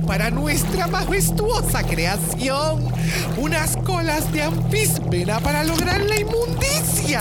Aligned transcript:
para 0.00 0.30
nuestra 0.30 0.86
majestuosa 0.86 1.82
creación. 1.82 2.88
Unas 3.36 3.76
colas 3.78 4.32
de 4.32 4.42
anfíspera 4.42 5.38
para 5.40 5.64
lograr 5.64 6.00
la 6.00 6.18
inmundicia. 6.18 7.20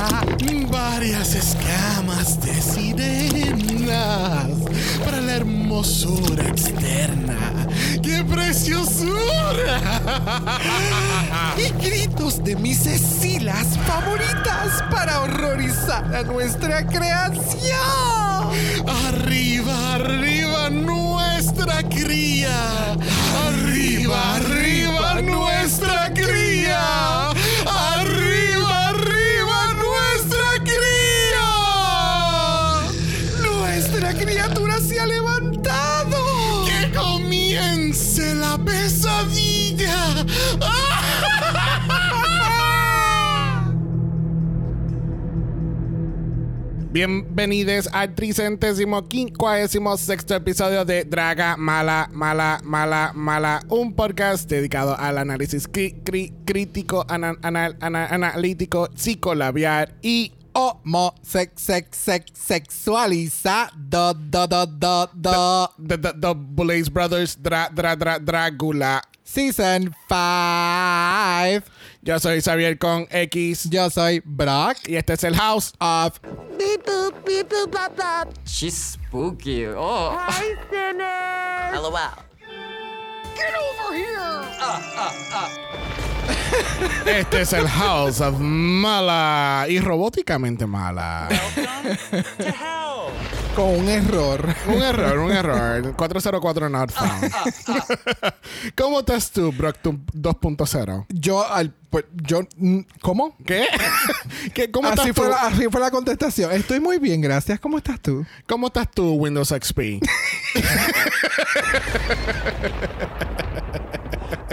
Varias 0.72 1.36
escamas 1.36 2.40
de 2.40 2.54
sirenas 2.62 4.52
para 5.04 5.20
la 5.20 5.36
hermosura 5.36 6.48
externa. 6.48 7.38
¡Qué 8.02 8.24
preciosura! 8.24 9.82
Y 11.58 11.84
gritos 11.84 12.42
de 12.44 12.56
mis 12.56 12.86
escilas 12.86 13.78
favoritas 13.86 14.82
para 14.90 15.22
horrorizar 15.22 16.16
a 16.16 16.24
nuestra 16.24 16.86
creación. 16.88 17.42
Arriba, 19.08 19.96
arriba 19.96 20.70
nuestra 21.66 21.84
cría. 21.90 22.94
Arriba, 23.48 24.36
arriba 24.36 24.61
Bienvenidos 46.92 47.88
al 47.94 48.14
tricentésimo 48.16 49.08
quincuagésimo 49.08 49.96
sexto 49.96 50.36
episodio 50.36 50.84
de 50.84 51.06
Draga 51.06 51.56
Mala, 51.56 52.10
Mala, 52.12 52.60
Mala, 52.66 53.14
Mala, 53.16 53.62
un 53.70 53.94
podcast 53.94 54.50
dedicado 54.50 54.98
al 55.00 55.18
análisis 55.18 55.70
crítico, 55.70 57.06
ana- 57.08 57.38
anal- 57.44 57.78
ana- 57.80 58.08
analítico, 58.08 58.90
psicolabial 58.94 59.94
y 60.02 60.34
Homo 60.54 61.16
sex, 61.24 61.62
sex, 61.62 61.98
sex, 61.98 62.26
sexualiza 62.38 63.72
do, 63.74 64.14
do, 64.14 64.46
do, 64.48 64.66
do, 64.66 65.10
do. 65.14 65.70
The, 65.88 65.98
the, 65.98 66.14
the 66.20 66.34
Blaze 66.36 66.90
Brothers 66.92 67.38
Dra, 67.42 67.70
Dra, 67.74 67.96
Dra. 67.96 69.02
Season 69.24 69.96
5. 70.10 71.64
Yo 72.04 72.20
soy 72.20 72.42
Xavier 72.42 72.80
con 72.80 73.08
X 73.12 73.70
Yo 73.70 73.88
soy 73.92 74.24
Brock 74.26 74.78
y 74.88 74.96
este 74.96 75.14
es 75.14 75.24
el 75.24 75.36
House 75.36 75.74
of 75.80 76.20
Beep 76.58 76.84
boop, 76.84 77.24
beep 77.24 77.48
boop, 77.48 77.72
bop 77.72 77.96
bop. 77.96 78.34
She's 78.44 78.94
spooky. 78.94 79.68
Oh. 79.68 80.18
Hi, 80.18 80.56
Sinner. 80.70 81.80
LOL. 81.80 81.94
Este 87.06 87.42
es 87.42 87.54
el 87.54 87.68
House 87.68 88.20
of 88.22 88.40
Mala 88.40 89.66
y 89.70 89.80
robóticamente 89.80 90.66
mala. 90.66 91.30
Con 93.56 93.70
un 93.70 93.90
error. 93.90 94.56
Un 94.68 94.82
error, 94.82 95.20
un 95.20 95.32
error. 95.32 95.96
404 95.98 96.70
not 96.70 96.92
found. 96.92 97.32
¿Cómo 98.76 99.00
estás 99.00 99.32
tú, 99.32 99.52
Brock 99.52 99.78
tu 99.82 99.94
2.0? 100.14 101.06
Yo 101.10 101.46
al 101.46 101.74
pues, 101.90 102.06
yo 102.14 102.42
mm, 102.56 102.80
¿cómo? 103.02 103.36
¿Qué? 103.46 103.68
¿Qué? 104.54 104.72
¿Cómo 104.72 104.88
Así 104.88 105.10
estás 105.10 105.16
tú? 105.16 105.22
fue, 105.24 105.30
la, 105.30 105.42
así 105.48 105.68
fue 105.70 105.82
la 105.82 105.92
contestación. 105.92 106.52
Estoy 106.54 106.80
muy 106.80 107.00
bien, 107.00 107.20
gracias. 107.20 107.60
¿Cómo 107.60 107.78
estás 107.78 108.00
tú? 108.00 108.26
¿Cómo 108.48 108.68
estás 108.68 108.90
tú, 108.90 109.14
Windows 109.14 109.50
XP? 109.50 109.80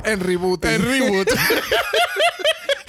En 0.04 0.20
reboot. 0.20 0.64
El 0.64 0.82
reboot. 0.82 1.28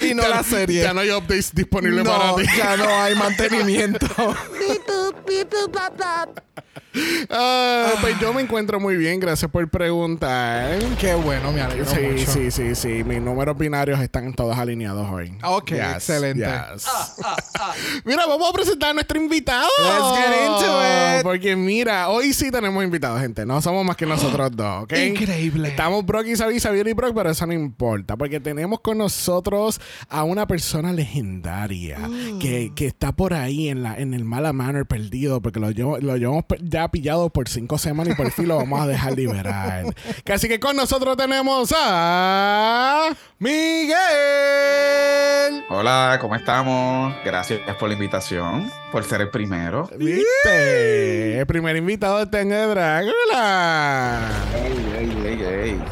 Y 0.00 0.14
no 0.14 0.26
la 0.28 0.42
serie. 0.42 0.82
Ya 0.82 0.94
no 0.94 1.00
hay 1.00 1.10
updates 1.10 1.54
disponibles 1.54 2.06
para 2.06 2.34
ti. 2.36 2.42
ya 2.56 2.76
no 2.76 2.88
hay 2.88 3.14
mantenimiento. 3.16 4.06
Ah, 7.30 7.92
pues 8.00 8.18
yo 8.20 8.32
me 8.32 8.42
encuentro 8.42 8.80
muy 8.80 8.96
bien, 8.96 9.20
gracias 9.20 9.50
por 9.50 9.68
preguntar. 9.68 10.78
Qué 10.98 11.14
bueno, 11.14 11.52
me 11.52 11.60
alegro 11.60 11.86
Sí, 11.86 12.00
mucho. 12.00 12.30
sí, 12.32 12.50
sí, 12.50 12.74
sí. 12.74 13.04
Mis 13.04 13.20
números 13.20 13.56
binarios 13.56 14.00
están 14.00 14.32
todos 14.34 14.58
alineados 14.58 15.08
hoy. 15.10 15.32
Ok, 15.44 15.72
excelente. 15.72 16.44
yes. 16.74 16.86
mira, 18.04 18.26
vamos 18.26 18.48
a 18.48 18.52
presentar 18.52 18.90
a 18.90 18.94
nuestro 18.94 19.20
invitado. 19.20 19.68
Let's 19.78 20.18
get 20.18 20.46
into 20.46 21.18
it. 21.18 21.22
Porque 21.22 21.56
mira, 21.56 22.08
hoy 22.08 22.32
sí 22.32 22.50
tenemos 22.50 22.82
invitados, 22.82 23.20
gente. 23.20 23.46
No 23.46 23.60
somos 23.62 23.84
más 23.84 23.96
que 23.96 24.06
nosotros 24.10 24.50
dos, 24.54 24.84
¿ok? 24.84 24.92
Increíble. 24.98 25.68
Estamos 25.68 26.04
Brock 26.04 26.26
y 26.26 26.36
Xavier, 26.36 26.60
Xavier 26.60 26.88
y 26.88 26.92
Brock, 26.92 27.12
pero 27.14 27.30
eso 27.30 27.46
no 27.46 27.52
importa. 27.52 28.16
Porque 28.16 28.40
tenemos 28.40 28.80
con 28.80 28.98
nosotros 28.98 29.80
a 30.08 30.24
una 30.24 30.46
persona 30.46 30.92
legendaria 30.92 31.98
Mm. 32.00 32.38
que, 32.38 32.72
que 32.74 32.86
está 32.86 33.12
por 33.12 33.34
ahí 33.34 33.68
en, 33.68 33.82
la, 33.82 33.96
en 33.96 34.14
el 34.14 34.24
Mala 34.24 34.52
Manor 34.52 34.86
perdido. 34.86 35.40
Porque 35.40 35.60
lo, 35.60 35.70
llevo- 35.70 35.98
lo 35.98 36.16
llevamos 36.16 36.44
pe- 36.44 36.58
ya 36.80 36.88
pillado 36.88 37.30
por 37.30 37.48
cinco 37.48 37.78
semanas 37.78 38.14
y 38.14 38.16
por 38.16 38.30
fin 38.30 38.48
lo 38.48 38.56
vamos 38.56 38.80
a 38.80 38.86
dejar 38.86 39.14
liberar. 39.16 39.84
Así 40.32 40.48
que 40.48 40.58
con 40.58 40.76
nosotros 40.76 41.16
tenemos 41.16 41.72
a 41.76 43.10
Miguel. 43.38 43.98
Hola, 45.68 46.18
¿cómo 46.20 46.34
estamos? 46.36 47.14
Gracias 47.24 47.60
por 47.78 47.88
la 47.88 47.94
invitación, 47.94 48.70
por 48.90 49.04
ser 49.04 49.20
el 49.20 49.30
primero. 49.30 49.88
¿Viste? 49.96 51.38
El 51.38 51.46
primer 51.46 51.76
invitado 51.76 52.18
de 52.18 52.26
Tenga 52.26 52.66
Drácula. 52.66 54.30
Ey, 54.54 54.92
ey, 54.98 55.26
ey, 55.26 55.42
ey. 55.42 55.82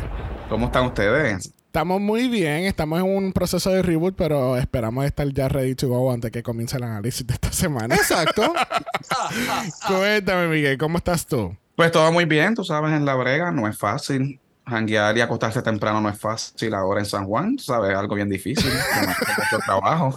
¿Cómo 0.49 0.67
están 0.67 0.87
ustedes? 0.87 1.53
Estamos 1.79 2.01
muy 2.01 2.27
bien, 2.27 2.65
estamos 2.65 2.99
en 2.99 3.07
un 3.07 3.33
proceso 3.33 3.71
de 3.71 3.83
reboot, 3.83 4.17
pero 4.17 4.57
esperamos 4.57 5.05
estar 5.05 5.29
ya 5.29 5.47
ready 5.49 5.77
to 5.77 5.87
go 5.87 6.11
antes 6.11 6.33
que 6.33 6.43
comience 6.43 6.77
el 6.77 6.83
análisis 6.83 7.25
de 7.25 7.35
esta 7.35 7.53
semana. 7.53 7.95
Exacto. 7.95 8.53
Cuéntame, 9.87 10.49
Miguel, 10.49 10.77
¿cómo 10.77 10.99
estás 10.99 11.25
tú? 11.25 11.57
Pues 11.77 11.93
todo 11.93 12.11
muy 12.11 12.25
bien, 12.25 12.57
tú 12.57 12.65
sabes, 12.65 12.91
en 12.91 13.05
la 13.05 13.15
brega 13.15 13.53
no 13.53 13.69
es 13.69 13.79
fácil. 13.79 14.41
Janguear 14.67 15.17
y 15.19 15.21
acostarse 15.21 15.63
temprano 15.63 16.01
no 16.01 16.09
es 16.09 16.19
fácil 16.19 16.75
ahora 16.75 16.99
en 16.99 17.07
San 17.07 17.27
Juan, 17.27 17.57
tú 17.57 17.63
sabes, 17.63 17.97
algo 17.97 18.17
bien 18.17 18.29
difícil. 18.29 18.73
mucho 19.39 19.65
trabajo. 19.65 20.17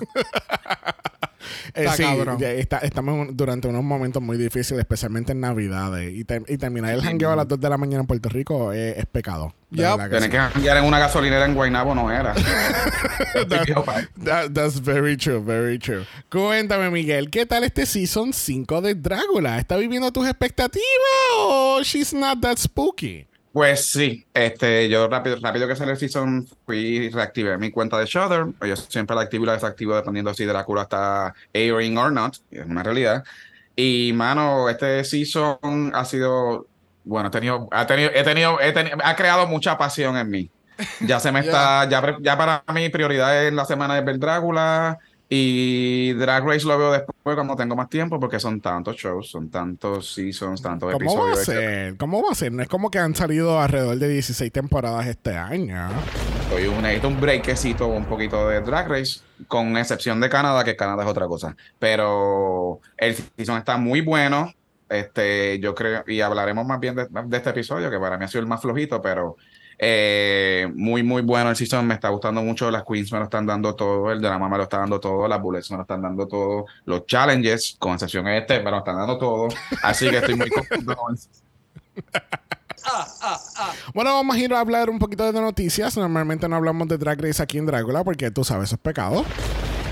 Eh, 1.74 1.84
Está 1.85 1.94
sí, 1.96 2.03
cabrón. 2.03 2.38
ya 2.40 2.52
está- 2.52 2.78
estamos 2.79 3.28
durante 3.34 3.68
unos 3.68 3.84
momentos 3.84 4.22
muy 4.22 4.38
difíciles, 4.38 4.79
especialmente 4.79 5.31
en 5.31 5.40
Navidades. 5.40 6.13
Y, 6.13 6.24
te- 6.25 6.41
y 6.47 6.57
terminar 6.57 6.94
el 6.94 7.02
jangueo 7.02 7.31
a 7.31 7.35
las 7.35 7.47
2 7.47 7.59
de 7.59 7.69
la 7.69 7.78
mañana 7.78 8.02
en 8.02 8.07
Puerto 8.07 8.29
Rico 8.29 8.72
es, 8.74 8.97
es 8.97 9.06
pecado. 9.06 9.53
De 9.69 9.84
Yep. 9.84 9.90
verdad 9.97 10.03
que 10.06 10.09
Tener 10.16 10.24
sí. 10.24 10.30
que 10.31 10.38
janguear 10.38 10.78
en 10.78 10.84
una 10.84 11.00
gasolinera 11.00 11.46
en 11.46 11.53
Guaynabo 11.56 11.96
no 11.96 12.12
era. 12.12 12.34
That- 14.24 14.53
that's 14.53 14.80
very 14.80 15.18
true, 15.18 15.40
very 15.40 15.78
true. 15.80 16.06
Cuéntame, 16.30 16.90
Miguel, 16.90 17.30
¿qué 17.30 17.46
tal 17.46 17.63
este 17.63 17.85
season 17.85 18.34
5 18.34 18.81
de 18.81 18.96
Drácula? 18.96 19.57
¿Está 19.59 19.78
viviendo 19.78 20.12
tus 20.12 20.28
expectativas 20.28 20.84
o 21.38 21.81
she's 21.84 22.13
not 22.13 22.40
that 22.41 22.57
spooky? 22.57 23.28
Pues 23.51 23.91
sí, 23.91 24.25
este, 24.34 24.88
yo 24.88 25.09
rápido, 25.09 25.35
rápido 25.41 25.67
que 25.67 25.75
salió 25.75 25.91
el 25.91 26.00
season 26.00 26.47
fui 26.66 27.09
reactivé 27.09 27.57
mi 27.57 27.69
cuenta 27.69 28.00
de 28.00 28.06
Shudder. 28.06 28.45
Yo 28.65 28.75
siempre 28.77 29.13
la 29.13 29.24
activo 29.24 29.44
y 29.44 29.48
la 29.48 29.53
desactivo 29.53 29.94
dependiendo 29.94 30.33
si 30.33 30.45
Drácula 30.45 30.83
está 30.83 31.33
airing 31.53 31.98
or 31.98 32.13
not, 32.13 32.36
es 32.50 32.65
una 32.65 32.81
realidad. 32.81 33.25
Y 33.75 34.13
mano, 34.13 34.69
este 34.69 35.03
season 35.03 35.92
ha 35.94 36.06
sido, 36.06 36.69
bueno, 37.03 37.27
he 37.27 37.31
tenido, 37.31 37.68
ha 37.71 37.86
tenido, 37.86 38.12
he 38.13 38.24
tenido, 38.24 38.62
he 38.62 38.74
teni- 38.74 38.98
ha 39.03 39.15
creado 39.18 39.45
mucha 39.48 39.77
pasión 39.77 40.15
en 40.15 40.30
mí. 40.30 40.50
Ya 41.00 41.19
se 41.19 41.31
me 41.33 41.39
está, 41.42 41.89
ya, 41.89 42.18
ya 42.21 42.38
para 42.38 42.63
mí 42.74 42.88
prioridad 42.89 43.48
en 43.48 43.56
la 43.57 43.65
semana 43.65 43.98
es 44.00 44.06
ver 44.06 44.18
Drácula 44.18 44.98
y 45.33 46.12
Drag 46.16 46.45
Race 46.45 46.68
lo 46.68 46.78
veo 46.78 46.92
después 46.92 47.36
cuando 47.38 47.56
tengo 47.56 47.74
más 47.74 47.88
tiempo 47.88 48.19
porque 48.19 48.38
son 48.38 48.60
tantos 48.60 48.98
shows, 48.98 49.31
son 49.31 49.50
tantos 49.50 50.13
seasons, 50.13 50.62
tantos 50.62 50.92
¿Cómo 50.92 51.16
va 51.16 51.30
a 51.30 51.33
episodios. 51.36 51.45
ser? 51.45 51.95
¿Cómo 51.95 52.22
va 52.22 52.31
a 52.31 52.36
ser? 52.36 52.51
No 52.51 52.62
es 52.62 52.68
como 52.68 52.92
que 52.92 53.00
han 53.00 53.16
salido 53.16 53.57
alrededor 53.57 53.98
de 53.98 54.10
16 54.10 54.51
temporadas 54.51 55.07
este 55.07 55.38
año. 55.38 55.89
Estoy 56.50 56.66
un, 56.66 56.81
necesito 56.81 57.07
un 57.07 57.22
breakcito, 57.22 57.88
un 57.88 58.04
poquito 58.04 58.50
de 58.50 58.60
Drag 58.60 58.89
Race, 58.89 59.22
con 59.48 59.78
excepción 59.78 60.19
de 60.19 60.28
Canadá, 60.28 60.66
que 60.66 60.75
Canadá 60.75 61.04
es 61.04 61.10
otra 61.10 61.28
cosa. 61.28 61.56
Pero 61.80 62.81
el 62.98 63.16
season 63.16 63.57
está 63.57 63.77
muy 63.77 64.01
bueno. 64.01 64.54
Este, 64.89 65.60
yo 65.60 65.74
creo, 65.74 66.04
y 66.07 66.19
hablaremos 66.19 66.66
más 66.66 66.81
bien 66.81 66.95
de, 66.95 67.07
de 67.10 67.38
este 67.38 67.51
episodio, 67.51 67.89
que 67.89 68.00
para 68.00 68.18
mí 68.18 68.25
ha 68.25 68.27
sido 68.27 68.42
el 68.42 68.48
más 68.48 68.60
flojito, 68.60 69.01
pero 69.01 69.38
Eh, 69.77 70.71
muy, 70.75 71.03
muy 71.03 71.21
bueno 71.21 71.50
el 71.50 71.56
season. 71.56 71.85
Me 71.85 71.95
está 71.95 72.09
gustando 72.09 72.41
mucho. 72.41 72.69
Las 72.71 72.83
queens 72.83 73.12
me 73.12 73.19
lo 73.19 73.25
están 73.25 73.45
dando 73.45 73.75
todo. 73.75 74.12
El 74.12 74.21
drama 74.21 74.50
me 74.50 74.57
lo 74.57 74.63
está 74.63 74.79
dando 74.79 75.00
todo. 75.00 75.27
Las 75.27 75.41
bullets 75.41 75.71
me 75.71 75.77
lo 75.77 75.83
están 75.83 76.01
dando 76.01 76.27
todo. 76.27 76.65
Los 76.85 77.06
challenges, 77.06 77.75
con 77.79 77.94
excepción 77.94 78.27
este, 78.27 78.62
me 78.62 78.71
lo 78.71 78.79
están 78.79 78.95
dando 78.95 79.18
todo. 79.18 79.47
Así 79.83 80.09
que 80.09 80.18
estoy 80.18 80.35
muy 80.35 80.50
contento 80.51 80.95
con 80.95 81.13
el 81.13 81.18
season. 81.18 81.51
Bueno, 83.94 84.13
vamos 84.13 84.35
a 84.35 84.39
ir 84.39 84.53
a 84.53 84.59
hablar 84.59 84.89
un 84.89 85.00
poquito 85.00 85.31
de 85.31 85.39
noticias. 85.39 85.97
Normalmente 85.97 86.47
no 86.47 86.56
hablamos 86.56 86.88
de 86.88 86.97
Drag 86.97 87.21
Race 87.21 87.41
aquí 87.41 87.57
en 87.57 87.65
Drácula 87.65 88.03
porque 88.03 88.31
tú 88.31 88.44
sabes, 88.44 88.69
eso 88.69 88.75
es 88.75 88.81
pecado. 88.81 89.25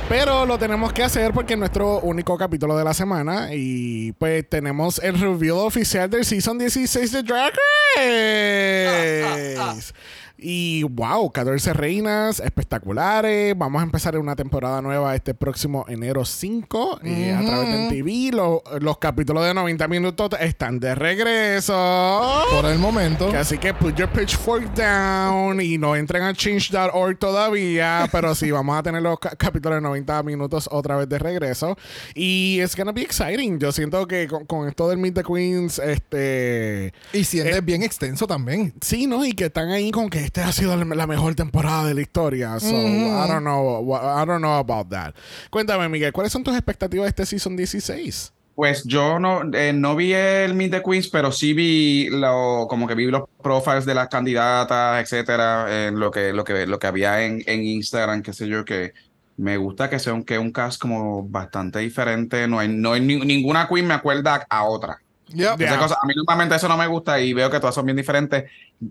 Pero 0.10 0.46
lo 0.48 0.58
tenemos 0.58 0.92
que 0.92 1.04
hacer 1.04 1.32
porque 1.34 1.54
es 1.54 1.60
nuestro 1.60 2.00
único 2.00 2.36
capítulo 2.36 2.76
de 2.76 2.84
la 2.84 2.96
semana. 2.96 3.50
Y 3.54 4.12
pues 4.14 4.50
tenemos 4.50 4.98
el 4.98 5.20
reveal 5.20 5.58
oficial 5.58 6.10
del 6.10 6.26
Season 6.26 6.58
16 6.58 7.12
de 7.12 7.22
Drag 7.22 7.54
Race. 7.96 9.94
Y 10.42 10.84
wow, 10.84 11.32
14 11.32 11.74
reinas 11.74 12.40
espectaculares. 12.40 13.58
Vamos 13.58 13.82
a 13.82 13.84
empezar 13.84 14.18
una 14.18 14.36
temporada 14.36 14.82
nueva 14.82 15.14
este 15.16 15.34
próximo 15.34 15.86
enero 15.90 16.24
5 16.24 17.02
eh, 17.04 17.34
a 17.38 17.46
través 17.46 17.70
de 17.74 17.90
TV. 17.90 18.32
Lo- 18.36 18.64
los 18.80 18.98
capítulos 19.00 19.46
de 19.46 19.54
90 19.54 19.88
minutos 19.90 20.30
están 20.40 20.80
de 20.80 20.96
regreso. 20.96 22.44
Por 22.52 22.66
el 22.66 22.80
momento. 22.80 23.30
Así 23.36 23.58
que 23.58 23.74
put 23.74 23.96
your 23.96 24.10
pitchfork 24.10 24.74
down 24.76 25.60
y 25.62 25.78
no 25.78 25.96
entren 25.96 26.24
a 26.24 26.34
change.org 26.34 27.18
todavía, 27.20 28.08
pero 28.12 28.34
sí, 28.34 28.50
vamos 28.52 28.78
a 28.78 28.84
tener 28.84 29.02
los 29.02 29.20
ca- 29.20 29.36
capítulos 29.36 29.78
de 29.78 29.82
90 29.82 30.24
minutos 30.24 30.70
otra 30.72 30.96
vez 30.96 31.10
de 31.10 31.20
regreso. 31.20 31.78
Y 32.16 32.60
es 32.62 32.76
gonna 32.76 32.92
be 32.92 33.02
exciting. 33.02 33.60
Yo 33.60 33.72
siento 33.72 34.08
que 34.08 34.28
con, 34.28 34.46
con 34.46 34.68
esto 34.70 34.88
del 34.90 35.00
Meet 35.00 35.16
the 35.16 35.24
Queens, 35.24 35.80
este... 35.80 36.94
Y 37.14 37.24
sientes 37.24 37.58
Eh, 37.58 37.62
bien 37.62 37.84
extenso 37.84 38.26
también. 38.28 38.74
Sí, 38.82 39.06
¿no? 39.08 39.26
Y 39.26 39.34
que 39.34 39.46
están 39.46 39.70
ahí 39.70 39.92
con 39.92 40.10
que 40.10 40.29
esta 40.30 40.48
ha 40.48 40.52
sido 40.52 40.76
la, 40.76 41.08
mejor 41.08 41.34
temporada 41.34 41.88
de 41.88 41.96
la 41.96 42.02
historia. 42.02 42.60
So, 42.60 42.68
I 42.70 43.28
don't 43.28 43.42
know. 43.42 43.96
I 43.96 44.26
don't 44.26 44.42
know 44.42 44.58
about 44.58 44.90
that. 44.90 45.16
Cuéntame, 45.50 45.90
Miguel, 45.90 46.14
¿cuáles 46.14 46.32
son 46.32 46.44
tus 46.44 46.54
expectativas 46.54 47.06
de 47.06 47.10
este 47.10 47.26
Season 47.26 47.56
16? 47.56 48.32
Pues 48.54 48.84
yo 48.84 49.20
no, 49.20 49.42
eh, 49.54 49.74
no 49.74 49.96
vi 49.96 50.14
el 50.14 50.54
Meet 50.54 50.72
the 50.72 50.84
Queens, 50.84 51.08
pero 51.08 51.32
sí 51.32 51.54
vi 51.54 52.10
lo, 52.10 52.68
como 52.70 52.88
que 52.88 52.94
vi 52.94 53.06
los 53.06 53.24
profiles 53.42 53.86
de 53.86 53.96
las 53.96 54.08
candidatas, 54.10 55.02
etcétera, 55.02 55.88
en 55.88 56.00
lo 56.00 56.12
que, 56.12 56.34
lo 56.34 56.44
que, 56.44 56.68
lo 56.68 56.78
que 56.78 56.88
había 56.88 57.24
en, 57.24 57.42
en 57.48 57.64
Instagram, 57.64 58.22
qué 58.22 58.34
sé 58.34 58.48
yo, 58.48 58.66
que 58.66 58.94
me 59.38 59.56
gusta 59.58 59.90
que 59.90 59.98
sea 59.98 60.14
un, 60.14 60.24
que 60.24 60.38
un 60.38 60.52
cast 60.52 60.80
como 60.80 61.24
bastante 61.24 61.80
diferente. 61.80 62.48
No 62.48 62.60
hay, 62.60 62.68
no 62.68 62.94
hay 62.94 63.02
ni- 63.02 63.26
ninguna 63.26 63.68
queen 63.68 63.88
me 63.88 63.94
acuerda 63.96 64.46
a 64.50 64.64
otra. 64.66 65.02
Yep. 65.34 65.62
Esa 65.62 65.74
Yeah. 65.76 65.78
cosa, 65.80 65.98
a 66.02 66.06
mí 66.08 66.14
normalmente 66.16 66.56
eso 66.56 66.68
no 66.68 66.78
me 66.78 66.88
gusta 66.88 67.20
y 67.20 67.34
veo 67.34 67.50
que 67.50 67.60
todas 67.60 67.76
son 67.76 67.86
bien 67.86 67.98
diferentes. 67.98 68.46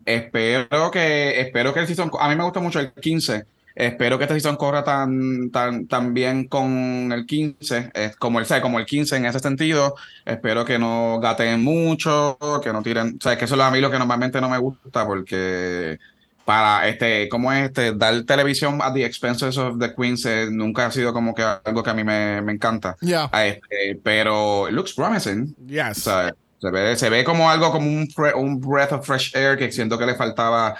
Espero 0.05 0.90
que, 0.90 1.40
espero 1.40 1.73
que 1.75 1.81
el 1.81 1.87
season, 1.87 2.11
a 2.19 2.29
mí 2.29 2.37
me 2.37 2.44
gusta 2.44 2.61
mucho 2.61 2.81
el 2.81 2.93
15. 2.93 3.44
Espero 3.75 4.19
que 4.19 4.25
este 4.25 4.35
season 4.35 4.56
corra 4.56 4.82
tan, 4.82 5.50
tan, 5.52 5.87
tan 5.87 6.12
bien 6.12 6.49
con 6.49 7.12
el 7.12 7.26
15, 7.26 7.90
es 7.94 8.17
como 8.17 8.40
el, 8.40 8.46
¿sabes? 8.46 8.61
como 8.62 8.81
el 8.81 8.87
15 8.87 9.17
en 9.17 9.26
ese 9.26 9.38
sentido. 9.38 9.94
Espero 10.25 10.64
que 10.64 10.79
no 10.81 11.20
gateen 11.20 11.62
mucho, 11.62 12.37
que 12.62 12.73
no 12.73 12.82
tiren, 12.82 13.17
o 13.20 13.23
sea, 13.23 13.38
que 13.38 13.44
eso 13.44 13.55
es 13.55 13.61
a 13.61 13.70
mí 13.70 13.81
lo 13.81 13.91
que 13.91 13.99
normalmente 13.99 14.41
no 14.41 14.49
me 14.49 14.58
gusta 14.58 15.06
porque 15.06 15.99
para 16.49 16.89
este, 16.89 17.29
¿cómo 17.29 17.53
es 17.53 17.67
este? 17.67 17.93
Dar 17.93 18.23
televisión 18.23 18.81
at 18.81 18.95
the 18.95 19.05
expenses 19.05 19.59
of 19.59 19.79
the 19.79 19.95
queens 19.95 20.25
eh, 20.25 20.49
nunca 20.50 20.87
ha 20.87 20.91
sido 20.91 21.12
como 21.12 21.35
que 21.35 21.43
algo 21.43 21.83
que 21.83 21.91
a 21.91 21.93
mí 21.93 22.03
me, 22.05 22.41
me 22.41 22.53
encanta. 22.53 22.97
Ah, 23.31 23.45
este, 23.45 24.00
pero 24.03 24.67
it 24.67 24.73
looks 24.73 24.95
promising. 24.95 25.55
O 25.62 25.67
Yes. 25.69 25.99
sea, 26.05 26.35
se 26.59 26.71
ve, 26.71 26.97
se 26.97 27.11
ve 27.11 27.23
como 27.23 27.50
algo, 27.50 27.71
como 27.71 27.87
un, 27.87 28.09
un 28.37 28.61
breath 28.61 28.93
of 28.93 29.05
fresh 29.06 29.37
air 29.37 29.59
que 29.59 29.71
siento 29.71 29.99
que 29.99 30.06
le 30.06 30.15
faltaba 30.15 30.75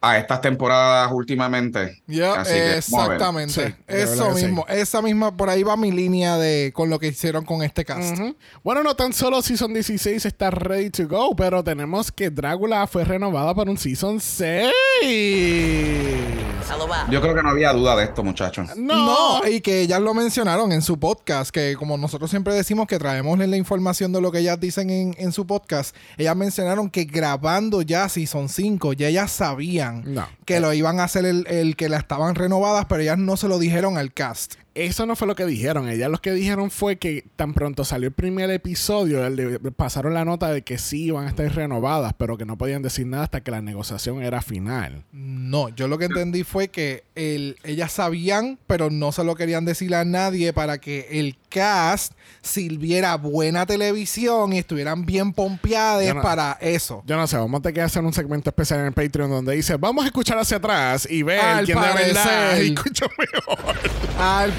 a 0.00 0.18
estas 0.18 0.40
temporadas 0.40 1.10
últimamente. 1.12 2.02
Así 2.36 2.52
que, 2.52 2.60
ver. 2.60 2.76
exactamente. 2.78 3.52
Sí, 3.52 3.74
Eso 3.86 4.34
sí. 4.36 4.44
mismo. 4.44 4.64
Esa 4.68 5.02
misma, 5.02 5.36
por 5.36 5.48
ahí 5.48 5.62
va 5.62 5.76
mi 5.76 5.90
línea 5.90 6.36
de 6.36 6.72
con 6.74 6.90
lo 6.90 6.98
que 6.98 7.08
hicieron 7.08 7.44
con 7.44 7.62
este 7.62 7.84
cast. 7.84 8.16
Bueno, 8.62 8.82
no 8.82 8.94
tan 8.94 9.12
solo 9.12 9.42
Season 9.42 9.72
16 9.72 10.24
está 10.26 10.50
ready 10.50 10.90
to 10.90 11.08
go, 11.08 11.34
pero 11.34 11.64
tenemos 11.64 12.12
que 12.12 12.30
Drácula 12.30 12.86
fue 12.86 13.04
renovada 13.04 13.54
para 13.54 13.70
un 13.70 13.78
Season 13.78 14.20
6. 14.20 14.72
Yo 17.10 17.20
creo 17.20 17.34
que 17.34 17.42
no 17.42 17.50
había 17.50 17.72
duda 17.72 17.96
de 17.96 18.04
esto, 18.04 18.22
muchachos. 18.24 18.76
No. 18.76 19.40
No, 19.40 19.48
y 19.48 19.60
que 19.60 19.82
ellas 19.82 20.00
lo 20.00 20.14
mencionaron 20.14 20.72
en 20.72 20.82
su 20.82 20.98
podcast, 20.98 21.50
que 21.50 21.76
como 21.76 21.96
nosotros 21.96 22.28
siempre 22.28 22.54
decimos 22.54 22.86
que 22.86 22.98
traemos 22.98 23.38
la 23.38 23.56
información 23.56 24.12
de 24.12 24.20
lo 24.20 24.32
que 24.32 24.40
ellas 24.40 24.58
dicen 24.58 24.90
en, 24.90 25.14
en 25.18 25.32
su 25.32 25.46
podcast, 25.46 25.94
ellas 26.16 26.34
mencionaron 26.36 26.90
que 26.90 27.04
grabando 27.04 27.82
ya 27.82 28.08
Season 28.08 28.48
5, 28.48 28.94
ya 28.94 29.08
ellas 29.08 29.30
sabían 29.30 29.85
No. 29.92 30.28
que 30.44 30.60
lo 30.60 30.72
iban 30.72 31.00
a 31.00 31.04
hacer 31.04 31.24
el, 31.24 31.46
el 31.48 31.76
que 31.76 31.88
la 31.88 31.98
estaban 31.98 32.34
renovadas, 32.34 32.86
pero 32.88 33.02
ellas 33.02 33.18
no 33.18 33.36
se 33.36 33.48
lo 33.48 33.58
dijeron 33.58 33.98
al 33.98 34.12
cast. 34.12 34.54
Eso 34.76 35.06
no 35.06 35.16
fue 35.16 35.26
lo 35.26 35.34
que 35.34 35.46
dijeron. 35.46 35.88
Ellas 35.88 36.10
lo 36.10 36.18
que 36.18 36.32
dijeron 36.32 36.70
fue 36.70 36.96
que 36.96 37.24
tan 37.36 37.54
pronto 37.54 37.84
salió 37.84 38.08
el 38.08 38.14
primer 38.14 38.50
episodio, 38.50 39.20
pasaron 39.74 40.12
la 40.12 40.24
nota 40.24 40.50
de 40.52 40.62
que 40.62 40.76
sí 40.76 41.04
iban 41.04 41.26
a 41.26 41.30
estar 41.30 41.50
renovadas, 41.54 42.12
pero 42.18 42.36
que 42.36 42.44
no 42.44 42.58
podían 42.58 42.82
decir 42.82 43.06
nada 43.06 43.24
hasta 43.24 43.40
que 43.40 43.50
la 43.50 43.62
negociación 43.62 44.22
era 44.22 44.42
final. 44.42 45.04
No, 45.12 45.70
yo 45.70 45.88
lo 45.88 45.96
que 45.96 46.04
entendí 46.04 46.44
fue 46.44 46.68
que 46.68 47.04
el, 47.14 47.56
ellas 47.64 47.90
sabían, 47.92 48.58
pero 48.66 48.90
no 48.90 49.12
se 49.12 49.24
lo 49.24 49.34
querían 49.34 49.64
decir 49.64 49.94
a 49.94 50.04
nadie 50.04 50.52
para 50.52 50.78
que 50.78 51.08
el 51.10 51.36
cast 51.48 52.12
sirviera 52.42 53.16
buena 53.16 53.64
televisión 53.66 54.52
y 54.52 54.58
estuvieran 54.58 55.06
bien 55.06 55.32
pompeadas 55.32 56.14
no- 56.14 56.20
para 56.22 56.58
eso. 56.60 57.02
Yo 57.06 57.16
no 57.16 57.26
sé, 57.26 57.36
vamos 57.38 57.60
a 57.60 57.62
tener 57.62 57.74
que 57.74 57.80
hacer 57.82 58.04
un 58.04 58.12
segmento 58.12 58.50
especial 58.50 58.80
en 58.80 58.86
el 58.86 58.92
Patreon 58.92 59.30
donde 59.30 59.54
dice, 59.54 59.76
vamos 59.76 60.04
a 60.04 60.08
escuchar 60.08 60.38
hacia 60.38 60.58
atrás 60.58 61.06
y 61.10 61.22
ver 61.22 61.40
Al 61.40 61.64
quién 61.64 61.80
de 61.80 61.86
verdad 61.86 62.60
escucha 62.60 63.06
mejor. 63.18 63.74
Al 64.18 64.52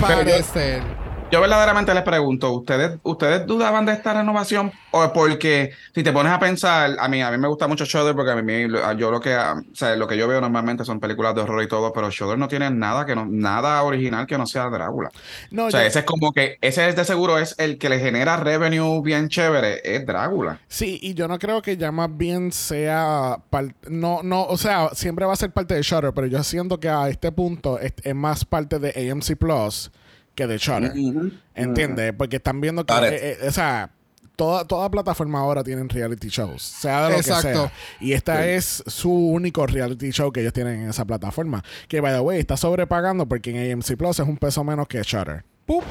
Yo- 1.29 1.41
verdaderamente 1.41 1.93
les 1.93 2.03
pregunto, 2.03 2.53
¿ustedes, 2.53 2.99
¿ustedes 3.03 3.45
dudaban 3.45 3.85
de 3.85 3.91
esta 3.91 4.13
renovación? 4.13 4.71
O 4.91 5.11
porque 5.11 5.71
si 5.93 6.01
te 6.01 6.13
pones 6.13 6.31
a 6.31 6.39
pensar, 6.39 6.95
a 6.97 7.07
mí, 7.09 7.21
a 7.21 7.29
mí 7.31 7.37
me 7.37 7.49
gusta 7.49 7.67
mucho 7.67 7.83
Shudder 7.83 8.15
porque 8.15 8.31
a 8.31 8.35
mí, 8.41 8.67
yo 8.97 9.11
lo 9.11 9.19
que, 9.19 9.35
o 9.35 9.61
sea, 9.73 9.97
lo 9.97 10.07
que 10.07 10.15
yo 10.17 10.25
veo 10.29 10.39
normalmente 10.39 10.85
son 10.85 11.01
películas 11.01 11.35
de 11.35 11.41
horror 11.41 11.61
y 11.63 11.67
todo, 11.67 11.91
pero 11.91 12.09
Shudder 12.09 12.37
no 12.37 12.47
tiene 12.47 12.69
nada 12.71 13.05
que 13.05 13.13
no, 13.13 13.25
nada 13.29 13.83
original 13.83 14.25
que 14.25 14.37
no 14.37 14.47
sea 14.47 14.69
Drácula. 14.69 15.09
No, 15.51 15.65
O 15.65 15.71
sea, 15.71 15.81
yo- 15.81 15.87
ese 15.87 15.99
es 15.99 16.05
como 16.05 16.31
que, 16.31 16.57
ese 16.61 16.87
es 16.87 16.95
de 16.95 17.03
seguro 17.03 17.37
es 17.39 17.55
el 17.57 17.77
que 17.77 17.89
le 17.89 17.99
genera 17.99 18.37
revenue 18.37 19.01
bien 19.03 19.27
chévere, 19.27 19.81
es 19.83 20.05
Drácula. 20.05 20.61
Sí, 20.69 20.97
y 21.01 21.13
yo 21.13 21.27
no 21.27 21.37
creo 21.39 21.61
que 21.61 21.75
ya 21.75 21.91
más 21.91 22.09
bien 22.15 22.53
sea 22.53 23.37
no 23.89 24.21
no, 24.23 24.43
o 24.45 24.57
sea, 24.57 24.91
siempre 24.93 25.25
va 25.25 25.33
a 25.33 25.35
ser 25.35 25.51
parte 25.51 25.73
de 25.75 25.81
Shutter, 25.81 26.13
pero 26.13 26.27
yo 26.27 26.41
siento 26.43 26.79
que 26.79 26.87
a 26.87 27.09
este 27.09 27.33
punto 27.33 27.79
es, 27.79 27.93
es 28.01 28.15
más 28.15 28.45
parte 28.45 28.79
de 28.79 29.11
AMC 29.11 29.35
Plus 29.35 29.91
que 30.37 30.45
de 30.47 30.57
Shutter. 30.59 30.93
¿Entiendes? 31.55 32.13
Porque 32.15 32.35
están 32.37 32.61
viendo 32.61 32.85
que 32.85 32.93
eh, 32.93 33.37
eh, 33.41 33.47
o 33.47 33.51
sea, 33.51 33.89
toda, 34.35 34.65
toda 34.65 34.89
plataforma 34.91 35.39
ahora 35.39 35.63
tienen 35.63 35.89
reality 35.89 36.29
shows, 36.29 36.61
sea 36.61 37.07
de 37.07 37.13
lo 37.13 37.17
Exacto. 37.17 37.47
que 37.47 37.53
sea. 37.53 37.71
Y 37.99 38.13
esta 38.13 38.47
es 38.47 38.83
su 38.85 39.11
único 39.11 39.65
reality 39.65 40.11
show 40.11 40.31
que 40.31 40.41
ellos 40.41 40.53
tienen 40.53 40.83
en 40.83 40.89
esa 40.91 41.05
plataforma. 41.05 41.63
Que, 41.87 41.99
by 42.01 42.13
the 42.13 42.19
way, 42.19 42.39
está 42.39 42.55
sobrepagando 42.55 43.27
porque 43.27 43.49
en 43.49 43.73
AMC 43.73 43.97
Plus 43.97 44.19
es 44.19 44.27
un 44.27 44.37
peso 44.37 44.63
menos 44.63 44.87
que 44.87 45.01
Shutter. 45.01 45.43
Pup. 45.65 45.83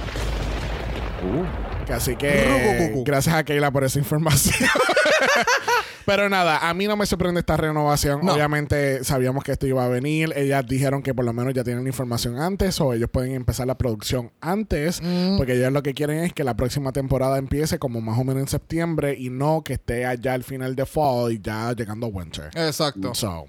Que 1.84 1.92
Así 1.92 2.14
que 2.14 2.78
Rucucucu. 2.78 3.04
gracias 3.04 3.34
a 3.34 3.42
Keila 3.44 3.72
por 3.72 3.82
esa 3.82 3.98
información. 3.98 4.54
Pero 6.06 6.28
nada, 6.28 6.68
a 6.68 6.72
mí 6.72 6.86
no 6.86 6.96
me 6.96 7.04
sorprende 7.04 7.40
esta 7.40 7.56
renovación. 7.56 8.20
No. 8.24 8.32
Obviamente 8.32 9.02
sabíamos 9.02 9.42
que 9.42 9.50
esto 9.50 9.66
iba 9.66 9.84
a 9.84 9.88
venir. 9.88 10.32
Ellas 10.36 10.64
dijeron 10.64 11.02
que 11.02 11.12
por 11.12 11.24
lo 11.24 11.32
menos 11.32 11.52
ya 11.52 11.64
tienen 11.64 11.82
la 11.82 11.90
información 11.90 12.38
antes 12.38 12.80
o 12.80 12.94
ellos 12.94 13.10
pueden 13.10 13.32
empezar 13.34 13.66
la 13.66 13.76
producción 13.76 14.30
antes. 14.40 15.02
Mm. 15.02 15.36
Porque 15.36 15.54
ellos 15.54 15.72
lo 15.72 15.82
que 15.82 15.94
quieren 15.94 16.20
es 16.20 16.32
que 16.32 16.44
la 16.44 16.56
próxima 16.56 16.92
temporada 16.92 17.38
empiece 17.38 17.80
como 17.80 18.00
más 18.00 18.18
o 18.20 18.24
menos 18.24 18.42
en 18.42 18.48
septiembre 18.48 19.16
y 19.18 19.30
no 19.30 19.64
que 19.64 19.72
esté 19.74 20.06
allá 20.06 20.34
al 20.34 20.44
final 20.44 20.76
de 20.76 20.86
fall 20.86 21.32
y 21.32 21.40
ya 21.40 21.72
llegando 21.72 22.06
winter. 22.06 22.50
Exacto. 22.54 23.12
So, 23.12 23.46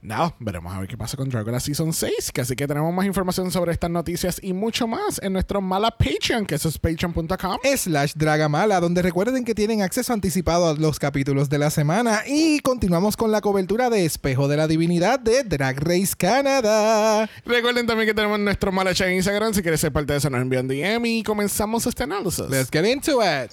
nada, 0.00 0.32
veremos 0.38 0.72
a 0.72 0.78
ver 0.78 0.88
qué 0.88 0.96
pasa 0.96 1.16
con 1.16 1.28
Dragula 1.28 1.58
Season 1.58 1.92
6. 1.92 2.30
Que 2.32 2.42
así 2.42 2.54
que 2.54 2.68
tenemos 2.68 2.94
más 2.94 3.06
información 3.06 3.50
sobre 3.50 3.72
estas 3.72 3.90
noticias 3.90 4.38
y 4.40 4.52
mucho 4.52 4.86
más 4.86 5.20
en 5.22 5.32
nuestro 5.32 5.60
mala 5.60 5.90
Patreon, 5.90 6.46
que 6.46 6.54
eso 6.54 6.68
es 6.68 6.78
patreon.com. 6.78 7.58
slash 7.76 8.12
Dragamala, 8.14 8.78
donde 8.78 9.02
recuerden 9.02 9.44
que 9.44 9.56
tienen 9.56 9.82
acceso 9.82 10.12
anticipado 10.12 10.68
a 10.68 10.74
los 10.74 11.00
capítulos 11.00 11.48
de 11.48 11.58
la 11.58 11.70
semana 11.70 11.95
y 12.26 12.60
continuamos 12.60 13.16
con 13.16 13.32
la 13.32 13.40
cobertura 13.40 13.88
de 13.88 14.04
Espejo 14.04 14.48
de 14.48 14.58
la 14.58 14.66
Divinidad 14.66 15.18
de 15.18 15.44
Drag 15.44 15.78
Race 15.80 16.14
Canadá. 16.14 17.26
Recuerden 17.46 17.86
también 17.86 18.06
que 18.06 18.12
tenemos 18.12 18.38
nuestro 18.38 18.70
mala 18.70 18.94
chat 18.94 19.08
en 19.08 19.14
Instagram. 19.14 19.54
Si 19.54 19.62
quieres 19.62 19.80
ser 19.80 19.92
parte 19.92 20.12
de 20.12 20.18
eso, 20.18 20.28
nos 20.28 20.42
envían 20.42 20.68
DM 20.68 21.06
y 21.06 21.22
comenzamos 21.22 21.86
este 21.86 22.02
análisis. 22.02 22.50
Let's 22.50 22.70
get 22.70 22.84
into 22.84 23.22
it. 23.22 23.50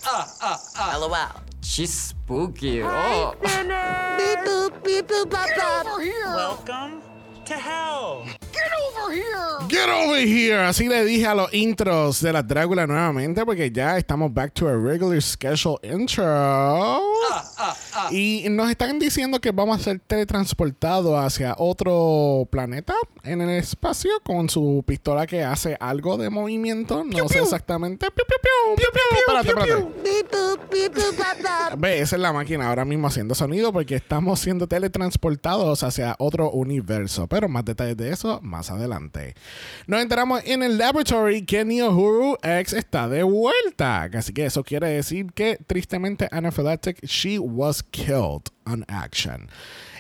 LOL. 1.00 1.16
She's 1.62 2.10
spooky. 2.10 2.82
Oh. 2.82 3.34
Beep 3.42 4.46
boop, 4.46 4.84
beep 4.84 5.08
boop, 5.08 5.30
bop 5.30 5.48
bop. 5.56 5.98
Welcome 5.98 7.13
to 7.46 7.54
hell. 7.54 8.26
Get 9.70 9.90
over 9.90 10.20
here. 10.26 10.60
Así 10.62 10.88
le 10.88 11.04
dije 11.06 11.26
a 11.26 11.36
los 11.36 11.54
intros 11.54 12.22
de 12.22 12.32
la 12.32 12.42
Drácula 12.44 12.86
nuevamente 12.88 13.46
porque 13.46 13.72
ya 13.72 13.98
estamos 13.98 14.34
back 14.34 14.54
to 14.54 14.68
a 14.68 14.74
regular 14.74 15.22
schedule 15.22 15.78
intro. 15.84 17.02
Y 18.12 18.46
nos 18.50 18.70
están 18.70 19.00
diciendo 19.00 19.40
que 19.40 19.52
vamos 19.52 19.80
a 19.80 19.84
ser 19.84 20.00
teletransportados 20.00 21.18
hacia 21.18 21.56
otro 21.58 22.48
planeta 22.52 22.94
en 23.24 23.42
el 23.42 23.50
espacio 23.52 24.12
con 24.24 24.50
su 24.50 24.84
pistola 24.86 25.26
que 25.26 25.44
hace 25.44 25.78
algo 25.80 26.18
de 26.18 26.30
movimiento. 26.30 27.04
No 27.04 27.28
sé 27.28 27.40
exactamente. 27.40 28.10
Piu, 28.12 28.26
piu, 28.26 28.38
piu, 28.42 28.54
bop. 29.28 29.64
Ve, 31.78 32.00
esa 32.00 32.16
es 32.16 32.22
la 32.22 32.34
máquina 32.34 32.70
ahora 32.70 32.86
mismo 32.86 33.08
haciendo 33.08 33.36
sonido 33.36 33.72
porque 33.74 33.96
estamos 33.96 34.40
siendo 34.40 34.68
teletransportados 34.68 35.84
hacia 35.84 36.16
otro 36.20 36.52
universo. 36.52 37.28
Pero 37.34 37.50
más 37.50 37.66
detalles 37.66 37.98
de 37.98 38.12
eso 38.12 38.40
más 38.44 38.70
adelante. 38.70 39.34
Nos 39.88 40.04
enteramos 40.04 40.44
en 40.46 40.62
el 40.62 40.78
laboratory 40.78 41.44
que 41.44 41.66
Nihuru 41.66 42.38
X 42.44 42.74
está 42.74 43.10
de 43.10 43.24
vuelta. 43.24 44.04
Así 44.04 44.34
que 44.34 44.46
eso 44.46 44.64
quiere 44.64 44.90
decir 44.90 45.34
que 45.34 45.58
tristemente 45.66 46.28
Anaphylactic, 46.32 47.04
she 47.04 47.40
was 47.40 47.82
killed 47.82 48.52
on 48.68 48.86
action. 48.88 49.50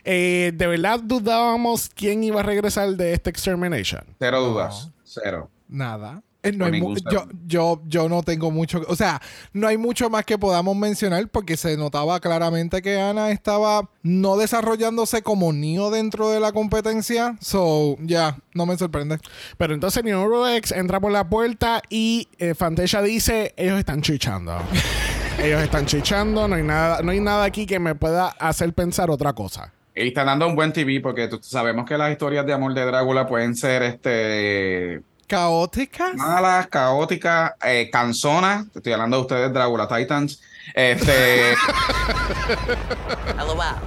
Eh, 0.04 0.52
¿De 0.54 0.68
verdad 0.68 1.00
dudábamos 1.00 1.90
quién 1.90 2.24
iba 2.24 2.42
a 2.42 2.44
regresar 2.44 2.90
de 2.90 3.14
esta 3.14 3.32
extermination? 3.32 4.04
Cero 4.20 4.40
dudas. 4.40 4.92
Cero. 5.04 5.50
Nada. 5.68 6.22
Eh, 6.44 6.52
no 6.52 6.66
hay 6.66 6.82
yo, 7.10 7.26
yo, 7.48 7.82
yo 7.88 8.10
no 8.10 8.22
tengo 8.22 8.52
mucho, 8.52 8.82
o 8.90 8.96
sea, 8.98 9.22
no 9.54 9.68
hay 9.68 9.78
mucho 9.78 10.10
más 10.10 10.26
que 10.26 10.38
podamos 10.38 10.76
mencionar 10.76 11.26
porque 11.30 11.56
se 11.56 11.78
notaba 11.78 12.20
claramente 12.20 12.82
que 12.82 13.00
Ana 13.00 13.32
estaba 13.32 13.90
no 14.02 14.36
desarrollándose 14.36 15.22
como 15.22 15.54
Neo 15.54 15.90
dentro 15.90 16.30
de 16.30 16.42
la 16.42 16.52
competencia. 16.52 17.38
So, 17.40 17.96
ya, 18.02 18.38
no 18.54 18.66
me 18.66 18.78
sorprende. 18.78 19.20
Pero 19.58 19.74
entonces 19.74 20.04
Nihuru 20.04 20.46
X 20.48 20.74
entra 20.74 21.00
por 21.00 21.14
la 21.14 21.30
puerta 21.30 21.82
y 21.90 22.28
eh, 22.38 22.54
Fantasia 22.56 23.02
dice, 23.02 23.54
ellos 23.56 23.80
están 23.80 24.02
chichando. 24.02 24.58
ellos 25.42 25.62
están 25.64 25.86
chichando, 25.86 26.48
no 26.50 26.56
hay, 26.56 26.64
nada, 26.64 27.02
no 27.02 27.12
hay 27.12 27.22
nada 27.22 27.46
aquí 27.46 27.66
que 27.66 27.80
me 27.80 27.96
pueda 27.96 28.28
hacer 28.28 28.74
pensar 28.74 29.10
otra 29.10 29.32
cosa. 29.32 29.72
Y 29.96 30.08
está 30.08 30.26
dando 30.26 30.48
un 30.48 30.56
buen 30.56 30.74
TV 30.74 31.00
porque 31.02 31.28
tú- 31.30 31.40
sabemos 31.42 31.86
que 31.88 31.98
las 31.98 32.12
historias 32.12 32.46
de 32.46 32.52
amor 32.52 32.74
de 32.74 32.84
Drácula 32.84 33.28
pueden 33.28 33.56
ser 33.56 33.84
este 33.84 35.02
Caóticas. 35.34 36.16
malas, 36.16 36.68
caóticas, 36.68 37.54
eh, 37.64 37.90
canzonas. 37.92 38.66
Estoy 38.76 38.94
hablando 38.94 39.18
de 39.18 39.22
ustedes, 39.24 39.54
Drácula 39.54 39.88
Titans. 39.88 40.42
Este, 40.74 41.56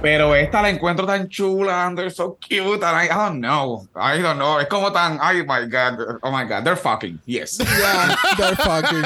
pero 0.01 0.35
esta 0.35 0.61
la 0.61 0.69
encuentro 0.69 1.05
tan 1.07 1.27
chula, 1.27 1.87
and 1.87 1.97
they're 1.97 2.11
so 2.11 2.37
cute, 2.39 2.83
and 2.83 2.95
I, 2.95 3.05
I 3.05 3.29
don't 3.29 3.41
know, 3.41 3.87
I 3.95 4.21
don't 4.21 4.37
know. 4.37 4.59
Es 4.59 4.67
como 4.67 4.91
tan, 4.91 5.19
oh 5.19 5.33
my 5.45 5.65
god, 5.67 6.19
oh 6.21 6.31
my 6.31 6.45
god, 6.45 6.63
they're 6.63 6.77
fucking, 6.77 7.19
yes. 7.25 7.57
Yeah, 7.59 8.15
they're 8.37 8.55
fucking. 8.55 9.03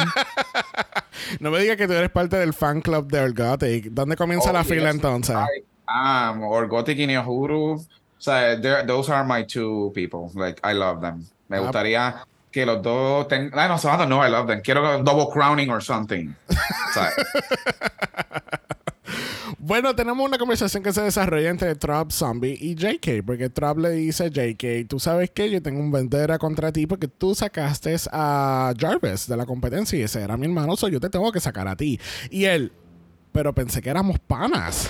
No 1.39 1.49
me 1.51 1.59
digas 1.59 1.77
que 1.77 1.87
tú 1.87 1.93
eres 1.93 2.09
parte 2.11 2.35
del 2.37 2.53
fan 2.53 2.81
club 2.81 3.07
de 3.09 3.21
Orgotic. 3.21 3.85
¿Dónde 3.91 4.15
comienza 4.17 4.49
Oh, 4.49 4.53
la 4.53 4.63
fila 4.63 4.89
entonces? 4.89 5.35
I 5.35 5.63
am, 5.87 6.43
or 6.43 6.67
Gothic 6.67 6.99
y 6.99 7.07
Nihuru. 7.07 7.75
O 7.75 7.85
sea, 8.17 8.55
those 8.85 9.09
are 9.09 9.23
my 9.23 9.43
two 9.45 9.91
people. 9.95 10.29
Like, 10.35 10.59
I 10.63 10.73
love 10.73 11.01
them. 11.01 11.25
Me 11.47 11.57
Ah. 11.57 11.61
gustaría 11.61 12.25
que 12.51 12.65
los 12.65 12.81
dos 12.81 13.27
tengan. 13.27 13.51
Don't, 13.51 13.85
I 13.85 13.97
don't 13.97 14.09
know, 14.09 14.21
I 14.21 14.29
love 14.29 14.47
them. 14.47 14.61
Quiero 14.61 15.01
double 15.03 15.27
crowning 15.31 15.69
or 15.69 15.81
something. 15.81 16.35
Bueno, 19.63 19.95
tenemos 19.95 20.25
una 20.25 20.39
conversación 20.39 20.81
que 20.81 20.91
se 20.91 21.03
desarrolla 21.03 21.49
entre 21.49 21.75
Trump, 21.75 22.11
Zombie 22.11 22.57
y 22.59 22.73
JK, 22.73 23.23
porque 23.23 23.47
Trump 23.49 23.77
le 23.79 23.91
dice 23.91 24.25
a 24.25 24.27
JK, 24.27 24.87
tú 24.89 24.99
sabes 24.99 25.29
que 25.29 25.51
yo 25.51 25.61
tengo 25.61 25.79
un 25.79 25.91
vendera 25.91 26.39
contra 26.39 26.71
ti 26.71 26.87
porque 26.87 27.07
tú 27.07 27.35
sacaste 27.35 27.95
a 28.11 28.73
Jarvis 28.77 29.27
de 29.27 29.37
la 29.37 29.45
competencia 29.45 29.99
y 29.99 30.01
ese 30.01 30.21
era 30.21 30.35
mi 30.35 30.47
hermano, 30.47 30.75
so 30.75 30.87
yo 30.87 30.99
te 30.99 31.09
tengo 31.09 31.31
que 31.31 31.39
sacar 31.39 31.67
a 31.67 31.75
ti. 31.75 31.99
Y 32.31 32.45
él, 32.45 32.71
pero 33.31 33.53
pensé 33.53 33.83
que 33.83 33.91
éramos 33.91 34.17
panas. 34.19 34.89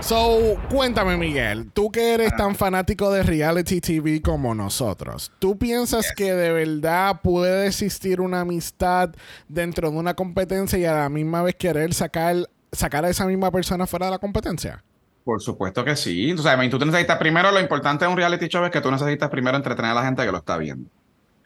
So, 0.00 0.56
cuéntame, 0.70 1.16
Miguel, 1.16 1.70
tú 1.72 1.90
que 1.90 2.14
eres 2.14 2.34
tan 2.34 2.54
fanático 2.54 3.12
de 3.12 3.22
reality 3.22 3.80
TV 3.80 4.22
como 4.22 4.54
nosotros, 4.54 5.30
¿tú 5.38 5.58
piensas 5.58 6.12
que 6.16 6.32
de 6.32 6.52
verdad 6.52 7.20
puede 7.22 7.66
existir 7.66 8.20
una 8.20 8.40
amistad 8.40 9.10
dentro 9.48 9.90
de 9.90 9.96
una 9.96 10.14
competencia 10.14 10.78
y 10.78 10.84
a 10.86 10.94
la 10.94 11.08
misma 11.08 11.42
vez 11.42 11.54
querer 11.54 11.92
sacar, 11.94 12.48
sacar 12.72 13.04
a 13.04 13.10
esa 13.10 13.26
misma 13.26 13.50
persona 13.50 13.86
fuera 13.86 14.06
de 14.06 14.12
la 14.12 14.18
competencia? 14.18 14.82
por 15.30 15.40
supuesto 15.40 15.84
que 15.84 15.94
sí. 15.94 16.32
O 16.32 16.38
sea, 16.38 16.58
tú 16.68 16.78
necesitas 16.78 17.18
primero, 17.18 17.52
lo 17.52 17.60
importante 17.60 18.04
de 18.04 18.10
un 18.10 18.16
reality 18.16 18.48
show 18.48 18.64
es 18.64 18.70
que 18.72 18.80
tú 18.80 18.90
necesitas 18.90 19.30
primero 19.30 19.56
entretener 19.56 19.92
a 19.92 19.94
la 19.94 20.04
gente 20.04 20.24
que 20.24 20.32
lo 20.32 20.38
está 20.38 20.56
viendo. 20.56 20.90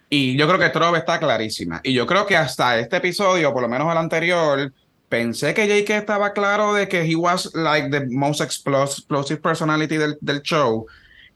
Y 0.08 0.36
yo 0.38 0.46
creo 0.46 0.58
que 0.58 0.70
Trove 0.70 0.98
está 0.98 1.18
clarísima. 1.18 1.80
Y 1.82 1.92
yo 1.92 2.06
creo 2.06 2.24
que 2.24 2.36
hasta 2.36 2.78
este 2.78 2.96
episodio, 2.96 3.52
por 3.52 3.62
lo 3.62 3.68
menos 3.68 3.90
el 3.90 3.98
anterior, 3.98 4.72
pensé 5.08 5.54
que 5.54 5.66
Jake 5.68 5.96
estaba 5.96 6.32
claro 6.32 6.74
de 6.74 6.88
que 6.88 7.02
he 7.02 7.14
was 7.16 7.54
like 7.54 7.90
the 7.90 8.06
most 8.10 8.40
explos- 8.40 8.98
explosive 8.98 9.40
personality 9.40 9.96
del, 9.96 10.16
del 10.20 10.42
show. 10.42 10.86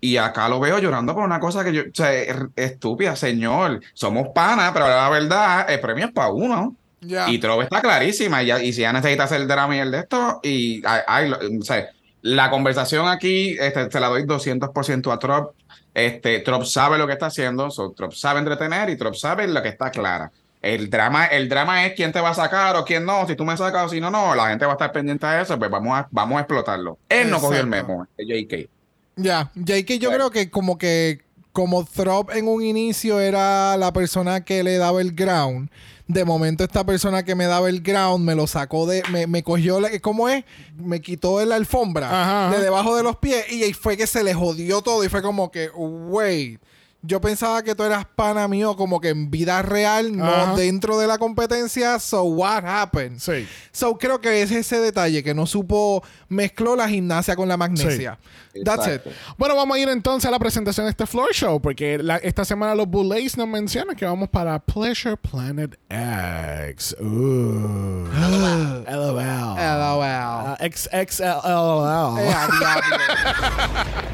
Y 0.01 0.17
acá 0.17 0.49
lo 0.49 0.61
veo 0.61 0.79
llorando 0.79 1.13
por 1.15 1.25
una 1.25 1.41
cosa 1.41 1.65
que 1.65 1.73
yo, 1.73 1.83
o 1.83 1.95
sea, 1.95 2.13
es- 2.15 2.37
estúpida, 2.57 3.17
señor. 3.17 3.81
Somos 3.95 4.29
panas, 4.35 4.71
pero 4.73 4.87
la 4.89 5.09
verdad, 5.09 5.71
el 5.71 5.81
premio 5.81 6.07
es 6.07 6.13
para 6.13 6.31
uno. 6.31 6.77
Ya. 7.01 7.29
Y 7.31 7.39
Trove 7.39 7.65
está 7.65 7.81
clarísima. 7.81 8.43
Y, 8.43 8.51
y 8.51 8.73
si 8.73 8.81
ya 8.83 8.93
necesita 8.93 9.25
hacer 9.25 9.47
drama 9.47 9.77
y 9.77 9.81
el 9.81 9.91
de 9.91 9.99
esto, 10.01 10.41
y 10.43 10.83
ay, 10.85 11.29
lo- 11.29 11.39
o 11.61 11.63
sea, 11.65 11.89
la 12.23 12.51
conversación 12.51 13.07
aquí 13.09 13.57
este, 13.59 13.91
se 13.91 14.01
la 14.01 14.09
doy 14.09 14.25
200% 14.25 15.13
a 15.13 15.19
Trop. 15.19 15.55
Este, 15.95 16.41
Trop 16.41 16.65
sabe 16.65 16.99
lo 16.99 17.07
que 17.07 17.13
está 17.15 17.27
haciendo, 17.27 17.71
so, 17.71 17.91
Trop 17.93 18.13
sabe 18.13 18.39
entretener 18.41 18.91
y 18.91 18.97
Trop 18.97 19.15
sabe 19.15 19.47
lo 19.49 19.63
que 19.63 19.69
está 19.69 19.91
clara. 19.91 20.31
El 20.61 20.91
drama, 20.91 21.27
el 21.27 21.49
drama 21.49 21.87
es 21.87 21.95
quién 21.95 22.13
te 22.13 22.21
va 22.21 22.31
a 22.31 22.35
sacar 22.35 22.75
o 22.77 22.85
quién 22.85 23.05
no. 23.05 23.27
Si 23.29 23.37
tú 23.37 23.45
me 23.45 23.57
sacas 23.57 23.87
o 23.87 23.89
si 23.89 24.01
no, 24.01 24.11
no. 24.11 24.35
La 24.35 24.49
gente 24.49 24.65
va 24.67 24.73
a 24.73 24.75
estar 24.75 24.91
pendiente 24.93 25.27
de 25.27 25.43
eso, 25.43 25.59
pues 25.59 25.71
vamos 25.71 25.97
a, 25.99 26.09
vamos 26.11 26.37
a 26.37 26.41
explotarlo. 26.41 26.99
Él 27.09 27.31
no 27.31 27.41
cogió 27.41 27.61
el 27.61 27.67
memo, 27.67 28.07
JK. 28.19 28.69
Ya, 29.17 29.51
JK 29.55 29.99
yo 29.99 30.11
Bueno. 30.11 30.29
creo 30.29 30.31
que 30.31 30.51
como 30.51 30.79
que 30.79 31.21
como 31.53 31.85
Throp 31.85 32.31
en 32.33 32.47
un 32.47 32.63
inicio 32.63 33.19
era 33.21 33.77
la 33.77 33.93
persona 33.93 34.45
que 34.45 34.63
le 34.63 34.77
daba 34.79 35.01
el 35.01 35.13
ground, 35.13 35.71
de 36.07 36.25
momento 36.25 36.63
esta 36.63 36.85
persona 36.85 37.25
que 37.25 37.35
me 37.35 37.47
daba 37.47 37.69
el 37.69 37.83
ground 37.83 38.25
me 38.25 38.37
lo 38.37 38.47
sacó 38.47 38.87
de, 38.87 39.03
me, 39.11 39.27
me 39.27 39.43
cogió, 39.43 39.81
la- 39.81 39.91
¿cómo 40.01 40.29
es? 40.29 40.45
Me 40.77 41.01
quitó 41.01 41.39
de 41.41 41.47
la 41.47 41.57
alfombra, 41.57 42.09
Ajá. 42.49 42.57
de 42.57 42.63
debajo 42.63 42.95
de 42.97 43.03
los 43.03 43.17
pies 43.17 43.51
y 43.53 43.65
ahí 43.65 43.73
fue 43.73 43.97
que 43.97 44.07
se 44.07 44.23
le 44.23 44.35
jodió 44.35 44.83
todo 44.83 45.03
y 45.05 45.09
fue 45.09 45.21
como 45.21 45.51
que, 45.51 45.69
wait. 45.75 46.61
Yo 47.03 47.21
pensaba 47.21 47.63
que 47.63 47.77
tú 47.77 47.85
eras 47.85 48.05
pana 48.17 48.49
mío 48.49 48.75
como 48.77 49.01
que 49.01 49.11
en 49.11 49.31
vida 49.31 49.63
real, 49.63 50.17
no 50.17 50.25
Ajá. 50.27 50.55
dentro 50.57 50.99
de 50.99 51.07
la 51.07 51.17
competencia. 51.17 51.99
So 52.01 52.25
what 52.25 52.65
happened? 52.67 53.21
Sí. 53.21 53.47
So 53.71 53.97
creo 53.97 54.21
que 54.21 54.43
es 54.43 54.51
ese 54.51 54.81
detalle 54.81 55.23
que 55.23 55.33
no 55.33 55.47
supo 55.47 56.03
mezcló 56.29 56.75
la 56.75 56.89
gimnasia 56.89 57.37
con 57.37 57.47
la 57.49 57.57
magnesia. 57.57 58.19
That's 58.65 58.87
it. 58.89 58.93
Exacto. 58.95 59.11
Bueno, 59.37 59.55
vamos 59.55 59.77
a 59.77 59.81
ir 59.81 59.89
entonces 59.89 60.27
a 60.27 60.33
la 60.33 60.41
presentación 60.41 60.87
de 60.87 60.91
este 60.91 61.07
floor 61.07 61.33
show, 61.33 61.61
porque 61.63 61.99
la- 61.99 62.17
esta 62.17 62.45
semana 62.45 62.75
los 62.75 62.89
Bullays 62.89 63.37
nos 63.37 63.47
mencionan 63.47 63.95
que 63.95 64.05
vamos 64.05 64.29
para 64.29 64.59
Pleasure 64.59 65.17
Planet 65.17 65.79
X. 66.69 66.97
Uh. 67.01 67.05
LOL. 68.13 68.85
LOL. 68.91 69.21
Ah, 70.05 70.57
XXLOL. 70.61 72.19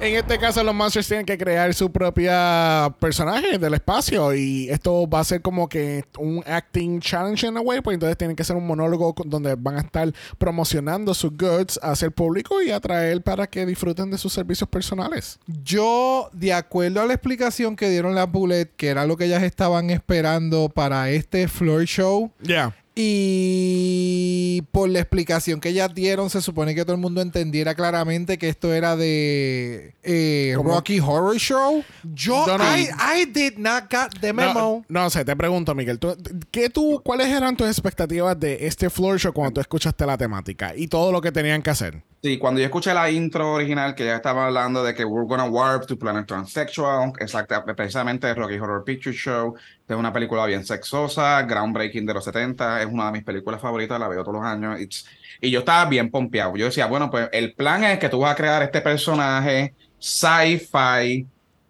En 0.00 0.16
este 0.16 0.38
caso, 0.38 0.64
los 0.64 0.74
monsters 0.74 1.08
tienen 1.08 1.26
que 1.26 1.36
crear 1.36 1.74
su 1.74 1.92
propia 1.92 2.94
personaje 2.98 3.58
del 3.58 3.74
espacio 3.74 4.34
y 4.34 4.70
esto 4.70 5.06
va 5.06 5.20
a 5.20 5.24
ser 5.24 5.42
como 5.42 5.68
que 5.68 6.06
un 6.18 6.42
acting 6.46 7.00
challenge 7.00 7.46
en 7.46 7.58
a 7.58 7.60
way, 7.60 7.82
pues 7.82 7.94
entonces 7.94 8.16
tienen 8.16 8.34
que 8.34 8.40
hacer 8.40 8.56
un 8.56 8.66
monólogo 8.66 9.14
donde 9.26 9.56
van 9.56 9.76
a 9.76 9.80
estar 9.80 10.10
promocionando 10.38 11.12
sus 11.12 11.36
goods 11.36 11.78
hacia 11.82 12.06
el 12.06 12.12
público 12.12 12.62
y 12.62 12.70
atraer 12.70 13.20
para 13.22 13.46
que 13.46 13.66
disfruten 13.66 14.10
de 14.10 14.16
sus 14.16 14.32
servicios 14.32 14.70
personales. 14.70 15.38
Yo, 15.46 16.30
de 16.32 16.54
acuerdo 16.54 17.02
a 17.02 17.06
la 17.06 17.12
explicación 17.12 17.76
que 17.76 17.90
dieron 17.90 18.14
las 18.14 18.32
Bullet, 18.32 18.70
que 18.78 18.88
era 18.88 19.04
lo 19.04 19.18
que 19.18 19.26
ellas 19.26 19.42
estaban 19.42 19.90
esperando 19.90 20.70
para 20.70 21.10
este 21.10 21.46
floor 21.46 21.84
show, 21.84 22.32
Ya. 22.40 22.74
Y 23.02 24.62
por 24.72 24.88
la 24.88 25.00
explicación 25.00 25.60
que 25.60 25.70
ellas 25.70 25.94
dieron, 25.94 26.30
se 26.30 26.42
supone 26.42 26.74
que 26.74 26.84
todo 26.84 26.94
el 26.94 27.00
mundo 27.00 27.20
entendiera 27.20 27.74
claramente 27.74 28.38
que 28.38 28.48
esto 28.48 28.72
era 28.72 28.96
de 28.96 29.94
eh. 30.02 30.54
Rocky 30.56 31.00
Horror 31.00 31.36
Show. 31.36 31.84
Yo, 32.14 32.46
No, 32.46 32.58
no. 32.58 32.64
I, 32.64 32.88
I 33.00 33.24
did 33.24 33.56
not 33.56 33.84
got 33.90 34.18
the 34.20 34.32
memo. 34.32 34.84
No, 34.88 35.02
no 35.02 35.10
sé, 35.10 35.24
te 35.24 35.34
pregunto, 35.36 35.74
Miguel, 35.74 35.98
¿tú, 35.98 36.16
¿qué 36.50 36.68
tú, 36.68 37.00
¿cuáles 37.04 37.28
eran 37.28 37.56
tus 37.56 37.68
expectativas 37.68 38.38
de 38.38 38.66
este 38.66 38.90
floor 38.90 39.18
show 39.18 39.32
cuando 39.32 39.54
tú 39.54 39.60
escuchaste 39.60 40.04
la 40.06 40.18
temática 40.18 40.74
y 40.76 40.86
todo 40.86 41.12
lo 41.12 41.20
que 41.20 41.32
tenían 41.32 41.62
que 41.62 41.70
hacer? 41.70 42.02
Sí, 42.22 42.36
cuando 42.36 42.60
yo 42.60 42.66
escuché 42.66 42.92
la 42.92 43.10
intro 43.10 43.52
original 43.54 43.94
que 43.94 44.04
ya 44.04 44.16
estaba 44.16 44.44
hablando 44.44 44.84
de 44.84 44.92
que 44.94 45.06
we're 45.06 45.26
gonna 45.26 45.46
warp 45.46 45.86
to 45.86 45.98
planet 45.98 46.26
transsexual, 46.26 47.12
exacta, 47.18 47.64
precisamente 47.64 48.34
Rocky 48.34 48.58
Horror 48.58 48.84
Picture 48.84 49.16
Show, 49.16 49.54
es 49.88 49.96
una 49.96 50.12
película 50.12 50.44
bien 50.44 50.66
sexosa, 50.66 51.40
groundbreaking 51.44 52.04
de 52.04 52.12
los 52.12 52.22
70, 52.24 52.82
es 52.82 52.86
una 52.86 53.06
de 53.06 53.12
mis 53.12 53.24
películas 53.24 53.58
favoritas, 53.58 53.98
la 53.98 54.06
veo 54.08 54.22
todos 54.22 54.34
los 54.36 54.44
años. 54.44 54.78
It's- 54.78 55.06
y 55.40 55.50
yo 55.50 55.60
estaba 55.60 55.88
bien 55.88 56.10
pompeado. 56.10 56.54
Yo 56.58 56.66
decía, 56.66 56.84
bueno, 56.84 57.10
pues 57.10 57.30
el 57.32 57.54
plan 57.54 57.84
es 57.84 57.98
que 57.98 58.10
tú 58.10 58.18
vas 58.20 58.32
a 58.32 58.36
crear 58.36 58.62
este 58.62 58.82
personaje 58.82 59.72
sci-fi, 59.98 61.26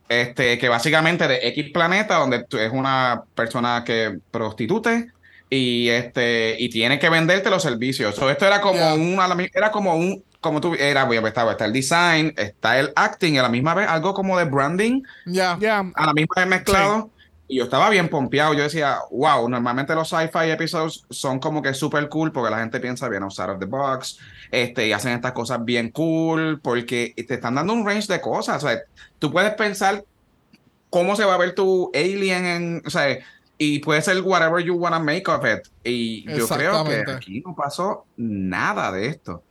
este, 0.08 0.58
que 0.58 0.68
básicamente 0.68 1.28
de 1.28 1.46
X 1.48 1.70
planeta, 1.72 2.16
donde 2.16 2.42
tú 2.42 2.58
es 2.58 2.72
una 2.72 3.22
persona 3.36 3.84
que 3.86 4.18
prostitute, 4.32 5.12
y 5.48 5.88
este 5.88 6.56
y 6.58 6.68
tiene 6.70 6.98
que 6.98 7.08
venderte 7.08 7.50
los 7.50 7.62
servicios. 7.62 8.16
So, 8.16 8.28
esto 8.30 8.46
era 8.46 8.60
como 8.60 8.78
Yeah. 8.78 8.94
un 8.94 9.20
a 9.20 9.28
la 9.28 9.34
mi- 9.36 9.48
era 9.54 9.70
como 9.70 9.94
un 9.94 10.24
como 10.40 10.60
tú 10.60 10.74
era 10.74 11.06
pues, 11.06 11.22
estaba 11.22 11.52
está 11.52 11.66
el 11.66 11.72
design, 11.72 12.34
está 12.36 12.78
el 12.78 12.92
acting 12.96 13.34
y 13.34 13.38
a 13.38 13.42
la 13.42 13.48
misma 13.48 13.74
vez 13.74 13.88
algo 13.88 14.14
como 14.14 14.38
de 14.38 14.44
branding 14.44 15.02
Ya. 15.26 15.56
Ya. 15.60 15.84
a 15.94 16.06
la 16.06 16.12
misma 16.14 16.34
vez 16.36 16.46
mezclado. 16.46 17.10
Y 17.46 17.56
yo 17.56 17.64
estaba 17.64 17.90
bien 17.90 18.08
pompeado. 18.08 18.54
Yo 18.54 18.62
decía, 18.62 18.98
wow, 19.10 19.48
normalmente 19.48 19.92
los 19.96 20.08
sci-fi 20.08 20.50
episodes 20.50 21.02
son 21.10 21.40
como 21.40 21.60
que 21.60 21.74
súper 21.74 22.08
cool 22.08 22.30
porque 22.30 22.48
la 22.48 22.60
gente 22.60 22.78
piensa 22.78 23.08
bien 23.08 23.24
outside 23.24 23.50
of 23.50 23.58
the 23.58 23.66
box. 23.66 24.20
Este, 24.52 24.86
y 24.86 24.92
hacen 24.92 25.12
estas 25.14 25.32
cosas 25.32 25.64
bien 25.64 25.90
cool 25.90 26.60
porque 26.62 27.12
te 27.16 27.34
están 27.34 27.56
dando 27.56 27.72
un 27.72 27.84
range 27.84 28.06
de 28.06 28.20
cosas. 28.20 28.62
O 28.62 28.68
sea, 28.68 28.78
tú 29.18 29.32
puedes 29.32 29.52
pensar 29.54 30.04
cómo 30.90 31.16
se 31.16 31.24
va 31.24 31.34
a 31.34 31.38
ver 31.38 31.56
tu 31.56 31.90
alien 31.92 32.46
en, 32.46 32.82
o 32.86 32.90
sea, 32.90 33.18
y 33.58 33.80
puede 33.80 34.00
ser 34.00 34.22
whatever 34.22 34.64
you 34.64 34.74
wanna 34.76 35.00
make 35.00 35.28
of 35.28 35.44
it. 35.44 35.66
Y 35.82 36.24
yo 36.32 36.46
creo 36.46 36.84
que 36.84 37.04
aquí 37.10 37.42
no 37.44 37.56
pasó 37.56 38.06
nada 38.16 38.92
de 38.92 39.08
esto. 39.08 39.42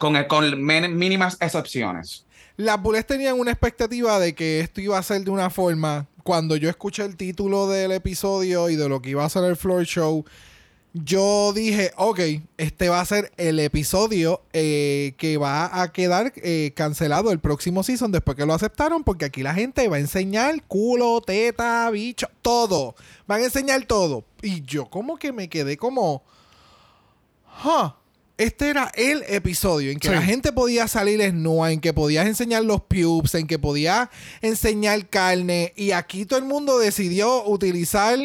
Con, 0.00 0.16
el, 0.16 0.26
con 0.26 0.60
men- 0.62 0.96
mínimas 0.96 1.36
excepciones. 1.40 2.24
Las 2.56 2.82
Bullets 2.82 3.06
tenían 3.06 3.38
una 3.38 3.50
expectativa 3.52 4.18
de 4.18 4.34
que 4.34 4.60
esto 4.60 4.80
iba 4.80 4.98
a 4.98 5.02
ser 5.02 5.22
de 5.22 5.30
una 5.30 5.50
forma. 5.50 6.06
Cuando 6.24 6.56
yo 6.56 6.70
escuché 6.70 7.04
el 7.04 7.16
título 7.16 7.68
del 7.68 7.92
episodio 7.92 8.70
y 8.70 8.76
de 8.76 8.88
lo 8.88 9.02
que 9.02 9.10
iba 9.10 9.24
a 9.24 9.28
ser 9.28 9.44
el 9.44 9.56
floor 9.56 9.84
show, 9.84 10.24
yo 10.94 11.52
dije, 11.54 11.92
ok, 11.96 12.18
este 12.56 12.88
va 12.88 13.00
a 13.00 13.04
ser 13.04 13.30
el 13.36 13.60
episodio 13.60 14.42
eh, 14.54 15.14
que 15.18 15.36
va 15.36 15.82
a 15.82 15.92
quedar 15.92 16.32
eh, 16.36 16.72
cancelado 16.74 17.30
el 17.30 17.38
próximo 17.38 17.82
season 17.82 18.10
después 18.10 18.36
que 18.38 18.46
lo 18.46 18.54
aceptaron, 18.54 19.04
porque 19.04 19.26
aquí 19.26 19.42
la 19.42 19.54
gente 19.54 19.86
va 19.88 19.96
a 19.96 20.00
enseñar 20.00 20.62
culo, 20.66 21.20
teta, 21.20 21.90
bicho, 21.90 22.26
todo. 22.40 22.94
Van 23.26 23.42
a 23.42 23.44
enseñar 23.44 23.84
todo. 23.84 24.24
Y 24.40 24.62
yo 24.62 24.86
como 24.86 25.18
que 25.18 25.30
me 25.32 25.48
quedé 25.50 25.76
como... 25.76 26.24
Huh. 27.64 27.99
Este 28.40 28.70
era 28.70 28.90
el 28.94 29.22
episodio 29.28 29.90
en 29.90 29.98
que 29.98 30.08
Sí. 30.08 30.14
la 30.14 30.22
gente 30.22 30.50
podía 30.52 30.88
salir 30.88 31.18
desnuda, 31.18 31.72
en 31.72 31.80
que 31.80 31.92
podías 31.92 32.26
enseñar 32.26 32.64
los 32.64 32.80
pubes, 32.80 33.34
en 33.34 33.46
que 33.46 33.58
podías 33.58 34.08
enseñar 34.40 35.06
carne. 35.10 35.74
Y 35.76 35.90
aquí 35.92 36.24
todo 36.24 36.38
el 36.38 36.46
mundo 36.46 36.78
decidió 36.78 37.44
utilizar 37.46 38.18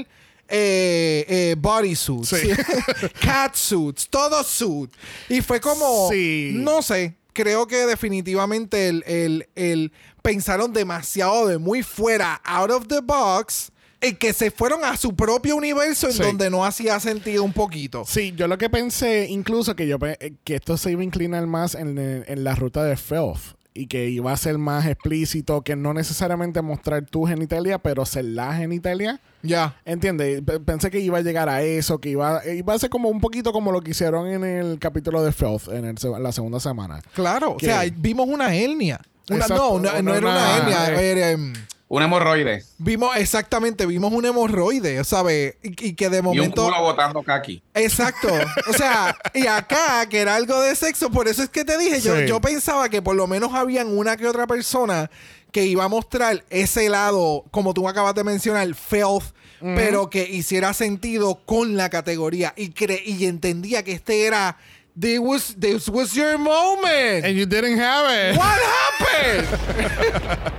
eh, 0.48 1.26
eh, 1.28 1.56
bodysuits, 1.58 2.30
Sí. 2.30 2.48
catsuits, 3.22 4.08
todo 4.10 4.44
suit. 4.44 4.92
Y 5.28 5.42
fue 5.42 5.60
como, 5.60 6.08
Sí. 6.12 6.52
no 6.54 6.82
sé, 6.82 7.16
creo 7.34 7.68
que 7.68 7.86
definitivamente 7.86 8.88
el, 8.88 9.04
el- 9.08 9.48
el 9.56 9.92
pensaron 10.22 10.72
demasiado 10.72 11.48
de 11.48 11.58
muy 11.58 11.84
fuera, 11.84 12.36
out 12.46 12.72
of 12.72 12.88
the 12.88 13.02
box. 13.02 13.72
Y 14.08 14.14
que 14.16 14.34
se 14.34 14.52
fueron 14.52 14.84
a 14.84 14.98
su 14.98 15.16
propio 15.16 15.56
universo 15.56 16.08
en 16.08 16.14
Sí. 16.14 16.22
donde 16.24 16.50
no 16.50 16.64
hacía 16.66 17.00
sentido 17.00 17.44
un 17.44 17.54
poquito. 17.54 18.04
Sí, 18.08 18.34
yo 18.36 18.48
lo 18.48 18.58
que 18.58 18.70
pensé, 18.70 19.28
incluso 19.30 19.76
que 19.76 19.88
yo 19.88 19.98
eh, 20.02 20.34
que 20.44 20.56
esto 20.56 20.78
se 20.78 20.92
iba 20.92 21.02
a 21.02 21.06
inclinar 21.06 21.46
más 21.48 21.76
en, 21.76 21.98
en 21.98 22.44
la 22.44 22.56
ruta 22.56 22.84
de 22.84 22.98
Filth 22.98 23.56
y 23.78 23.88
que 23.88 24.08
iba 24.10 24.32
a 24.32 24.38
ser 24.38 24.58
más 24.58 24.86
explícito, 24.86 25.62
que 25.62 25.76
no 25.76 25.94
necesariamente 25.94 26.62
mostrar 26.62 27.04
tu 27.06 27.26
genitalia, 27.26 27.78
pero 27.78 28.06
ser 28.06 28.24
la 28.24 28.54
genitalia. 28.56 29.20
Ya. 29.42 29.76
¿Entiendes? 29.84 30.42
P- 30.44 30.62
Pensé 30.62 30.90
que 30.90 31.00
iba 31.02 31.18
a 31.18 31.22
llegar 31.22 31.50
a 31.50 31.62
eso, 31.62 32.00
que 32.00 32.10
iba, 32.10 32.42
iba 32.48 32.74
a 32.74 32.80
ser 32.80 32.90
como 32.90 33.10
un 33.10 33.20
poquito 33.20 33.52
como 33.52 33.74
lo 33.74 33.82
que 33.82 33.92
hicieron 33.92 34.28
en 34.28 34.46
el 34.46 34.80
capítulo 34.80 35.22
de 35.24 35.34
Filth 35.34 35.68
en 35.74 35.84
el 35.86 35.96
la 36.24 36.32
segunda 36.32 36.62
semana. 36.62 37.02
Claro, 37.14 37.52
o 37.52 37.58
¿Qué? 37.58 37.66
sea, 37.66 37.82
vimos 37.98 38.30
una 38.30 38.56
hernia. 38.56 39.02
Una- 39.30 39.40
Exacto, 39.40 39.80
no, 39.80 39.92
no, 39.92 40.02
no 40.04 40.16
era 40.16 40.30
una 40.30 40.58
hernia. 40.58 40.96
eh. 41.02 41.12
era, 41.12 41.32
em, 41.32 41.54
Un 41.88 42.02
hemorroide 42.02 42.64
vimos 42.80 43.16
exactamente, 43.16 43.86
vimos 43.86 44.12
un 44.12 44.26
hemorroide, 44.26 45.04
¿sabes? 45.04 45.56
Y, 45.62 45.90
y 45.90 45.94
que 45.94 46.10
de 46.10 46.18
y 46.18 46.20
un 46.22 46.26
momento. 46.26 46.66
culo 46.66 46.82
botando 46.82 47.22
kaki. 47.22 47.62
Exacto. 47.76 48.28
O 48.68 48.74
sea, 48.74 49.16
y 49.36 49.46
acá, 49.46 50.08
que 50.10 50.20
era 50.20 50.36
algo 50.36 50.60
de 50.62 50.76
sexo, 50.76 51.12
por 51.12 51.28
eso 51.28 51.44
es 51.44 51.50
que 51.50 51.64
te 51.64 51.78
dije, 51.78 52.02
yo, 52.02 52.16
Sí. 52.18 52.26
yo 52.28 52.42
pensaba 52.42 52.90
que 52.90 53.04
por 53.04 53.16
lo 53.16 53.28
menos 53.28 53.54
habían 53.54 53.96
una 53.96 54.18
que 54.18 54.28
otra 54.28 54.48
persona 54.48 55.12
que 55.52 55.66
iba 55.66 55.84
a 55.84 55.88
mostrar 55.88 56.44
ese 56.50 56.90
lado, 56.90 57.46
como 57.52 57.74
tú 57.76 57.88
acabas 57.88 58.16
de 58.16 58.24
mencionar, 58.24 58.68
filth, 58.74 59.34
pero 59.62 60.10
que 60.10 60.24
hiciera 60.24 60.74
sentido 60.74 61.42
con 61.46 61.78
la 61.78 61.90
categoría 61.90 62.54
y, 62.58 62.70
cre 62.72 63.02
y 63.06 63.26
entendía 63.26 63.84
que 63.84 63.94
este 63.94 64.26
era. 64.26 64.58
This 65.00 65.20
was, 65.20 65.56
this 65.60 65.88
was 65.90 66.14
your 66.14 66.38
moment. 66.38 67.26
And 67.26 67.36
you 67.36 67.46
didn't 67.46 67.78
have 67.80 68.08
it. 68.10 68.38
What 68.38 68.60
happened? 69.00 69.48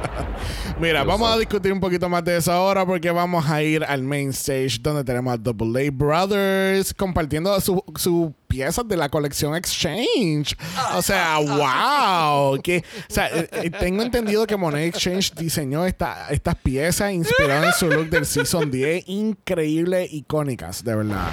Mira, 0.81 1.05
vamos 1.05 1.31
a 1.31 1.39
discutir 1.39 1.73
un 1.73 1.81
poquito 1.81 2.09
más 2.09 2.23
de 2.25 2.37
eso 2.37 2.53
ahora 2.53 2.85
porque 2.85 3.11
vamos 3.11 3.49
a 3.49 3.63
ir 3.63 3.83
al 3.85 4.03
main 4.03 4.31
stage 4.31 4.79
donde 4.81 5.05
tenemos 5.05 5.33
a 5.33 5.37
Double 5.37 5.87
A 5.87 5.91
Brothers 5.91 6.93
compartiendo 6.95 7.59
sus 7.61 7.81
su 7.97 8.35
piezas 8.47 8.87
de 8.87 8.97
la 8.97 9.09
colección 9.09 9.55
Exchange. 9.57 10.57
O 10.95 11.03
sea, 11.03 11.39
wow. 11.41 12.61
Que, 12.63 12.79
o 13.09 13.13
sea, 13.13 13.29
eh, 13.29 13.49
eh, 13.53 13.71
tengo 13.71 14.03
entendido 14.03 14.47
que 14.47 14.57
Monet 14.57 14.89
Exchange 14.95 15.33
diseñó 15.35 15.85
esta- 15.87 16.29
estas 16.31 16.55
piezas 16.57 17.13
inspiradas 17.13 17.67
en 17.67 17.89
su 17.89 17.95
look 17.95 18.09
del 18.11 18.27
Season 18.27 18.71
10. 18.71 19.05
Increíble, 19.09 20.07
icónicas, 20.11 20.85
de 20.85 20.95
verdad. 20.95 21.31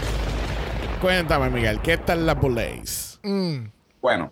Cuéntame, 1.01 1.49
Miguel, 1.49 1.79
¿qué 1.81 1.97
tal 1.97 2.25
las 2.25 2.39
Bullets? 2.39 3.19
Mm, 3.23 3.65
Bueno, 4.01 4.31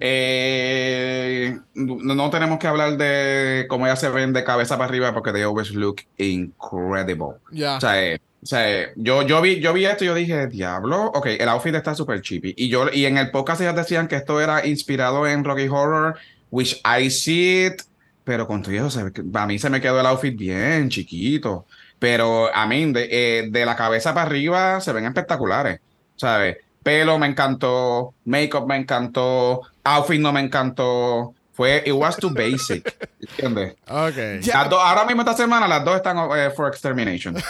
eh, 0.00 1.58
no, 1.74 2.30
tenemos 2.30 2.58
que 2.58 2.66
hablar 2.66 2.96
de 2.96 3.66
cómo 3.68 3.86
ella 3.86 3.96
se 3.96 4.08
ven 4.08 4.32
de 4.32 4.44
cabeza 4.44 4.76
para 4.76 4.88
arriba 4.88 5.12
porque 5.12 5.32
they 5.32 5.42
always 5.42 5.70
look 5.72 6.02
incredible. 6.18 7.36
Ya. 7.50 7.76
O 7.76 7.80
sea, 7.80 8.02
eh, 8.02 8.20
o 8.42 8.46
sea, 8.46 8.70
eh, 8.70 8.92
yo, 8.96 9.22
yo, 9.22 9.40
vi, 9.40 9.60
yo 9.60 9.72
vi 9.72 9.84
esto 9.84 10.02
y 10.04 10.08
yo 10.08 10.14
dije, 10.14 10.48
diablo, 10.48 11.04
ok, 11.14 11.26
el 11.38 11.48
outfit 11.48 11.74
está 11.74 11.94
súper 11.94 12.20
cheapy. 12.22 12.54
Y, 12.56 12.68
yo, 12.68 12.88
y 12.92 13.04
en 13.04 13.16
el 13.16 13.30
podcast 13.30 13.60
ellas 13.60 13.76
decían 13.76 14.08
que 14.08 14.16
esto 14.16 14.40
era 14.40 14.66
inspirado 14.66 15.26
en 15.28 15.44
Rocky 15.44 15.68
Horror, 15.68 16.16
which 16.50 16.80
I 16.84 17.08
see 17.08 17.66
it, 17.66 17.82
pero 18.24 18.48
con 18.48 18.62
todo 18.62 18.74
eso, 18.74 18.90
se 18.90 19.00
a 19.00 19.46
mí 19.46 19.58
se 19.58 19.70
me 19.70 19.80
quedó 19.80 20.00
el 20.00 20.06
outfit 20.06 20.36
bien 20.36 20.88
chiquito. 20.88 21.66
Pero 22.00 22.52
a 22.52 22.66
mí, 22.66 22.92
de, 22.92 23.08
eh, 23.12 23.48
de 23.48 23.64
la 23.64 23.76
cabeza 23.76 24.12
para 24.12 24.26
arriba, 24.26 24.80
se 24.80 24.92
ven 24.92 25.04
espectaculares, 25.04 25.80
¿sabes? 26.16 26.56
Pelo 26.82 27.18
me 27.18 27.26
encantó, 27.28 28.14
makeup 28.24 28.66
me 28.66 28.76
encantó, 28.76 29.62
outfit 29.84 30.20
no 30.20 30.32
me 30.32 30.40
encantó. 30.40 31.34
Fue, 31.54 31.82
it 31.86 31.92
was 31.92 32.16
too 32.16 32.30
basic, 32.30 32.96
¿entiendes? 33.20 33.74
Ok. 33.86 34.40
Ya. 34.40 34.62
Las 34.62 34.70
dos- 34.70 34.80
ahora 34.82 35.04
mismo 35.04 35.20
esta 35.20 35.34
semana 35.36 35.68
las 35.68 35.84
dos 35.84 35.96
están 35.96 36.16
eh, 36.36 36.50
for 36.56 36.66
extermination. 36.68 37.36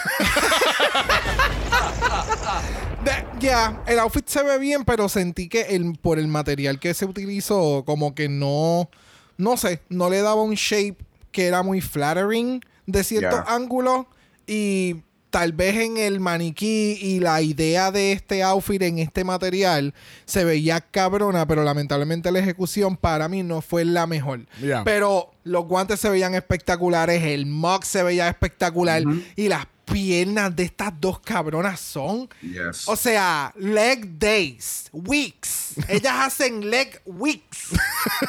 Ya, 3.39 3.81
el 3.87 3.99
outfit 3.99 4.25
se 4.27 4.41
ve 4.43 4.57
bien, 4.57 4.85
pero 4.85 5.09
sentí 5.09 5.49
que 5.49 5.61
el, 5.75 5.97
por 6.01 6.17
el 6.17 6.27
material 6.29 6.79
que 6.79 6.93
se 6.93 7.03
utilizó, 7.05 7.83
como 7.85 8.15
que 8.15 8.29
no, 8.29 8.89
no 9.37 9.57
sé, 9.57 9.81
no 9.89 10.09
le 10.09 10.21
daba 10.21 10.41
un 10.41 10.53
shape 10.53 10.95
que 11.31 11.47
era 11.47 11.61
muy 11.63 11.81
flattering 11.81 12.61
de 12.85 13.03
ciertos 13.03 13.41
Ya. 13.45 13.53
ángulos 13.53 14.05
y 14.47 15.01
tal 15.33 15.51
vez 15.51 15.75
en 15.77 15.97
el 15.97 16.19
maniquí 16.19 16.95
y 17.01 17.19
la 17.19 17.41
idea 17.41 17.89
de 17.89 18.11
este 18.11 18.43
outfit 18.43 18.79
en 18.83 18.99
este 18.99 19.23
material 19.23 19.95
se 20.25 20.45
veía 20.45 20.79
cabrona, 20.79 21.47
pero 21.47 21.63
lamentablemente 21.63 22.31
la 22.31 22.37
ejecución 22.37 22.95
para 22.95 23.27
mí 23.27 23.41
no 23.41 23.61
fue 23.61 23.83
la 23.83 24.05
mejor. 24.05 24.41
Pero 24.85 25.31
los 25.43 25.65
guantes 25.65 25.99
se 25.99 26.11
veían 26.11 26.35
espectaculares, 26.35 27.23
el 27.23 27.47
mug 27.47 27.83
se 27.83 28.03
veía 28.03 28.27
espectacular 28.29 29.01
y 29.35 29.47
las 29.47 29.65
piernas 29.85 30.55
de 30.55 30.63
estas 30.63 30.93
dos 30.99 31.19
cabronas 31.19 31.79
son 31.79 32.29
Yes. 32.41 32.87
o 32.87 32.95
sea, 32.95 33.53
leg 33.57 34.17
days, 34.17 34.89
weeks. 34.91 35.73
Ellas 35.87 36.13
hacen 36.19 36.69
leg 36.69 37.01
weeks. 37.05 37.69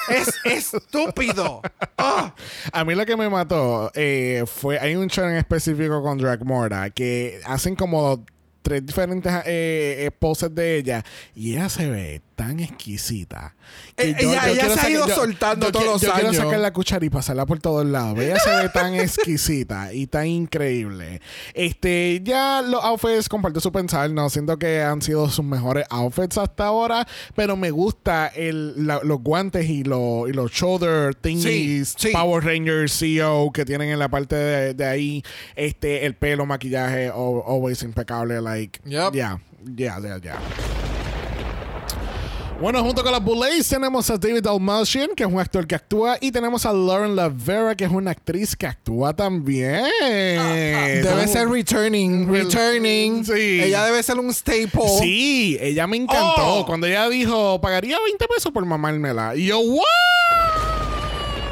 es 0.08 0.34
estúpido. 0.44 1.62
Ah, 1.96 2.34
A 2.72 2.84
mí 2.84 2.94
lo 2.94 3.06
que 3.06 3.16
me 3.16 3.28
mató 3.28 3.90
eh, 3.94 4.44
fue. 4.46 4.78
Hay 4.78 4.96
un 4.96 5.08
show 5.08 5.24
en 5.26 5.36
específico 5.36 6.02
con 6.02 6.18
Dragmorda 6.18 6.90
que 6.90 7.40
hacen 7.44 7.76
como 7.76 8.24
tres 8.62 8.84
diferentes 8.84 9.32
eh, 9.44 10.06
eh, 10.06 10.10
poses 10.18 10.54
de 10.54 10.76
ella 10.78 11.04
y 11.34 11.52
ella 11.52 11.68
se 11.68 11.88
ve 11.90 12.22
tan 12.34 12.60
exquisita. 12.60 13.54
que 13.96 14.10
Eh, 14.10 14.16
ella- 14.18 14.48
ella 14.48 14.60
quiero 14.60 14.74
se 14.74 14.80
ha 14.80 14.90
ido 14.90 15.06
yo- 15.08 15.14
soltando 15.14 15.66
yo 15.66 15.72
todos 15.72 15.86
los 15.86 16.00
Yo 16.02 16.12
quiero 16.12 16.28
años. 16.30 16.42
sacar 16.42 16.58
la 16.60 16.72
cuchara 16.72 17.04
y 17.04 17.10
pasarla 17.10 17.46
por 17.46 17.60
todos 17.60 17.86
lados. 17.86 18.18
Ella 18.18 18.38
se 18.38 18.50
ve 18.50 18.68
tan 18.68 18.94
exquisita 18.94 19.92
y 19.92 20.06
tan 20.06 20.26
increíble. 20.26 21.20
Este, 21.54 22.20
ya 22.24 22.62
los 22.62 22.82
outfits 22.84 23.28
comparto 23.28 23.60
su 23.60 23.70
pensar. 23.72 24.10
No 24.10 24.28
siento 24.30 24.58
que 24.58 24.82
han 24.82 25.00
sido 25.02 25.28
sus 25.30 25.44
mejores 25.44 25.86
outfits 25.90 26.36
hasta 26.38 26.66
ahora, 26.66 27.06
pero 27.34 27.56
me 27.56 27.70
gusta 27.70 28.26
el, 28.28 28.86
la- 28.86 29.00
los 29.02 29.20
guantes 29.22 29.68
y, 29.68 29.84
los 29.84 30.28
y 30.28 30.32
los 30.32 30.50
shoulder 30.52 31.14
thingies, 31.14 31.94
sí. 31.96 32.10
Power 32.12 32.44
Rangers 32.44 32.92
CEO 32.98 33.50
que 33.52 33.64
tienen 33.64 33.90
en 33.90 33.98
la 33.98 34.08
parte 34.08 34.34
de, 34.36 34.74
de 34.74 34.84
ahí. 34.84 35.22
Este, 35.56 36.04
el 36.06 36.14
pelo, 36.14 36.46
maquillaje, 36.46 37.06
al- 37.08 37.42
always 37.46 37.82
impecable. 37.82 38.40
Like, 38.40 38.80
Yep. 38.84 39.12
yeah, 39.14 39.38
yeah, 39.76 39.98
yeah, 40.00 40.18
yeah. 40.18 40.38
Bueno, 42.60 42.82
junto 42.82 43.02
con 43.02 43.10
las 43.12 43.22
Bullets 43.22 43.68
tenemos 43.68 44.08
a 44.10 44.16
David 44.16 44.42
Dalmatian, 44.42 45.10
que 45.16 45.24
es 45.24 45.28
un 45.28 45.38
actor 45.40 45.66
que 45.66 45.74
actúa, 45.74 46.16
y 46.20 46.30
tenemos 46.30 46.64
a 46.64 46.72
Lauren 46.72 47.16
Lavera, 47.16 47.74
que 47.74 47.84
es 47.84 47.90
una 47.90 48.12
actriz 48.12 48.54
que 48.56 48.66
actúa 48.66 49.12
también. 49.12 49.84
Debe 50.00 51.26
ser 51.26 51.48
returning, 51.48 52.32
returning. 52.32 53.24
Sí. 53.24 53.60
Ella 53.60 53.84
debe 53.84 54.02
ser 54.02 54.18
un 54.18 54.32
staple. 54.32 54.88
Sí, 55.00 55.58
ella 55.60 55.86
me 55.86 55.96
encantó. 55.96 56.60
Oh. 56.60 56.64
Cuando 56.66 56.86
ella 56.86 57.08
dijo, 57.08 57.60
pagaría 57.60 57.98
20 58.02 58.26
pesos 58.28 58.52
por 58.52 58.64
mamármela. 58.64 59.34
Y 59.34 59.46
yo, 59.46 59.58
¿what? 59.58 59.82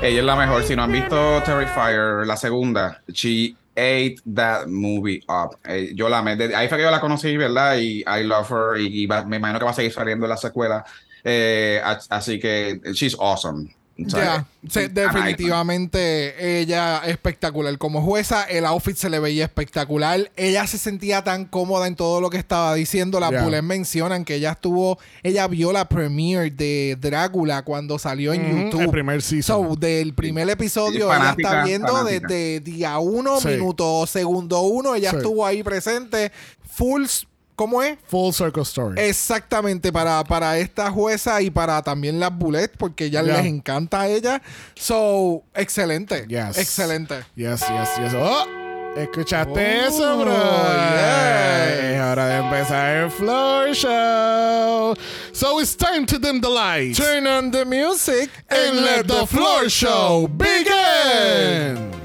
Ella 0.03 0.21
es 0.21 0.25
la 0.25 0.37
mejor. 0.37 0.65
Si 0.65 0.75
no 0.77 0.85
han 0.85 0.93
visto 0.93 1.43
Terrifier, 1.45 2.27
la 2.27 2.37
segunda, 2.37 3.03
she 3.09 3.55
ate 3.77 4.17
that 4.35 4.67
movie 4.67 5.23
up. 5.29 5.59
Eh, 5.65 5.93
yo 5.95 6.09
la 6.09 6.19
amé. 6.19 6.33
Ahí 6.55 6.69
fue 6.69 6.79
que 6.79 6.85
yo 6.85 6.91
la 6.91 7.01
conocí, 7.01 7.37
¿verdad? 7.37 7.77
Y 7.79 8.05
I 8.07 8.25
love 8.25 8.51
her. 8.51 8.81
Y, 8.81 9.07
me 9.27 9.37
imagino 9.37 9.59
que 9.59 9.65
va 9.65 9.71
a 9.71 9.75
seguir 9.75 9.93
saliendo 9.93 10.27
en 10.27 10.31
la 10.31 10.37
secuela. 10.37 10.85
Eh, 11.25 11.81
así 12.11 12.39
que 12.39 12.81
she's 12.93 13.17
awesome. 13.19 13.75
O 14.07 14.09
sea, 14.09 14.47
Ya, 14.63 14.71
sí, 14.71 14.89
definitivamente 14.91 16.61
ella 16.61 17.03
espectacular. 17.07 17.77
Como 17.79 18.01
jueza, 18.03 18.45
el 18.45 18.65
outfit 18.65 18.97
se 18.97 19.11
le 19.11 19.19
veía 19.19 19.45
espectacular. 19.45 20.31
Ella 20.37 20.67
se 20.67 20.79
sentía 20.79 21.23
tan 21.25 21.45
cómoda 21.45 21.87
en 21.87 21.95
todo 21.97 22.21
lo 22.21 22.31
que 22.31 22.39
estaba 22.39 22.75
diciendo. 22.75 23.21
Las 23.21 23.33
Ya. 23.33 23.43
Bullets 23.45 23.63
mencionan 23.63 24.25
que 24.25 24.37
ella 24.37 24.53
estuvo, 24.53 24.99
ella 25.23 25.47
vio 25.47 25.73
la 25.73 25.89
premiere 25.89 26.51
de 26.51 26.97
Drácula 27.01 27.63
cuando 27.63 27.99
salió 27.99 28.33
en 28.33 28.43
YouTube. 28.71 28.83
el 28.83 28.91
primer 28.91 29.23
season. 29.23 29.69
So, 29.71 29.77
del 29.77 30.15
primer 30.15 30.49
episodio, 30.49 31.11
Sí, 31.11 31.17
ella 31.17 31.35
está 31.37 31.65
viendo 31.65 31.89
fanática. 31.93 32.27
desde 32.29 32.61
día 32.61 32.99
uno, 32.99 33.41
Sí. 33.41 33.49
minuto, 33.49 34.07
segundo 34.07 34.61
uno. 34.63 34.95
Ella 34.95 35.11
estuvo 35.11 35.45
ahí 35.47 35.63
presente. 35.63 36.33
Full, 36.75 37.05
¿cómo 37.63 37.81
es? 37.83 37.97
Full 38.09 38.33
Circle 38.33 38.63
Story. 38.65 39.01
Exactamente, 39.01 39.93
para, 39.93 40.25
para 40.25 40.59
esta 40.59 40.91
jueza 40.91 41.41
y 41.43 41.49
para 41.51 41.81
también 41.83 42.19
las 42.19 42.37
bullets, 42.37 42.77
porque 42.77 43.09
ya 43.09 43.23
les 43.23 43.45
encanta 43.47 44.01
a 44.01 44.09
ella. 44.09 44.43
So, 44.75 45.45
excelente. 45.55 46.27
Yes. 46.27 46.59
Excelente. 46.59 47.25
Yes, 47.37 47.61
yes, 47.61 47.89
yes. 48.01 48.15
Oh, 48.17 48.45
¿Escuchaste 48.97 49.53
Oh, 49.53 49.87
eso, 49.89 50.19
bro? 50.19 50.33
yes. 50.33 51.85
Es 51.85 52.01
hora 52.01 52.27
de 52.27 52.37
empezar 52.39 52.97
el 52.97 53.11
Floor 53.11 53.73
Show. 53.75 54.95
So 55.33 55.61
it's 55.61 55.77
time 55.77 56.05
to 56.07 56.19
dim 56.19 56.41
the 56.41 56.49
lights. 56.51 56.99
Turn 56.99 57.27
on 57.29 57.51
the 57.53 57.65
music 57.65 58.29
and 58.51 58.81
let 58.85 59.07
the 59.07 59.25
floor 59.27 59.69
show 59.71 60.27
begin. 60.29 62.02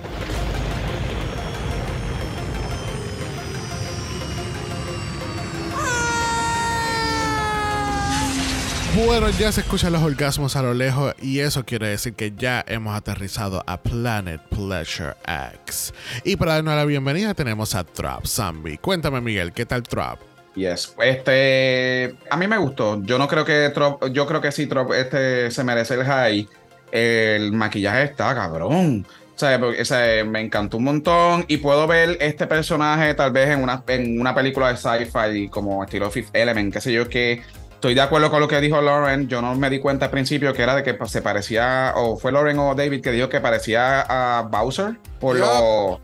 Bueno, 9.05 9.29
ya 9.29 9.51
se 9.51 9.61
escuchan 9.61 9.93
los 9.93 10.01
orgasmos 10.01 10.55
a 10.55 10.63
lo 10.63 10.73
lejos 10.73 11.13
y 11.21 11.39
eso 11.39 11.63
quiere 11.63 11.87
decir 11.87 12.13
que 12.13 12.33
ya 12.35 12.65
hemos 12.67 12.97
aterrizado 12.97 13.63
a 13.67 13.77
Planet 13.77 14.41
Pleasure 14.49 15.13
X. 15.53 15.93
Y 16.23 16.35
para 16.35 16.55
darnos 16.55 16.75
la 16.75 16.83
bienvenida 16.83 17.35
tenemos 17.35 17.75
a 17.75 17.83
Trap 17.83 18.25
Zombie. 18.25 18.79
Cuéntame, 18.79 19.21
Miguel, 19.21 19.53
¿qué 19.53 19.67
tal 19.67 19.83
Trap? 19.83 20.17
Yes. 20.55 20.95
Este, 20.99 22.15
a 22.27 22.37
mí 22.37 22.47
me 22.47 22.57
gustó. 22.57 22.99
Yo 23.03 23.19
no 23.19 23.27
creo 23.27 23.45
que 23.45 23.69
Trop, 23.69 24.03
yo 24.11 24.25
creo 24.25 24.41
que 24.41 24.51
sí 24.51 24.65
Trop 24.65 24.91
este 24.93 25.51
se 25.51 25.63
merece 25.63 25.93
el 25.93 26.03
high. 26.03 26.49
El 26.91 27.53
maquillaje 27.53 28.01
está 28.01 28.33
cabrón. 28.33 29.05
O 29.35 29.85
sea, 29.85 30.25
me 30.25 30.41
encantó 30.41 30.77
un 30.77 30.85
montón 30.85 31.45
y 31.47 31.57
puedo 31.57 31.85
ver 31.85 32.17
este 32.19 32.47
personaje 32.47 33.13
tal 33.13 33.31
vez 33.31 33.49
en 33.49 33.61
una, 33.61 33.83
en 33.87 34.19
una 34.19 34.33
película 34.33 34.73
de 34.73 34.77
sci-fi 34.77 35.49
como 35.49 35.83
estilo 35.83 36.09
Fifth 36.09 36.35
Element, 36.35 36.73
qué 36.73 36.81
sé 36.81 36.91
yo, 36.91 37.07
que 37.07 37.43
estoy 37.77 37.93
de 37.95 38.01
acuerdo 38.01 38.29
con 38.29 38.39
lo 38.41 38.47
que 38.47 38.59
dijo 38.59 38.81
Lauren. 38.81 39.27
Yo 39.27 39.41
no 39.41 39.55
me 39.55 39.69
di 39.69 39.79
cuenta 39.79 40.05
al 40.05 40.11
principio 40.11 40.53
que 40.53 40.63
era 40.63 40.75
de 40.75 40.83
que 40.83 40.93
pues, 40.93 41.11
se 41.11 41.21
parecía, 41.21 41.93
o 41.95 42.17
fue 42.17 42.31
Lauren 42.31 42.59
o 42.59 42.75
David 42.75 43.01
que 43.01 43.11
dijo 43.11 43.29
que 43.29 43.39
parecía 43.39 44.01
a 44.01 44.41
Bowser 44.43 44.97
por 45.19 45.35
los 45.37 45.99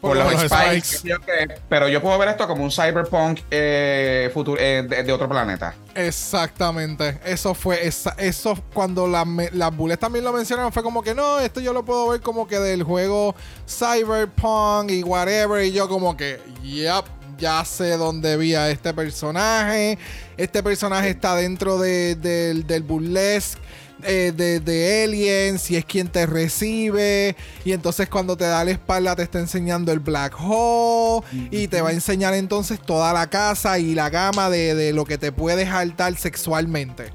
por 0.00 0.16
los, 0.16 0.32
los 0.32 0.42
spikes. 0.42 0.84
spikes. 0.84 1.08
Yo 1.08 1.18
que- 1.20 1.60
pero 1.68 1.88
yo 1.88 2.00
puedo 2.00 2.16
ver 2.18 2.28
esto 2.28 2.46
como 2.46 2.62
un 2.62 2.70
cyberpunk 2.70 3.40
eh, 3.50 4.30
futuro, 4.32 4.60
eh, 4.60 4.86
de, 4.88 5.02
de 5.02 5.12
otro 5.12 5.28
planeta. 5.28 5.74
Exactamente. 5.96 7.18
Eso 7.24 7.52
fue, 7.52 7.84
esa- 7.84 8.14
eso 8.16 8.56
cuando 8.72 9.08
la 9.08 9.24
las 9.52 9.76
bullets 9.76 9.98
también 10.00 10.24
lo 10.24 10.32
mencionaron, 10.32 10.72
fue 10.72 10.84
como 10.84 11.02
que 11.02 11.16
no, 11.16 11.40
esto 11.40 11.58
yo 11.60 11.72
lo 11.72 11.84
puedo 11.84 12.10
ver 12.10 12.20
como 12.20 12.46
que 12.46 12.60
del 12.60 12.84
juego 12.84 13.34
Cyberpunk 13.68 14.90
y 14.92 15.02
whatever. 15.02 15.64
Y 15.64 15.72
yo 15.72 15.88
como 15.88 16.16
que, 16.16 16.40
yep, 16.62 17.04
ya 17.38 17.64
sé 17.64 17.96
dónde 17.96 18.36
vi 18.36 18.54
a 18.54 18.70
este 18.70 18.92
personaje. 18.94 19.98
Este 20.36 20.62
personaje 20.62 21.10
está 21.10 21.34
dentro 21.36 21.78
de- 21.78 22.14
del- 22.16 22.66
del 22.66 22.82
burlesque. 22.82 23.60
eh, 24.04 24.32
de, 24.32 24.60
de 24.60 25.02
Aliens 25.02 25.72
y 25.72 25.76
es 25.76 25.84
quien 25.84 26.06
te 26.06 26.24
recibe 26.24 27.34
y 27.64 27.72
entonces 27.72 28.08
cuando 28.08 28.36
te 28.36 28.44
da 28.44 28.62
la 28.64 28.70
espalda 28.70 29.16
te 29.16 29.24
está 29.24 29.40
enseñando 29.40 29.90
el 29.90 29.98
black 29.98 30.36
hole 30.38 31.26
y 31.50 31.66
te 31.66 31.80
va 31.80 31.88
a 31.88 31.92
enseñar 31.92 32.32
entonces 32.34 32.80
toda 32.80 33.12
la 33.12 33.28
casa 33.28 33.76
y 33.80 33.96
la 33.96 34.08
gama 34.08 34.50
de, 34.50 34.76
de 34.76 34.92
lo 34.92 35.04
que 35.04 35.18
te 35.18 35.32
puedes 35.32 35.68
saltar 35.68 36.14
sexualmente 36.16 37.06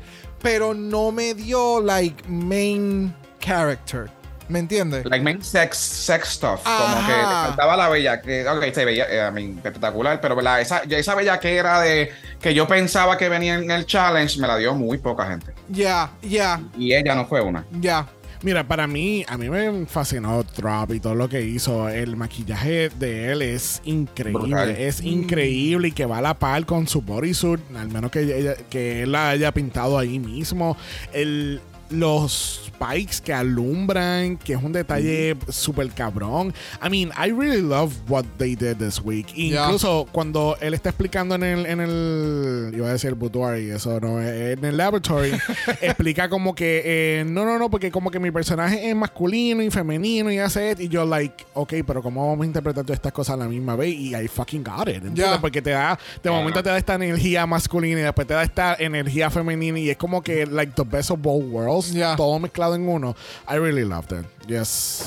pero 0.41 0.73
no 0.73 1.13
me 1.13 1.33
dio 1.33 1.79
like 1.79 2.21
main 2.27 3.15
character 3.39 4.09
¿me 4.49 4.59
entiendes? 4.59 5.05
Like 5.05 5.23
main 5.23 5.41
sex, 5.43 5.77
sex 5.77 6.29
stuff. 6.29 6.61
Como 6.63 7.07
que 7.07 7.13
le 7.13 7.23
faltaba 7.23 7.75
la 7.77 7.89
bella 7.89 8.21
que 8.21 8.47
ok, 8.47 8.73
se 8.73 8.85
veía 8.85 9.05
eh, 9.09 9.29
I 9.29 9.33
mean, 9.33 9.57
espectacular, 9.57 10.19
pero 10.21 10.35
¿verdad? 10.35 10.61
esa, 10.61 10.79
esa 10.89 11.15
bella 11.15 11.39
que 11.39 11.55
era 11.55 11.81
de 11.81 12.11
que 12.41 12.53
yo 12.53 12.67
pensaba 12.67 13.17
que 13.17 13.29
venía 13.29 13.55
en 13.55 13.71
el 13.71 13.85
challenge, 13.85 14.39
me 14.39 14.47
la 14.47 14.57
dio 14.57 14.73
muy 14.75 14.97
poca 14.97 15.27
gente. 15.27 15.53
ya 15.69 16.11
ya 16.21 16.61
Y 16.77 16.93
ella 16.93 17.15
no 17.15 17.25
fue 17.25 17.41
una. 17.41 17.65
ya 17.79 18.07
Mira, 18.41 18.67
para 18.67 18.87
mí, 18.87 19.23
a 19.29 19.37
mí 19.37 19.49
me 19.49 19.85
fascinó 19.85 20.43
Trap 20.43 20.91
y 20.91 20.99
todo 20.99 21.15
lo 21.15 21.29
que 21.29 21.41
hizo. 21.43 21.87
El 21.87 22.17
maquillaje 22.17 22.89
de 22.89 23.31
él 23.31 23.41
es 23.41 23.81
increíble. 23.85 24.41
Brutal. 24.47 24.69
Es 24.71 24.99
increíble 25.01 25.87
y 25.87 25.91
que 25.93 26.05
va 26.05 26.17
a 26.17 26.21
la 26.21 26.33
par 26.33 26.65
con 26.65 26.85
su 26.85 27.01
bodysuit. 27.01 27.61
Al 27.73 27.87
menos 27.87 28.11
que, 28.11 28.19
ella- 28.19 28.55
que 28.69 29.03
él 29.03 29.13
la 29.13 29.29
haya 29.29 29.53
pintado 29.53 29.97
ahí 29.97 30.19
mismo. 30.19 30.75
El, 31.13 31.61
los 31.93 32.63
spikes 32.67 33.21
que 33.23 33.33
alumbran, 33.33 34.37
que 34.37 34.53
es 34.53 34.63
un 34.63 34.73
detalle 34.73 35.35
súper 35.49 35.89
cabrón. 35.91 36.53
I 36.81 36.89
mean, 36.89 37.11
I 37.17 37.31
really 37.31 37.61
love 37.61 37.93
what 38.09 38.25
they 38.37 38.55
did 38.55 38.77
this 38.77 38.99
week. 39.01 39.27
Yeah. 39.33 39.65
Incluso 39.65 40.07
cuando 40.11 40.57
él 40.59 40.73
está 40.73 40.89
explicando 40.89 41.35
en 41.35 41.43
el, 41.43 41.65
en 41.65 41.79
el 41.79 42.71
iba 42.73 42.89
a 42.89 42.93
decir 42.93 43.09
el 43.09 43.15
boudoir 43.15 43.61
y 43.61 43.71
eso 43.71 43.99
no, 43.99 44.21
en 44.21 44.63
el 44.63 44.77
laboratory, 44.77 45.31
explica 45.81 46.29
como 46.29 46.55
que, 46.55 46.81
eh, 46.85 47.25
no, 47.25 47.45
no, 47.45 47.57
no, 47.57 47.69
porque 47.69 47.91
como 47.91 48.11
que 48.11 48.19
mi 48.19 48.31
personaje 48.31 48.89
es 48.89 48.95
masculino 48.95 49.61
y 49.61 49.69
femenino 49.69 50.31
y 50.31 50.39
hace 50.39 50.71
esto, 50.71 50.83
y 50.83 50.89
yo 50.89 51.05
like, 51.05 51.45
ok, 51.53 51.73
pero 51.85 52.01
¿cómo 52.01 52.27
vamos 52.29 52.43
a 52.43 52.47
interpretar 52.47 52.83
todas 52.83 52.97
estas 52.97 53.13
cosas 53.13 53.35
a 53.35 53.37
la 53.37 53.47
misma 53.47 53.75
vez? 53.75 53.93
Y 53.93 54.15
I 54.15 54.27
fucking 54.27 54.63
got 54.63 54.87
it, 54.87 54.95
¿entiendes? 54.95 55.25
Yeah. 55.25 55.41
Porque 55.41 55.61
te 55.61 55.71
da, 55.71 55.97
de 56.21 56.29
momento 56.29 56.61
te 56.61 56.69
da 56.69 56.77
esta 56.77 56.95
energía 56.95 57.45
masculina 57.45 57.99
y 58.01 58.03
después 58.03 58.27
te 58.27 58.33
da 58.33 58.43
esta 58.43 58.75
energía 58.79 59.29
femenina 59.29 59.79
y 59.79 59.89
es 59.89 59.97
como 59.97 60.21
que 60.21 60.45
like 60.45 60.73
the 60.75 60.83
best 60.83 61.11
of 61.11 61.19
both 61.21 61.43
worlds, 61.43 61.82
Yeah. 61.91 62.15
todo 62.15 62.39
mezclado 62.39 62.75
en 62.75 62.87
uno. 62.87 63.15
I 63.49 63.57
really 63.57 63.83
loved 63.83 64.11
it. 64.11 64.25
Yes. 64.47 65.03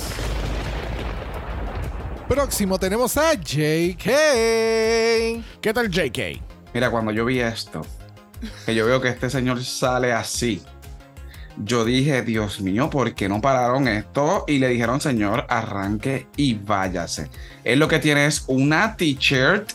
próximo 2.29 2.79
tenemos 2.79 3.17
a 3.17 3.35
JK 3.35 4.05
¿Qué 5.61 5.73
tal 5.73 5.89
JK? 5.89 6.43
Mira, 6.75 6.91
cuando 6.91 7.13
yo 7.13 7.25
vi 7.25 7.41
esto, 7.41 7.83
que 8.67 8.75
yo 8.75 8.85
veo 8.85 9.01
que 9.01 9.09
este 9.09 9.31
señor 9.31 9.65
sale 9.65 10.13
así, 10.13 10.61
yo 11.57 11.85
dije, 11.85 12.23
Dios 12.23 12.61
mío, 12.61 12.91
¿por 12.91 13.15
qué 13.15 13.29
no 13.29 13.41
pararon 13.41 13.89
esto? 13.89 14.45
Y 14.47 14.59
le 14.59 14.69
dijeron, 14.69 15.01
señor, 15.01 15.47
arranque 15.49 16.27
y 16.37 16.55
váyase. 16.55 17.31
Él 17.65 17.79
lo 17.79 17.89
que 17.89 17.99
tiene 17.99 18.27
es 18.27 18.45
una 18.47 18.97
t-shirt 18.97 19.73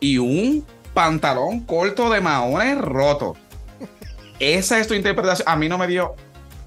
y 0.00 0.18
un 0.18 0.66
pantalón 0.92 1.60
corto 1.60 2.10
de 2.10 2.20
maones 2.20 2.78
roto. 2.78 3.36
Esa 4.38 4.78
es 4.78 4.86
tu 4.86 4.94
interpretación. 4.94 5.48
A 5.48 5.56
mí 5.56 5.68
no 5.68 5.78
me 5.78 5.86
dio 5.86 6.14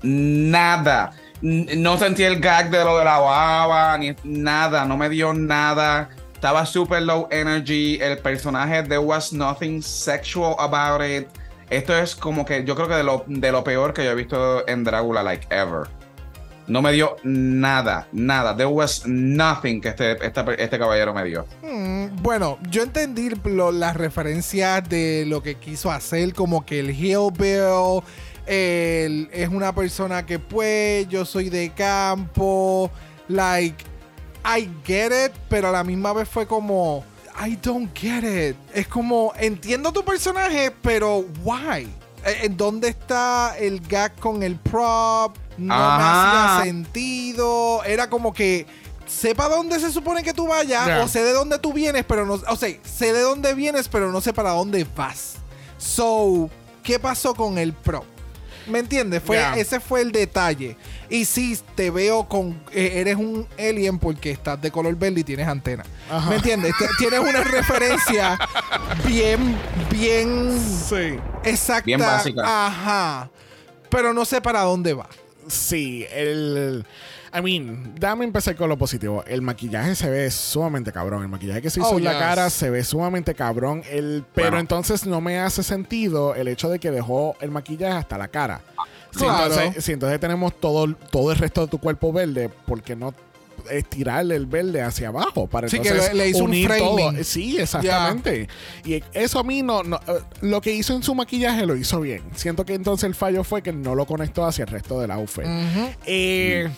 nada. 0.02 1.12
No 1.42 1.98
sentí 1.98 2.24
el 2.24 2.40
gag 2.40 2.70
de 2.72 2.84
lo 2.84 2.98
de 2.98 3.06
la 3.06 3.20
baba, 3.20 3.98
ni 3.98 4.16
nada. 4.24 4.86
No 4.86 4.98
me 4.98 5.10
dio 5.10 5.34
nada. 5.34 6.10
Estaba 6.34 6.66
super 6.66 7.02
low 7.02 7.28
energy. 7.32 8.00
El 8.02 8.18
personaje, 8.20 8.84
there 8.84 9.00
was 9.00 9.34
nothing 9.34 9.82
sexual 9.82 10.56
about 10.60 11.02
it. 11.02 11.28
Esto 11.70 11.98
es 11.98 12.16
como 12.16 12.46
que 12.46 12.64
yo 12.64 12.76
creo 12.76 12.88
que 12.88 12.96
de 12.96 13.04
lo, 13.04 13.24
de 13.28 13.52
lo 13.52 13.64
peor 13.64 13.94
que 13.94 14.04
yo 14.04 14.12
he 14.12 14.16
visto 14.16 14.68
en 14.68 14.84
Drácula, 14.84 15.22
like 15.22 15.48
ever. 15.50 15.88
No 16.68 16.82
me 16.82 16.92
dio 16.92 17.16
nada, 17.24 18.08
nada. 18.12 18.56
There 18.56 18.70
was 18.70 19.08
nothing 19.08 19.80
que 19.80 19.90
este, 19.90 20.18
este, 20.22 20.78
caballero 20.78 21.14
me 21.14 21.24
dio. 21.24 21.46
Mm, 21.64 22.22
bueno, 22.22 22.58
yo 22.70 22.84
entendí 22.84 23.30
las 23.46 23.96
referencias 23.96 24.88
de 24.90 25.24
lo 25.26 25.42
que 25.42 25.56
quiso 25.56 25.92
hacer, 25.92 26.34
como 26.34 26.66
que 26.66 26.82
el 26.82 26.92
Hillbill 26.92 28.04
él 28.48 29.30
es 29.34 29.50
una 29.50 29.74
persona 29.76 30.26
que 30.26 30.40
pues 30.40 31.08
yo 31.10 31.26
soy 31.26 31.50
de 31.50 31.72
campo, 31.74 32.90
like 33.28 33.84
I 34.46 34.70
get 34.86 35.12
it, 35.28 35.34
pero 35.50 35.68
a 35.70 35.72
la 35.72 35.84
misma 35.84 36.14
vez 36.14 36.28
fue 36.30 36.48
como 36.48 37.04
I 37.46 37.56
don't 37.62 37.92
get 37.98 38.24
it. 38.52 38.56
Es 38.74 38.88
como 38.88 39.34
entiendo 39.38 39.92
tu 39.92 40.04
personaje, 40.04 40.72
pero 40.82 41.26
why? 41.44 41.88
eh, 42.26 42.40
¿En 42.44 42.58
dónde 42.58 42.88
está 42.90 43.56
el 43.60 43.80
gag 43.82 44.16
con 44.16 44.42
el 44.44 44.56
prop? 44.56 45.36
No 45.58 45.74
Ajá. 45.74 45.98
me 45.98 46.38
hacía 46.64 46.64
sentido. 46.72 47.84
Era 47.84 48.10
como 48.10 48.34
que 48.34 48.66
sepa 49.06 49.48
dónde 49.50 49.80
se 49.80 49.92
supone 49.92 50.24
que 50.24 50.34
tú 50.34 50.48
vayas 50.48 50.88
Ya. 50.88 51.04
o 51.04 51.08
sé 51.08 51.24
de 51.24 51.32
dónde 51.34 51.60
tú 51.60 51.74
vienes, 51.74 52.06
pero 52.08 52.26
no, 52.26 52.34
o 52.34 52.56
sea, 52.56 52.70
sé 52.84 53.14
de 53.14 53.22
dónde 53.22 53.54
vienes, 53.54 53.88
pero 53.88 54.12
no 54.12 54.20
sé 54.22 54.34
para 54.34 54.52
dónde 54.52 54.86
vas. 54.96 55.36
So, 55.78 56.50
¿qué 56.84 57.00
pasó 57.00 57.34
con 57.36 57.58
el 57.58 57.74
prop? 57.74 58.04
¿Me 58.68 58.80
entiendes? 58.80 59.22
Fue. 59.24 59.42
Ese 59.60 59.80
fue 59.80 60.02
el 60.02 60.12
detalle. 60.12 60.76
Y 61.10 61.26
sí, 61.26 61.58
te 61.76 61.90
veo 61.90 62.28
con. 62.28 62.60
eh, 62.74 62.94
eres 62.96 63.16
un 63.16 63.48
alien 63.58 63.98
porque 64.00 64.32
estás 64.32 64.62
de 64.62 64.70
color 64.72 64.96
verde 64.96 65.22
y 65.22 65.24
tienes 65.24 65.48
antena. 65.48 65.84
Ajá. 66.10 66.30
¿Me 66.30 66.36
entiendes? 66.38 66.74
Tienes 66.98 67.20
una 67.20 67.42
referencia 67.44 68.38
bien, 69.06 69.58
bien 69.90 70.60
Sí. 70.88 71.18
exacta. 71.44 71.86
Bien 71.86 72.00
básica. 72.00 72.42
Ajá. 72.68 73.30
Pero 73.90 74.14
no 74.14 74.26
sé 74.26 74.42
para 74.42 74.62
dónde 74.62 74.94
va. 74.94 75.08
Sí, 75.48 76.06
el. 76.12 76.86
I 77.38 77.42
mean, 77.42 77.94
dame 78.00 78.26
empezar 78.26 78.56
con 78.56 78.70
lo 78.70 78.78
positivo. 78.78 79.24
El 79.28 79.42
maquillaje 79.42 79.96
se 79.96 80.10
ve 80.10 80.32
sumamente 80.32 80.92
cabrón. 80.92 81.22
El 81.24 81.28
maquillaje 81.30 81.62
que 81.62 81.70
se 81.70 81.80
hizo 81.80 81.90
Oh, 81.90 81.98
en 81.98 82.06
la 82.06 82.18
cara 82.18 82.50
se 82.50 82.70
ve 82.70 82.84
sumamente 82.84 83.36
cabrón. 83.36 83.84
El, 83.90 84.24
pero 84.34 84.48
Bueno. 84.48 84.60
entonces 84.60 85.06
no 85.06 85.22
me 85.22 85.38
hace 85.40 85.62
sentido 85.62 86.34
el 86.36 86.48
hecho 86.48 86.70
de 86.70 86.80
que 86.80 86.90
dejó 86.90 87.36
el 87.42 87.52
maquillaje 87.52 87.98
hasta 87.98 88.18
la 88.18 88.28
cara. 88.30 88.62
Claro. 89.12 89.54
entonces, 89.54 89.84
sí, 89.84 89.92
entonces 89.94 90.20
tenemos 90.20 90.60
todo, 90.60 90.94
todo 91.12 91.32
el 91.32 91.38
resto 91.38 91.62
de 91.62 91.68
tu 91.68 91.80
cuerpo 91.80 92.12
verde, 92.14 92.50
¿por 92.50 92.82
qué 92.84 92.96
no 92.96 93.14
estirarle 93.72 94.36
el 94.36 94.46
verde 94.46 94.82
hacia 94.82 95.10
abajo? 95.10 95.48
Para 95.48 95.68
Sí, 95.70 95.80
que 95.80 95.88
entonces 95.90 96.14
le- 96.14 96.24
le 96.26 96.30
hizo 96.30 96.44
un 96.44 96.50
unir 96.52 96.72
todo. 96.78 97.12
Sí, 97.24 97.58
exactamente. 97.60 98.48
Y 98.86 99.04
eso 99.14 99.40
a 99.40 99.44
mí 99.44 99.62
no, 99.64 99.84
no, 99.84 99.98
eh, 100.08 100.20
Lo 100.42 100.62
que 100.62 100.74
hizo 100.74 100.96
en 100.96 101.04
su 101.04 101.14
maquillaje 101.16 101.66
lo 101.66 101.76
hizo 101.76 102.00
bien. 102.02 102.22
Siento 102.36 102.66
que 102.66 102.74
entonces 102.74 103.06
el 103.06 103.16
fallo 103.16 103.44
fue 103.44 103.62
que 103.62 103.74
no 103.74 103.96
lo 103.96 104.06
conectó 104.06 104.46
hacia 104.46 104.64
el 104.64 104.70
resto 104.70 105.00
del 105.00 105.12
outfit. 105.12 105.46
Eh, 106.06 106.70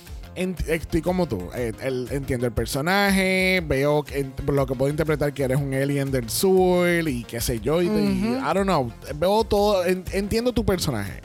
estoy 0.67 1.01
como 1.01 1.27
tú. 1.27 1.49
Eh, 1.55 1.73
entiendo 2.11 2.45
el 2.45 2.53
personaje. 2.53 3.61
Veo 3.65 4.03
que- 4.03 4.25
lo 4.47 4.65
que 4.65 4.75
puedo 4.75 4.89
interpretar 4.89 5.33
que 5.33 5.43
eres 5.43 5.57
un 5.57 5.73
alien 5.73 6.11
del 6.11 6.29
sur 6.29 6.87
y 7.07 7.23
qué 7.23 7.41
sé 7.41 7.59
yo. 7.59 7.81
Y, 7.81 7.87
y 7.87 7.89
I 7.89 8.53
don't 8.53 8.63
know. 8.63 8.91
Veo 9.15 9.43
todo. 9.43 9.85
en- 9.85 10.03
entiendo 10.13 10.53
tu 10.53 10.65
personaje. 10.65 11.21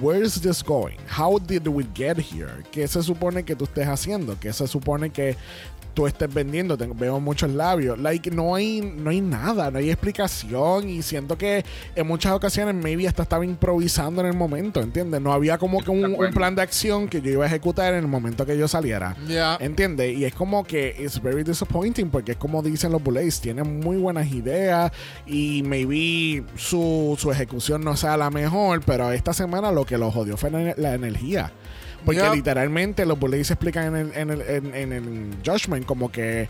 Where 0.00 0.22
is 0.22 0.40
this 0.40 0.60
going? 0.60 0.98
How 1.06 1.38
did 1.38 1.68
we 1.68 1.84
get 1.94 2.18
here? 2.18 2.64
¿Qué 2.72 2.88
se 2.88 3.00
supone 3.00 3.44
que 3.44 3.54
tú 3.54 3.64
estés 3.64 3.86
haciendo? 3.86 4.34
¿Qué 4.40 4.52
se 4.52 4.66
supone 4.66 5.10
que 5.10 5.36
tú 5.94 6.06
estés 6.06 6.32
vendiendo? 6.32 6.76
Tengo- 6.76 6.94
veo 6.94 7.20
muchos 7.20 7.50
labios. 7.50 7.98
Like, 7.98 8.30
no 8.30 8.54
hay, 8.54 8.80
no 8.80 9.10
hay 9.10 9.20
nada, 9.20 9.70
no 9.70 9.78
hay 9.78 9.90
explicación. 9.90 10.88
Y 10.88 11.02
siento 11.02 11.38
que 11.38 11.64
en 11.94 12.06
muchas 12.06 12.32
ocasiones 12.32 12.74
maybe 12.74 13.06
hasta 13.08 13.22
estaba 13.22 13.44
improvisando 13.44 14.20
en 14.20 14.26
el 14.28 14.34
momento, 14.36 14.80
¿entiendes? 14.80 15.20
No 15.20 15.32
había 15.32 15.58
como 15.58 15.82
que 15.82 15.90
un, 15.90 16.04
un 16.04 16.32
plan 16.34 16.54
de 16.54 16.62
acción 16.62 17.08
que 17.08 17.20
yo 17.22 17.30
iba 17.30 17.44
a 17.44 17.46
ejecutar 17.46 17.94
en 17.94 18.00
el 18.00 18.08
momento 18.08 18.44
que 18.44 18.58
yo 18.58 18.68
saliera. 18.68 19.16
Ya. 19.28 19.56
¿Entiendes? 19.60 20.16
Y 20.16 20.24
es 20.24 20.34
como 20.34 20.64
que 20.64 20.96
it's 20.98 21.20
very 21.22 21.42
disappointing 21.44 22.10
porque 22.10 22.32
es 22.32 22.38
como 22.38 22.62
dicen 22.62 22.92
los 22.92 23.02
Bullets, 23.02 23.40
tiene 23.40 23.62
muy 23.62 23.96
buenas 23.96 24.30
ideas 24.32 24.90
y 25.26 25.62
maybe 25.64 26.44
su, 26.56 27.16
su 27.18 27.30
ejecución 27.30 27.82
no 27.84 27.96
sea 27.96 28.16
la 28.16 28.30
mejor, 28.30 28.80
pero 28.84 29.12
esta 29.12 29.32
semana 29.32 29.70
lo 29.72 29.84
que 29.86 29.98
lo 29.98 30.10
jodió 30.10 30.36
fue 30.36 30.50
la, 30.50 30.74
la 30.76 30.94
energía. 30.94 31.52
Porque 32.04 32.20
Yep. 32.20 32.34
literalmente 32.34 33.06
los 33.06 33.18
Bullets 33.18 33.50
explican 33.50 33.96
en 33.96 33.96
el, 33.96 34.16
en 34.16 34.30
el, 34.30 34.40
en, 34.42 34.74
en 34.74 34.92
el 34.92 35.36
Judgment 35.44 35.86
como 35.86 36.10
que 36.12 36.48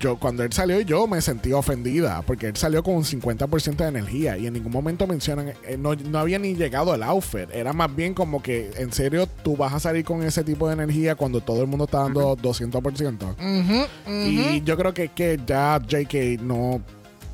yo 0.00 0.16
cuando 0.16 0.42
él 0.42 0.52
salió 0.52 0.80
yo 0.80 1.06
me 1.06 1.20
sentí 1.20 1.52
ofendida 1.52 2.22
porque 2.22 2.46
él 2.46 2.56
salió 2.56 2.82
con 2.82 2.94
un 2.94 3.04
50% 3.04 3.76
de 3.76 3.86
energía 3.88 4.38
y 4.38 4.46
en 4.46 4.54
ningún 4.54 4.72
momento 4.72 5.06
mencionan, 5.06 5.48
eh, 5.66 5.76
no, 5.78 5.94
no 5.94 6.18
había 6.18 6.38
ni 6.38 6.54
llegado 6.54 6.94
el 6.94 7.02
outfit, 7.02 7.48
era 7.52 7.72
más 7.72 7.94
bien 7.94 8.14
como 8.14 8.42
que 8.42 8.70
en 8.76 8.92
serio 8.92 9.26
tú 9.42 9.56
vas 9.56 9.72
a 9.74 9.80
salir 9.80 10.04
con 10.04 10.22
ese 10.22 10.42
tipo 10.42 10.66
de 10.68 10.74
energía 10.74 11.14
cuando 11.16 11.40
todo 11.40 11.60
el 11.60 11.66
mundo 11.68 11.84
está 11.84 11.98
dando 12.00 12.36
200%. 12.36 13.34
Ujú, 13.34 13.82
ujú. 13.82 13.86
Y 14.06 14.62
yo 14.64 14.76
creo 14.76 14.94
que, 14.94 15.08
que 15.08 15.38
ya 15.46 15.78
JK 15.86 16.40
no, 16.42 16.80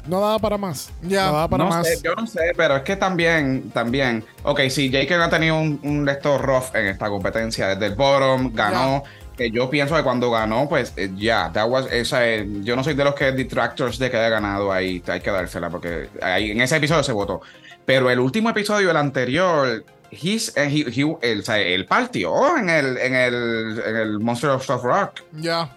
no 0.06 0.20
daba 0.20 0.38
para 0.38 0.58
más. 0.58 0.90
Ya. 1.02 1.26
No 1.26 1.32
daba 1.32 1.48
para 1.48 1.64
no 1.64 1.70
más. 1.70 1.86
sé, 1.86 1.98
yo 2.02 2.14
no 2.14 2.26
sé, 2.26 2.52
pero 2.56 2.76
es 2.76 2.82
que 2.82 2.96
también, 2.96 3.70
también, 3.70 4.24
ok, 4.42 4.60
si 4.70 4.90
Jake 4.90 5.14
ha 5.14 5.28
tenido 5.30 5.58
un, 5.58 5.80
un 5.82 6.04
de 6.04 6.12
estos 6.12 6.40
rough 6.40 6.74
en 6.74 6.86
esta 6.86 7.08
competencia 7.08 7.68
desde 7.68 7.86
el 7.86 7.94
bottom, 7.94 8.52
ganó, 8.54 9.02
que 9.36 9.50
yo 9.50 9.70
pienso 9.70 9.96
que 9.96 10.02
cuando 10.02 10.30
ganó, 10.30 10.68
pues 10.68 10.92
eh, 10.96 11.10
ya, 11.16 11.50
that 11.52 11.68
was- 11.68 11.90
esa, 11.90 12.20
yo 12.62 12.76
no 12.76 12.84
soy 12.84 12.94
de 12.94 13.04
los 13.04 13.14
que 13.14 13.32
detractors 13.32 13.98
de 13.98 14.10
que 14.10 14.16
haya 14.16 14.28
ganado 14.28 14.70
ahí, 14.72 15.02
hay 15.06 15.20
que 15.20 15.30
dársela, 15.30 15.70
porque 15.70 16.08
ahí, 16.22 16.50
en 16.50 16.60
ese 16.60 16.76
episodio 16.76 17.02
se 17.02 17.12
votó. 17.12 17.40
Pero 17.86 18.10
el 18.10 18.18
último 18.20 18.50
episodio, 18.50 18.90
el 18.90 18.96
anterior, 18.96 19.84
he's, 20.10 20.54
eh, 20.56 20.68
he- 20.68 21.18
he- 21.22 21.42
sea, 21.42 21.58
él 21.58 21.86
partió 21.86 22.56
en 22.56 22.68
el, 22.68 22.98
en 22.98 23.14
el, 23.14 23.82
en 23.86 23.96
el 23.96 24.18
Monster 24.20 24.50
of 24.50 24.64
Soft 24.64 24.84
Rock. 24.84 25.20
Ya. 25.32 25.76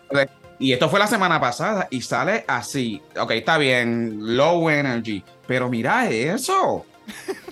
Y 0.59 0.71
esto 0.71 0.89
fue 0.89 0.99
la 0.99 1.07
semana 1.07 1.39
pasada 1.39 1.87
y 1.89 2.01
sale 2.01 2.45
así. 2.47 3.01
Ok, 3.19 3.31
está 3.31 3.57
bien, 3.57 4.35
low 4.35 4.69
energy, 4.69 5.23
pero 5.47 5.69
mira 5.69 6.09
eso. 6.09 6.85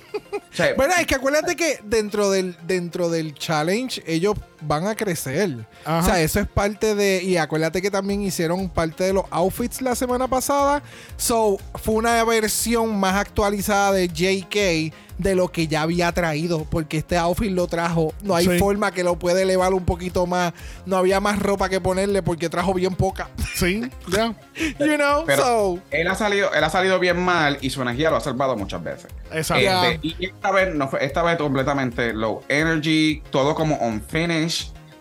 Bueno, 0.75 0.93
es 0.99 1.07
que 1.07 1.15
acuérdate 1.15 1.55
que 1.55 1.79
dentro 1.83 2.29
del, 2.29 2.55
dentro 2.67 3.09
del 3.09 3.33
challenge 3.33 4.03
ellos 4.05 4.35
van 4.61 4.87
a 4.87 4.95
crecer. 4.95 5.65
Ajá. 5.85 5.99
O 5.99 6.03
sea, 6.03 6.21
eso 6.21 6.39
es 6.39 6.47
parte 6.47 6.95
de. 6.95 7.21
Y 7.23 7.37
acuérdate 7.37 7.81
que 7.81 7.91
también 7.91 8.21
hicieron 8.21 8.69
parte 8.69 9.03
de 9.03 9.13
los 9.13 9.25
outfits 9.31 9.81
la 9.81 9.95
semana 9.95 10.27
pasada. 10.27 10.81
So, 11.17 11.57
fue 11.75 11.95
una 11.95 12.23
versión 12.23 12.99
más 12.99 13.15
actualizada 13.15 13.91
de 13.91 14.07
JK 14.07 14.93
de 15.17 15.35
lo 15.35 15.49
que 15.51 15.67
ya 15.67 15.83
había 15.83 16.11
traído. 16.11 16.65
Porque 16.65 16.97
este 16.97 17.15
outfit 17.17 17.51
lo 17.51 17.67
trajo. 17.67 18.13
No 18.23 18.35
hay 18.35 18.47
Sí. 18.47 18.57
forma 18.57 18.91
que 18.91 19.03
lo 19.03 19.17
puede 19.19 19.43
elevar 19.43 19.73
un 19.73 19.85
poquito 19.85 20.25
más. 20.25 20.53
No 20.87 20.97
había 20.97 21.19
más 21.19 21.37
ropa 21.39 21.69
que 21.69 21.79
ponerle 21.79 22.23
porque 22.23 22.49
trajo 22.49 22.73
bien 22.73 22.95
poca. 22.95 23.29
Sí, 23.55 23.81
ya. 24.11 24.33
you 24.79 24.95
know? 24.95 25.23
Pero- 25.27 25.43
so, 25.43 25.79
él 25.91 26.07
ha 26.07 26.15
salido, 26.15 26.51
él 26.53 26.63
ha 26.63 26.69
salido 26.71 26.97
bien 26.99 27.19
mal 27.19 27.59
y 27.61 27.69
su 27.69 27.81
energía 27.83 28.09
lo 28.09 28.15
ha 28.17 28.21
salvado 28.21 28.57
muchas 28.57 28.83
veces. 28.83 29.07
Exacto. 29.31 29.83
Este, 29.85 29.99
y 30.07 30.25
esta 30.25 30.51
vez 30.51 30.73
no 30.73 30.87
fue, 30.87 31.05
esta 31.05 31.21
vez 31.21 31.37
completamente 31.37 32.13
low 32.13 32.41
energy, 32.49 33.21
todo 33.29 33.53
como 33.53 33.75
on 33.75 34.01
finish, 34.01 34.50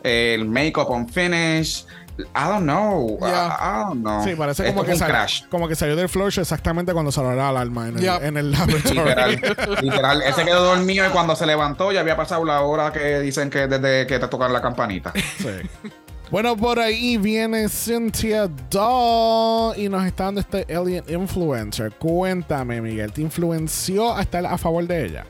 el 0.02 0.44
makeup 0.46 0.90
on 0.90 1.08
finish. 1.08 1.84
I 2.34 2.48
don't 2.48 2.64
know. 2.64 3.18
I- 3.22 3.84
don't 3.88 4.00
know. 4.02 4.22
Sí, 4.22 4.34
parece 4.36 4.64
Esto 4.68 4.74
como 4.74 4.82
que, 4.84 4.88
fue 4.88 4.94
un 4.94 4.98
sal- 4.98 5.08
crash. 5.10 5.42
como 5.48 5.68
que 5.68 5.74
salió 5.74 5.96
del 5.96 6.08
show 6.08 6.26
exactamente 6.26 6.92
cuando 6.92 7.10
salió 7.10 7.32
la 7.32 7.48
alarma 7.48 7.88
en 7.88 7.96
el, 7.96 8.02
Ya. 8.04 8.16
en 8.18 8.36
el. 8.36 8.50
Literal, 8.50 9.40
literal. 9.80 10.22
Él 10.22 10.34
se 10.34 10.44
quedó 10.44 10.62
dormido 10.64 11.06
y 11.06 11.10
cuando 11.10 11.34
se 11.34 11.46
levantó 11.46 11.92
ya 11.92 12.00
había 12.00 12.16
pasado 12.16 12.44
la 12.44 12.60
hora 12.60 12.92
que 12.92 13.20
dicen 13.20 13.48
que 13.48 13.66
desde 13.68 14.06
que 14.06 14.18
te 14.18 14.28
tocan 14.28 14.52
la 14.52 14.60
campanita. 14.60 15.12
Sí. 15.38 15.48
Bueno, 16.30 16.56
por 16.56 16.78
ahí 16.78 17.16
viene 17.16 17.68
Cynthia 17.68 18.48
Daw 18.70 19.72
y 19.76 19.88
nos 19.88 20.04
está 20.06 20.24
dando 20.24 20.40
este 20.42 20.64
alien 20.72 21.02
influencer. 21.08 21.90
Cuéntame, 21.98 22.80
Miguel, 22.80 23.12
¿te 23.12 23.22
influenció 23.22 24.14
a 24.14 24.20
estar 24.22 24.44
a 24.46 24.56
favor 24.58 24.86
de 24.86 25.06
ella? 25.06 25.26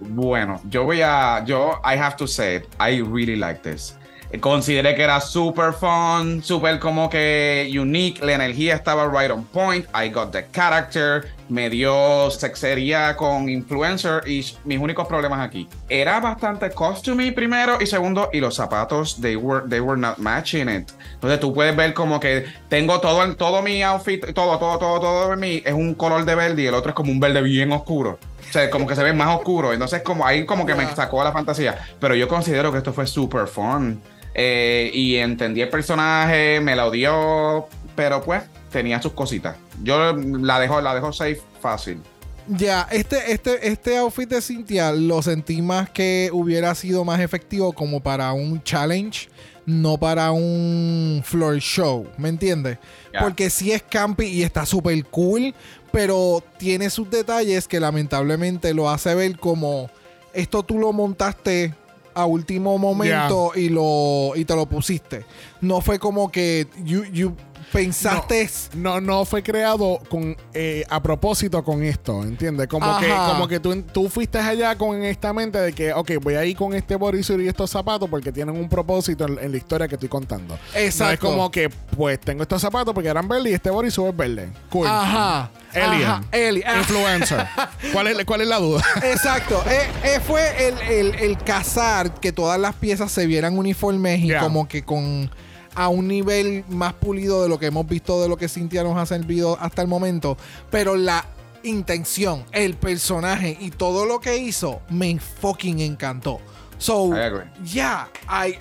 Bueno, 0.00 0.60
yo 0.68 0.84
voy 0.84 1.00
a. 1.00 1.42
Yo, 1.46 1.80
I 1.84 1.96
have 1.96 2.16
to 2.16 2.26
say, 2.26 2.56
it, 2.56 2.64
I 2.80 3.00
really 3.00 3.36
like 3.36 3.60
this. 3.62 3.96
Consideré 4.40 4.94
que 4.94 5.02
era 5.02 5.20
super 5.20 5.72
fun, 5.72 6.42
super 6.42 6.78
como 6.78 7.08
que 7.10 7.70
unique. 7.78 8.24
La 8.24 8.34
energía 8.34 8.74
estaba 8.74 9.06
right 9.08 9.30
on 9.30 9.44
point. 9.44 9.86
I 9.94 10.08
got 10.08 10.32
the 10.32 10.46
character. 10.52 11.28
Me 11.48 11.68
dio 11.68 12.30
sexería 12.30 13.16
con 13.16 13.48
influencer. 13.48 14.26
Y 14.26 14.44
mis 14.64 14.78
únicos 14.78 15.06
problemas 15.06 15.40
aquí. 15.40 15.68
Era 15.88 16.20
bastante 16.20 16.70
costumey 16.70 17.32
primero. 17.32 17.78
Y 17.80 17.86
segundo, 17.86 18.30
y 18.32 18.40
los 18.40 18.54
zapatos, 18.54 19.20
they 19.20 19.36
were, 19.36 19.68
they 19.68 19.80
were 19.80 20.00
not 20.00 20.18
matching 20.18 20.68
it. 20.68 20.90
Entonces 21.14 21.40
tú 21.40 21.52
puedes 21.52 21.76
ver 21.76 21.92
como 21.94 22.18
que 22.20 22.46
tengo 22.68 23.00
todo, 23.00 23.34
todo 23.36 23.62
mi 23.62 23.82
outfit, 23.82 24.32
todo, 24.34 24.58
todo, 24.58 24.78
todo, 24.78 25.00
todo 25.00 25.30
de 25.30 25.36
mí. 25.36 25.62
Es 25.64 25.74
un 25.74 25.94
color 25.94 26.24
de 26.24 26.34
verde 26.34 26.62
y 26.62 26.66
el 26.66 26.74
otro 26.74 26.90
es 26.90 26.94
como 26.94 27.12
un 27.12 27.20
verde 27.20 27.42
bien 27.42 27.72
oscuro. 27.72 28.18
O 28.48 28.52
sea, 28.52 28.70
como 28.70 28.86
que 28.86 28.94
se 28.94 29.02
ve 29.02 29.12
más 29.12 29.36
oscuro. 29.36 29.72
Entonces, 29.72 30.02
como 30.02 30.26
ahí 30.26 30.46
como 30.46 30.64
que 30.64 30.74
me 30.74 30.86
sacó 30.94 31.22
la 31.24 31.32
fantasía. 31.32 31.78
Pero 32.00 32.14
yo 32.14 32.28
considero 32.28 32.70
que 32.72 32.78
esto 32.78 32.92
fue 32.92 33.06
super 33.06 33.46
fun. 33.48 34.00
Eh, 34.34 34.90
y 34.92 35.16
entendí 35.16 35.60
el 35.62 35.68
personaje, 35.68 36.60
me 36.60 36.76
la 36.76 36.86
odió. 36.86 37.68
Pero 37.94 38.22
pues, 38.22 38.42
tenía 38.70 39.00
sus 39.00 39.12
cositas. 39.12 39.56
Yo 39.82 40.12
la 40.14 40.58
dejo, 40.58 40.80
la 40.80 40.94
dejo 40.94 41.12
safe 41.12 41.40
fácil. 41.60 42.00
Ya, 42.46 42.86
este, 42.90 43.32
este, 43.32 43.68
este 43.68 43.96
outfit 43.96 44.28
de 44.28 44.42
Cynthia 44.42 44.92
lo 44.92 45.22
sentí 45.22 45.62
más 45.62 45.88
que 45.88 46.28
hubiera 46.32 46.74
sido 46.74 47.02
más 47.04 47.20
efectivo 47.20 47.72
como 47.72 48.00
para 48.00 48.32
un 48.34 48.62
challenge, 48.62 49.28
no 49.64 49.96
para 49.96 50.30
un 50.30 51.22
floor 51.24 51.58
show, 51.58 52.06
¿me 52.18 52.28
entiendes? 52.28 52.78
Porque 53.18 53.48
sí 53.48 53.72
es 53.72 53.82
campy 53.82 54.26
y 54.26 54.42
está 54.42 54.66
súper 54.66 55.02
cool, 55.06 55.54
pero 55.90 56.42
tiene 56.58 56.90
sus 56.90 57.08
detalles 57.08 57.66
que 57.66 57.80
lamentablemente 57.80 58.74
lo 58.74 58.90
hace 58.90 59.14
ver 59.14 59.38
como 59.38 59.88
esto 60.34 60.62
tú 60.64 60.78
lo 60.78 60.92
montaste 60.92 61.72
a 62.14 62.26
último 62.26 62.78
momento 62.78 63.52
y 63.54 63.68
lo 63.68 64.32
y 64.34 64.44
te 64.44 64.54
lo 64.54 64.66
pusiste. 64.66 65.24
No 65.60 65.80
fue 65.80 65.98
como 65.98 66.30
que 66.30 66.66
you, 66.84 67.04
you 67.04 67.34
pensaste. 67.78 68.48
No, 68.74 69.00
no 69.00 69.24
fue 69.24 69.42
creado 69.42 70.00
con 70.08 70.36
eh, 70.54 70.84
a 70.88 71.02
propósito 71.02 71.62
con 71.64 71.82
esto, 71.82 72.22
¿entiendes? 72.22 72.66
Como 72.68 72.98
que, 72.98 73.08
como 73.08 73.48
que 73.48 73.60
tú, 73.60 73.82
tú 73.82 74.08
fuiste 74.08 74.38
allá 74.38 74.76
con 74.76 75.02
esta 75.02 75.32
mente 75.32 75.58
de 75.60 75.72
que, 75.72 75.92
ok, 75.92 76.12
voy 76.22 76.34
a 76.34 76.44
ir 76.44 76.56
con 76.56 76.74
este 76.74 76.96
bodysuit 76.96 77.40
y 77.40 77.48
estos 77.48 77.70
zapatos 77.70 78.08
porque 78.08 78.32
tienen 78.32 78.56
un 78.56 78.68
propósito 78.68 79.26
en, 79.26 79.38
en 79.38 79.50
la 79.52 79.56
historia 79.58 79.88
que 79.88 79.94
estoy 79.94 80.08
contando. 80.08 80.54
No 80.54 80.60
es 80.78 80.86
Exacto. 80.86 81.26
como 81.28 81.50
que, 81.50 81.68
pues, 81.68 82.20
tengo 82.20 82.42
estos 82.42 82.60
zapatos 82.62 82.94
porque 82.94 83.08
eran 83.08 83.28
verdes 83.28 83.52
y 83.52 83.54
este 83.54 83.70
bodysuit 83.70 84.08
es 84.08 84.16
verde. 84.16 84.48
Cool. 84.70 84.86
Ajá. 84.86 85.50
Alien. 85.74 86.04
Ajá, 86.08 86.22
Alien. 86.32 86.64
Ah, 86.66 86.78
Influencer. 86.78 87.46
¿Cuál 87.92 88.06
es, 88.08 88.24
¿Cuál 88.24 88.40
es 88.42 88.48
la 88.48 88.58
duda? 88.58 88.82
Exacto. 89.02 89.62
Eh, 89.68 89.88
eh, 90.04 90.20
fue 90.24 90.68
el, 90.68 90.78
el, 90.82 91.14
el 91.16 91.38
cazar 91.38 92.14
que 92.20 92.30
todas 92.32 92.60
las 92.60 92.74
piezas 92.76 93.10
se 93.10 93.26
vieran 93.26 93.58
uniformes 93.58 94.20
y 94.20 94.24
Yeah. 94.28 94.40
como 94.40 94.66
que 94.68 94.82
con 94.84 95.30
a 95.74 95.88
un 95.88 96.08
nivel 96.08 96.64
más 96.68 96.92
pulido 96.94 97.42
de 97.42 97.48
lo 97.48 97.58
que 97.58 97.66
hemos 97.66 97.86
visto 97.88 98.22
de 98.22 98.28
lo 98.28 98.36
que 98.36 98.48
Cintia 98.48 98.82
nos 98.82 98.96
ha 98.96 99.06
servido 99.06 99.56
hasta 99.60 99.82
el 99.82 99.88
momento. 99.88 100.36
Pero 100.70 100.96
la 100.96 101.24
intención, 101.62 102.44
el 102.52 102.74
personaje 102.74 103.56
y 103.60 103.70
todo 103.70 104.06
lo 104.06 104.20
que 104.20 104.36
hizo 104.36 104.80
me 104.90 105.18
fucking 105.18 105.80
encantó. 105.80 106.40
So, 106.76 107.12
ya, 107.64 108.08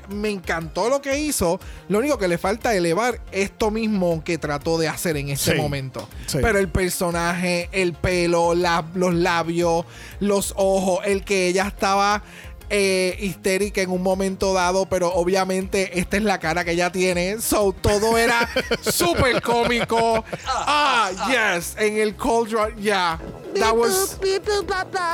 me 0.09 0.29
encantó 0.29 0.87
lo 0.87 1.01
que 1.01 1.19
hizo. 1.19 1.59
Lo 1.89 1.97
único 1.97 2.17
que 2.17 2.27
le 2.27 2.37
falta 2.37 2.73
elevar 2.73 3.19
esto 3.31 3.71
mismo 3.71 4.23
que 4.23 4.37
trató 4.37 4.77
de 4.77 4.87
hacer 4.87 5.17
en 5.17 5.29
este 5.29 5.53
Sí. 5.55 5.57
momento. 5.57 6.07
Sí. 6.27 6.37
Pero 6.41 6.59
el 6.59 6.69
personaje, 6.69 7.69
el 7.73 7.93
pelo, 7.93 8.53
la- 8.53 8.85
los 8.93 9.13
labios, 9.15 9.85
los 10.19 10.53
ojos, 10.55 10.99
el 11.05 11.25
que 11.25 11.47
ella 11.47 11.67
estaba 11.67 12.23
eh, 12.75 13.15
histérica 13.19 13.81
en 13.81 13.91
un 13.91 14.01
momento 14.01 14.51
dado, 14.51 14.87
pero 14.87 15.13
obviamente 15.13 15.99
esta 15.99 16.17
es 16.17 16.23
la 16.23 16.39
cara 16.39 16.65
que 16.65 16.71
ella 16.71 16.91
tiene. 16.91 17.39
So, 17.39 17.71
todo 17.71 18.17
era 18.17 18.49
súper 18.81 19.43
cómico. 19.43 20.25
Ah, 20.47 21.11
yes, 21.27 21.75
en 21.77 21.97
el 21.97 22.15
Cold 22.15 22.49
Draw, 22.49 22.75
yeah. 22.77 23.19
That 23.59 23.75
was 23.75 24.17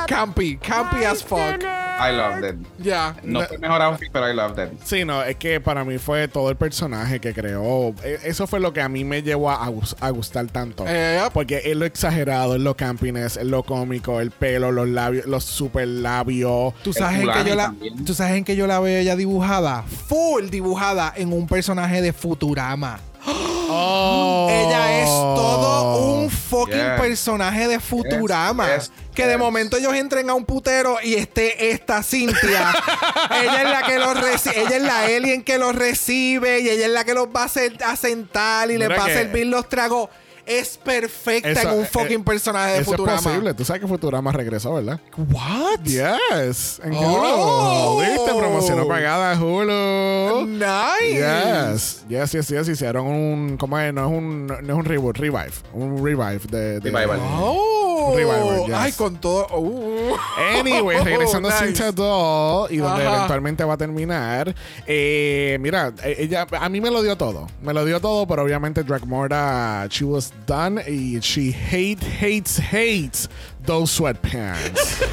campy, 0.06 0.58
campy 0.58 1.04
as 1.04 1.22
fuck. 1.22 1.62
I 1.62 2.12
loved 2.12 2.44
it. 2.44 2.56
Yeah. 2.82 3.14
No 3.22 3.42
fue 3.42 3.58
mejor 3.58 3.82
outfit, 3.82 4.10
pero 4.10 4.26
I 4.26 4.32
loved 4.34 4.58
it. 4.58 4.70
Sí, 4.84 5.04
no, 5.04 5.22
es 5.22 5.36
que 5.36 5.60
para 5.60 5.84
mí 5.84 5.98
fue 5.98 6.28
todo 6.28 6.48
el 6.48 6.56
personaje 6.56 7.20
que 7.20 7.34
creó. 7.34 7.94
E- 8.02 8.20
Eso 8.24 8.46
fue 8.46 8.58
lo 8.58 8.72
que 8.72 8.80
a 8.80 8.88
mí 8.88 9.04
me 9.04 9.22
llevó 9.22 9.50
a, 9.50 9.66
a 10.00 10.10
gustar 10.10 10.46
tanto. 10.46 10.84
Eh, 10.88 11.20
Porque 11.34 11.60
es 11.64 11.76
lo 11.76 11.84
exagerado, 11.84 12.54
es 12.54 12.62
lo 12.62 12.74
campiness, 12.74 13.36
es 13.36 13.44
lo 13.44 13.62
cómico, 13.62 14.20
el 14.20 14.30
pelo, 14.30 14.72
los 14.72 14.88
labios, 14.88 15.26
los 15.26 15.44
super 15.44 15.86
labios. 15.86 16.72
¿Tú 16.82 16.92
sabes, 16.94 17.20
en 17.20 17.30
que 17.30 17.44
yo 17.50 17.54
la. 17.54 17.74
¿Tú 18.06 18.14
sabes 18.14 18.32
en 18.36 18.44
que 18.44 18.56
yo 18.56 18.66
la 18.66 18.80
veo 18.80 18.98
ella 18.98 19.14
dibujada? 19.16 19.82
Full 20.08 20.48
dibujada 20.48 21.12
en 21.16 21.32
un 21.34 21.46
personaje 21.46 22.00
de 22.00 22.12
Futurama. 22.14 22.98
Oh. 23.26 24.48
Ella 24.50 25.02
es 25.02 25.08
todo 25.08 25.96
un 25.96 26.30
fucking 26.30 26.70
Yeah. 26.76 26.96
personaje 26.96 27.68
de 27.68 27.80
Futurama. 27.80 28.66
Yes, 28.66 28.90
yes, 28.90 28.92
que 29.14 29.26
de 29.26 29.36
momento 29.36 29.76
ellos 29.76 29.94
entren 29.94 30.28
a 30.30 30.34
un 30.34 30.44
putero 30.44 30.98
y 31.02 31.14
esté 31.14 31.70
esta 31.70 32.02
Cintia. 32.02 32.72
ella 33.42 33.62
es 33.62 33.70
la 33.70 33.82
que 33.82 33.98
los 33.98 34.20
recibe. 34.20 34.60
Ella 34.60 34.76
es 34.76 34.82
la 34.82 35.04
alien 35.04 35.42
que 35.42 35.58
los 35.58 35.74
recibe 35.74 36.60
y 36.60 36.68
ella 36.70 36.86
es 36.86 36.92
la 36.92 37.04
que 37.04 37.14
los 37.14 37.26
va 37.28 37.42
a, 37.42 37.44
hacer, 37.44 37.76
a 37.84 37.96
sentar 37.96 38.70
y 38.70 38.78
les 38.78 38.88
va 38.90 39.04
a 39.04 39.08
servir 39.08 39.46
los 39.46 39.68
tragos. 39.68 40.08
Es 40.50 40.76
perfecta 40.78 41.48
Eso- 41.50 41.68
en 41.70 41.78
un 41.78 41.84
eh, 41.84 41.88
fucking 41.92 42.24
personaje 42.24 42.72
de 42.72 42.78
Eso 42.80 42.90
Futurama. 42.90 43.18
es 43.18 43.24
posible. 43.24 43.54
Tú 43.54 43.64
sabes 43.64 43.80
que 43.82 43.86
Futurama 43.88 44.32
regresó, 44.32 44.74
¿verdad? 44.74 44.98
What? 45.16 45.80
Yes. 45.84 46.80
En 46.84 46.92
Oh. 46.94 47.98
Hulu. 47.98 48.02
¿Viste? 48.10 48.34
Promoción 48.38 48.88
pagada 48.88 49.40
Hulu. 49.40 50.46
Nice. 50.46 51.14
Yes. 51.14 52.04
Yes, 52.08 52.32
yes, 52.32 52.48
yes. 52.48 52.68
Hicieron 52.68 53.06
un. 53.06 53.56
¿Cómo 53.58 53.78
es? 53.78 53.94
No 53.94 54.06
es 54.06 54.10
un, 54.18 54.46
no 54.46 54.54
es 54.56 54.70
un 54.78 54.84
reboot, 54.84 55.16
revive. 55.18 55.52
Un 55.72 56.04
revive 56.04 56.40
de. 56.50 56.80
de- 56.80 56.90
Revival. 56.90 57.20
Oh, 57.38 57.89
Revival, 58.16 58.66
yes. 58.66 58.74
ay, 58.76 58.92
con 58.92 59.16
todo. 59.20 59.46
uh. 59.58 60.16
Anyway, 60.58 60.98
regresando 61.04 61.48
a 61.48 61.52
Nice. 61.52 61.66
Cinta 61.66 61.92
2 61.92 62.70
y 62.72 62.76
donde 62.78 63.06
Ajá. 63.06 63.16
eventualmente 63.16 63.64
va 63.64 63.74
a 63.74 63.76
terminar. 63.76 64.54
eh, 64.86 65.58
mira, 65.60 65.92
eh, 66.02 66.16
ella 66.18 66.46
a 66.60 66.68
mí 66.68 66.80
me 66.80 66.90
lo 66.90 67.02
dio 67.02 67.16
todo. 67.16 67.46
Me 67.62 67.72
lo 67.72 67.84
dio 67.84 68.00
todo, 68.00 68.26
pero 68.26 68.42
obviamente 68.42 68.82
Dragmora, 68.82 69.86
she 69.90 70.04
was 70.04 70.32
done 70.46 70.80
y 70.88 71.18
she 71.20 71.52
hate, 71.52 72.02
hates, 72.20 72.58
hates 72.58 73.28
those 73.66 73.92
sweatpants. 73.92 74.98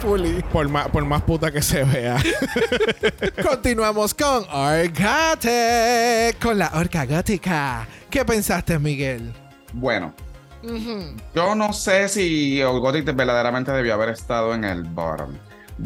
Fully. 0.00 0.42
por, 0.50 0.66
más, 0.66 0.88
por 0.88 1.04
más 1.04 1.20
puta 1.22 1.50
que 1.52 1.60
se 1.60 1.84
vea. 1.84 2.16
Continuamos 3.46 4.14
con 4.14 4.46
Orgate, 4.50 6.34
con 6.40 6.58
la 6.58 6.70
orca 6.74 7.04
gótica. 7.04 7.86
¿Qué 8.08 8.24
pensaste, 8.24 8.78
Miguel? 8.78 9.30
Bueno, 9.74 10.14
yo 11.34 11.54
no 11.54 11.72
sé 11.72 12.08
si 12.08 12.62
Gothic 12.62 13.04
verdaderamente 13.14 13.72
debió 13.72 13.94
haber 13.94 14.10
estado 14.10 14.54
en 14.54 14.64
el 14.64 14.82
bottom. 14.84 15.34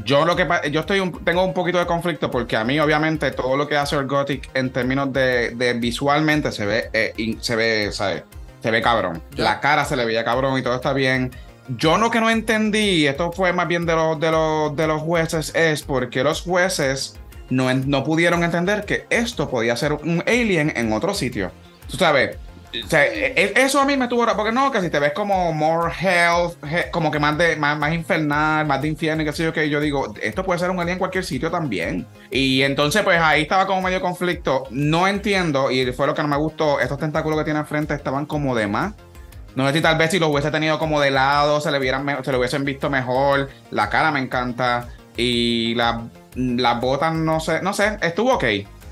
Yo 0.05 0.25
lo 0.25 0.35
que 0.35 0.47
yo 0.73 0.81
estoy 0.81 0.99
un- 0.99 1.25
tengo 1.25 1.45
un 1.45 1.55
poquito 1.55 1.79
de 1.79 1.87
conflicto 1.87 2.29
porque 2.31 2.57
a 2.57 2.65
mí 2.65 2.81
obviamente 2.81 3.31
todo 3.31 3.57
lo 3.57 3.69
que 3.69 3.77
hace 3.77 3.97
Gothic 4.03 4.51
en 4.55 4.71
términos 4.71 5.13
de, 5.13 5.51
de 5.51 5.75
visualmente 5.75 6.51
se 6.51 6.67
ve 6.67 6.91
eh, 6.93 7.13
in- 7.17 7.41
se 7.41 7.55
ve 7.55 7.93
¿sabes? 7.93 8.25
se 8.61 8.71
ve 8.73 8.83
cabrón. 8.83 9.23
La 9.37 9.61
cara 9.61 9.85
se 9.85 9.95
le 9.97 10.05
veía 10.05 10.25
cabrón 10.25 10.59
y 10.59 10.63
todo 10.63 10.75
está 10.75 10.93
bien. 10.93 11.31
Yo 11.79 11.97
lo 11.97 12.11
que 12.11 12.21
no 12.21 12.29
entendí, 12.29 13.07
esto 13.07 13.31
fue 13.33 13.53
más 13.53 13.69
bien 13.69 13.87
de 13.87 13.95
los 13.95 14.19
de 14.19 14.31
los 14.33 14.75
de 14.75 14.87
los 14.89 15.01
jueces 15.01 15.55
es 15.55 15.83
porque 15.83 16.25
los 16.25 16.43
jueces 16.43 17.17
no, 17.51 17.73
no 17.73 18.03
pudieron 18.03 18.43
entender 18.43 18.85
que 18.87 19.07
esto 19.11 19.49
podía 19.49 19.77
ser 19.77 19.93
un 19.93 20.25
alien 20.27 20.73
en 20.77 20.93
otro 20.93 21.15
sitio. 21.15 21.53
Tú 21.89 21.97
sabes, 21.99 22.37
o 22.83 22.89
sea, 22.89 23.05
e- 23.07 23.53
eso 23.57 23.81
a 23.81 23.85
mí 23.85 23.97
me 23.97 24.09
tuvo 24.09 24.25
porque 24.35 24.53
no, 24.53 24.71
que 24.73 24.81
si 24.81 24.91
te 24.91 24.99
ves 24.99 25.13
como 25.13 25.53
more 25.53 25.93
health, 26.01 26.55
he- 26.65 26.91
como 26.91 27.11
que 27.11 27.19
más 27.19 27.37
de 27.39 27.57
más, 27.57 27.79
más 27.79 27.93
infernal, 27.93 28.67
más 28.67 28.81
de 28.83 28.89
infierno 28.89 29.23
y 29.23 29.27
qué 29.27 29.33
sé 29.33 29.45
yo 29.45 29.53
que 29.53 29.69
yo 29.69 29.81
digo, 29.81 30.15
esto 30.23 30.45
puede 30.45 30.59
ser 30.59 30.71
un 30.71 30.79
alien 30.81 30.95
en 30.95 30.99
cualquier 30.99 31.25
sitio 31.25 31.51
también. 31.51 32.07
Y 32.31 32.63
entonces 32.63 33.03
pues 33.03 33.21
ahí 33.21 33.43
estaba 33.43 33.67
como 33.67 33.83
medio 33.83 34.01
conflicto. 34.01 34.65
No 34.71 35.07
entiendo 35.07 35.71
y 35.71 35.93
fue 35.93 36.07
lo 36.07 36.15
que 36.15 36.23
no 36.23 36.29
me 36.29 36.37
gustó, 36.37 36.81
estos 36.81 36.99
tentáculos 36.99 37.39
que 37.39 37.45
tiene 37.45 37.61
al 37.61 37.67
frente 37.67 37.95
estaban 37.95 38.27
como 38.27 38.55
de 38.55 38.67
más. 38.67 38.95
No 39.55 39.67
sé 39.69 39.75
si 39.75 39.81
tal 39.81 39.97
vez 39.97 40.11
si 40.11 40.19
los 40.19 40.31
hubiese 40.31 40.51
tenido 40.51 40.79
como 40.79 41.01
de 41.01 41.11
lado, 41.13 41.61
se 41.61 41.71
le, 41.71 41.79
vieran 41.79 42.05
se 42.25 42.33
lo 42.33 42.39
hubiesen 42.39 42.65
visto 42.65 42.91
mejor. 42.91 43.49
La 43.71 43.89
cara 43.89 44.11
me 44.11 44.19
encanta. 44.21 44.89
Y 45.17 45.75
la- 45.77 46.03
las 46.35 46.81
botas, 46.81 47.15
no 47.15 47.39
sé, 47.39 47.63
no 47.63 47.73
sé, 47.73 47.97
estuvo 48.03 48.35
ok. 48.35 48.45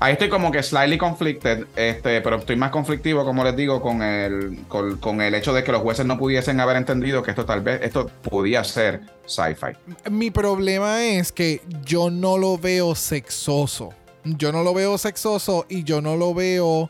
Ahí 0.03 0.11
estoy 0.11 0.27
como 0.27 0.51
que 0.51 0.61
slightly 0.61 0.97
conflicted, 0.97 1.65
este, 1.77 2.19
pero 2.19 2.35
estoy 2.35 2.57
más 2.57 2.71
conflictivo, 2.71 3.23
como 3.23 3.41
les 3.45 3.55
digo, 3.55 3.81
con 3.81 4.01
el, 4.01 4.65
con, 4.67 5.21
el 5.21 5.33
hecho 5.33 5.53
de 5.53 5.63
que 5.63 5.71
los 5.71 5.81
jueces 5.81 6.05
no 6.05 6.17
pudiesen 6.17 6.59
haber 6.59 6.75
entendido 6.75 7.23
que 7.23 7.31
esto 7.31 7.45
tal 7.45 7.61
vez, 7.61 7.79
esto 7.83 8.11
podía 8.21 8.65
ser 8.65 8.99
sci-fi. 9.25 9.77
Mi 10.11 10.29
problema 10.29 11.05
es 11.05 11.31
que 11.31 11.61
yo 11.85 12.09
no 12.09 12.37
lo 12.37 12.57
veo 12.57 12.95
sexoso. 12.95 13.93
Yo 14.25 14.51
no 14.51 14.61
lo 14.61 14.73
veo 14.73 14.97
sexoso 14.97 15.65
y 15.69 15.85
yo 15.85 16.01
no 16.01 16.17
lo 16.17 16.33
veo 16.33 16.89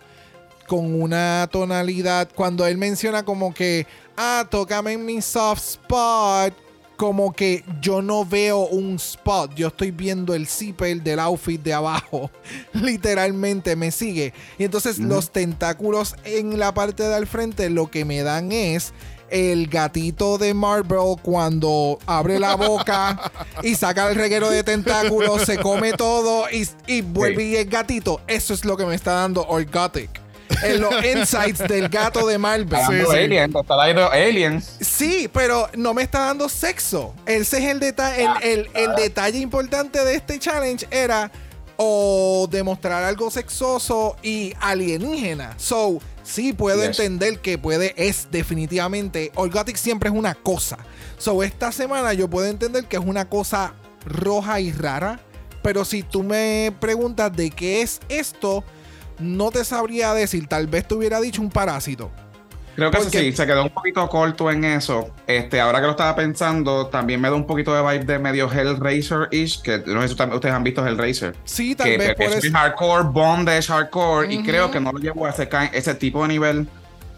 con 0.66 1.00
una 1.00 1.48
tonalidad. 1.52 2.30
Cuando 2.34 2.66
él 2.66 2.80
menciona 2.80 3.24
como 3.24 3.54
que, 3.54 3.86
ah, 4.18 4.48
tócame 4.50 4.94
en 4.94 5.06
mi 5.06 5.22
soft 5.22 5.62
spot. 5.62 6.63
Como 6.98 7.34
que 7.34 7.64
yo 7.82 8.02
no 8.02 8.26
veo 8.26 8.60
un 8.60 8.96
spot. 8.96 9.56
Yo 9.56 9.68
estoy 9.68 9.92
viendo 9.92 10.34
el 10.34 10.48
zipper 10.48 11.02
del 11.02 11.20
outfit 11.20 11.62
de 11.62 11.74
abajo. 11.74 12.30
Literalmente 12.74 13.76
me 13.76 13.92
sigue. 13.92 14.34
Y 14.58 14.64
entonces 14.64 15.00
los 15.00 15.32
tentáculos 15.32 16.16
en 16.24 16.60
la 16.60 16.74
parte 16.74 17.04
de 17.04 17.16
al 17.16 17.28
frente 17.28 17.70
lo 17.70 17.90
que 17.90 18.06
me 18.06 18.24
dan 18.24 18.52
es 18.52 18.94
el 19.34 19.68
gatito 19.68 20.38
de 20.38 20.54
Marvel 20.54 21.18
cuando 21.24 21.98
abre 22.06 22.40
la 22.40 22.56
boca 22.56 23.32
y 23.64 23.74
saca 23.74 24.10
el 24.10 24.16
reguero 24.16 24.52
de 24.52 24.64
tentáculos, 24.64 25.42
se 25.42 25.58
come 25.58 25.94
todo 25.94 26.46
y, 26.52 26.68
y 26.86 27.02
vuelve 27.02 27.44
y 27.44 27.56
es 27.56 27.68
gatito. 27.68 28.22
Eso 28.28 28.54
es 28.54 28.64
lo 28.64 28.78
que 28.78 28.86
me 28.86 28.94
está 28.94 29.14
dando 29.14 29.44
Orgotic. 29.48 30.22
En 30.62 30.82
los 30.82 30.94
insights 31.04 31.68
del 31.68 31.90
gato 31.90 32.28
de 32.28 32.38
Marvel. 32.38 32.76
Hablando 32.76 33.12
de 33.12 33.24
Alien, 33.24 33.52
te 33.52 33.60
está 33.60 33.76
dando 33.76 34.12
Alien. 34.12 34.64
Sí, 34.96 35.30
pero 35.32 35.70
no 35.76 35.94
me 35.94 36.04
está 36.04 36.20
dando 36.26 36.48
sexo. 36.50 37.14
Ese 37.26 37.58
es 37.58 37.64
el, 37.72 37.80
deta- 37.80 38.16
el, 38.16 38.30
el- 38.44 38.70
el 38.76 38.96
detalle 38.96 39.40
importante 39.40 40.04
de 40.06 40.16
este 40.16 40.38
challenge 40.40 40.86
era 40.92 41.32
o 41.78 42.48
demostrar 42.52 43.04
algo 43.04 43.32
sexoso 43.32 44.16
y 44.22 44.54
alienígena. 44.60 45.56
So, 45.58 46.00
sí 46.24 46.54
puedo 46.54 46.78
Yes. 46.86 47.00
entender 47.00 47.40
que 47.40 47.58
puede, 47.58 47.94
es 47.98 48.28
definitivamente, 48.30 49.32
Orgotic 49.36 49.78
siempre 49.78 50.10
es 50.10 50.16
una 50.16 50.36
cosa. 50.36 50.78
So, 51.18 51.42
esta 51.42 51.72
semana 51.72 52.14
yo 52.14 52.30
puedo 52.30 52.46
entender 52.46 52.86
que 52.86 52.98
es 52.98 53.04
una 53.04 53.28
cosa 53.28 53.74
roja 54.06 54.60
y 54.60 54.72
rara. 54.72 55.20
Pero 55.64 55.86
si 55.86 56.04
tú 56.04 56.24
me 56.24 56.72
preguntas 56.80 57.32
de 57.36 57.50
qué 57.50 57.82
es 57.82 58.02
esto, 58.10 58.64
no 59.18 59.50
te 59.50 59.64
sabría 59.66 60.14
decir. 60.14 60.48
Tal 60.48 60.68
vez 60.68 60.88
te 60.88 60.94
hubiera 60.94 61.20
dicho 61.22 61.42
un 61.42 61.50
parásito. 61.50 62.12
Creo 62.76 62.90
que 62.90 62.98
Porque- 62.98 63.20
sí, 63.20 63.32
se 63.34 63.46
quedó 63.46 63.64
un 63.64 63.70
poquito 63.70 64.08
corto 64.10 64.50
en 64.50 64.64
eso. 64.64 65.12
Este, 65.28 65.62
ahora 65.62 65.80
que 65.80 65.86
lo 65.86 65.92
estaba 65.92 66.16
pensando, 66.16 66.88
también 66.88 67.22
me 67.22 67.30
da 67.30 67.36
un 67.36 67.46
poquito 67.46 67.74
de 67.76 67.82
vibe 67.82 68.06
de 68.06 68.18
medio 68.20 68.50
Hellraiser-ish, 68.52 69.62
que 69.62 69.78
no 69.86 70.02
sé 70.02 70.08
si 70.08 70.14
ustedes 70.16 70.54
han 70.56 70.64
visto 70.64 70.86
Hellraiser. 70.86 71.36
Sí, 71.46 71.76
tal 71.76 71.88
que 71.88 71.98
vez 71.98 72.16
por 72.16 72.26
es 72.26 72.44
eso. 72.46 72.52
hardcore, 72.58 73.04
bondage 73.12 73.68
hardcore, 73.68 74.34
y 74.34 74.42
creo 74.44 74.72
que 74.72 74.80
no 74.80 74.92
lo 74.92 74.98
llevo 75.00 75.26
a 75.26 75.30
ese, 75.30 75.48
ese 75.74 75.94
tipo 75.96 76.24
de 76.24 76.28
nivel. 76.30 76.68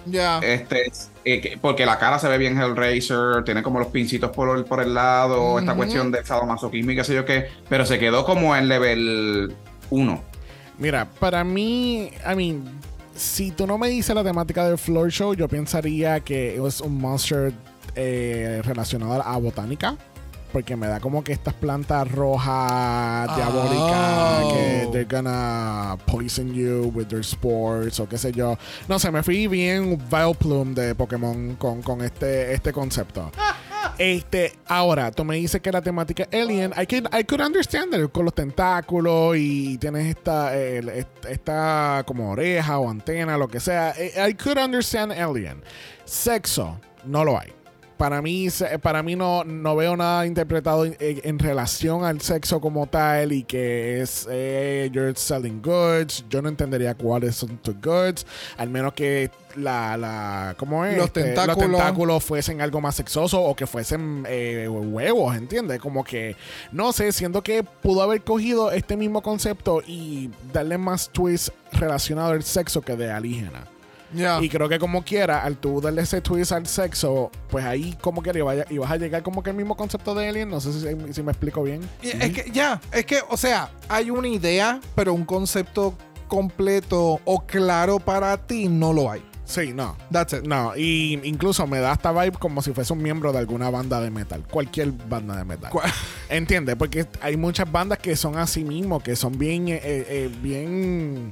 Ya. 0.07 0.37
Este, 0.39 0.91
eh, 1.23 1.41
que- 1.41 1.57
porque 1.59 1.85
la 1.85 1.97
cara 1.97 2.19
se 2.19 2.27
ve 2.27 2.37
bien 2.37 2.61
Hellraiser, 2.61 3.43
tiene 3.45 3.63
como 3.63 3.79
los 3.79 3.87
pincitos 3.87 4.29
por 4.31 4.55
el, 4.57 4.65
por 4.65 4.81
el 4.81 4.93
lado, 4.93 5.57
esta 5.57 5.71
Ujú. 5.71 5.77
cuestión 5.79 6.11
de 6.11 6.23
sadomasoquismo 6.23 6.91
y 6.91 6.95
qué 6.97 7.03
sé 7.03 7.15
yo 7.15 7.25
qué, 7.25 7.47
pero 7.69 7.85
se 7.85 7.97
quedó 7.97 8.25
como 8.25 8.55
en 8.55 8.67
level 8.67 9.55
1. 9.89 10.21
Mira, 10.77 11.07
para 11.19 11.43
mí, 11.45 12.11
I 12.29 12.35
mean, 12.35 12.65
si 13.15 13.51
tú 13.51 13.65
no 13.67 13.77
me 13.77 13.87
dices 13.89 14.15
la 14.15 14.23
temática 14.23 14.67
del 14.67 14.77
floor 14.77 15.09
show, 15.11 15.33
yo 15.33 15.47
pensaría 15.47 16.19
que 16.19 16.55
es 16.65 16.81
un 16.81 16.99
monster 16.99 17.53
eh, 17.95 18.61
relacionado 18.63 19.21
a 19.23 19.37
botánica. 19.37 19.95
Porque 20.51 20.77
me 20.77 20.87
da 20.87 21.01
como 21.01 21.21
que 21.21 21.33
estas 21.33 21.53
plantas 21.53 22.09
rojas, 22.09 23.35
diabólicas, 23.35 24.41
Oh. 24.43 24.53
que 24.53 24.87
they're 24.91 25.03
gonna 25.05 25.97
poison 26.05 26.53
you 26.53 26.91
with 26.95 27.07
their 27.07 27.25
spores 27.25 27.99
o 27.99 28.07
qué 28.07 28.17
sé 28.17 28.31
yo. 28.31 28.57
No 28.87 28.97
sé, 28.97 29.11
me 29.11 29.21
fui 29.21 29.47
bien 29.47 29.99
Vileplume 30.09 30.73
de 30.73 30.95
Pokémon 30.95 31.55
con, 31.55 31.81
con 31.81 32.01
este, 32.01 32.53
este 32.53 32.71
concepto. 32.71 33.31
Este, 33.97 34.51
ahora, 34.67 35.09
tú 35.11 35.23
me 35.23 35.37
dices 35.37 35.61
que 35.61 35.71
la 35.71 35.81
temática 35.81 36.27
Alien, 36.33 36.73
I 36.77 36.85
could, 36.85 37.07
I 37.17 37.23
could 37.23 37.41
understand 37.41 37.93
it, 37.93 38.11
con 38.11 38.25
los 38.25 38.33
tentáculos 38.35 39.37
y 39.37 39.77
tienes 39.77 40.07
esta, 40.07 40.53
est- 40.57 41.25
esta 41.29 42.03
como 42.05 42.31
oreja 42.31 42.77
o 42.79 42.89
antena, 42.89 43.37
lo 43.37 43.47
que 43.47 43.59
sea. 43.61 43.93
I 43.97 44.31
I 44.31 44.33
could 44.33 44.57
understand 44.57 45.13
Alien. 45.13 45.63
Sexo, 46.03 46.77
no 47.05 47.23
lo 47.23 47.39
hay. 47.39 47.53
Para 47.97 48.21
mí, 48.21 48.47
para 48.81 49.03
mí 49.03 49.15
no, 49.15 49.43
no 49.43 49.75
veo 49.75 49.95
nada 49.95 50.25
interpretado 50.25 50.85
en, 50.85 51.39
relación 51.39 52.03
al 52.03 52.19
sexo 52.21 52.59
como 52.59 52.87
tal 52.87 53.31
y 53.31 53.43
que 53.43 54.01
es 54.01 54.27
eh, 54.29 54.89
you're 54.91 55.13
selling 55.15 55.61
goods. 55.61 56.25
Yo 56.29 56.41
no 56.41 56.49
entendería 56.49 56.95
cuáles 56.95 57.35
son 57.35 57.57
tus 57.57 57.75
goods, 57.81 58.25
al 58.57 58.69
menos 58.69 58.93
que 58.93 59.31
la, 59.55 59.95
la 59.95 60.55
¿cómo 60.57 60.85
es? 60.85 60.97
Los 60.97 61.07
Este, 61.07 61.23
tentáculos. 61.23 61.57
los 61.57 61.67
tentáculos 61.77 62.23
fuesen 62.23 62.61
algo 62.61 62.81
más 62.81 62.95
sexoso 62.95 63.41
o 63.41 63.55
que 63.55 63.65
fuesen 63.65 64.25
eh, 64.27 64.67
huevos, 64.67 65.35
¿entiendes? 65.37 65.79
Como 65.79 66.03
que, 66.03 66.35
no 66.73 66.91
sé, 66.91 67.11
siento 67.13 67.41
que 67.43 67.63
pudo 67.63 68.01
haber 68.01 68.23
cogido 68.23 68.71
este 68.71 68.97
mismo 68.97 69.21
concepto 69.21 69.81
y 69.87 70.29
darle 70.51 70.77
más 70.77 71.09
twist 71.09 71.49
relacionado 71.71 72.31
al 72.33 72.43
sexo 72.43 72.81
que 72.81 72.95
de 72.95 73.11
alienígena. 73.11 73.67
Y 74.41 74.49
creo 74.49 74.69
que 74.69 74.79
como 74.79 75.03
quiera, 75.03 75.43
al 75.43 75.57
tú 75.57 75.81
darle 75.81 76.01
ese 76.01 76.21
twist 76.21 76.51
al 76.51 76.67
sexo, 76.67 77.31
pues 77.49 77.65
ahí 77.65 77.97
como 78.01 78.21
que 78.21 78.41
vaya, 78.41 78.65
y 78.69 78.77
vas 78.77 78.91
a 78.91 78.97
llegar 78.97 79.23
como 79.23 79.43
que 79.43 79.49
el 79.51 79.55
mismo 79.55 79.75
concepto 79.75 80.15
de 80.15 80.27
Alien. 80.27 80.49
No 80.49 80.59
sé 80.59 80.73
si, 80.73 81.13
si 81.13 81.23
me 81.23 81.31
explico 81.31 81.63
bien. 81.63 81.81
Y 82.01 82.09
Es 82.09 82.31
que 82.31 82.51
ya, 82.51 82.79
es 82.91 83.05
que, 83.05 83.19
o 83.29 83.37
sea, 83.37 83.71
hay 83.87 84.09
una 84.09 84.27
idea, 84.27 84.79
pero 84.95 85.13
un 85.13 85.25
concepto 85.25 85.95
completo 86.27 87.19
o 87.23 87.45
claro 87.45 87.99
para 87.99 88.37
ti 88.37 88.67
no 88.67 88.93
lo 88.93 89.11
hay. 89.11 89.23
Sí, 89.45 89.73
no. 89.73 89.95
That's 90.11 90.33
it. 90.33 90.43
No, 90.43 90.75
y 90.75 91.19
incluso 91.23 91.67
me 91.67 91.79
da 91.79 91.93
esta 91.93 92.11
vibe 92.11 92.37
como 92.37 92.61
si 92.61 92.73
fuese 92.73 92.93
un 92.93 93.01
miembro 93.01 93.31
de 93.31 93.37
alguna 93.37 93.69
banda 93.69 94.01
de 94.01 94.09
metal. 94.09 94.43
Cualquier 94.49 94.91
banda 94.91 95.37
de 95.37 95.45
metal. 95.45 95.71
¿Entiendes? 96.29 96.75
Porque 96.75 97.05
hay 97.21 97.37
muchas 97.37 97.71
bandas 97.71 97.99
que 97.99 98.15
son 98.15 98.37
así 98.37 98.63
mismo, 98.63 99.01
que 99.01 99.15
son 99.15 99.37
bien, 99.37 99.67
eh, 99.67 99.79
eh, 99.83 100.31
bien, 100.41 101.31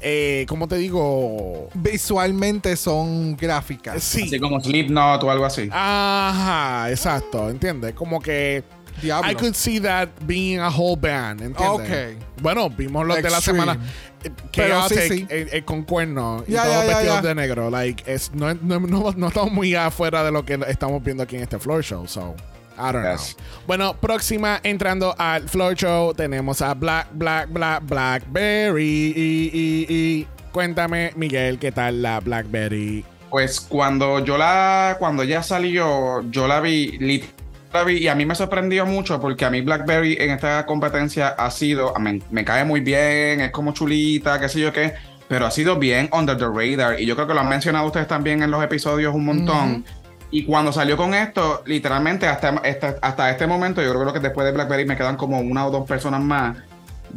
eh, 0.00 0.44
¿cómo 0.48 0.66
te 0.68 0.76
digo? 0.76 1.68
Visualmente 1.74 2.76
son 2.76 3.36
gráficas. 3.36 4.02
Sí. 4.02 4.22
Así 4.22 4.38
como 4.40 4.60
Slipknot 4.60 5.22
o 5.24 5.30
algo 5.30 5.44
así. 5.44 5.68
Ajá, 5.72 6.90
exacto, 6.90 7.48
¿entiendes? 7.50 7.94
Como 7.94 8.20
que 8.20 8.62
Diablo. 9.02 9.30
I 9.30 9.34
could 9.34 9.54
see 9.54 9.80
that 9.80 10.08
being 10.26 10.58
a 10.58 10.68
whole 10.68 10.96
band, 11.00 11.40
¿entiendes? 11.40 12.16
Ok. 12.18 12.42
Bueno, 12.42 12.68
vimos 12.70 13.06
los 13.06 13.16
de 13.16 13.22
la 13.22 13.28
Extreme. 13.38 13.60
semana. 13.60 13.80
eh, 14.22 14.30
Pero 14.54 14.88
sí, 14.88 14.94
Chaotic, 14.94 15.12
sí. 15.12 15.26
eh, 15.30 15.48
eh, 15.52 15.62
con 15.64 15.84
cuernos 15.84 16.44
y 16.46 16.52
Ya, 16.52 16.64
todos 16.64 16.74
ya, 16.76 16.84
vestidos 16.86 17.22
ya. 17.22 17.28
de 17.28 17.34
negro. 17.34 17.70
Like, 17.70 18.04
es, 18.12 18.34
no, 18.34 18.52
no, 18.54 18.80
no, 18.80 19.12
no 19.16 19.28
estamos 19.28 19.52
muy 19.52 19.74
afuera 19.74 20.22
de 20.24 20.32
lo 20.32 20.44
que 20.44 20.58
estamos 20.68 21.02
viendo 21.02 21.22
aquí 21.22 21.36
en 21.36 21.42
este 21.42 21.58
floor 21.58 21.82
show. 21.82 22.06
So, 22.06 22.34
I 22.80 22.92
don't 22.92 23.04
Yes. 23.04 23.34
know. 23.36 23.44
Bueno, 23.66 23.94
próxima, 23.94 24.60
entrando 24.62 25.14
al 25.18 25.48
floor 25.48 25.74
show, 25.74 26.14
tenemos 26.14 26.62
a 26.62 26.74
Black, 26.74 27.08
Black, 27.12 27.48
Black, 27.52 27.82
Blackberry. 27.86 29.12
Y, 29.16 29.50
y, 29.52 29.86
y 29.88 30.26
cuéntame, 30.52 31.12
Miguel, 31.16 31.58
¿qué 31.58 31.70
tal 31.72 32.02
la 32.02 32.20
Blackberry? 32.20 33.04
Pues 33.30 33.60
cuando 33.60 34.24
yo 34.24 34.36
la, 34.36 34.96
cuando 34.98 35.22
ya 35.22 35.42
salió, 35.42 36.22
yo 36.30 36.48
la 36.48 36.60
vi, 36.60 36.98
lit- 36.98 37.28
la 37.72 37.84
vi 37.84 37.98
y 37.98 38.08
a 38.08 38.14
mí 38.16 38.26
me 38.26 38.34
sorprendió 38.34 38.84
mucho 38.86 39.20
porque 39.20 39.44
a 39.44 39.50
mí 39.50 39.60
BlackBerry 39.60 40.16
en 40.18 40.30
esta 40.30 40.66
competencia 40.66 41.28
ha 41.28 41.48
sido, 41.52 41.94
me, 42.00 42.20
me 42.30 42.44
cae 42.44 42.64
muy 42.64 42.80
bien, 42.80 43.40
es 43.40 43.52
como 43.52 43.72
chulita, 43.72 44.40
qué 44.40 44.48
sé 44.48 44.58
yo 44.58 44.72
qué, 44.72 44.94
pero 45.28 45.46
ha 45.46 45.52
sido 45.52 45.76
bien 45.76 46.08
under 46.12 46.36
the 46.36 46.46
radar 46.46 47.00
y 47.00 47.06
yo 47.06 47.14
creo 47.14 47.28
que 47.28 47.34
lo 47.34 47.38
han 47.40 47.48
mencionado 47.48 47.86
ustedes 47.86 48.08
también 48.08 48.42
en 48.42 48.50
los 48.50 48.64
episodios 48.64 49.14
un 49.14 49.24
montón. 49.24 49.84
Y 50.30 50.44
cuando 50.44 50.72
salió 50.72 50.96
con 50.96 51.14
esto, 51.14 51.62
literalmente 51.66 52.28
hasta, 52.28 52.50
hasta, 52.50 52.96
hasta 53.02 53.30
este 53.30 53.46
momento, 53.46 53.82
yo 53.82 53.92
creo 53.92 54.12
que 54.12 54.20
después 54.20 54.44
de 54.46 54.52
BlackBerry 54.52 54.84
me 54.84 54.96
quedan 54.96 55.16
como 55.16 55.40
una 55.40 55.66
o 55.66 55.70
dos 55.70 55.86
personas 55.88 56.20
más. 56.20 56.56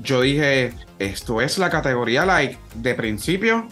Yo 0.01 0.21
dije, 0.21 0.73
esto 0.97 1.41
es 1.41 1.57
la 1.59 1.69
categoría 1.69 2.25
like 2.25 2.57
de 2.75 2.95
principio 2.95 3.67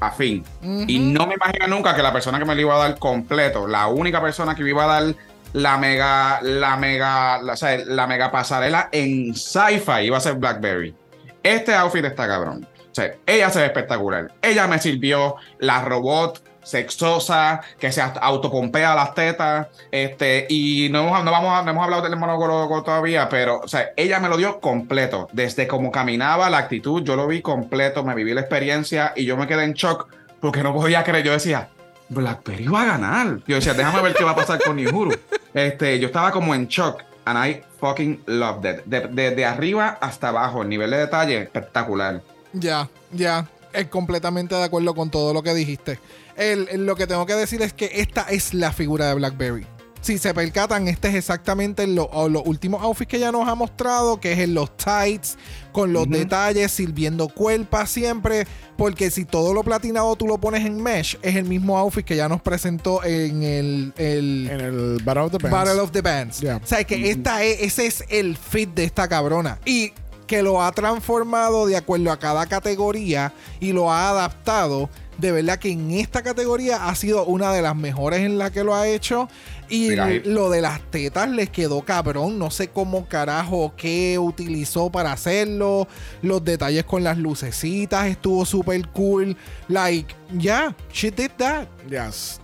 a 0.00 0.10
fin. 0.10 0.44
Y 0.62 0.98
no 0.98 1.26
me 1.26 1.34
imagino 1.34 1.66
nunca 1.66 1.94
que 1.94 2.02
la 2.02 2.12
persona 2.12 2.38
que 2.38 2.44
me 2.44 2.54
lo 2.54 2.60
iba 2.60 2.74
a 2.76 2.88
dar 2.88 2.98
completo, 2.98 3.66
la 3.66 3.88
única 3.88 4.20
persona 4.20 4.54
que 4.54 4.62
me 4.62 4.70
iba 4.70 4.84
a 4.84 5.00
dar 5.02 5.14
la 5.52 5.78
mega, 5.78 6.40
la 6.42 6.76
mega, 6.76 7.42
la, 7.42 7.54
o 7.54 7.56
sea, 7.56 7.78
la 7.84 8.06
mega 8.06 8.30
pasarela 8.30 8.88
en 8.92 9.34
sci-fi 9.34 10.02
iba 10.04 10.16
a 10.16 10.20
ser 10.20 10.34
Blackberry. 10.34 10.94
Este 11.42 11.74
outfit 11.74 12.04
está 12.04 12.26
cabrón. 12.26 12.66
O 12.90 12.94
sea, 12.94 13.14
ella 13.26 13.50
se 13.50 13.60
ve 13.60 13.66
espectacular. 13.66 14.32
Ella 14.42 14.66
me 14.66 14.78
sirvió 14.78 15.36
la 15.58 15.82
robot 15.82 16.42
sexosa, 16.68 17.60
que 17.78 17.90
se 17.92 18.00
autopompea 18.02 18.94
las 18.94 19.14
tetas, 19.14 19.68
este, 19.90 20.46
y 20.48 20.88
no, 20.90 21.00
hemos- 21.08 21.24
no 21.24 21.30
vamos 21.30 21.64
no 21.64 21.70
hemos 21.70 21.84
hablado 21.84 22.02
del 22.02 22.16
monólogo 22.16 22.82
todavía, 22.82 23.28
pero, 23.28 23.60
o 23.60 23.68
sea, 23.68 23.90
ella 23.96 24.20
me 24.20 24.28
lo 24.28 24.36
dio 24.36 24.60
completo, 24.60 25.28
desde 25.32 25.66
cómo 25.66 25.90
caminaba, 25.90 26.48
la 26.50 26.58
actitud, 26.58 27.02
yo 27.02 27.16
lo 27.16 27.26
vi 27.26 27.42
completo, 27.42 28.04
me 28.04 28.14
viví 28.14 28.34
la 28.34 28.40
experiencia, 28.42 29.12
y 29.16 29.24
yo 29.24 29.36
me 29.36 29.46
quedé 29.46 29.64
en 29.64 29.72
shock, 29.74 30.08
porque 30.40 30.62
no 30.62 30.72
podía 30.74 31.02
creer, 31.04 31.24
yo 31.24 31.32
decía, 31.32 31.68
Blackberry 32.10 32.66
va 32.68 32.82
a 32.82 32.86
ganar. 32.86 33.38
Yo 33.46 33.56
decía, 33.56 33.74
déjame 33.74 34.00
ver 34.00 34.14
qué 34.14 34.24
va 34.24 34.30
a 34.30 34.36
pasar 34.36 34.58
con 34.64 34.76
Nihuru. 34.76 35.14
Este, 35.52 35.98
yo 35.98 36.06
estaba 36.06 36.30
como 36.30 36.54
en 36.54 36.66
shock, 36.66 37.02
and 37.26 37.46
I 37.46 37.60
fucking 37.80 38.22
loved 38.26 38.64
it. 38.64 38.84
De, 38.86 39.00
de- 39.08 39.32
de 39.34 39.44
arriba 39.44 39.98
hasta 40.00 40.28
abajo, 40.28 40.62
el 40.62 40.68
nivel 40.70 40.90
de 40.90 40.96
detalle, 40.98 41.42
espectacular. 41.42 42.22
Ya, 42.54 42.88
ya. 43.12 43.46
Es 43.74 43.88
completamente 43.88 44.54
de 44.54 44.64
acuerdo 44.64 44.94
con 44.94 45.10
todo 45.10 45.34
lo 45.34 45.42
que 45.42 45.52
dijiste. 45.52 45.98
El- 46.38 46.68
el- 46.70 46.86
lo 46.86 46.96
que 46.96 47.06
tengo 47.06 47.26
que 47.26 47.34
decir 47.34 47.60
es 47.62 47.72
que 47.72 47.90
esta 47.94 48.22
es 48.22 48.54
la 48.54 48.72
figura 48.72 49.08
de 49.08 49.14
Blackberry. 49.14 49.66
Si 50.00 50.16
se 50.16 50.32
percatan, 50.32 50.86
este 50.86 51.08
es 51.08 51.16
exactamente 51.16 51.84
lo- 51.88 52.08
los 52.28 52.42
últimos 52.46 52.80
outfits 52.82 53.10
que 53.10 53.16
ella 53.16 53.32
nos 53.32 53.48
ha 53.48 53.56
mostrado, 53.56 54.20
que 54.20 54.32
es 54.32 54.38
en 54.38 54.54
los 54.54 54.74
tights, 54.76 55.36
con 55.72 55.92
los 55.92 56.08
detalles, 56.08 56.70
sirviendo 56.70 57.28
cuerpa 57.28 57.84
siempre. 57.84 58.46
Porque 58.76 59.10
si 59.10 59.24
todo 59.24 59.52
lo 59.52 59.64
platinado 59.64 60.14
tú 60.14 60.28
lo 60.28 60.38
pones 60.38 60.64
en 60.64 60.80
mesh, 60.80 61.18
es 61.20 61.34
el 61.34 61.44
mismo 61.46 61.76
outfit 61.76 62.04
que 62.06 62.14
ya 62.14 62.28
nos 62.28 62.40
presentó 62.40 63.02
en 63.02 63.42
el, 63.42 63.92
el- 63.96 64.48
En 64.48 64.60
el 64.60 64.98
Battle 65.04 65.24
of 65.24 65.32
the 65.32 65.38
Bands. 65.38 65.50
Battle 65.52 65.80
of 65.80 65.90
the 65.90 66.00
Bands. 66.00 66.40
Yeah. 66.40 66.56
O 66.58 66.66
sea, 66.66 66.84
que 66.84 67.10
esta 67.10 67.42
es, 67.42 67.60
ese 67.62 67.86
es 67.86 68.04
el 68.08 68.36
fit 68.36 68.70
de 68.74 68.84
esta 68.84 69.08
cabrona. 69.08 69.58
Y 69.64 69.92
que 70.28 70.42
lo 70.42 70.62
ha 70.62 70.70
transformado 70.72 71.66
de 71.66 71.76
acuerdo 71.76 72.12
a 72.12 72.18
cada 72.20 72.46
categoría 72.46 73.32
y 73.58 73.72
lo 73.72 73.90
ha 73.90 74.10
adaptado. 74.10 74.88
De 75.18 75.32
verdad 75.32 75.58
que 75.58 75.70
en 75.70 75.90
esta 75.90 76.22
categoría 76.22 76.88
ha 76.88 76.94
sido 76.94 77.24
una 77.26 77.52
de 77.52 77.60
las 77.60 77.76
mejores 77.76 78.20
en 78.20 78.38
la 78.38 78.50
que 78.50 78.64
lo 78.64 78.74
ha 78.74 78.86
hecho. 78.88 79.28
Y 79.68 79.90
Mira 79.90 80.08
lo 80.24 80.48
de 80.48 80.62
las 80.62 80.80
tetas 80.90 81.28
les 81.28 81.50
quedó 81.50 81.82
cabrón. 81.82 82.38
No 82.38 82.50
sé 82.50 82.68
cómo 82.68 83.06
carajo 83.06 83.74
qué 83.76 84.18
utilizó 84.18 84.90
para 84.90 85.12
hacerlo. 85.12 85.88
Los 86.22 86.44
detalles 86.44 86.84
con 86.84 87.04
las 87.04 87.18
lucecitas 87.18 88.06
estuvo 88.06 88.46
súper 88.46 88.88
cool. 88.88 89.36
Like, 89.66 90.14
yeah, 90.38 90.74
she 90.92 91.10
did 91.10 91.32
that. 91.38 91.66
Yes. 91.90 92.40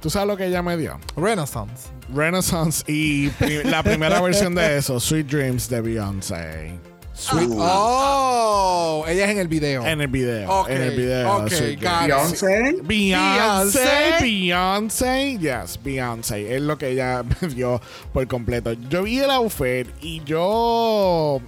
¿Tú 0.00 0.10
sabes 0.10 0.28
lo 0.28 0.36
que 0.36 0.46
ella 0.46 0.62
me 0.62 0.76
dio? 0.76 0.98
Renaissance. 1.16 1.88
Renaissance 2.14 2.84
y 2.90 3.30
la 3.64 3.82
primera 3.82 4.20
versión 4.20 4.54
de 4.54 4.76
eso, 4.76 5.00
Sweet 5.00 5.26
Dreams 5.26 5.68
de 5.70 5.80
Beyoncé. 5.80 6.93
Sweet- 7.16 7.48
Oh, 7.56 9.04
ella 9.08 9.24
es 9.26 9.30
en 9.30 9.38
el 9.38 9.46
video. 9.48 9.86
En 9.86 10.00
el 10.00 10.08
video. 10.08 10.50
Ok, 10.50 10.68
en 10.70 10.82
el 10.82 10.90
video. 10.96 11.36
ok. 11.36 11.50
Beyoncé. 11.50 12.76
Beyoncé, 12.82 14.14
Beyoncé, 14.20 15.38
yes, 15.38 15.78
Beyoncé, 15.82 16.56
es 16.56 16.60
lo 16.62 16.76
que 16.76 16.88
ella 16.90 17.22
me 17.40 17.48
dio 17.48 17.80
por 18.12 18.26
completo. 18.26 18.72
Yo 18.90 19.04
vi 19.04 19.20
el 19.20 19.30
outfit 19.30 19.86
y 20.02 20.22
yo 20.24 21.40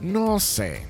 no 0.00 0.38
sé, 0.38 0.86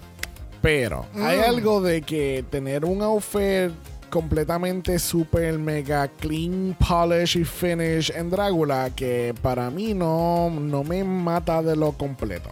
pero 0.61 1.07
hay 1.15 1.39
Mm. 1.39 1.45
algo 1.45 1.81
de 1.81 2.03
que 2.03 2.45
tener 2.51 2.85
un 2.85 3.01
outfit 3.03 3.71
completamente 4.11 4.99
super 4.99 5.59
mega 5.59 6.09
clean 6.09 6.77
polish 6.87 7.37
y 7.39 7.45
finish 7.45 8.11
en 8.15 8.29
Drácula 8.31 8.91
que 8.95 9.35
para 9.43 9.71
mí 9.71 9.93
no, 9.95 10.51
no 10.51 10.83
me 10.85 11.03
mata 11.05 11.63
de 11.63 11.77
lo 11.77 11.93
completo. 11.93 12.51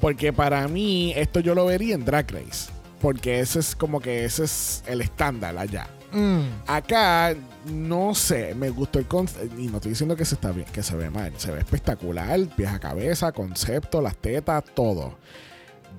Porque 0.00 0.32
para 0.32 0.66
mí 0.68 1.12
esto 1.16 1.40
yo 1.40 1.54
lo 1.54 1.66
vería 1.66 1.94
en 1.94 2.04
Drag 2.04 2.30
Race. 2.30 2.70
Porque 3.00 3.40
ese 3.40 3.60
es 3.60 3.76
como 3.76 4.00
que 4.00 4.24
ese 4.24 4.44
es 4.44 4.82
el 4.86 5.00
estándar 5.00 5.56
allá. 5.56 5.88
Mm. 6.12 6.42
Acá, 6.66 7.34
no 7.66 8.14
sé, 8.14 8.54
me 8.54 8.70
gustó 8.70 8.98
el 8.98 9.06
concepto. 9.06 9.60
Y 9.60 9.68
no 9.68 9.76
estoy 9.76 9.90
diciendo 9.90 10.16
que 10.16 10.24
se 10.24 10.34
está 10.34 10.52
bien, 10.52 10.66
que 10.72 10.82
se 10.82 10.96
ve 10.96 11.10
mal. 11.10 11.32
Se 11.36 11.50
ve 11.50 11.60
espectacular, 11.60 12.38
pies 12.56 12.70
a 12.70 12.78
cabeza, 12.78 13.32
concepto, 13.32 14.00
las 14.00 14.16
tetas, 14.16 14.64
todo. 14.74 15.14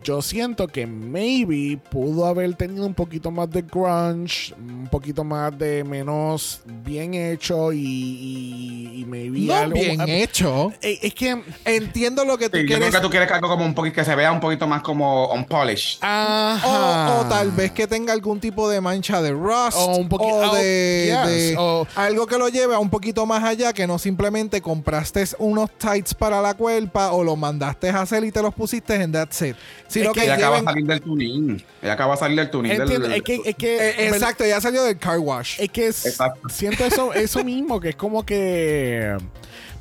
Yo 0.04 0.22
siento 0.24 0.68
que 0.68 0.88
maybe 0.88 1.78
pudo 1.92 2.26
haber 2.26 2.56
tenido 2.56 2.86
un 2.88 2.94
poquito 2.96 3.30
más 3.30 3.50
de 3.52 3.62
grunge, 3.62 4.52
un 4.58 4.88
poquito 4.90 5.24
más 5.24 5.56
de 5.58 5.84
menos 5.84 6.62
bien 6.66 7.14
hecho 7.14 7.72
y, 7.72 7.78
y, 7.80 9.02
y 9.02 9.06
maybe 9.06 9.42
No 9.42 9.54
algo- 9.54 9.74
bien 9.80 10.02
hecho. 10.10 10.74
eh, 10.82 10.98
Es 11.04 11.14
que. 11.14 11.40
Entiendo 11.66 12.26
lo 12.26 12.38
que 12.38 12.50
tú 12.50 12.58
Sí, 12.58 12.64
yo 12.64 12.68
creo 12.68 12.78
quieres. 12.80 12.96
que 12.96 13.02
tú 13.02 13.10
quieres 13.12 13.32
algo 13.32 13.48
como 13.48 13.64
un 13.64 13.76
poquito 13.76 13.96
que 13.98 14.06
se 14.06 14.16
vea 14.16 14.32
un 14.32 14.40
poquito 14.40 14.66
más 14.68 14.82
como 14.82 15.32
unpolished. 15.34 16.00
Ajá. 16.02 17.20
O, 17.20 17.22
o 17.22 17.26
tal 17.30 17.52
vez 17.52 17.72
que 17.72 17.86
tenga 17.86 18.12
algún 18.14 18.40
tipo 18.40 18.68
de 18.70 18.82
mancha 18.82 19.22
de 19.22 19.32
rust 19.32 19.78
O 19.78 19.98
un 19.98 20.10
poqui- 20.10 20.32
o 20.32 20.50
oh, 20.52 20.56
de, 20.56 21.06
yes, 21.12 21.28
de 21.28 21.56
o- 21.60 21.86
algo 21.96 22.26
que 22.26 22.38
lo 22.40 22.50
lleve 22.50 22.74
a 22.74 22.80
un 22.80 22.90
poquito 22.90 23.26
más 23.28 23.44
allá 23.44 23.72
que 23.72 23.86
no 23.86 24.00
simplemente 24.00 24.62
compraste 24.62 25.22
unos 25.38 25.70
tights 25.78 26.14
para 26.16 26.42
la 26.42 26.56
cuerpa 26.56 27.12
o 27.12 27.24
los 27.24 27.38
mandaste 27.38 27.90
a 27.90 28.02
hacer 28.02 28.24
y 28.24 28.32
te 28.32 28.42
los 28.42 28.54
pusiste 28.56 28.96
en 28.96 29.12
that's 29.12 29.42
it. 29.44 29.56
Sino 29.92 30.06
Es 30.12 30.14
que, 30.14 30.20
que 30.22 30.26
Ella 30.26 30.36
acaba 30.36 30.60
de 30.60 30.64
salir 30.66 30.86
del 30.86 31.02
tuning. 31.02 31.64
Ella 31.82 31.94
acaba 31.94 32.14
de 32.14 32.20
salir 32.20 32.38
del 32.40 32.50
tuning. 32.50 32.78
del- 32.78 33.12
es 33.12 33.22
que. 33.24 33.42
Es 33.46 33.56
que 33.56 33.90
Eh, 33.90 34.08
exacto, 34.08 34.46
ya 34.46 34.62
salió 34.62 34.84
del 34.84 34.98
car 34.98 35.20
wash. 35.20 35.60
Es 35.60 35.70
que 35.70 35.88
es- 35.88 36.18
siento 36.50 36.86
eso, 36.86 37.14
eso 37.14 37.44
mismo, 37.44 37.80
que 37.80 37.90
es 37.90 37.96
como 37.96 38.26
que 38.26 39.18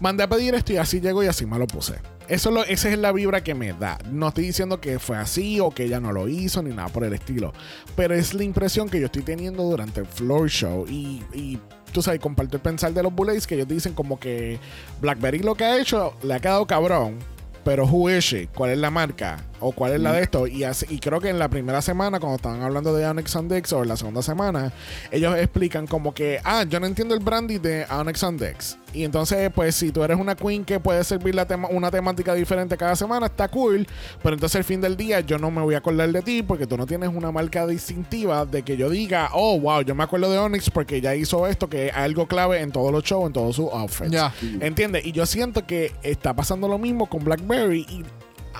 mandé 0.00 0.24
a 0.24 0.28
pedir 0.28 0.54
esto 0.54 0.72
y 0.72 0.78
así 0.78 1.00
llego 1.00 1.22
y 1.22 1.26
así 1.28 1.46
me 1.46 1.58
lo 1.58 1.66
puse. 1.66 1.94
Eso 2.26 2.48
es 2.50 2.54
lo, 2.54 2.64
esa 2.64 2.88
es 2.90 2.98
la 2.98 3.12
vibra 3.12 3.42
que 3.42 3.54
me 3.54 3.72
da. 3.72 3.98
No 4.10 4.28
estoy 4.28 4.44
diciendo 4.46 4.80
que 4.80 4.98
fue 4.98 5.16
así 5.16 5.58
o 5.60 5.70
que 5.70 5.84
ella 5.84 5.98
no 6.00 6.12
lo 6.12 6.28
hizo 6.28 6.62
ni 6.62 6.70
nada 6.74 6.88
por 6.88 7.04
el 7.04 7.12
estilo. 7.12 7.52
Pero 7.96 8.14
es 8.14 8.34
la 8.34 8.44
impresión 8.44 8.88
que 8.88 9.00
yo 9.00 9.06
estoy 9.06 9.22
teniendo 9.22 9.62
durante 9.64 10.00
el 10.00 10.06
floor 10.06 10.48
show. 10.48 10.86
Y, 10.88 11.22
y 11.34 11.58
tú 11.92 12.02
sabes, 12.02 12.20
comparto 12.20 12.56
el 12.56 12.62
pensar 12.62 12.92
de 12.92 13.02
los 13.02 13.12
Bullets 13.12 13.46
que 13.48 13.56
ellos 13.56 13.66
dicen 13.68 13.94
como 13.94 14.18
que 14.20 14.58
Blackberry 15.00 15.40
lo 15.40 15.54
que 15.56 15.64
ha 15.64 15.78
hecho 15.80 16.14
le 16.22 16.34
ha 16.34 16.38
quedado 16.40 16.66
cabrón. 16.66 17.18
Pero 17.64 17.84
who 17.84 18.08
is 18.08 18.24
she? 18.24 18.46
¿Cuál 18.46 18.70
es 18.70 18.78
la 18.78 18.90
marca? 18.90 19.44
¿O 19.60 19.72
cuál 19.72 19.92
es 19.92 20.00
la 20.00 20.12
de 20.12 20.22
esto? 20.22 20.46
Y, 20.46 20.64
así- 20.64 20.86
y 20.88 20.98
creo 20.98 21.20
que 21.20 21.28
en 21.28 21.38
la 21.38 21.48
primera 21.48 21.82
semana, 21.82 22.18
cuando 22.18 22.36
estaban 22.36 22.62
hablando 22.62 22.94
de 22.94 23.06
Onyx 23.06 23.36
and 23.36 23.50
Dex, 23.52 23.72
o 23.72 23.82
en 23.82 23.88
la 23.88 23.96
segunda 23.96 24.22
semana, 24.22 24.72
ellos 25.10 25.36
explican 25.36 25.86
como 25.86 26.14
que, 26.14 26.40
ah, 26.44 26.64
yo 26.68 26.80
no 26.80 26.86
entiendo 26.86 27.14
el 27.14 27.20
brandy 27.20 27.58
de 27.58 27.84
Onyx 27.90 28.24
and 28.24 28.40
Dex. 28.40 28.78
Y 28.92 29.04
entonces, 29.04 29.50
pues, 29.54 29.76
si 29.76 29.92
tú 29.92 30.02
eres 30.02 30.18
una 30.18 30.34
queen 30.34 30.64
que 30.64 30.80
puede 30.80 31.04
servir 31.04 31.34
la 31.34 31.46
tema- 31.46 31.68
una 31.70 31.90
temática 31.90 32.34
diferente 32.34 32.76
cada 32.76 32.96
semana, 32.96 33.26
está 33.26 33.46
cool. 33.48 33.86
Pero 34.22 34.34
entonces, 34.34 34.56
al 34.56 34.64
fin 34.64 34.80
del 34.80 34.96
día, 34.96 35.20
yo 35.20 35.38
no 35.38 35.50
me 35.50 35.60
voy 35.62 35.74
a 35.74 35.78
acordar 35.78 36.10
de 36.10 36.22
ti 36.22 36.42
porque 36.42 36.66
tú 36.66 36.76
no 36.76 36.86
tienes 36.86 37.08
una 37.14 37.30
marca 37.30 37.66
distintiva 37.66 38.44
de 38.46 38.62
que 38.62 38.76
yo 38.76 38.90
diga, 38.90 39.30
oh, 39.32 39.60
wow, 39.60 39.82
yo 39.82 39.94
me 39.94 40.02
acuerdo 40.04 40.30
de 40.32 40.38
Onyx 40.38 40.70
porque 40.70 40.96
ella 40.96 41.14
hizo 41.14 41.46
esto, 41.46 41.68
que 41.68 41.88
es 41.88 41.94
algo 41.94 42.26
clave 42.26 42.60
en 42.60 42.72
todos 42.72 42.90
los 42.90 43.04
shows, 43.04 43.26
en 43.26 43.32
todos 43.32 43.54
sus 43.56 43.70
outfits. 43.72 44.10
Ya. 44.10 44.32
¿Entiendes? 44.60 45.04
Y 45.06 45.12
yo 45.12 45.24
siento 45.26 45.66
que 45.66 45.92
está 46.02 46.34
pasando 46.34 46.66
lo 46.66 46.78
mismo 46.78 47.06
con 47.08 47.22
Blackberry 47.22 47.86
y 47.88 48.04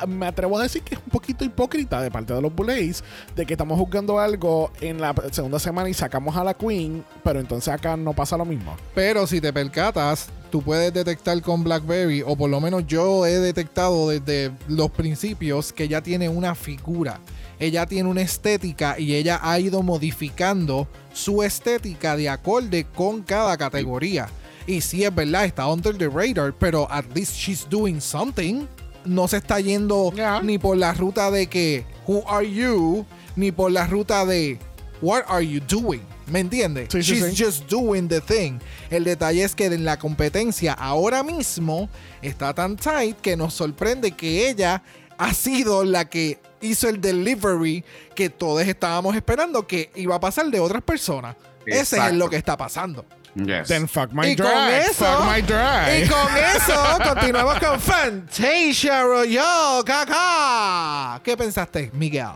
me 0.07 0.27
atrevo 0.27 0.59
a 0.59 0.63
decir 0.63 0.83
que 0.83 0.95
es 0.95 1.01
un 1.01 1.11
poquito 1.11 1.45
hipócrita 1.45 2.01
de 2.01 2.11
parte 2.11 2.33
de 2.33 2.43
los 2.43 2.55
Bullets 2.55 3.05
de 3.35 3.47
que 3.47 3.55
estamos 3.55 3.79
juzgando 3.79 4.19
algo 4.19 4.71
en 4.81 5.01
la 5.01 5.15
segunda 5.31 5.59
semana 5.59 5.89
y 5.89 5.95
sacamos 5.95 6.37
a 6.37 6.45
la 6.45 6.55
Queen, 6.55 7.05
pero 7.23 7.41
entonces 7.41 7.73
acá 7.73 7.97
no 7.97 8.13
pasa 8.13 8.37
lo 8.37 8.45
mismo. 8.45 8.77
Pero 8.95 9.27
si 9.27 9.41
te 9.41 9.53
percatas, 9.53 10.29
tú 10.51 10.63
puedes 10.63 10.93
detectar 10.93 11.41
con 11.43 11.65
BlackBerry, 11.65 12.23
o 12.23 12.37
por 12.37 12.51
lo 12.51 12.61
menos 12.61 12.87
yo 12.87 13.27
he 13.27 13.39
detectado 13.39 14.09
desde 14.09 14.53
los 14.69 14.91
principios 14.91 15.73
que 15.73 15.85
ella 15.85 16.03
tiene 16.03 16.29
una 16.29 16.55
figura. 16.55 17.21
Ella 17.59 17.85
tiene 17.85 18.09
una 18.09 18.23
estética 18.23 18.99
y 18.99 19.15
ella 19.15 19.39
ha 19.43 19.61
ido 19.61 19.83
modificando 19.83 20.89
su 21.13 21.43
estética 21.43 22.17
de 22.17 22.31
acorde 22.31 22.87
con 22.95 23.23
cada 23.23 23.57
categoría. 23.59 24.29
Y 24.67 24.81
sí 24.81 25.05
es 25.05 25.15
verdad, 25.15 25.45
está 25.45 25.67
under 25.67 25.97
the 25.97 26.09
radar, 26.09 26.55
pero 26.59 26.91
at 26.91 27.05
least 27.15 27.35
she's 27.35 27.67
doing 27.69 28.01
something. 28.01 28.67
No 29.05 29.29
se 29.29 29.39
está 29.39 29.61
yendo 29.61 30.13
Yeah. 30.15 30.43
ni 30.43 30.59
por 30.59 30.77
la 30.77 30.93
ruta 30.93 31.31
de 31.31 31.47
que 31.49 31.85
who 32.07 32.23
are 32.29 32.49
you, 32.51 33.07
ni 33.37 33.51
por 33.53 33.71
la 33.71 33.87
ruta 33.87 34.25
de 34.27 34.59
what 35.01 35.25
are 35.29 35.47
you 35.47 35.61
doing. 35.61 36.03
¿Me 36.27 36.41
entiendes? 36.41 36.89
Sí, 36.93 37.01
She's 37.01 37.25
sí. 37.37 37.45
just 37.45 37.69
doing 37.69 38.07
the 38.09 38.21
thing. 38.21 38.59
El 38.91 39.03
detalle 39.05 39.43
es 39.43 39.55
que 39.57 39.67
en 39.67 39.85
la 39.85 39.99
competencia 39.99 40.73
ahora 40.75 41.23
mismo 41.25 41.89
está 42.23 42.55
tan 42.55 42.77
tight 42.77 43.17
que 43.21 43.37
nos 43.37 43.55
sorprende 43.55 44.13
que 44.13 44.49
ella 44.49 44.83
ha 45.19 45.35
sido 45.35 45.83
la 45.85 46.09
que 46.09 46.39
hizo 46.61 46.89
el 46.89 47.01
delivery 47.01 47.85
que 48.15 48.31
todos 48.31 48.63
estábamos 48.63 49.17
esperando 49.17 49.67
que 49.67 49.91
iba 49.97 50.15
a 50.15 50.21
pasar 50.21 50.47
de 50.51 50.61
otras 50.61 50.83
personas. 50.83 51.35
Ese 51.67 51.99
es 51.99 52.13
lo 52.15 52.31
que 52.31 52.37
está 52.37 52.57
pasando. 52.57 53.05
Yes. 53.35 53.69
Then 53.69 53.87
fuck 53.87 54.13
my 54.13 54.27
y 54.33 54.37
con 54.37 54.47
drag. 54.47 54.91
eso, 54.91 55.05
fuck 55.05 55.25
my 55.33 55.41
drag. 55.43 56.05
y 56.05 56.09
con 56.09 56.37
eso 56.57 56.99
continuamos 57.05 57.59
con 57.61 57.81
Fantasia 57.81 59.03
Royale, 59.05 59.85
caca. 59.85 61.21
¿Qué 61.23 61.37
pensaste, 61.37 61.91
Miguel? 61.95 62.27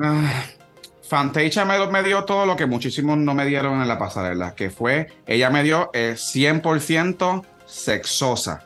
Ah, 0.00 0.44
Fantasia 1.08 1.64
me, 1.64 1.84
me 1.88 2.02
dio 2.02 2.24
todo 2.24 2.46
lo 2.46 2.54
que 2.56 2.66
muchísimos 2.66 3.16
no 3.18 3.34
me 3.34 3.44
dieron 3.46 3.80
en 3.82 3.88
la 3.88 3.98
pasarela, 3.98 4.54
que 4.54 4.70
fue, 4.70 5.08
ella 5.26 5.50
me 5.50 5.62
dio 5.62 5.90
eh, 5.92 6.14
100% 6.16 7.44
sexosa. 7.66 8.62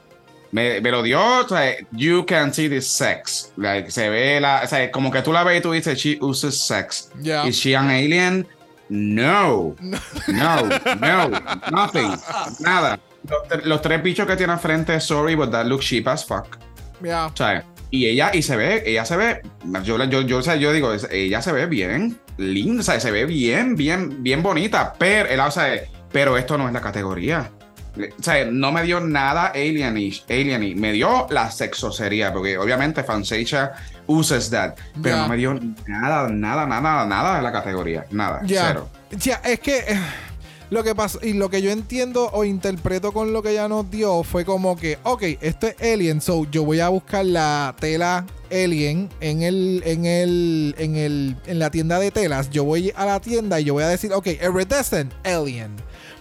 Me, 0.52 0.80
me 0.80 0.90
lo 0.90 1.02
dio, 1.02 1.20
o 1.44 1.48
sea, 1.48 1.76
you 1.92 2.26
can 2.26 2.52
see 2.52 2.68
the 2.68 2.80
sex. 2.80 3.52
Like, 3.56 3.90
se 3.90 4.08
ve 4.10 4.40
la, 4.40 4.62
o 4.64 4.66
sea, 4.66 4.90
como 4.90 5.10
que 5.10 5.22
tú 5.22 5.32
la 5.32 5.44
ves 5.44 5.60
y 5.60 5.62
tú 5.62 5.70
dices, 5.72 5.96
she 5.98 6.18
uses 6.20 6.58
sex. 6.60 7.10
Yeah. 7.22 7.46
Is 7.46 7.56
she 7.56 7.76
an 7.76 7.88
alien? 7.88 8.46
No. 8.90 9.74
No, 10.28 10.62
no, 11.00 11.30
nothing. 11.70 12.12
Nada. 12.60 12.98
Los, 13.28 13.42
tre- 13.48 13.62
los 13.64 13.82
tres 13.82 14.02
bichos 14.02 14.26
que 14.26 14.36
tiene 14.36 14.52
al 14.52 14.58
frente, 14.58 15.00
sorry, 15.00 15.34
but 15.34 15.50
that 15.50 15.64
looks 15.66 15.86
cheap 15.86 16.08
as 16.08 16.24
fuck. 16.24 16.58
Ya. 17.02 17.26
O 17.26 17.36
sea, 17.36 17.64
y 17.90 18.06
ella, 18.06 18.30
y 18.34 18.42
se 18.42 18.56
ve, 18.56 18.82
ella 18.84 19.04
se 19.04 19.16
ve, 19.16 19.42
yo, 19.84 20.02
yo, 20.04 20.20
yo, 20.22 20.38
o 20.38 20.42
sea, 20.42 20.56
yo 20.56 20.72
digo, 20.72 20.92
ella 21.10 21.40
se 21.42 21.52
ve 21.52 21.66
bien 21.66 22.18
linda, 22.36 22.80
o 22.80 22.82
sea, 22.84 22.98
se 23.00 23.10
ve 23.10 23.26
bien, 23.26 23.74
bien, 23.76 24.22
bien 24.22 24.42
bonita, 24.42 24.94
pero, 24.98 25.28
el- 25.28 25.40
o 25.40 25.50
sea, 25.50 25.80
pero 26.12 26.36
esto 26.36 26.58
no 26.58 26.66
es 26.66 26.72
la 26.74 26.80
categoría. 26.80 27.50
O 27.96 28.22
sea, 28.22 28.44
no 28.46 28.70
me 28.72 28.82
dio 28.84 29.00
nada 29.00 29.46
alienish, 29.48 30.24
alieny, 30.28 30.74
me 30.76 30.92
dio 30.92 31.26
la 31.30 31.50
sexosería, 31.50 32.32
porque 32.32 32.56
obviamente 32.56 33.02
Fantasia 33.02 33.72
uses 34.10 34.50
that, 34.50 34.74
pero 35.02 35.16
no 35.16 35.28
me 35.28 35.36
dio 35.36 35.54
nada, 35.86 36.28
nada, 36.28 36.66
nada, 36.66 37.06
nada 37.06 37.36
de 37.36 37.42
la 37.42 37.52
categoría, 37.52 38.04
nada, 38.10 38.42
cero. 38.46 38.88
Ya, 39.10 39.36
es 39.44 39.60
que 39.60 39.78
eh, 39.78 40.00
lo 40.70 40.82
que 40.82 40.94
pasó 40.94 41.18
y 41.22 41.32
lo 41.32 41.48
que 41.48 41.62
yo 41.62 41.70
entiendo 41.70 42.28
o 42.32 42.44
interpreto 42.44 43.12
con 43.12 43.32
lo 43.32 43.42
que 43.42 43.50
ella 43.50 43.68
nos 43.68 43.90
dio 43.90 44.22
fue 44.22 44.44
como 44.44 44.76
que, 44.76 44.98
ok, 45.04 45.22
esto 45.40 45.68
es 45.68 45.76
Alien, 45.80 46.20
so 46.20 46.46
yo 46.50 46.64
voy 46.64 46.80
a 46.80 46.88
buscar 46.88 47.24
la 47.24 47.74
tela 47.78 48.26
Alien 48.50 49.08
en 49.20 49.42
el, 49.42 49.82
en 49.84 50.04
el, 50.04 50.74
en 50.78 50.96
el, 50.96 51.36
en 51.46 51.58
la 51.58 51.70
tienda 51.70 51.98
de 51.98 52.10
telas. 52.10 52.50
Yo 52.50 52.64
voy 52.64 52.92
a 52.96 53.06
la 53.06 53.20
tienda 53.20 53.60
y 53.60 53.64
yo 53.64 53.74
voy 53.74 53.84
a 53.84 53.88
decir, 53.88 54.12
ok, 54.12 54.26
Iridescent 54.26 55.12
Alien. 55.24 55.76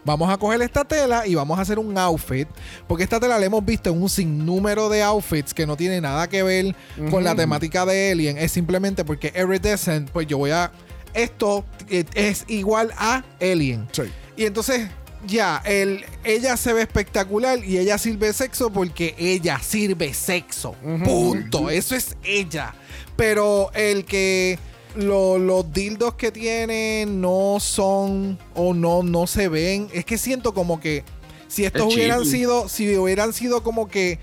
Vamos 0.05 0.29
a 0.29 0.37
coger 0.37 0.61
esta 0.61 0.85
tela 0.85 1.27
y 1.27 1.35
vamos 1.35 1.57
a 1.59 1.61
hacer 1.61 1.79
un 1.79 1.97
outfit. 1.97 2.47
Porque 2.87 3.03
esta 3.03 3.19
tela 3.19 3.37
la 3.37 3.45
hemos 3.45 3.63
visto 3.65 3.89
en 3.89 4.01
un 4.01 4.09
sinnúmero 4.09 4.89
de 4.89 5.03
outfits 5.03 5.53
que 5.53 5.65
no 5.65 5.77
tiene 5.77 6.01
nada 6.01 6.27
que 6.27 6.43
ver 6.43 6.75
con 7.09 7.23
la 7.23 7.35
temática 7.35 7.85
de 7.85 8.11
Alien. 8.11 8.37
Es 8.37 8.51
simplemente 8.51 9.05
porque 9.05 9.33
Iridescent, 9.35 10.09
pues 10.11 10.27
yo 10.27 10.37
voy 10.37 10.51
a. 10.51 10.71
Esto 11.13 11.65
eh, 11.89 12.05
es 12.13 12.45
igual 12.47 12.91
a 12.97 13.23
Alien. 13.41 13.87
Sí. 13.91 14.03
Y 14.37 14.45
entonces, 14.45 14.87
ya, 15.27 15.61
el, 15.65 16.05
ella 16.23 16.55
se 16.55 16.73
ve 16.73 16.81
espectacular 16.81 17.63
y 17.63 17.77
ella 17.77 17.97
sirve 17.97 18.31
sexo 18.31 18.69
porque 18.69 19.15
ella 19.17 19.59
sirve 19.59 20.13
sexo. 20.13 20.73
Punto. 21.03 21.69
Eso 21.69 21.95
es 21.95 22.15
ella. 22.23 22.73
Pero 23.15 23.69
el 23.73 24.05
que 24.05 24.57
lo- 24.99 25.37
los 25.39 25.71
dildos 25.73 26.13
que 26.15 26.31
tiene 26.31 27.05
no 27.07 27.57
son 27.59 28.37
o 28.55 28.73
no, 28.73 29.03
no 29.03 29.27
se 29.27 29.47
ven. 29.47 29.87
Es 29.93 30.05
que 30.05 30.17
siento 30.17 30.53
como 30.53 30.79
que 30.79 31.03
si 31.47 31.65
estos 31.65 31.87
Es 31.89 31.95
hubieran 31.95 32.25
sido, 32.25 32.69
si 32.69 32.95
hubieran 32.97 33.33
sido 33.33 33.63
como 33.63 33.87
que 33.87 34.19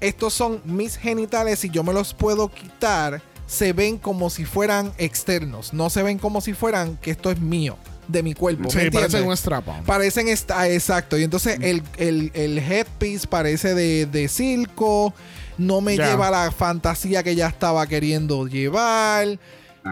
estos 0.00 0.32
son 0.32 0.60
mis 0.64 0.96
genitales 0.96 1.64
y 1.64 1.70
yo 1.70 1.82
me 1.82 1.92
los 1.92 2.14
puedo 2.14 2.48
quitar, 2.48 3.20
se 3.46 3.72
ven 3.72 3.98
como 3.98 4.30
si 4.30 4.44
fueran 4.44 4.92
externos. 4.98 5.72
No 5.72 5.90
se 5.90 6.02
ven 6.02 6.18
como 6.18 6.40
si 6.40 6.52
fueran 6.52 6.96
que 6.98 7.10
esto 7.10 7.30
es 7.30 7.40
mío, 7.40 7.76
de 8.06 8.22
mi 8.22 8.34
cuerpo. 8.34 8.64
¿me 8.64 8.70
Sí, 8.70 8.78
entiendes? 8.78 9.10
parece 9.10 9.26
un 9.26 9.32
strap-on. 9.36 9.84
Parecen 9.84 10.28
esta, 10.28 10.68
exacto. 10.68 11.18
Y 11.18 11.24
entonces 11.24 11.58
el, 11.60 11.82
el, 11.96 12.30
el 12.34 12.58
headpiece 12.58 13.26
parece 13.26 13.74
de, 13.74 14.06
de 14.06 14.28
circo. 14.28 15.12
No 15.56 15.80
me 15.80 15.96
Ya. 15.96 16.10
lleva 16.10 16.30
la 16.30 16.52
fantasía 16.52 17.24
que 17.24 17.30
ella 17.32 17.48
estaba 17.48 17.84
queriendo 17.88 18.46
llevar. 18.46 19.38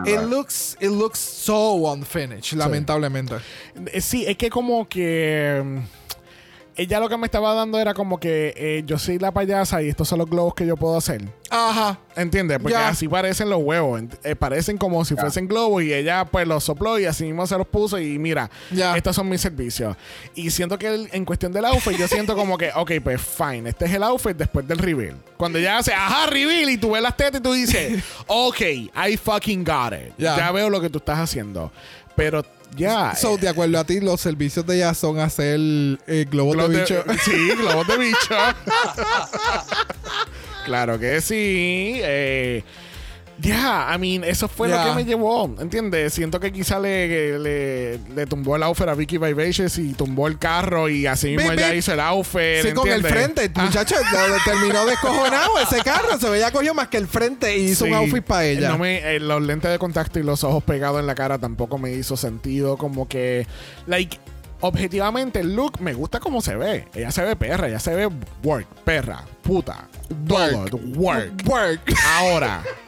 It 0.05 0.21
looks, 0.29 0.77
it 0.81 0.91
looks 0.91 1.19
so 1.19 1.93
unfinished, 1.93 2.53
lamentablemente. 2.55 3.37
Eh, 3.93 4.01
Sí, 4.01 4.25
es 4.27 4.37
que 4.37 4.51
como 4.51 4.89
que. 4.89 5.83
Ella 6.79 7.01
lo 7.01 7.09
que 7.09 7.17
me 7.17 7.25
estaba 7.25 7.55
dando 7.55 7.79
era 7.79 7.95
como 7.95 8.21
que 8.21 8.53
eh, 8.55 8.83
yo 8.85 8.99
soy 8.99 9.19
la 9.19 9.33
payasa 9.33 9.83
y 9.83 9.89
estos 9.89 10.09
son 10.09 10.19
los 10.19 10.29
globos 10.29 10.55
que 10.55 10.67
yo 10.67 10.77
puedo 10.77 10.97
hacer. 10.97 11.23
Ajá. 11.49 11.99
¿Entiendes? 12.17 12.59
Porque 12.61 12.75
Ya. 12.75 12.89
así 12.89 13.09
parecen 13.09 13.49
los 13.49 13.61
huevos. 13.63 14.03
eh, 14.25 14.37
parecen 14.37 14.77
como 14.77 15.03
si 15.07 15.15
fuesen 15.17 15.49
globos 15.49 15.83
y 15.85 15.95
ella 15.95 16.27
pues 16.27 16.47
los 16.47 16.65
sopló 16.65 16.99
y 16.99 17.07
así 17.07 17.25
mismo 17.25 17.47
se 17.47 17.57
los 17.57 17.67
puso 17.67 17.99
y 17.99 18.19
mira, 18.19 18.51
Ya. 18.71 18.95
estos 18.97 19.17
son 19.17 19.27
mis 19.29 19.41
servicios. 19.41 19.97
Y 20.35 20.51
siento 20.51 20.79
que 20.79 20.89
el- 20.89 21.09
en 21.13 21.25
cuestión 21.25 21.51
del 21.53 21.65
outfit, 21.65 21.97
yo 21.97 22.09
siento 22.09 22.35
como 22.37 22.59
que, 22.59 22.71
ok, 22.77 22.93
pues 23.03 23.23
fine, 23.23 23.71
este 23.71 23.87
es 23.87 23.95
el 23.95 24.03
outfit 24.03 24.37
después 24.37 24.69
del 24.69 24.77
reveal. 24.79 25.17
Cuando 25.39 25.59
ella 25.59 25.79
hace, 25.79 25.95
ajá, 25.95 26.27
reveal 26.27 26.69
y 26.69 26.77
tú 26.77 26.91
ves 26.91 27.01
las 27.03 27.17
tetas 27.17 27.41
y 27.41 27.43
tú 27.43 27.53
dices, 27.55 28.05
ok, 28.27 28.61
I 28.61 29.17
fucking 29.17 29.65
got 29.65 29.95
it. 29.95 30.13
Ya. 30.19 30.37
Ya 30.37 30.53
veo 30.53 30.69
lo 30.69 30.81
que 30.81 30.91
tú 30.91 30.99
estás 30.99 31.19
haciendo. 31.21 31.73
Pero 32.17 32.43
ya... 32.77 33.15
So, 33.17 33.37
de 33.37 33.49
acuerdo 33.49 33.79
a 33.79 33.85
ti, 33.85 34.01
los 34.01 34.21
servicios 34.21 34.65
de 34.67 34.77
ella 34.77 34.95
son 34.95 35.19
hacer 35.19 35.59
eh, 36.07 36.27
globos 36.31 36.57
de 36.57 36.69
de- 36.69 36.79
bicho. 36.81 37.05
sí, 37.25 37.49
globos 37.57 37.87
de 37.89 37.99
bicho. 37.99 38.35
claro 40.65 40.99
que 40.99 41.21
sí. 41.21 41.99
Eh, 42.03 42.63
ya, 43.39 43.91
I 43.95 43.99
mean, 43.99 44.25
eso 44.25 44.49
fue 44.49 44.69
lo 44.69 44.83
que 44.83 44.93
me 44.95 45.05
llevó, 45.05 45.55
¿entiendes? 45.59 46.15
Siento 46.15 46.41
que 46.41 46.53
quizá 46.53 46.81
le, 46.81 47.39
le, 47.39 47.99
le 48.15 48.27
tumbó 48.27 48.57
el 48.57 48.63
outfit 48.63 48.89
a 48.89 48.95
Vicky 48.95 49.19
Vivacious 49.19 49.79
y 49.79 49.93
tumbó 49.93 50.27
el 50.27 50.39
carro 50.39 50.89
y 50.89 51.07
así 51.07 51.37
mismo 51.37 51.53
ella 51.53 51.75
hizo 51.75 51.93
el 51.93 52.01
outfit. 52.01 52.63
Sí, 52.63 52.73
con 52.73 52.89
el 52.89 53.03
frente. 53.05 53.51
Ah, 53.55 53.65
Muchacho, 53.65 53.95
terminó 54.45 54.87
descojonado 54.87 55.59
ese 55.61 55.83
carro. 55.83 56.19
Se 56.19 56.31
veía 56.31 56.51
cogido 56.51 56.75
más 56.75 56.89
que 56.89 56.97
el 56.97 57.07
frente 57.07 57.57
y 57.59 57.65
hizo 57.71 57.85
sí. 57.85 57.91
un 57.91 57.97
outfit 57.99 58.25
para 58.25 58.45
ella. 58.47 58.71
No 58.71 58.79
me- 58.79 59.17
eh, 59.17 59.21
los 59.21 59.43
lentes 59.43 59.71
de 59.71 59.79
contacto 59.79 60.19
y 60.19 60.23
los 60.23 60.43
ojos 60.43 60.65
pegados 60.65 61.01
en 61.01 61.07
la 61.07 61.15
cara 61.15 61.39
tampoco 61.39 61.79
me 61.79 61.93
hizo 61.93 62.17
sentido. 62.17 62.77
Como 62.79 63.07
que, 63.07 63.47
like, 63.87 64.19
objetivamente 64.61 65.41
el 65.41 65.55
look 65.55 65.81
me 65.81 65.93
gusta 65.95 66.21
como 66.21 66.41
se 66.41 66.57
ve. 66.57 66.87
Ella 66.95 67.11
se 67.11 67.23
ve 67.23 67.37
perra, 67.37 67.69
ella 67.69 67.81
se 67.81 67.95
ve 67.95 68.09
work, 68.43 68.67
perra, 68.85 69.25
puta, 69.43 69.89
todo, 70.27 70.65
work. 70.97 71.33
Work. 71.47 71.81
Ahora, 72.19 72.63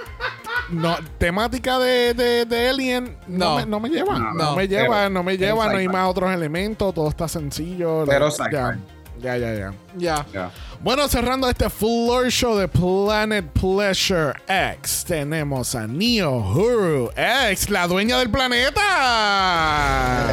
no, 0.70 0.96
temática 1.18 1.78
de, 1.78 2.12
de, 2.14 2.44
de 2.44 2.68
Alien 2.68 3.16
no, 3.26 3.50
No. 3.50 3.56
me, 3.56 3.66
no 3.66 3.80
me 3.80 3.88
lleva. 3.88 4.18
No, 4.18 4.32
No, 4.34 4.56
me 4.56 4.68
pero- 4.68 4.82
lleva, 4.82 5.08
no 5.08 5.22
me 5.22 5.36
lleva, 5.38 5.68
no 5.72 5.78
hay 5.78 5.88
más 5.88 6.08
otros 6.08 6.30
elementos, 6.32 6.94
todo 6.94 7.08
está 7.08 7.26
sencillo. 7.28 8.04
Pero 8.06 8.28
la- 8.28 8.50
ya, 8.50 8.78
ya, 9.20 9.36
ya, 9.36 9.54
ya. 9.54 9.72
Ya. 9.96 10.26
Ya. 10.32 10.50
Bueno, 10.80 11.08
cerrando 11.08 11.48
este 11.48 11.68
floor 11.70 12.28
show 12.30 12.56
de 12.56 12.68
Planet 12.68 13.44
Pleasure 13.52 14.32
X, 14.46 15.04
tenemos 15.08 15.74
a 15.74 15.86
Neo 15.88 16.36
Huru 16.38 17.10
X, 17.16 17.68
la 17.70 17.86
dueña 17.88 18.16
del 18.18 18.30
planeta. 18.30 18.80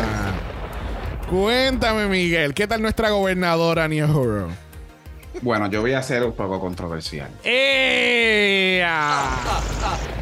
Cuéntame, 1.30 2.08
Miguel, 2.08 2.54
¿qué 2.54 2.68
tal 2.68 2.82
nuestra 2.84 3.10
gobernadora 3.10 3.88
Neo 3.88 4.08
Huru? 4.08 4.48
Bueno, 5.42 5.70
yo 5.70 5.82
voy 5.82 5.94
a 5.94 6.02
ser 6.02 6.24
un 6.24 6.34
poco 6.34 6.60
controversial. 6.60 7.30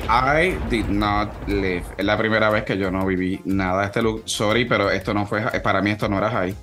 I 0.09 0.57
did 0.69 0.85
not 0.87 1.29
live. 1.47 1.83
Es 1.97 2.05
la 2.05 2.17
primera 2.17 2.49
vez 2.49 2.63
que 2.63 2.77
yo 2.77 2.91
no 2.91 3.05
viví 3.05 3.39
nada 3.45 3.81
de 3.81 3.85
este 3.87 4.01
look. 4.01 4.23
Sorry, 4.25 4.65
pero 4.65 4.89
esto 4.91 5.13
no 5.13 5.25
fue. 5.25 5.41
Para 5.61 5.81
mí, 5.81 5.91
esto 5.91 6.09
no 6.09 6.17
era 6.17 6.29
high. 6.29 6.53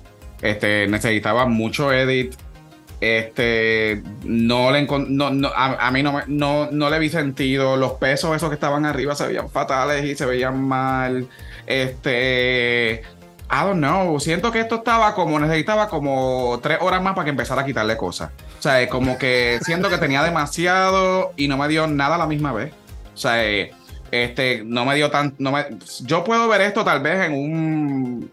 Este, 0.41 0.87
necesitaba 0.87 1.45
mucho 1.45 1.91
edit. 1.91 2.35
Este, 2.99 4.03
no 4.25 4.69
le 4.71 4.83
no, 4.85 5.31
no, 5.31 5.47
a, 5.47 5.87
a 5.87 5.91
mí 5.91 6.03
no, 6.03 6.13
me- 6.13 6.23
no, 6.27 6.69
no 6.71 6.89
le 6.89 6.99
vi 6.99 7.09
sentido. 7.09 7.75
Los 7.77 7.93
pesos, 7.93 8.35
esos 8.35 8.49
que 8.49 8.55
estaban 8.55 8.85
arriba, 8.85 9.15
se 9.15 9.25
veían 9.27 9.49
fatales 9.49 10.05
y 10.05 10.15
se 10.15 10.25
veían 10.25 10.61
mal. 10.63 11.27
Este, 11.65 13.01
I 13.51 13.65
don't 13.65 13.79
know. 13.79 14.17
Siento 14.19 14.49
que 14.49 14.61
esto 14.61 14.75
estaba 14.75 15.13
como, 15.13 15.37
necesitaba 15.37 15.89
como 15.89 16.57
tres 16.63 16.77
horas 16.79 17.01
más 17.01 17.13
para 17.13 17.25
que 17.25 17.31
empezara 17.31 17.61
a 17.61 17.65
quitarle 17.65 17.97
cosas. 17.97 18.31
O 18.57 18.61
sea, 18.61 18.87
como 18.87 19.17
que 19.17 19.59
siento 19.61 19.89
que 19.89 19.97
tenía 19.97 20.23
demasiado 20.23 21.33
y 21.35 21.49
no 21.49 21.57
me 21.57 21.67
dio 21.67 21.85
nada 21.85 22.15
a 22.15 22.17
la 22.17 22.27
misma 22.27 22.53
vez. 22.53 22.71
O 23.13 23.17
sea, 23.17 23.43
eh, 23.43 23.71
este, 24.09 24.63
no 24.65 24.85
me 24.85 24.95
dio 24.95 25.11
tan, 25.11 25.35
no 25.37 25.51
me, 25.51 25.65
yo 26.05 26.23
puedo 26.23 26.47
ver 26.47 26.61
esto 26.61 26.85
tal 26.85 27.01
vez 27.01 27.25
en 27.25 27.33
un, 27.33 28.31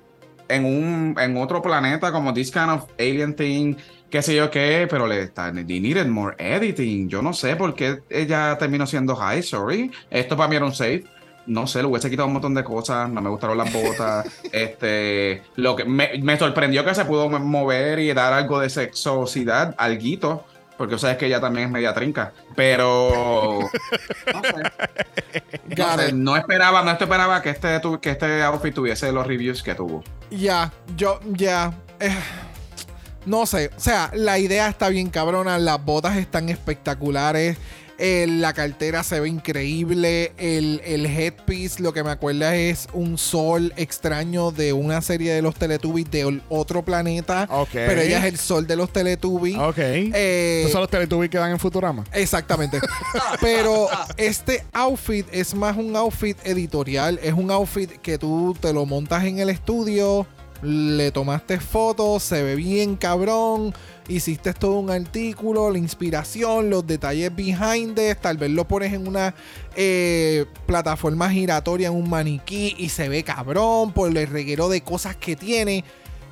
en 0.48 0.64
un, 0.64 1.16
en 1.18 1.36
otro 1.36 1.60
planeta 1.62 2.12
como 2.12 2.32
this 2.32 2.52
kind 2.52 2.70
of 2.70 2.84
alien 2.96 3.34
thing, 3.34 3.74
qué 4.10 4.22
sé 4.22 4.36
yo 4.36 4.50
qué, 4.50 4.86
pero 4.88 5.06
le 5.08 5.22
está, 5.22 5.52
they 5.52 5.80
needed 5.80 6.06
more 6.06 6.36
editing. 6.38 7.08
Yo 7.08 7.22
no 7.22 7.32
sé 7.32 7.56
por 7.56 7.74
qué 7.74 8.02
ella 8.08 8.56
terminó 8.56 8.86
siendo 8.86 9.16
high, 9.16 9.42
sorry. 9.42 9.90
Esto 10.10 10.36
para 10.36 10.48
mí 10.48 10.54
era 10.56 10.64
un 10.64 10.74
safe. 10.74 11.04
No 11.48 11.66
sé, 11.66 11.80
le 11.80 11.86
hubiese 11.88 12.10
quitado 12.10 12.26
un 12.28 12.34
montón 12.34 12.54
de 12.54 12.62
cosas, 12.62 13.08
no 13.08 13.20
me 13.22 13.30
gustaron 13.30 13.56
las 13.58 13.72
botas. 13.72 14.26
este, 14.52 15.42
lo 15.56 15.74
que 15.74 15.84
me, 15.84 16.10
me 16.22 16.38
sorprendió 16.38 16.84
que 16.84 16.94
se 16.94 17.04
pudo 17.06 17.28
mo- 17.28 17.38
mover 17.40 17.98
y 17.98 18.12
dar 18.12 18.32
algo 18.34 18.60
de 18.60 18.68
sexosidad, 18.70 19.74
alguito, 19.78 20.44
porque 20.76 20.94
o 20.94 20.98
sea, 20.98 21.12
es 21.12 21.16
que 21.16 21.26
ella 21.26 21.40
también 21.40 21.66
es 21.66 21.72
media 21.72 21.94
trinca. 21.94 22.32
Pero 22.54 23.60
no 24.32 24.42
sé. 24.42 26.12
No, 26.12 26.34
sé, 26.34 26.40
esperaba, 26.40 26.82
no 26.82 26.90
esperaba 26.90 27.42
que 27.42 27.50
este, 27.50 27.80
tu- 27.80 27.98
que 28.00 28.10
este 28.10 28.42
outfit 28.42 28.74
tuviese 28.74 29.10
los 29.12 29.26
reviews 29.26 29.62
que 29.62 29.74
tuvo. 29.74 30.04
Ya, 30.30 30.72
yo, 30.96 31.18
ya. 31.32 31.72
eh, 32.00 32.14
no 33.26 33.44
sé, 33.46 33.70
o 33.76 33.80
sea, 33.80 34.10
la 34.14 34.38
idea 34.38 34.68
está 34.68 34.88
bien 34.88 35.10
cabrona, 35.10 35.58
las 35.58 35.84
botas 35.84 36.16
están 36.16 36.48
espectaculares, 36.48 37.58
eh, 37.98 38.26
la 38.28 38.52
cartera 38.52 39.02
se 39.02 39.18
ve 39.20 39.28
increíble, 39.28 40.32
el, 40.38 40.80
el 40.84 41.04
headpiece, 41.06 41.82
lo 41.82 41.92
que 41.92 42.04
me 42.04 42.10
acuerda 42.10 42.54
es 42.54 42.86
un 42.92 43.18
sol 43.18 43.72
extraño 43.76 44.50
de 44.52 44.72
una 44.72 45.02
serie 45.02 45.32
de 45.32 45.42
los 45.42 45.56
Teletubbies 45.56 46.10
de 46.10 46.40
otro 46.48 46.84
planeta, 46.84 47.48
Ok. 47.50 47.70
pero 47.72 48.00
ella 48.00 48.18
es 48.18 48.24
el 48.24 48.38
sol 48.38 48.66
de 48.66 48.76
los 48.76 48.92
Teletubbies. 48.92 49.58
Ok. 49.58 49.78
Eh, 49.78 50.68
son 50.70 50.82
los 50.82 50.90
Teletubbies 50.90 51.30
que 51.30 51.38
dan 51.38 51.50
en 51.50 51.58
Futurama. 51.58 52.04
Exactamente. 52.12 52.80
Pero 53.40 53.88
este 54.16 54.64
outfit 54.72 55.26
es 55.32 55.54
más 55.54 55.76
un 55.76 55.94
outfit 55.96 56.36
editorial. 56.44 57.18
Es 57.22 57.32
un 57.32 57.50
outfit 57.50 57.90
que 58.00 58.18
tú 58.18 58.56
te 58.60 58.72
lo 58.72 58.86
montas 58.86 59.24
en 59.24 59.38
el 59.38 59.50
estudio, 59.50 60.26
le 60.62 61.10
tomaste 61.12 61.60
fotos, 61.60 62.22
se 62.22 62.42
ve 62.42 62.54
bien 62.54 62.96
cabrón. 62.96 63.74
Hiciste 64.08 64.54
todo 64.54 64.78
un 64.78 64.90
artículo, 64.90 65.70
la 65.70 65.76
inspiración, 65.78 66.70
los 66.70 66.86
detalles 66.86 67.34
behind. 67.34 67.98
Tal 68.20 68.38
vez 68.38 68.50
lo 68.50 68.66
pones 68.66 68.94
en 68.94 69.06
una 69.06 69.34
eh, 69.76 70.46
plataforma 70.66 71.30
giratoria, 71.30 71.88
en 71.88 71.94
un 71.94 72.08
maniquí 72.08 72.74
y 72.78 72.88
se 72.88 73.10
ve 73.10 73.22
cabrón 73.22 73.92
por 73.92 74.16
el 74.16 74.26
reguero 74.26 74.70
de 74.70 74.80
cosas 74.80 75.14
que 75.14 75.36
tiene 75.36 75.84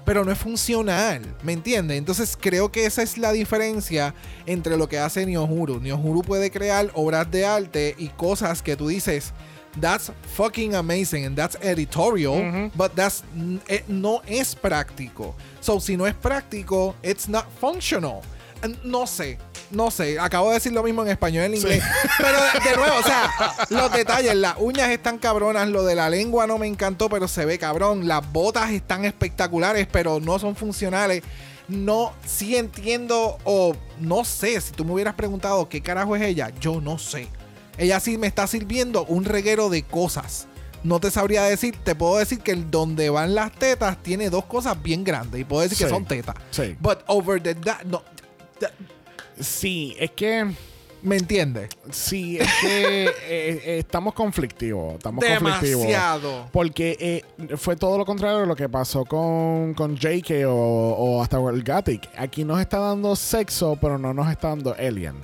pero 0.06 0.24
no 0.24 0.30
es 0.30 0.38
funcional, 0.38 1.20
¿me 1.42 1.52
entiendes? 1.52 1.98
Entonces 1.98 2.38
creo 2.40 2.70
que 2.70 2.86
esa 2.86 3.02
es 3.02 3.18
la 3.18 3.32
diferencia 3.32 4.14
entre 4.46 4.76
lo 4.76 4.88
que 4.88 5.00
hace 5.00 5.26
Niohuru. 5.26 5.80
Niohuru 5.80 6.22
puede 6.22 6.52
crear 6.52 6.90
obras 6.94 7.28
de 7.28 7.44
arte 7.44 7.96
y 7.98 8.08
cosas 8.10 8.62
que 8.62 8.76
tú 8.76 8.86
dices, 8.86 9.32
that's 9.80 10.10
fucking 10.36 10.74
amazing 10.74 11.24
and 11.26 11.36
that's 11.36 11.56
editorial, 11.62 12.70
but 12.74 12.94
that's 12.94 13.22
n- 13.34 13.60
eh, 13.68 13.82
no 13.88 14.22
es 14.26 14.54
práctico. 14.54 15.34
So 15.60 15.80
si 15.80 15.96
no 15.96 16.06
es 16.06 16.14
práctico, 16.14 16.94
it's 17.02 17.28
not 17.28 17.46
functional. 17.60 18.22
And 18.62 18.76
No 18.84 19.06
sé, 19.06 19.38
no 19.70 19.90
sé, 19.90 20.18
acabo 20.18 20.48
de 20.48 20.54
decir 20.54 20.72
lo 20.72 20.82
mismo 20.82 21.02
en 21.02 21.08
español 21.08 21.42
y 21.42 21.46
en 21.46 21.54
inglés. 21.56 21.82
Pero 22.16 22.38
de, 22.42 22.70
de 22.70 22.76
nuevo, 22.76 22.96
o 22.98 23.02
sea, 23.02 23.30
los 23.68 23.92
detalles, 23.92 24.34
las 24.34 24.54
uñas 24.58 24.88
están 24.88 25.18
cabronas, 25.18 25.68
lo 25.68 25.84
de 25.84 25.94
la 25.94 26.08
lengua 26.08 26.46
no 26.46 26.56
me 26.56 26.66
encantó, 26.66 27.08
pero 27.10 27.28
se 27.28 27.44
ve 27.44 27.58
cabrón. 27.58 28.08
Las 28.08 28.32
botas 28.32 28.70
están 28.70 29.04
espectaculares, 29.04 29.86
pero 29.90 30.20
no 30.20 30.38
son 30.38 30.56
funcionales. 30.56 31.22
No, 31.68 32.12
sí 32.24 32.56
entiendo, 32.56 33.38
o 33.44 33.74
no 34.00 34.24
sé, 34.24 34.60
si 34.60 34.70
tú 34.72 34.84
me 34.84 34.92
hubieras 34.92 35.14
preguntado 35.14 35.68
qué 35.68 35.82
carajo 35.82 36.14
es 36.16 36.22
ella, 36.22 36.50
yo 36.60 36.80
no 36.80 36.96
sé. 36.96 37.26
Ella 37.78 38.00
sí 38.00 38.18
me 38.18 38.26
está 38.26 38.46
sirviendo 38.46 39.04
un 39.04 39.24
reguero 39.24 39.68
de 39.68 39.82
cosas. 39.82 40.46
No 40.82 41.00
te 41.00 41.10
sabría 41.10 41.42
decir, 41.44 41.76
te 41.82 41.94
puedo 41.94 42.16
decir 42.18 42.38
que 42.40 42.52
el 42.52 42.70
donde 42.70 43.10
van 43.10 43.34
las 43.34 43.52
tetas 43.52 44.00
tiene 44.02 44.30
dos 44.30 44.44
cosas 44.44 44.80
bien 44.82 45.02
grandes 45.04 45.40
y 45.40 45.44
puedo 45.44 45.62
decir 45.62 45.78
que 45.78 45.88
son 45.88 46.04
tetas. 46.04 46.36
Sí. 46.50 46.76
But 46.80 47.00
over 47.06 47.42
the 47.42 47.54
that, 47.56 47.82
no. 47.84 48.02
that- 48.60 48.70
Sí, 49.40 49.94
es 49.98 50.10
que. 50.12 50.46
¿Me 51.02 51.16
entiendes? 51.18 51.68
Sí, 51.90 52.38
es 52.38 52.48
que 52.60 53.04
eh, 53.06 53.10
eh, 53.28 53.78
estamos 53.78 54.14
conflictivos. 54.14 54.94
Estamos 54.94 55.24
conflictivos. 55.24 55.82
Demasiado. 55.82 56.48
Porque 56.52 56.96
eh, 56.98 57.56
fue 57.56 57.76
todo 57.76 57.98
lo 57.98 58.04
contrario 58.04 58.38
de 58.38 58.46
lo 58.46 58.56
que 58.56 58.68
pasó 58.68 59.04
con, 59.04 59.74
con 59.74 59.94
JK 59.96 60.46
o, 60.48 60.52
o 60.54 61.22
hasta 61.22 61.36
el 61.38 61.62
Gatic. 61.62 62.08
Aquí 62.16 62.44
nos 62.44 62.60
está 62.60 62.78
dando 62.78 63.14
sexo, 63.14 63.76
pero 63.80 63.98
no 63.98 64.14
nos 64.14 64.30
está 64.30 64.48
dando 64.48 64.74
alien. 64.78 65.14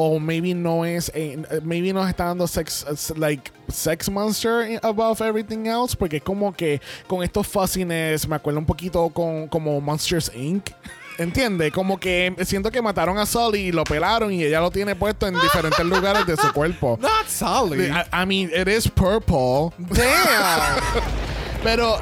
O 0.00 0.20
maybe 0.20 0.54
no 0.54 0.84
es, 0.84 1.10
eh, 1.12 1.36
maybe 1.64 1.92
nos 1.92 2.08
está 2.08 2.26
dando 2.26 2.46
sex, 2.46 2.86
like 3.16 3.50
sex 3.66 4.08
monster 4.08 4.78
above 4.84 5.20
everything 5.20 5.66
else. 5.66 5.96
Porque 5.96 6.18
es 6.18 6.22
como 6.22 6.52
que 6.52 6.80
con 7.08 7.24
estos 7.24 7.48
fuzziness 7.48 8.28
me 8.28 8.36
acuerdo 8.36 8.60
un 8.60 8.64
poquito 8.64 9.08
con 9.08 9.48
como 9.48 9.80
Monsters 9.80 10.30
Inc. 10.36 10.70
¿Entiendes? 11.18 11.72
Como 11.72 11.98
que 11.98 12.32
siento 12.44 12.70
que 12.70 12.80
mataron 12.80 13.18
a 13.18 13.26
Sully 13.26 13.58
y 13.58 13.72
lo 13.72 13.82
pelaron 13.82 14.32
y 14.32 14.44
ella 14.44 14.60
lo 14.60 14.70
tiene 14.70 14.94
puesto 14.94 15.26
en 15.26 15.34
diferentes 15.34 15.84
lugares 15.84 16.24
de 16.26 16.36
su 16.36 16.52
cuerpo. 16.52 16.96
Not 17.00 17.26
Sully. 17.26 17.86
I, 17.86 18.04
I 18.22 18.24
mean, 18.24 18.52
it 18.54 18.68
is 18.68 18.88
purple. 18.88 19.72
Damn. 19.78 20.80
Pero 21.64 21.96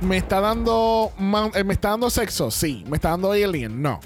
me 0.00 0.16
está 0.16 0.40
dando 0.40 1.12
eh, 1.54 1.62
me 1.62 1.74
está 1.74 1.90
dando 1.90 2.10
sexo, 2.10 2.50
sí. 2.50 2.82
Me 2.88 2.96
está 2.96 3.10
dando 3.10 3.30
alien, 3.30 3.80
no. 3.80 4.00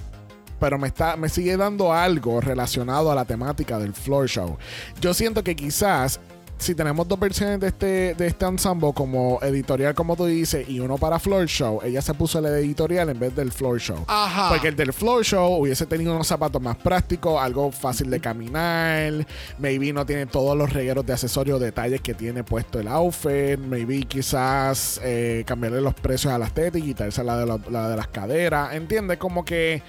Pero 0.61 0.79
me 0.79 0.89
está 0.89 1.17
me 1.17 1.29
sigue 1.29 1.57
dando 1.57 1.93
algo 1.93 2.41
relacionado 2.41 3.11
a 3.11 3.15
la 3.15 3.25
temática 3.25 3.79
del 3.79 3.95
floor 3.95 4.29
show. 4.29 4.59
Yo 5.01 5.15
siento 5.15 5.43
que 5.43 5.57
quizás 5.57 6.21
si 6.59 6.75
tenemos 6.75 7.09
dos 7.09 7.19
versiones 7.19 7.59
de 7.59 7.69
este 7.69 8.15
de 8.15 8.27
este 8.27 8.45
ensemble 8.45 8.93
como 8.95 9.39
editorial 9.41 9.95
como 9.95 10.15
tú 10.15 10.27
dices 10.27 10.69
y 10.69 10.79
uno 10.79 10.99
para 10.99 11.19
floor 11.19 11.47
show, 11.47 11.81
ella 11.83 12.03
se 12.03 12.13
puso 12.13 12.39
el 12.39 12.45
editorial 12.45 13.09
en 13.09 13.19
vez 13.19 13.35
del 13.35 13.51
floor 13.51 13.81
show. 13.81 14.05
Ajá. 14.07 14.51
Porque 14.51 14.69
el 14.69 14.77
del 14.77 14.93
floor 14.93 15.25
show 15.25 15.55
hubiese 15.59 15.87
tenido 15.87 16.13
unos 16.15 16.27
zapatos 16.27 16.61
más 16.61 16.77
prácticos, 16.77 17.41
algo 17.43 17.73
fácil 17.73 18.11
de 18.11 18.21
caminar. 18.21 19.27
Maybe 19.59 19.91
no 19.95 20.05
tiene 20.05 20.27
todos 20.27 20.55
los 20.55 20.71
regueros 20.71 21.07
de 21.07 21.15
accesorios, 21.15 21.59
detalles 21.63 22.03
que 22.03 22.13
tiene 22.13 22.45
puesto 22.45 22.79
el 22.79 22.89
outfit. 22.89 23.59
Maybe 23.59 24.03
quizás 24.03 25.01
eh, 25.03 25.45
cambiarle 25.47 25.81
los 25.81 25.95
precios 25.95 26.31
a 26.31 26.37
las 26.39 26.53
tetas 26.53 26.79
y 26.83 26.85
quitarse 26.85 27.25
la 27.25 27.39
de, 27.39 27.47
la- 27.47 27.61
la 27.71 27.89
de 27.89 27.97
las 27.97 28.09
caderas. 28.09 28.75
¿Entiendes? 28.75 29.17
Como 29.17 29.47
que 29.47 29.83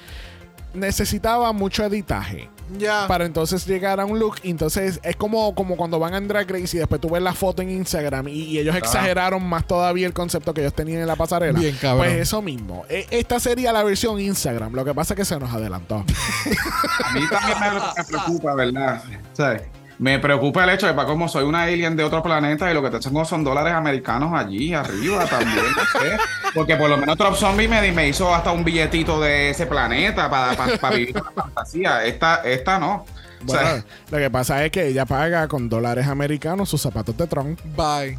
necesitaba 0.74 1.52
mucho 1.54 1.84
editaje 1.86 2.50
Ya. 2.78 3.08
para 3.08 3.26
entonces 3.26 3.66
llegar 3.66 4.00
a 4.00 4.06
un 4.06 4.20
look. 4.20 4.36
Y 4.44 4.52
entonces 4.52 5.00
es 5.04 5.16
como, 5.16 5.54
como 5.56 5.76
cuando 5.76 6.00
van 6.00 6.14
a 6.14 6.22
Drag 6.22 6.50
Race 6.50 6.76
y 6.76 6.80
después 6.80 7.02
tú 7.02 7.10
ves 7.10 7.22
la 7.22 7.34
foto 7.34 7.62
en 7.62 7.70
Instagram 7.72 8.28
y, 8.30 8.44
y 8.44 8.60
ellos 8.60 8.76
exageraron 8.76 9.44
más 9.48 9.66
todavía 9.68 10.08
el 10.08 10.14
concepto 10.14 10.54
que 10.54 10.62
ellos 10.62 10.74
tenían 10.74 11.02
en 11.02 11.08
la 11.08 11.16
pasarela. 11.16 11.60
Bien, 11.60 11.76
cabrón. 11.80 12.06
Pues 12.08 12.18
eso 12.20 12.42
mismo. 12.42 12.86
E- 12.90 13.08
Esta 13.12 13.40
sería 13.40 13.72
la 13.74 13.84
versión 13.84 14.20
Instagram. 14.20 14.74
Lo 14.74 14.86
que 14.86 14.94
pasa 14.94 15.14
es 15.14 15.18
que 15.18 15.26
se 15.26 15.38
nos 15.40 15.52
adelantó. 15.54 16.06
A 17.06 17.14
mí 17.14 17.22
también 17.30 17.58
me, 17.60 17.72
me 17.98 18.04
preocupa, 18.08 18.56
¿verdad? 18.56 19.04
¿Sabes? 19.34 19.64
Me 20.00 20.18
preocupa 20.18 20.64
el 20.64 20.72
hecho 20.72 20.88
de 20.88 20.94
para 20.96 21.08
como 21.08 21.28
soy 21.28 21.44
una 21.44 21.62
alien 21.64 21.96
de 21.96 22.04
otro 22.04 22.24
planeta 22.24 22.72
y 22.72 22.74
lo 22.74 22.82
que 22.82 22.90
tengo 22.98 23.24
son 23.24 23.44
dólares 23.44 23.72
americanos 23.74 24.34
allí 24.34 24.74
arriba 24.74 25.26
también, 25.26 25.64
no 25.76 26.00
sé. 26.00 26.18
Porque 26.54 26.76
por 26.76 26.90
lo 26.90 26.98
menos 26.98 27.18
Trop 27.18 27.36
Zombie 27.36 27.68
me, 27.68 27.92
me 27.92 28.08
hizo 28.08 28.34
hasta 28.34 28.52
un 28.52 28.64
billetito 28.64 29.20
de 29.22 29.52
ese 29.52 29.66
planeta 29.66 30.30
para, 30.30 30.56
para, 30.56 30.78
para 30.78 30.96
vivir 30.96 31.16
una 31.18 31.32
fantasía. 31.32 32.04
Esta, 32.06 32.42
esta 32.44 32.80
no. 32.80 33.06
O 33.46 33.50
sea, 33.50 33.62
Bueno, 33.62 33.84
lo 34.12 34.18
que 34.20 34.30
pasa 34.30 34.64
es 34.66 34.72
que 34.72 34.88
ella 34.88 35.06
paga 35.06 35.48
con 35.48 35.68
dólares 35.68 36.08
americanos 36.08 36.70
sus 36.70 36.82
zapatos 36.82 37.18
de 37.18 37.26
Tron. 37.28 37.58
Bye. 37.76 38.18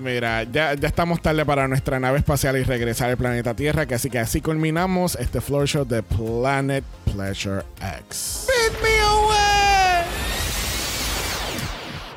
Mira, 0.00 0.44
ya, 0.44 0.74
ya 0.74 0.88
estamos 0.88 1.20
tarde 1.20 1.44
para 1.44 1.68
nuestra 1.68 2.00
nave 2.00 2.18
espacial 2.18 2.56
y 2.56 2.62
regresar 2.62 3.10
al 3.10 3.16
planeta 3.16 3.54
Tierra, 3.54 3.86
que 3.86 3.94
así 3.94 4.08
que 4.08 4.18
así 4.18 4.40
culminamos 4.40 5.16
este 5.16 5.40
floor 5.40 5.66
show 5.66 5.84
de 5.84 6.02
Planet 6.02 6.84
Pleasure 7.12 7.62
X. 8.06 8.46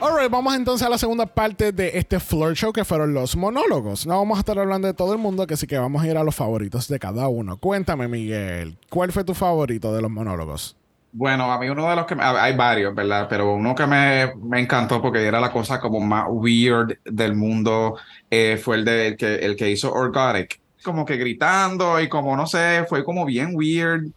Alright, 0.06 0.30
vamos 0.30 0.54
entonces 0.54 0.86
a 0.86 0.90
la 0.90 0.98
segunda 0.98 1.26
parte 1.26 1.72
de 1.72 1.98
este 1.98 2.20
floor 2.20 2.56
show 2.56 2.74
que 2.74 2.84
fueron 2.84 3.14
los 3.14 3.38
monólogos. 3.38 4.06
No 4.06 4.18
vamos 4.18 4.38
a 4.38 4.40
estar 4.42 4.60
hablando 4.60 4.86
de 4.86 4.94
todo 4.94 5.14
el 5.14 5.18
mundo, 5.18 5.48
que 5.48 5.54
así 5.54 5.66
que 5.66 5.78
vamos 5.78 6.04
a 6.04 6.08
ir 6.08 6.18
a 6.18 6.26
los 6.26 6.36
favoritos 6.36 6.90
de 6.90 7.00
cada 7.00 7.30
uno. 7.30 7.56
Cuéntame, 7.56 8.10
Miguel, 8.10 8.78
¿cuál 8.90 9.14
fue 9.14 9.24
tu 9.24 9.34
favorito 9.34 9.94
de 9.96 10.02
los 10.02 10.12
monólogos? 10.12 10.76
Bueno, 11.14 11.50
a 11.50 11.58
mí 11.58 11.70
uno 11.70 11.90
de 11.90 11.96
los 11.96 12.06
que... 12.06 12.16
me- 12.16 12.24
hay 12.26 12.54
varios, 12.54 12.94
¿verdad? 12.94 13.28
Pero 13.30 13.54
uno 13.54 13.74
que 13.76 13.88
me, 13.88 14.34
me 14.44 14.60
encantó 14.60 15.02
porque 15.02 15.26
era 15.26 15.40
la 15.40 15.54
cosa 15.54 15.80
como 15.80 16.02
más 16.02 16.26
weird 16.28 16.98
del 17.06 17.34
mundo 17.34 17.96
eh, 18.30 18.60
fue 18.62 18.76
el, 18.76 18.84
de, 18.84 19.08
el, 19.08 19.16
que, 19.16 19.36
el 19.36 19.56
que 19.56 19.72
hizo 19.72 19.94
Orgotic. 19.94 20.60
Como 20.84 21.06
que 21.06 21.16
gritando 21.16 22.02
y 22.02 22.10
como, 22.10 22.36
no 22.36 22.46
sé, 22.46 22.84
fue 22.90 23.06
como 23.06 23.24
bien 23.26 23.52
weird. 23.54 24.08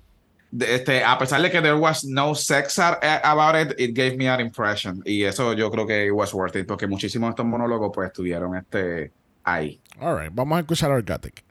Este, 0.58 1.02
a 1.02 1.18
pesar 1.18 1.42
de 1.42 1.50
que 1.50 1.60
there 1.60 1.76
was 1.76 2.04
no 2.04 2.34
sex 2.34 2.78
about 2.78 3.56
it, 3.56 3.74
it 3.78 3.94
gave 3.94 4.16
me 4.16 4.26
that 4.26 4.40
impression. 4.40 5.02
Y 5.04 5.24
eso 5.24 5.52
yo 5.52 5.70
creo 5.70 5.86
que 5.86 6.06
it 6.06 6.12
was 6.12 6.32
worth 6.32 6.56
it 6.56 6.66
porque 6.66 6.86
muchísimos 6.86 7.28
de 7.28 7.30
estos 7.30 7.46
monólogos 7.46 7.90
pues 7.92 8.08
estuvieron 8.08 8.56
este, 8.56 9.12
ahí. 9.44 9.80
Alright, 10.00 10.32
vamos 10.32 10.56
a 10.56 10.60
escuchar 10.60 10.90
a 10.92 10.94
Orgatic. 10.94 11.44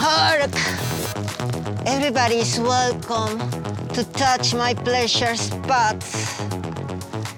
Hark! 0.00 0.54
Everybody's 1.86 2.58
welcome 2.60 3.38
to 3.94 4.04
touch 4.12 4.54
my 4.54 4.74
pleasure 4.74 5.34
spots. 5.36 6.42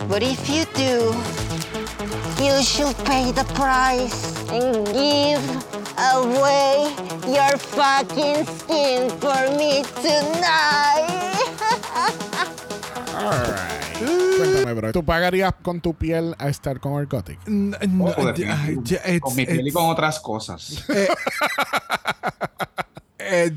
But 0.08 0.22
if 0.22 0.48
you 0.48 0.64
do, 0.74 1.14
you 2.42 2.62
should 2.62 2.96
pay 3.04 3.32
the 3.32 3.44
price 3.54 4.35
and 4.50 4.86
give 4.92 5.42
away 5.98 6.94
your 7.26 7.56
fucking 7.58 8.44
skin 8.58 9.10
for 9.20 9.36
me 9.56 9.82
tonight. 10.02 11.42
Alright. 13.14 13.82
Cuéntame, 14.36 14.74
bro. 14.74 14.92
¿Tú 14.92 15.02
pagarías 15.04 15.52
con 15.62 15.80
tu 15.80 15.94
piel 15.94 16.34
a 16.38 16.48
estar 16.48 16.78
con 16.80 16.92
Orgotic? 16.92 17.38
N- 17.46 17.76
n- 17.80 18.04
Oh, 18.04 18.12
ay, 18.18 18.26
definitivo. 18.34 18.82
ya, 18.84 18.96
it's- 18.98 19.20
con 19.20 19.34
mi 19.34 19.46
piel 19.46 19.66
y 19.68 19.72
con 19.72 19.86
otras 19.86 20.20
cosas. 20.20 20.84
eh, 23.18 23.50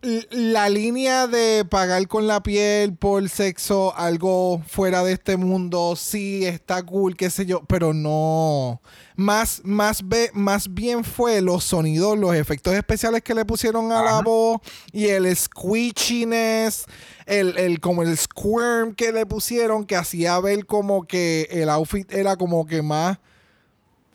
la 0.30 0.68
línea 0.68 1.26
de 1.26 1.64
pagar 1.68 2.06
con 2.08 2.26
la 2.26 2.42
piel 2.42 2.94
por 2.94 3.26
sexo, 3.28 3.94
algo 3.96 4.62
fuera 4.68 5.02
de 5.02 5.12
este 5.14 5.36
mundo, 5.36 5.96
sí 5.96 6.44
está 6.46 6.82
cool, 6.84 7.16
qué 7.16 7.30
sé 7.30 7.46
yo, 7.46 7.62
pero 7.66 7.92
no. 7.94 8.80
Más, 9.20 9.62
más, 9.64 10.04
más 10.32 10.72
bien 10.72 11.02
fue 11.02 11.40
los 11.40 11.64
sonidos, 11.64 12.16
los 12.16 12.36
efectos 12.36 12.72
especiales 12.74 13.20
que 13.20 13.34
le 13.34 13.44
pusieron 13.44 13.90
a 13.90 14.00
la 14.00 14.20
voz 14.20 14.60
y 14.92 15.06
el 15.06 15.36
squeechiness, 15.36 16.84
el, 17.26 17.58
el, 17.58 17.80
como 17.80 18.04
el 18.04 18.16
squirm 18.16 18.94
que 18.94 19.10
le 19.10 19.26
pusieron 19.26 19.86
que 19.86 19.96
hacía 19.96 20.38
ver 20.38 20.66
como 20.66 21.04
que 21.04 21.48
el 21.50 21.68
outfit 21.68 22.12
era 22.12 22.36
como 22.36 22.64
que 22.64 22.80
más 22.80 23.18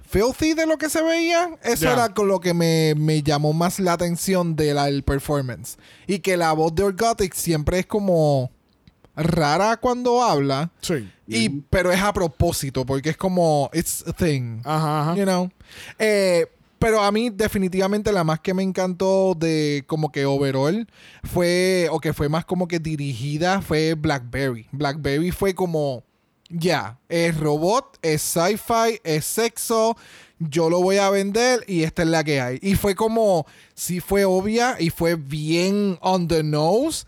filthy 0.07 0.53
de 0.53 0.65
lo 0.65 0.77
que 0.77 0.89
se 0.89 1.03
veía. 1.03 1.49
Eso 1.63 1.91
era 1.91 2.13
con 2.13 2.29
lo 2.29 2.39
que 2.39 2.53
me, 2.53 2.95
me 2.95 3.21
llamó 3.23 3.51
más 3.51 3.81
la 3.81 3.91
atención 3.91 4.55
del 4.55 5.03
performance. 5.03 5.77
Y 6.07 6.19
que 6.19 6.37
la 6.37 6.53
voz 6.53 6.73
de 6.75 6.83
Orgotic 6.83 7.33
siempre 7.33 7.79
es 7.79 7.85
como 7.87 8.52
rara 9.15 9.77
cuando 9.77 10.21
habla. 10.23 10.71
Sí. 10.81 11.09
Y, 11.27 11.49
pero 11.69 11.91
es 11.91 12.01
a 12.01 12.13
propósito, 12.13 12.85
porque 12.85 13.11
es 13.11 13.17
como, 13.17 13.69
it's 13.73 14.03
a 14.07 14.13
thing. 14.13 14.59
Ajá, 14.63 15.01
ajá. 15.01 15.15
You 15.15 15.23
know. 15.23 15.49
Eh, 15.99 16.47
pero 16.83 17.01
a 17.01 17.13
mí 17.13 17.29
definitivamente 17.29 18.11
la 18.11 18.25
más 18.25 18.41
que 18.41 18.53
me 18.53 18.61
encantó 18.61 19.35
de 19.39 19.85
como 19.87 20.11
que 20.11 20.25
overall 20.25 20.85
fue, 21.23 21.87
o 21.89 22.01
que 22.01 22.11
fue 22.11 22.27
más 22.27 22.43
como 22.43 22.67
que 22.67 22.79
dirigida, 22.79 23.61
fue 23.61 23.93
Blackberry. 23.93 24.67
Blackberry 24.73 25.31
fue 25.31 25.55
como, 25.55 26.03
ya, 26.49 26.99
es 27.07 27.37
robot, 27.37 27.99
es 28.01 28.21
sci-fi, 28.21 28.99
es 29.05 29.23
sexo, 29.23 29.95
yo 30.39 30.69
lo 30.69 30.81
voy 30.81 30.97
a 30.97 31.09
vender 31.09 31.63
y 31.67 31.83
esta 31.83 32.01
es 32.03 32.09
la 32.09 32.21
que 32.21 32.41
hay. 32.41 32.59
Y 32.61 32.75
fue 32.75 32.95
como, 32.95 33.45
sí 33.73 34.01
fue 34.01 34.25
obvia 34.25 34.75
y 34.77 34.89
fue 34.89 35.15
bien 35.15 35.97
on 36.01 36.27
the 36.27 36.43
nose, 36.43 37.05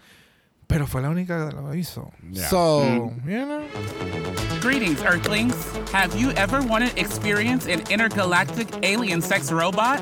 pero 0.67 0.85
fue 0.87 1.01
la 1.01 1.09
única 1.09 1.49
que 1.49 1.55
lo 1.55 1.73
hizo. 1.73 2.11
Yeah. 2.31 2.47
So, 2.47 2.81
mm. 2.81 3.29
you 3.29 3.45
know. 3.45 4.61
Greetings, 4.61 5.01
Earthlings. 5.03 5.55
Have 5.91 6.15
you 6.15 6.31
ever 6.31 6.61
wanted 6.61 6.91
to 6.91 6.99
experience 6.99 7.67
an 7.67 7.83
intergalactic 7.89 8.67
alien 8.83 9.21
sex 9.21 9.51
robot? 9.51 10.01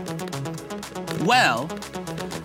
Well, 1.26 1.70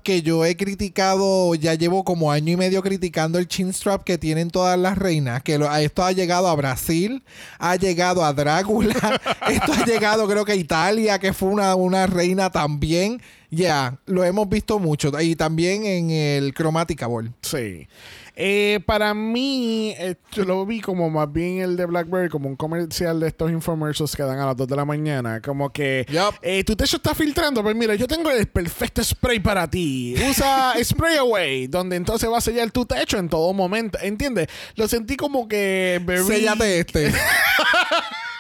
que 0.04 0.22
yo 0.22 0.46
he 0.46 0.56
criticado, 0.56 1.56
ya 1.56 1.74
llevo 1.76 2.04
como 2.04 2.32
año 2.32 2.54
y 2.54 2.58
medio 2.58 2.82
criticando 2.82 3.40
el 3.40 3.48
chin 3.48 3.74
strap 3.74 4.04
que 4.04 4.18
tienen 4.18 4.50
todas 4.50 4.78
las 4.78 4.98
reinas, 4.98 5.44
que 5.44 5.60
esto 5.82 6.04
ha 6.04 6.12
llegado 6.12 6.48
a 6.48 6.56
Brasil, 6.56 7.24
ha 7.60 7.76
llegado 7.76 8.24
a 8.24 8.34
Drácula, 8.34 8.94
esto 9.50 9.74
ha 9.74 9.86
llegado 9.86 10.28
creo 10.28 10.46
que 10.46 10.54
a 10.54 10.56
Italia, 10.56 11.20
que 11.20 11.34
fue 11.34 11.50
una, 11.50 11.76
una 11.76 12.08
reina 12.08 12.50
también. 12.50 13.22
Yeah, 13.50 14.00
lo 14.06 14.24
hemos 14.24 14.48
visto 14.48 14.80
mucho. 14.80 15.12
Y 15.20 15.36
también 15.36 15.86
en 15.86 16.10
el 16.10 16.54
Chromatica 16.54 17.08
Ball. 17.08 17.34
Sí. 17.42 17.88
Eh, 18.36 18.80
para 18.86 19.14
mí, 19.14 19.94
eh, 19.98 20.16
yo 20.32 20.46
lo 20.46 20.66
vi 20.66 20.82
como 20.82 21.10
más 21.10 21.32
bien 21.32 21.60
el 21.60 21.76
de 21.76 21.86
BlackBerry, 21.86 22.30
como 22.30 22.48
un 22.50 22.56
comercial 22.56 23.20
de 23.20 23.28
estos 23.28 23.52
infomercials 23.52 24.16
que 24.16 24.24
dan 24.24 24.40
a 24.40 24.46
las 24.46 24.56
2 24.58 24.68
de 24.68 24.76
la 24.76 24.86
mañana. 24.86 25.42
Como 25.42 25.72
que 25.72 26.06
Yup. 26.10 26.36
eh, 26.42 26.64
tu 26.64 26.76
techo 26.76 26.98
está 26.98 27.14
filtrando, 27.14 27.62
pues 27.62 27.76
mira, 27.76 27.96
yo 27.96 28.08
tengo 28.08 28.32
el 28.32 28.48
perfecto 28.48 29.04
spray 29.04 29.40
para 29.40 29.70
ti. 29.70 30.16
Usa 30.30 30.74
Spray 30.84 31.18
Away, 31.18 31.68
donde 31.68 31.96
entonces 31.96 32.30
va 32.30 32.38
a 32.38 32.42
sellar 32.42 32.72
tu 32.72 32.86
techo 32.86 33.18
en 33.18 33.30
todo 33.30 33.54
momento. 33.54 33.98
¿Entiendes? 34.02 34.48
Lo 34.76 34.88
sentí 34.88 35.16
como 35.18 35.48
que. 35.48 36.02
Séllate 36.28 36.80
este. 36.80 37.12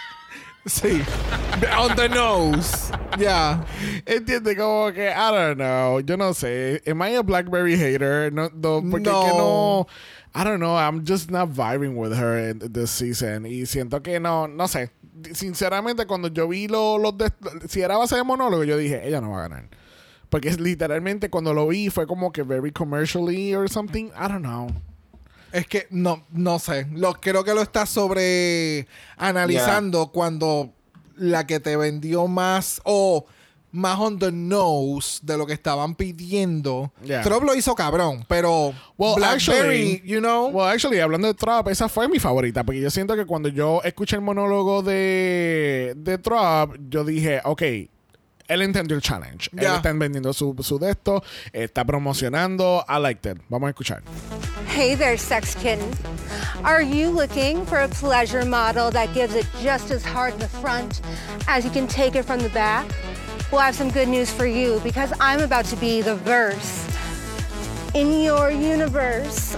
sí. 0.65 1.01
On 1.77 1.95
the 1.95 2.07
nose. 2.09 2.91
Yeah. 3.17 3.63
Entiende 4.05 4.55
como 4.55 4.91
que, 4.93 5.09
I 5.09 5.31
don't 5.31 5.57
know, 5.57 5.99
yo 5.99 6.15
no 6.17 6.33
sé. 6.33 6.81
Am 6.87 7.01
I 7.01 7.15
a 7.15 7.21
Blackberry 7.23 7.75
hater? 7.77 8.31
No, 8.31 8.49
no 8.53 8.81
porque 8.89 9.09
es 9.09 9.15
que 9.15 9.29
No. 9.33 9.37
no. 9.37 9.87
I 10.33 10.43
don't 10.45 10.59
know, 10.59 10.77
I'm 10.77 11.03
just 11.05 11.29
not 11.29 11.49
vibing 11.49 11.95
with 11.97 12.13
her 12.13 12.37
in 12.49 12.59
this 12.71 12.89
season. 12.89 13.45
Y 13.45 13.65
siento 13.65 14.01
que 14.01 14.19
no, 14.19 14.47
no 14.47 14.67
sé. 14.67 14.89
Sinceramente, 15.33 16.05
cuando 16.07 16.29
yo 16.29 16.47
vi 16.47 16.67
lo- 16.67 16.97
los 16.97 17.17
de, 17.17 17.31
si 17.67 17.81
era 17.81 17.97
base 17.97 18.15
de 18.15 18.23
monólogo, 18.23 18.63
yo 18.63 18.77
dije, 18.77 19.05
ella 19.07 19.19
no 19.19 19.31
va 19.31 19.39
a 19.39 19.49
ganar. 19.49 19.69
Porque 20.29 20.47
es 20.47 20.59
literalmente 20.59 21.29
cuando 21.29 21.53
lo 21.53 21.67
vi 21.67 21.89
fue 21.89 22.07
como 22.07 22.31
que 22.31 22.43
very 22.43 22.71
commercially 22.71 23.53
or 23.53 23.69
something. 23.69 24.05
I 24.15 24.27
don't 24.29 24.41
know. 24.43 24.69
Es 25.51 25.67
que 25.67 25.87
no, 25.89 26.23
no 26.31 26.59
sé. 26.59 26.87
Lo, 26.93 27.13
creo 27.13 27.43
que 27.43 27.53
lo 27.53 27.61
estás 27.61 27.89
sobre 27.89 28.87
analizando 29.17 30.07
cuando 30.11 30.71
la 31.17 31.45
que 31.45 31.59
te 31.59 31.75
vendió 31.77 32.27
más 32.27 32.81
o 32.85 33.25
más 33.73 33.97
on 33.99 34.19
the 34.19 34.31
nose 34.33 35.19
de 35.23 35.37
lo 35.37 35.45
que 35.45 35.53
estaban 35.53 35.95
pidiendo. 35.95 36.91
Yeah. 37.05 37.21
Trump 37.21 37.43
lo 37.43 37.55
hizo 37.55 37.73
cabrón, 37.73 38.25
pero 38.27 38.73
Well, 38.97 39.15
Blackberry, 39.15 39.93
actually- 39.95 40.01
you 40.03 40.19
know. 40.19 40.49
Well, 40.49 40.67
actually, 40.67 40.99
hablando 40.99 41.27
de 41.27 41.33
Trump, 41.35 41.67
esa 41.69 41.87
fue 41.87 42.09
mi 42.09 42.19
favorita. 42.19 42.63
Porque 42.65 42.81
yo 42.81 42.89
siento 42.89 43.15
que 43.15 43.25
cuando 43.25 43.47
yo 43.49 43.81
escuché 43.83 44.17
el 44.17 44.21
monólogo 44.23 44.83
de, 44.83 45.93
de 45.95 46.17
Trump, 46.17 46.75
yo 46.89 47.03
dije, 47.05 47.39
ok. 47.45 47.61
Él 48.47 48.61
entendió 48.63 48.97
el 48.97 49.01
challenge. 49.01 49.49
Él 49.53 49.61
Ya. 49.61 49.77
está 49.77 49.93
vendiendo 49.93 50.33
su, 50.33 50.53
su 50.59 50.77
de 50.77 50.91
esto. 50.91 51.23
Está 51.53 51.85
promocionando. 51.85 52.83
I 52.89 52.99
liked 53.01 53.31
it. 53.31 53.37
Vamos 53.47 53.67
a 53.67 53.69
escuchar. 53.69 54.03
Hey 54.71 54.95
there, 54.95 55.17
sex 55.17 55.53
kitten. 55.53 55.93
Are 56.63 56.81
you 56.81 57.09
looking 57.09 57.65
for 57.65 57.79
a 57.79 57.89
pleasure 57.89 58.45
model 58.45 58.89
that 58.91 59.13
gives 59.13 59.35
it 59.35 59.45
just 59.59 59.91
as 59.91 60.01
hard 60.01 60.33
in 60.35 60.39
the 60.39 60.47
front 60.47 61.01
as 61.49 61.65
you 61.65 61.71
can 61.71 61.87
take 61.87 62.15
it 62.15 62.23
from 62.23 62.39
the 62.39 62.47
back? 62.49 62.89
Well, 63.51 63.59
I 63.59 63.65
have 63.65 63.75
some 63.75 63.91
good 63.91 64.07
news 64.07 64.31
for 64.31 64.45
you 64.45 64.79
because 64.81 65.11
I'm 65.19 65.41
about 65.41 65.65
to 65.65 65.75
be 65.75 66.01
the 66.01 66.15
verse 66.15 66.87
in 67.93 68.23
your 68.23 68.49
universe. 68.49 69.55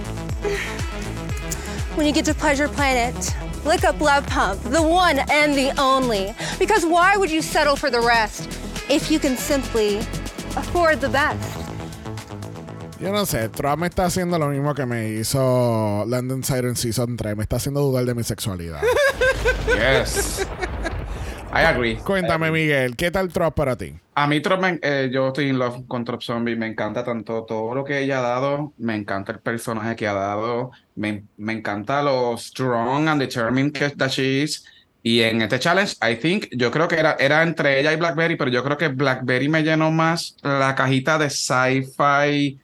When 1.93 2.07
you 2.07 2.11
get 2.11 2.25
to 2.25 2.33
Pleasure 2.33 2.67
Planet, 2.67 3.35
look 3.65 3.83
up 3.83 4.01
Love 4.01 4.25
Pump, 4.25 4.63
the 4.63 4.81
one 4.81 5.19
and 5.29 5.53
the 5.53 5.79
only. 5.79 6.33
Because 6.57 6.87
why 6.87 7.17
would 7.17 7.29
you 7.29 7.43
settle 7.43 7.75
for 7.75 7.91
the 7.91 8.01
rest 8.01 8.47
if 8.89 9.11
you 9.11 9.19
can 9.19 9.37
simply 9.37 9.99
afford 10.57 11.01
the 11.01 11.09
best? 11.09 11.62
Yo 13.03 13.11
no 13.11 13.25
sé. 13.25 13.49
Trump 13.49 13.79
me 13.79 13.87
está 13.87 14.05
haciendo 14.05 14.39
lo 14.39 14.47
mismo 14.47 14.73
que 14.73 14.85
me 14.85 15.09
hizo 15.09 16.05
London 16.07 16.41
Siren 16.41 16.77
Season 16.77 17.17
3. 17.17 17.35
Me 17.35 17.43
está 17.43 17.57
haciendo 17.57 17.81
dudar 17.81 18.05
de 18.05 18.15
mi 18.15 18.23
sexualidad. 18.23 18.81
Yes. 19.67 20.47
I 21.53 21.65
agree. 21.65 21.97
Cuéntame, 21.97 22.49
Miguel. 22.49 22.95
¿Qué 22.95 23.11
tal 23.11 23.31
Trump 23.31 23.55
para 23.55 23.75
ti? 23.75 23.93
A 24.15 24.25
mí, 24.25 24.39
Trop, 24.39 24.61
eh, 24.81 25.09
yo 25.11 25.27
estoy 25.27 25.49
in 25.49 25.59
love 25.59 25.85
con 25.87 26.05
Trop 26.05 26.21
Zombie. 26.21 26.55
Me 26.55 26.67
encanta 26.67 27.03
tanto 27.03 27.43
todo 27.43 27.75
lo 27.75 27.83
que 27.83 27.99
ella 27.99 28.19
ha 28.19 28.21
dado. 28.21 28.73
Me 28.77 28.95
encanta 28.95 29.33
el 29.33 29.39
personaje 29.39 29.95
que 29.95 30.07
ha 30.07 30.13
dado. 30.13 30.71
Me, 30.95 31.25
me 31.37 31.53
encanta 31.53 32.01
lo 32.01 32.37
strong 32.37 33.09
and 33.09 33.21
determined 33.21 33.73
que 33.73 33.89
that 33.89 34.11
she 34.11 34.43
is. 34.43 34.63
Y 35.01 35.21
en 35.21 35.41
este 35.41 35.59
challenge, 35.59 35.95
I 36.01 36.15
think, 36.15 36.47
yo 36.51 36.71
creo 36.71 36.87
que 36.87 36.95
era, 36.95 37.17
era 37.19 37.43
entre 37.43 37.79
ella 37.81 37.91
y 37.91 37.97
Blackberry, 37.97 38.37
pero 38.37 38.49
yo 38.49 38.63
creo 38.63 38.77
que 38.77 38.87
Blackberry 38.87 39.49
me 39.49 39.61
llenó 39.61 39.91
más 39.91 40.37
la 40.41 40.73
cajita 40.75 41.17
de 41.17 41.29
sci-fi. 41.29 42.62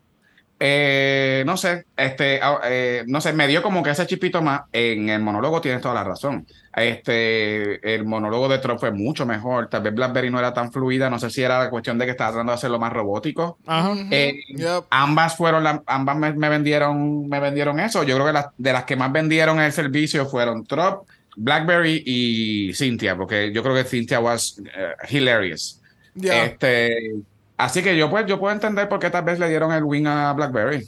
Eh, 0.60 1.44
no 1.46 1.56
sé, 1.58 1.86
este, 1.96 2.40
ah, 2.42 2.60
eh, 2.66 3.04
no 3.08 3.22
sé, 3.22 3.32
me 3.34 3.48
dio 3.48 3.62
como 3.64 3.82
que 3.82 3.92
ese 3.92 4.06
chipito 4.08 4.42
más. 4.42 4.62
En 4.74 5.10
el 5.10 5.22
monólogo 5.22 5.62
tienes 5.62 5.82
toda 5.82 5.94
la 5.96 6.04
razón. 6.04 6.46
Este, 6.76 7.94
el 7.96 8.06
monólogo 8.06 8.48
de 8.50 8.60
Trump 8.60 8.80
fue 8.80 8.92
mucho 8.92 9.26
mejor. 9.26 9.68
Tal 9.70 9.82
vez 9.84 9.94
Blackberry 9.94 10.30
no 10.30 10.40
era 10.40 10.54
tan 10.54 10.72
fluida. 10.72 11.10
No 11.10 11.18
sé 11.20 11.30
si 11.30 11.42
era 11.42 11.60
la 11.60 11.70
cuestión 11.70 11.98
de 11.98 12.06
que 12.06 12.12
estaba 12.12 12.32
tratando 12.32 12.52
de 12.52 12.56
hacerlo 12.56 12.80
más 12.80 12.92
robótico. 12.94 13.58
Ajá. 13.66 13.94
Eh, 14.12 14.40
Yep. 14.56 14.86
ambas 14.90 15.36
fueron 15.38 15.64
la- 15.64 15.82
ambas 15.86 16.18
me, 16.18 16.34
me 16.34 16.50
vendieron 16.50 17.28
me 17.30 17.40
vendieron 17.40 17.80
eso 17.80 18.04
yo 18.04 18.16
creo 18.16 18.28
que 18.28 18.34
las 18.34 18.48
de 18.58 18.74
las 18.74 18.84
que 18.84 18.96
más 18.96 19.12
vendieron 19.12 19.60
el 19.60 19.72
servicio 19.72 20.26
fueron 20.26 20.66
Trop 20.66 21.08
Blackberry 21.38 22.04
y 22.06 22.74
Cynthia 22.74 23.16
porque 23.16 23.52
yo 23.54 23.62
creo 23.64 23.76
que 23.76 23.84
Cynthia 23.86 24.20
was 24.20 24.60
eh, 24.76 24.94
hilarious 25.10 25.76
Yeah. 26.16 26.46
este 26.46 27.14
así 27.60 27.84
que 27.84 27.96
yo 27.96 28.10
pues 28.10 28.26
yo 28.26 28.40
puedo 28.40 28.54
entender 28.54 28.90
por 28.90 29.00
qué 29.00 29.12
tal 29.12 29.24
vez 29.24 29.38
le 29.38 29.48
dieron 29.50 29.72
el 29.72 29.84
win 29.84 30.08
a 30.08 30.34
Blackberry 30.34 30.88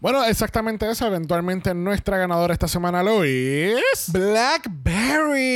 Bueno, 0.00 0.24
exactamente 0.24 0.90
eso. 0.90 1.06
Eventualmente 1.06 1.74
nuestra 1.74 2.18
ganadora 2.18 2.52
esta 2.52 2.66
semana 2.66 3.02
lo 3.02 3.22
es. 3.22 4.10
Blackberry. 4.12 5.46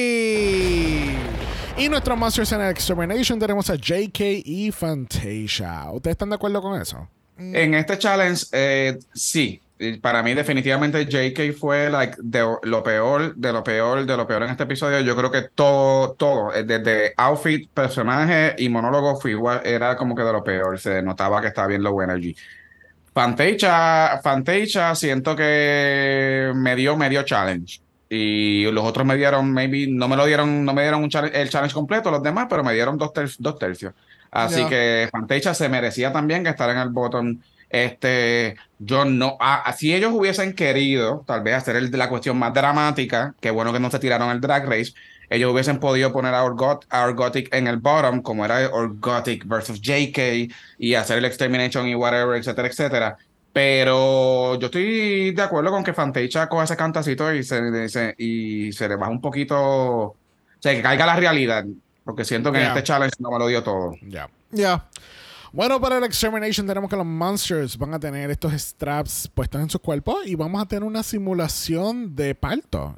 Y 1.77 1.89
nuestros 1.89 2.19
Monsters 2.19 2.53
en 2.53 2.61
Extermination 2.63 3.39
tenemos 3.39 3.71
a 3.71 3.77
JK 3.77 4.21
y 4.45 4.71
Fantasia. 4.71 5.91
¿Ustedes 5.91 6.15
están 6.15 6.29
de 6.29 6.37
acuerdo 6.37 6.61
con 6.63 6.81
eso? 6.81 7.09
en 7.39 7.75
este 7.75 7.99
challenge 7.99 8.47
eh, 8.53 8.99
sí 9.13 9.61
para 10.01 10.23
mí 10.23 10.35
definitivamente 10.35 11.05
JK 11.07 11.53
fue 11.59 11.91
like 11.91 12.17
de 12.23 12.45
lo 12.63 12.83
peor 12.83 13.35
de 13.37 13.53
lo 13.53 13.63
peor 13.65 14.05
de 14.07 14.17
lo 14.17 14.27
peor 14.27 14.43
en 14.45 14.51
este 14.51 14.63
episodio. 14.65 15.01
Yo 15.01 15.15
creo 15.17 15.31
que 15.31 15.43
todo 15.55 16.13
todo 16.15 16.55
eh, 16.55 16.65
desde 16.65 17.15
outfit 17.17 17.69
personaje 17.71 18.55
y 18.59 18.69
monólogo 18.69 19.21
fue 19.21 19.33
igual 19.33 19.61
era 19.65 19.97
como 19.97 20.15
que 20.15 20.23
de 20.23 20.33
lo 20.33 20.43
peor. 20.45 20.79
Se 20.79 21.03
notaba 21.03 21.41
que 21.41 21.49
estaba 21.49 21.69
bien 21.69 21.83
low 21.83 22.01
energy 22.03 22.35
Fantasia 23.15 24.21
Fantasia 24.23 24.95
siento 24.95 25.37
que 25.37 26.53
me 26.55 26.75
dio 26.77 26.97
medio 26.97 27.23
challenge. 27.25 27.81
Y 28.09 28.71
los 28.73 28.85
otros 28.85 29.07
me 29.07 29.17
dieron 29.17 29.53
maybe 29.53 29.87
no 29.89 30.07
me 30.09 30.17
lo 30.17 30.27
dieron 30.27 30.65
no 30.65 30.75
me 30.75 30.83
dieron 30.83 31.03
un 31.03 31.09
challenge- 31.11 31.35
el 31.35 31.49
challenge 31.49 31.75
completo 31.75 32.11
los 32.11 32.23
demás 32.23 32.47
pero 32.49 32.63
me 32.63 32.73
dieron 32.75 32.99
dos, 32.99 33.13
ter- 33.13 33.31
dos 33.39 33.59
tercios. 33.59 33.95
Así 34.31 34.65
que 34.67 35.09
Fantasia 35.13 35.53
se 35.55 35.69
merecía 35.69 36.11
también 36.13 36.43
que 36.43 36.51
estar 36.51 36.71
en 36.71 36.79
el 36.79 36.89
bottom 36.89 37.39
este, 37.73 38.57
yo 38.79 39.05
no, 39.05 39.37
ah, 39.41 39.75
si 39.77 39.93
ellos 39.95 40.13
hubiesen 40.15 40.53
querido, 40.55 41.25
tal 41.27 41.43
vez 41.43 41.55
hacer 41.55 41.75
el, 41.77 41.91
la 41.91 42.09
cuestión 42.09 42.39
más 42.39 42.53
dramática, 42.55 43.35
que 43.41 43.51
bueno 43.51 43.73
que 43.73 43.81
no 43.81 43.91
se 43.91 43.99
tiraron 43.99 44.31
el 44.31 44.41
drag 44.41 44.67
race, 44.69 44.93
ellos 45.31 45.51
hubiesen 45.51 45.81
podido 45.81 46.13
poner 46.13 46.35
a 46.35 46.45
Orgot, 46.45 46.85
a 46.91 47.05
Orgotic 47.05 47.53
en 47.55 47.67
el 47.67 47.79
bottom, 47.79 48.21
como 48.21 48.45
era 48.45 48.69
Orgotic 48.71 49.47
versus 49.47 49.81
JK, 49.81 50.53
y 50.79 50.95
hacer 50.95 51.17
el 51.19 51.25
extermination 51.25 51.89
y 51.89 51.95
whatever, 51.95 52.37
etcétera, 52.37 52.69
etcétera. 52.69 53.17
Pero 53.55 54.59
yo 54.59 54.67
estoy 54.67 55.31
de 55.33 55.43
acuerdo 55.43 55.71
con 55.71 55.83
que 55.85 55.95
Fantasia 55.95 56.49
coja 56.49 56.65
ese 56.65 56.77
cantacito 56.77 57.33
y 57.33 57.43
se, 57.43 57.89
se- 57.89 58.15
y 58.19 58.73
se 58.73 58.89
le 58.89 58.97
baja 58.97 59.11
un 59.11 59.21
poquito, 59.21 59.57
o 59.59 60.17
sea, 60.61 60.75
que 60.75 60.83
caiga 60.83 61.07
la 61.07 61.17
realidad, 61.17 61.65
porque 62.05 62.25
siento 62.25 62.53
que 62.53 62.59
en 62.59 62.65
Yeah. 62.65 62.73
este 62.73 62.83
challenge 62.83 63.17
no 63.19 63.31
me 63.31 63.39
lo 63.39 63.47
dio 63.47 63.63
todo. 63.63 63.95
Ya. 64.03 64.29
Ya. 64.51 64.85
Bueno, 65.53 65.79
para 65.83 65.99
el 65.99 66.05
Extermination 66.05 66.67
tenemos 66.67 66.89
que 66.89 66.97
los 66.97 67.05
Monsters 67.05 67.77
van 67.77 67.93
a 67.93 68.01
tener 68.01 68.31
estos 68.31 68.55
straps 68.55 69.29
puestos 69.35 69.61
en 69.61 69.69
sus 69.69 69.83
cuerpos 69.83 70.27
y 70.27 70.35
vamos 70.35 70.63
a 70.63 70.67
tener 70.67 70.83
una 70.83 71.03
simulación 71.03 72.17
de 72.17 72.35
parto. 72.35 72.97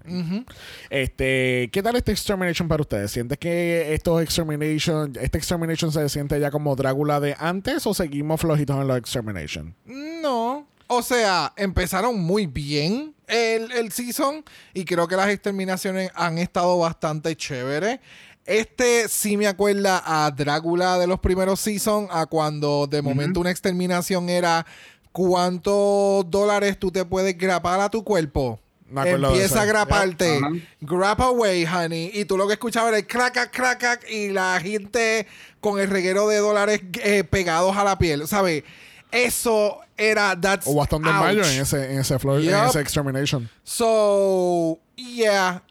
Este, 0.88 1.68
¿qué 1.72 1.82
tal 1.82 1.96
este 1.96 2.12
Extermination 2.12 2.68
para 2.68 2.82
ustedes? 2.82 3.10
¿Sientes 3.10 3.38
que 3.38 3.92
estos 3.92 4.22
Extermination, 4.22 5.12
este 5.20 5.38
Extermination 5.38 5.90
se 5.90 6.08
siente 6.08 6.38
ya 6.38 6.52
como 6.52 6.76
Drácula 6.76 7.18
de 7.18 7.34
antes 7.40 7.84
o 7.88 7.92
seguimos 7.92 8.40
flojitos 8.40 8.80
en 8.80 8.86
los 8.86 8.98
Extermination? 8.98 9.74
No. 9.84 10.68
O 10.86 11.02
sea, 11.02 11.52
empezaron 11.56 12.20
muy 12.20 12.46
bien 12.46 13.14
el, 13.26 13.72
el 13.72 13.90
season 13.90 14.44
y 14.74 14.84
creo 14.84 15.08
que 15.08 15.16
las 15.16 15.28
exterminaciones 15.30 16.12
han 16.14 16.38
estado 16.38 16.78
bastante 16.78 17.34
chéveres. 17.34 17.98
Este 18.46 19.08
sí 19.08 19.36
me 19.36 19.46
acuerda 19.46 20.02
a 20.04 20.30
Drácula 20.30 20.98
de 20.98 21.06
los 21.06 21.18
primeros 21.20 21.60
seasons, 21.60 22.08
a 22.12 22.26
cuando 22.26 22.86
de 22.86 23.00
momento 23.02 23.40
una 23.40 23.50
exterminación 23.50 24.28
era 24.28 24.66
cuántos 25.12 26.28
dólares 26.30 26.78
tú 26.78 26.90
te 26.90 27.04
puedes 27.04 27.36
grapar 27.38 27.80
a 27.80 27.88
tu 27.88 28.04
cuerpo. 28.04 28.60
Me 28.86 29.00
acuerdo 29.00 29.28
de 29.28 29.34
Empieza 29.34 29.62
a 29.62 29.64
graparte. 29.64 30.36
Ajá. 30.38 30.50
Grab 30.80 31.22
away, 31.22 31.64
honey. 31.64 32.10
Y 32.12 32.26
tú 32.26 32.36
lo 32.36 32.46
que 32.46 32.52
escuchabas 32.52 32.88
era 32.90 32.98
el 32.98 33.06
crack, 33.06 33.50
crack, 33.50 33.78
crack, 33.80 34.10
y 34.10 34.28
la 34.28 34.60
gente 34.60 35.26
con 35.60 35.80
el 35.80 35.88
reguero 35.88 36.28
de 36.28 36.36
dólares 36.38 36.82
eh, 37.02 37.24
pegados 37.24 37.76
a 37.76 37.82
la 37.84 37.98
piel. 37.98 38.28
¿Sabes? 38.28 38.62
Eso 39.10 39.78
era. 39.96 40.38
That's 40.38 40.66
O 40.66 40.74
bastón 40.74 41.02
de 41.02 41.08
ouch. 41.08 41.16
mayo 41.18 41.44
en 41.44 41.62
ese, 41.62 41.92
en 41.92 42.00
ese, 42.00 42.18
floor- 42.18 42.40
en 42.40 42.50
Yup. 42.50 42.68
ese 42.68 42.80
Extermination. 42.80 43.48
So, 43.62 44.78
yeah. 44.96 45.62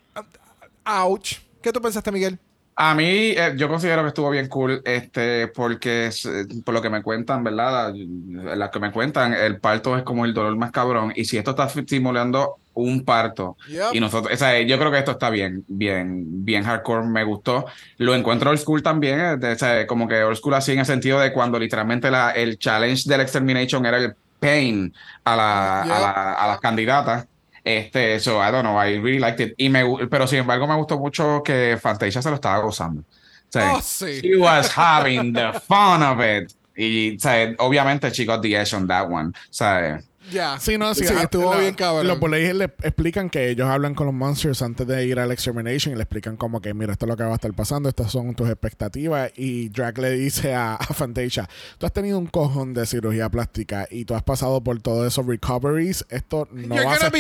Ouch. 0.86 1.36
¿Qué 1.61 1.71
tú 1.71 1.80
pensaste, 1.82 2.11
Miguel? 2.11 2.39
A 2.76 2.95
mí, 2.95 3.05
eh, 3.05 3.53
yo 3.55 3.67
considero 3.69 4.01
que 4.01 4.07
estuvo 4.07 4.32
bien 4.32 4.47
cool, 4.47 4.82
este, 4.84 5.47
porque 5.49 6.07
es, 6.07 6.26
eh, 6.26 6.47
por 6.65 6.74
lo 6.74 6.82
que 6.82 6.89
me 6.89 7.03
cuentan, 7.03 7.43
¿verdad? 7.43 7.93
La, 7.93 8.55
la 8.55 8.71
que 8.71 8.80
me 8.80 8.91
cuentan, 8.91 9.34
el 9.34 9.59
parto 9.59 9.95
es 9.95 10.01
como 10.03 10.26
el 10.26 10.34
dolor 10.34 10.55
más 10.57 10.71
cabrón. 10.71 11.13
Y 11.15 11.26
si 11.26 11.38
esto 11.38 11.51
está 11.51 11.69
simulando 11.69 12.55
un 12.74 13.05
parto, 13.05 13.57
Yep. 13.67 13.93
y 13.93 13.99
nosotros, 13.99 14.34
o 14.34 14.38
sea, 14.38 14.59
yo 14.61 14.80
creo 14.80 14.91
que 14.91 14.97
esto 14.97 15.11
está 15.11 15.30
bien, 15.30 15.63
bien, 15.67 16.43
bien 16.43 16.63
hardcore, 16.63 17.05
me 17.05 17.24
gustó. 17.24 17.65
Lo 17.97 18.15
encuentro 18.15 18.49
old 18.49 18.57
school 18.59 18.82
también, 18.82 19.19
eh, 19.19 19.38
de- 19.38 19.51
o 19.51 19.57
sea, 19.59 19.86
como 19.86 20.07
que 20.07 20.24
old 20.24 20.36
school 20.38 20.55
así 20.55 20.71
en 20.71 20.80
el 20.80 20.86
sentido 20.88 21.19
de 21.19 21.32
cuando 21.32 21.59
literalmente 21.59 22.09
la, 22.09 22.32
el 22.32 22.57
challenge 22.57 23.07
del 23.07 23.21
extermination 23.21 23.86
era 23.86 23.97
el 23.97 24.15
pain 24.39 24.91
a, 25.24 25.36
la, 25.36 25.82
a, 25.82 25.86
Yep. 25.86 25.91
la- 26.01 26.34
a 26.34 26.47
las 26.47 26.59
candidatas. 26.59 27.28
Este, 27.64 28.20
so 28.20 28.39
I 28.41 28.51
don't 28.51 28.64
know, 28.64 28.78
I 28.78 28.97
really 28.97 29.20
liked 29.20 29.39
it. 29.39 29.53
Y 29.57 29.70
me, 29.70 29.84
pero 30.09 30.28
sin 30.28 30.39
embargo, 30.39 30.68
me 30.68 30.76
gustó 30.76 30.99
mucho 30.99 31.41
que 31.43 31.78
Fantasia 31.82 32.22
se 32.22 32.30
lo 32.30 32.36
estaba 32.36 32.59
gozando. 32.59 33.01
O 33.01 33.05
sea, 33.49 33.74
Oh, 33.76 33.82
sí. 33.82 34.20
She 34.22 34.36
was 34.36 34.70
having 34.76 35.34
the 35.34 35.53
fun 35.68 36.03
of 36.03 36.20
it. 36.20 36.53
Y, 36.76 37.16
o 37.16 37.20
sea, 37.20 37.53
obviamente, 37.59 38.11
she 38.11 38.26
got 38.26 38.41
the 38.41 38.55
edge 38.55 38.74
on 38.74 38.88
that 38.88 39.07
one. 39.09 39.30
O 39.30 39.34
sea, 39.51 40.01
Ya. 40.34 40.59
Sí, 40.59 40.77
no, 40.77 40.93
sí, 40.95 41.05
Sí, 41.05 41.13
estuvo 41.13 41.55
bien 41.57 41.75
cabrón. 41.75 42.07
Los 42.07 42.19
Bullies 42.19 42.55
le 42.55 42.65
explican 42.65 43.29
que 43.29 43.49
ellos 43.49 43.69
hablan 43.69 43.93
con 43.95 44.07
los 44.07 44.15
monsters 44.15 44.61
antes 44.61 44.88
de 44.88 45.05
ir 45.05 45.19
al 45.19 45.31
extermination 45.31 45.93
y 45.93 45.97
le 45.97 46.03
explican 46.03 46.38
como 46.38 46.61
que, 46.61 46.73
mira, 46.73 46.93
esto 46.93 47.05
es 47.05 47.09
lo 47.09 47.17
que 47.17 47.23
va 47.23 47.31
a 47.31 47.36
estar 47.36 47.53
pasando, 47.53 47.89
estas 47.89 48.11
son 48.11 48.34
tus 48.36 48.49
expectativas. 48.49 49.31
Y 49.36 49.69
Drag 49.69 49.97
le 49.99 50.11
dice 50.11 50.53
a, 50.53 50.75
a 50.75 50.93
Fantasia, 50.93 51.47
tú 51.77 51.86
has 51.86 51.93
tenido 51.93 52.17
un 52.17 52.27
cojón 52.27 52.73
de 52.73 52.86
cirugía 52.86 53.29
plástica 53.29 53.88
y 53.89 54.05
tú 54.05 54.15
has 54.15 54.23
pasado 54.23 54.63
por 54.63 54.81
todos 54.81 55.07
esos 55.07 55.25
recoveries, 55.25 56.05
esto 56.09 56.47
no 56.51 56.75
You're 56.75 56.86
va 56.86 56.93
a 56.93 56.97
ser, 56.97 57.15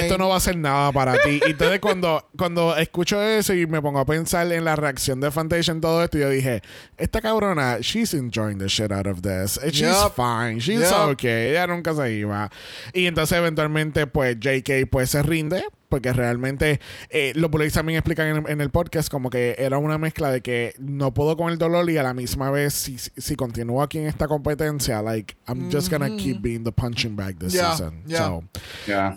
esto 0.00 0.18
no 0.18 0.28
va 0.28 0.36
a 0.36 0.40
ser 0.40 0.56
nada 0.56 0.92
para 0.92 1.14
ti. 1.18 1.40
Y 1.46 1.50
entonces 1.50 1.80
cuando, 1.80 2.28
cuando 2.36 2.76
escucho 2.76 3.22
eso 3.22 3.54
y 3.54 3.66
me 3.66 3.80
pongo 3.80 4.00
a 4.00 4.06
pensar 4.06 4.50
en 4.52 4.64
la 4.64 4.76
reacción 4.76 5.20
de 5.20 5.30
Fantasia 5.30 5.72
en 5.72 5.80
todo 5.80 6.02
esto, 6.02 6.18
yo 6.18 6.30
dije, 6.30 6.62
esta 6.96 7.20
cabrona, 7.20 7.78
she's 7.80 8.14
enjoying 8.14 8.58
the 8.58 8.68
shit 8.68 8.92
out 8.92 9.06
of 9.06 9.22
this. 9.22 9.60
She's 9.72 9.96
fine, 10.14 10.58
she's 10.58 10.90
okay, 10.92 11.50
ella 11.50 11.66
nunca 11.66 11.94
se 11.94 12.12
iba. 12.12 12.50
Y 12.92 13.06
entonces 13.06 13.38
eventualmente 13.38 14.06
pues 14.06 14.36
JK 14.38 14.88
pues 14.90 15.10
se 15.10 15.22
rinde 15.22 15.64
porque 15.88 16.12
realmente 16.12 16.80
eh, 17.10 17.32
los 17.34 17.50
bullies 17.50 17.72
también 17.72 17.98
explican 17.98 18.28
en, 18.28 18.48
en 18.48 18.60
el 18.60 18.70
podcast 18.70 19.10
como 19.10 19.30
que 19.30 19.54
era 19.58 19.78
una 19.78 19.98
mezcla 19.98 20.30
de 20.30 20.40
que 20.40 20.74
no 20.78 21.12
puedo 21.14 21.36
con 21.36 21.50
el 21.52 21.58
dolor 21.58 21.88
y 21.90 21.96
a 21.98 22.02
la 22.02 22.14
misma 22.14 22.50
vez 22.50 22.74
si, 22.74 22.98
si, 22.98 23.10
si 23.16 23.36
continúo 23.36 23.82
aquí 23.82 23.98
en 23.98 24.06
esta 24.06 24.26
competencia 24.28 25.02
like 25.02 25.36
I'm 25.46 25.70
just 25.70 25.90
gonna 25.90 26.16
keep 26.16 26.40
being 26.40 26.64
the 26.64 26.72
punching 26.72 27.16
bag 27.16 27.38
this 27.38 27.54
Yeah, 27.54 27.72
season 27.72 28.02
yeah. 28.06 28.18
So, 28.18 28.44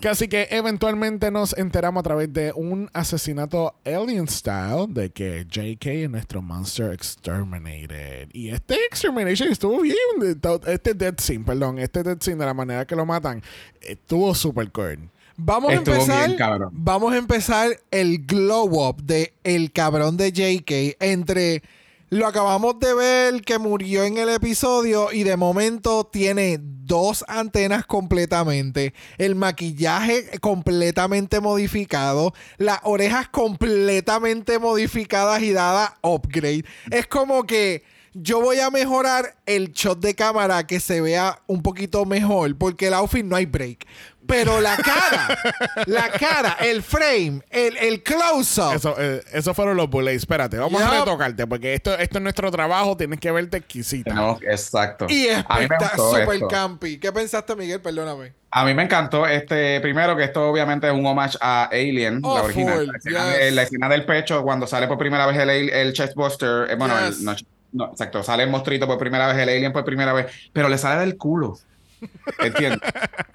que 0.00 0.08
así 0.08 0.28
que 0.28 0.48
eventualmente 0.50 1.30
nos 1.30 1.56
enteramos 1.56 2.00
a 2.00 2.04
través 2.04 2.32
de 2.32 2.52
un 2.54 2.88
asesinato 2.92 3.74
alien 3.84 4.28
style 4.28 4.86
de 4.88 5.10
que 5.10 5.46
JK 5.48 5.86
es 5.86 6.10
nuestro 6.10 6.42
monster 6.42 6.92
exterminated. 6.92 8.28
Y 8.32 8.50
este 8.50 8.76
extermination 8.86 9.50
estuvo 9.50 9.80
bien. 9.80 9.96
Este 10.66 10.94
dead 10.94 11.14
scene, 11.18 11.44
perdón, 11.44 11.78
este 11.78 12.02
dead 12.02 12.18
scene 12.20 12.38
de 12.38 12.46
la 12.46 12.54
manera 12.54 12.86
que 12.86 12.96
lo 12.96 13.06
matan 13.06 13.42
estuvo 13.80 14.34
super 14.34 14.70
cool. 14.72 15.10
Vamos 15.42 15.72
a 15.72 15.74
empezar. 15.74 16.28
bien. 16.28 16.68
Vamos 16.72 17.12
a 17.12 17.16
empezar 17.16 17.80
el 17.90 18.26
glow 18.26 18.88
up 18.88 19.02
de 19.02 19.34
el 19.44 19.72
cabrón 19.72 20.16
de 20.16 20.32
JK 20.32 20.96
entre 21.00 21.62
lo 22.10 22.26
acabamos 22.26 22.80
de 22.80 22.92
ver 22.92 23.42
que 23.42 23.58
murió 23.60 24.02
en 24.02 24.18
el 24.18 24.30
episodio 24.30 25.12
y 25.12 25.22
de 25.22 25.36
momento 25.36 26.02
tiene 26.04 26.58
dos 26.60 27.24
antenas 27.28 27.86
completamente, 27.86 28.94
el 29.16 29.36
maquillaje 29.36 30.40
completamente 30.40 31.38
modificado, 31.38 32.34
las 32.58 32.80
orejas 32.82 33.28
completamente 33.28 34.58
modificadas 34.58 35.40
y 35.42 35.52
dadas 35.52 35.92
upgrade. 36.02 36.64
Es 36.90 37.06
como 37.06 37.44
que 37.44 37.84
yo 38.12 38.40
voy 38.40 38.58
a 38.58 38.70
mejorar 38.70 39.36
el 39.46 39.70
shot 39.70 40.00
de 40.00 40.16
cámara 40.16 40.66
que 40.66 40.80
se 40.80 41.00
vea 41.00 41.40
un 41.46 41.62
poquito 41.62 42.04
mejor 42.06 42.58
porque 42.58 42.88
el 42.88 42.94
outfit 42.94 43.24
no 43.24 43.36
hay 43.36 43.46
break. 43.46 43.86
Pero 44.30 44.60
la 44.60 44.76
cara, 44.76 45.38
la 45.86 46.08
cara, 46.10 46.56
el 46.60 46.82
frame, 46.82 47.42
el, 47.50 47.76
el 47.76 48.02
close-up. 48.02 48.74
Eso, 48.76 48.94
eh, 48.98 49.22
esos 49.32 49.54
fueron 49.56 49.76
los 49.76 49.90
bullies. 49.90 50.16
Espérate, 50.22 50.56
vamos 50.56 50.80
a 50.80 50.90
retocarte 51.00 51.46
porque 51.46 51.74
esto, 51.74 51.92
esto 51.98 52.18
es 52.18 52.22
nuestro 52.22 52.50
trabajo. 52.50 52.96
Tienes 52.96 53.18
que 53.20 53.30
verte 53.30 53.58
exquisita. 53.58 54.14
No, 54.14 54.38
exacto. 54.42 55.06
Y 55.08 55.28
gustó 55.78 56.14
super 56.20 56.40
campi. 56.48 56.98
¿Qué 56.98 57.12
pensaste, 57.12 57.54
Miguel? 57.56 57.80
Perdóname. 57.80 58.32
A 58.52 58.64
mí 58.64 58.74
me 58.74 58.82
encantó 58.84 59.26
este 59.26 59.80
primero 59.80 60.16
que 60.16 60.24
esto 60.24 60.48
obviamente 60.50 60.86
es 60.88 60.92
un 60.92 61.04
homage 61.06 61.36
a 61.40 61.64
Alien, 61.72 62.20
Oh, 62.24 62.36
la 62.36 62.42
original. 62.44 62.78
full, 62.78 62.86
La 62.86 62.96
escena, 62.98 63.24
yes. 63.30 63.38
de- 63.38 63.50
la 63.52 63.62
escena 63.62 63.88
del 63.88 64.04
pecho 64.04 64.42
cuando 64.42 64.66
sale 64.66 64.88
por 64.88 64.98
primera 64.98 65.26
vez 65.26 65.38
el, 65.38 65.50
el 65.70 65.92
chestbuster, 65.92 66.68
eh, 66.70 66.74
bueno, 66.74 66.98
el- 66.98 67.24
no, 67.24 67.36
no, 67.72 67.90
exacto, 67.92 68.24
sale 68.24 68.42
el 68.42 68.50
monstruito 68.50 68.88
por 68.88 68.98
primera 68.98 69.28
vez, 69.28 69.36
el 69.38 69.48
alien 69.50 69.72
por 69.72 69.84
primera 69.84 70.12
vez, 70.12 70.26
pero 70.52 70.68
le 70.68 70.78
sale 70.78 71.00
del 71.00 71.16
culo. 71.16 71.56
¿Entiendes? 72.38 72.80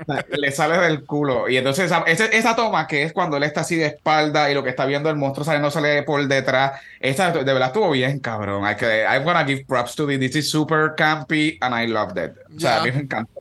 O 0.08 0.14
sea, 0.14 0.26
le 0.30 0.52
sale 0.52 0.78
del 0.78 1.06
culo. 1.06 1.50
Y 1.50 1.58
entonces 1.58 1.86
esa, 1.86 2.00
esa 2.06 2.56
toma 2.56 2.88
que 2.88 3.04
es 3.04 3.14
cuando 3.14 3.38
él 3.38 3.44
está 3.44 3.62
así 3.62 3.76
de 3.76 3.88
espalda 3.88 4.50
y 4.50 4.54
lo 4.54 4.64
que 4.64 4.70
está 4.70 4.86
viendo 4.86 5.10
el 5.10 5.16
monstruo 5.16 5.46
saliéndole 5.46 6.04
por 6.04 6.26
detrás, 6.28 6.80
esa 7.00 7.32
de 7.32 7.44
verdad 7.44 7.68
estuvo 7.68 7.92
bien, 7.92 8.20
cabrón. 8.20 8.64
Que, 8.78 9.04
I'm 9.04 9.24
gonna 9.24 9.46
give 9.46 9.66
props 9.66 9.96
to 9.96 10.08
this. 10.08 10.20
This 10.20 10.36
is 10.36 10.50
super 10.50 10.94
campy 10.96 11.58
and 11.62 11.76
I 11.76 11.88
loved 11.88 12.18
it. 12.18 12.32
O 12.56 12.60
sea, 12.60 12.76
Ya. 12.78 12.82
a 12.82 12.84
mí 12.86 12.92
me 12.92 13.00
encantó. 13.02 13.32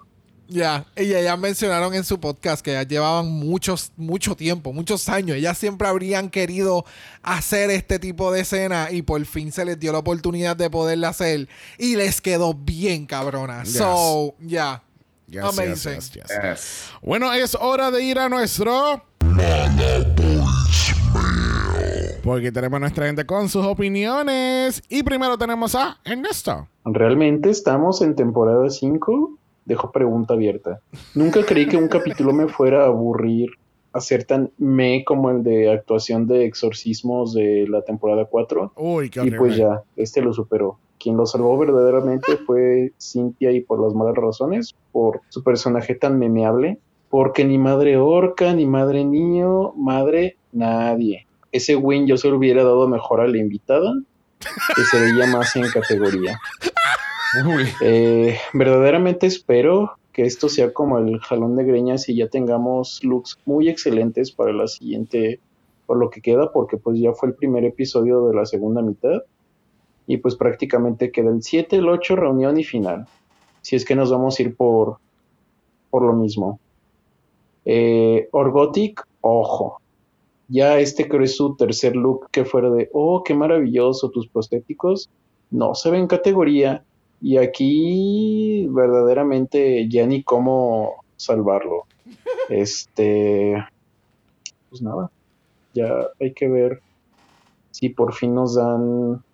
Ya, 0.46 0.84
y 0.94 1.14
ellas 1.14 1.38
mencionaron 1.38 1.94
en 1.94 2.04
su 2.04 2.20
podcast 2.20 2.62
que 2.62 2.72
ya 2.72 2.82
llevaban 2.82 3.26
muchos, 3.26 3.92
mucho 3.96 4.36
tiempo, 4.36 4.74
muchos 4.74 5.08
años. 5.08 5.38
Ellas 5.38 5.56
siempre 5.56 5.88
habrían 5.88 6.28
querido 6.28 6.84
hacer 7.22 7.70
este 7.70 7.98
tipo 7.98 8.30
de 8.30 8.42
escena 8.42 8.88
y 8.90 9.00
por 9.00 9.24
fin 9.24 9.52
se 9.52 9.64
les 9.64 9.80
dio 9.80 9.90
la 9.92 9.98
oportunidad 9.98 10.54
de 10.54 10.68
poderla 10.68 11.08
hacer 11.08 11.48
y 11.78 11.96
les 11.96 12.20
quedó 12.20 12.52
bien 12.52 13.06
cabrona. 13.06 13.62
Yes. 13.64 13.72
So, 13.78 14.34
ya. 14.38 14.82
Yes, 15.34 15.42
Amazing. 15.58 15.94
yes, 15.94 16.10
yes, 16.12 16.28
yes. 16.28 16.30
Yes. 16.42 16.90
Bueno, 17.02 17.32
es 17.32 17.56
hora 17.60 17.90
de 17.90 18.04
ir 18.04 18.20
a 18.20 18.28
nuestro. 18.28 19.02
Porque 22.22 22.52
tenemos 22.52 22.76
a 22.76 22.80
nuestra 22.80 23.06
gente 23.06 23.26
con 23.26 23.48
sus 23.48 23.66
opiniones. 23.66 24.80
Y 24.88 25.02
primero 25.02 25.36
tenemos 25.36 25.74
a 25.74 25.98
Ernesto. 26.04 26.68
¿Realmente 26.84 27.50
estamos 27.50 28.00
en 28.00 28.14
temporada 28.14 28.70
5? 28.70 29.36
Dejo 29.64 29.90
pregunta 29.90 30.34
abierta. 30.34 30.80
Nunca 31.14 31.44
creí 31.44 31.66
que 31.66 31.76
un 31.76 31.88
capítulo 31.88 32.32
me 32.32 32.46
fuera 32.48 32.84
a 32.84 32.86
aburrir 32.86 33.50
a 33.92 34.00
ser 34.00 34.24
tan 34.24 34.50
me 34.58 35.04
como 35.04 35.30
el 35.30 35.42
de 35.42 35.72
actuación 35.72 36.26
de 36.28 36.44
exorcismos 36.46 37.34
de 37.34 37.66
la 37.68 37.82
temporada 37.82 38.24
4. 38.24 38.72
Uy, 38.76 39.10
qué 39.10 39.18
Y 39.18 39.22
horrible. 39.22 39.38
pues 39.38 39.56
ya, 39.56 39.82
este 39.96 40.20
lo 40.22 40.32
superó. 40.32 40.78
Quien 41.04 41.18
lo 41.18 41.26
salvó 41.26 41.58
verdaderamente 41.58 42.38
fue 42.46 42.94
Cynthia 42.98 43.52
y 43.52 43.60
por 43.60 43.78
las 43.78 43.92
malas 43.92 44.14
razones, 44.14 44.74
por 44.90 45.20
su 45.28 45.42
personaje 45.42 45.94
tan 45.94 46.18
memeable, 46.18 46.78
porque 47.10 47.44
ni 47.44 47.58
madre 47.58 47.98
orca, 47.98 48.54
ni 48.54 48.64
madre 48.64 49.04
niño, 49.04 49.74
madre 49.74 50.38
nadie. 50.52 51.26
Ese 51.52 51.76
win 51.76 52.06
yo 52.06 52.16
se 52.16 52.30
lo 52.30 52.38
hubiera 52.38 52.64
dado 52.64 52.88
mejor 52.88 53.20
a 53.20 53.28
la 53.28 53.36
invitada, 53.36 53.92
que 54.74 54.82
se 54.84 54.98
veía 54.98 55.26
más 55.26 55.54
en 55.56 55.68
categoría. 55.68 56.40
Eh, 57.82 58.38
verdaderamente 58.54 59.26
espero 59.26 59.98
que 60.10 60.22
esto 60.22 60.48
sea 60.48 60.72
como 60.72 60.98
el 60.98 61.18
jalón 61.18 61.54
de 61.56 61.64
greñas 61.64 62.08
y 62.08 62.16
ya 62.16 62.28
tengamos 62.28 63.04
looks 63.04 63.38
muy 63.44 63.68
excelentes 63.68 64.32
para 64.32 64.54
la 64.54 64.68
siguiente, 64.68 65.38
por 65.84 65.98
lo 65.98 66.08
que 66.08 66.22
queda, 66.22 66.50
porque 66.50 66.78
pues 66.78 66.98
ya 66.98 67.12
fue 67.12 67.28
el 67.28 67.34
primer 67.34 67.64
episodio 67.64 68.26
de 68.26 68.34
la 68.34 68.46
segunda 68.46 68.80
mitad 68.80 69.20
y 70.06 70.18
pues 70.18 70.36
prácticamente 70.36 71.10
queda 71.10 71.30
el 71.30 71.42
7, 71.42 71.76
el 71.76 71.88
8, 71.88 72.16
reunión 72.16 72.58
y 72.58 72.64
final. 72.64 73.06
Si 73.62 73.76
es 73.76 73.84
que 73.84 73.94
nos 73.94 74.10
vamos 74.10 74.38
a 74.38 74.42
ir 74.42 74.54
por, 74.54 74.98
por 75.90 76.02
lo 76.02 76.12
mismo. 76.12 76.60
Eh, 77.64 78.28
Orgotic, 78.32 79.06
ojo. 79.22 79.80
Ya 80.48 80.78
este 80.78 81.08
creo 81.08 81.22
es 81.22 81.36
su 81.36 81.56
tercer 81.56 81.96
look 81.96 82.28
que 82.30 82.44
fuera 82.44 82.70
de, 82.70 82.90
oh, 82.92 83.22
qué 83.24 83.34
maravilloso 83.34 84.10
tus 84.10 84.28
prostéticos. 84.28 85.08
No 85.50 85.74
se 85.74 85.90
ve 85.90 85.98
en 85.98 86.06
categoría. 86.06 86.84
Y 87.22 87.38
aquí 87.38 88.66
verdaderamente 88.68 89.88
ya 89.88 90.06
ni 90.06 90.22
cómo 90.22 91.04
salvarlo. 91.16 91.84
Este, 92.50 93.54
pues 94.68 94.82
nada, 94.82 95.10
ya 95.72 96.08
hay 96.20 96.34
que 96.34 96.46
ver 96.46 96.82
si 97.70 97.88
por 97.88 98.12
fin 98.12 98.34
nos 98.34 98.56
dan 98.56 99.24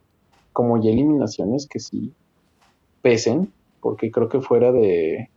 como 0.53 0.83
ya 0.83 0.91
eliminaciones 0.91 1.67
que 1.67 1.81
sí 1.81 2.13
pesen, 3.03 3.53
porque 3.81 4.11
creo 4.11 4.29
que 4.29 4.41
fuera 4.41 4.73
de 4.73 5.31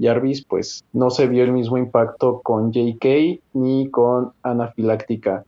Jarvis, 0.00 0.44
pues 0.44 0.84
no 0.92 1.10
se 1.10 1.26
vio 1.26 1.44
el 1.44 1.52
mismo 1.52 1.78
impacto 1.78 2.40
con 2.42 2.72
JK 2.72 3.40
ni 3.52 3.90
con 3.90 4.32
Anafiláctica 4.42 5.44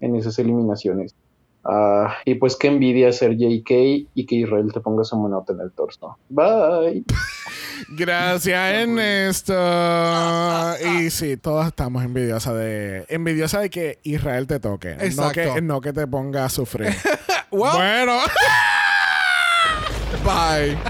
en 0.00 0.16
esas 0.16 0.38
eliminaciones. 0.38 1.14
Ah, 1.64 2.14
y 2.24 2.36
pues 2.36 2.56
qué 2.56 2.68
envidia 2.68 3.12
ser 3.12 3.36
JK 3.36 3.70
y 4.14 4.26
que 4.26 4.34
Israel 4.34 4.72
te 4.72 4.80
ponga 4.80 5.04
su 5.04 5.16
monota 5.16 5.52
en 5.52 5.60
el 5.60 5.72
torso. 5.72 6.16
Bye. 6.28 7.04
Gracias, 7.88 8.74
Ernesto. 8.74 9.54
Y 10.98 11.10
sí, 11.10 11.36
todos 11.36 11.66
estamos 11.66 12.04
envidiosas 12.04 12.54
de 12.54 13.04
envidiosa 13.08 13.60
de 13.60 13.70
que 13.70 13.98
Israel 14.02 14.46
te 14.46 14.60
toque. 14.60 14.96
No 15.16 15.30
que, 15.30 15.60
no 15.60 15.80
que 15.80 15.92
te 15.92 16.06
ponga 16.06 16.44
a 16.44 16.48
sufrir. 16.48 16.88
well, 17.50 17.76
Bueno. 17.76 18.18
bye. 20.24 20.76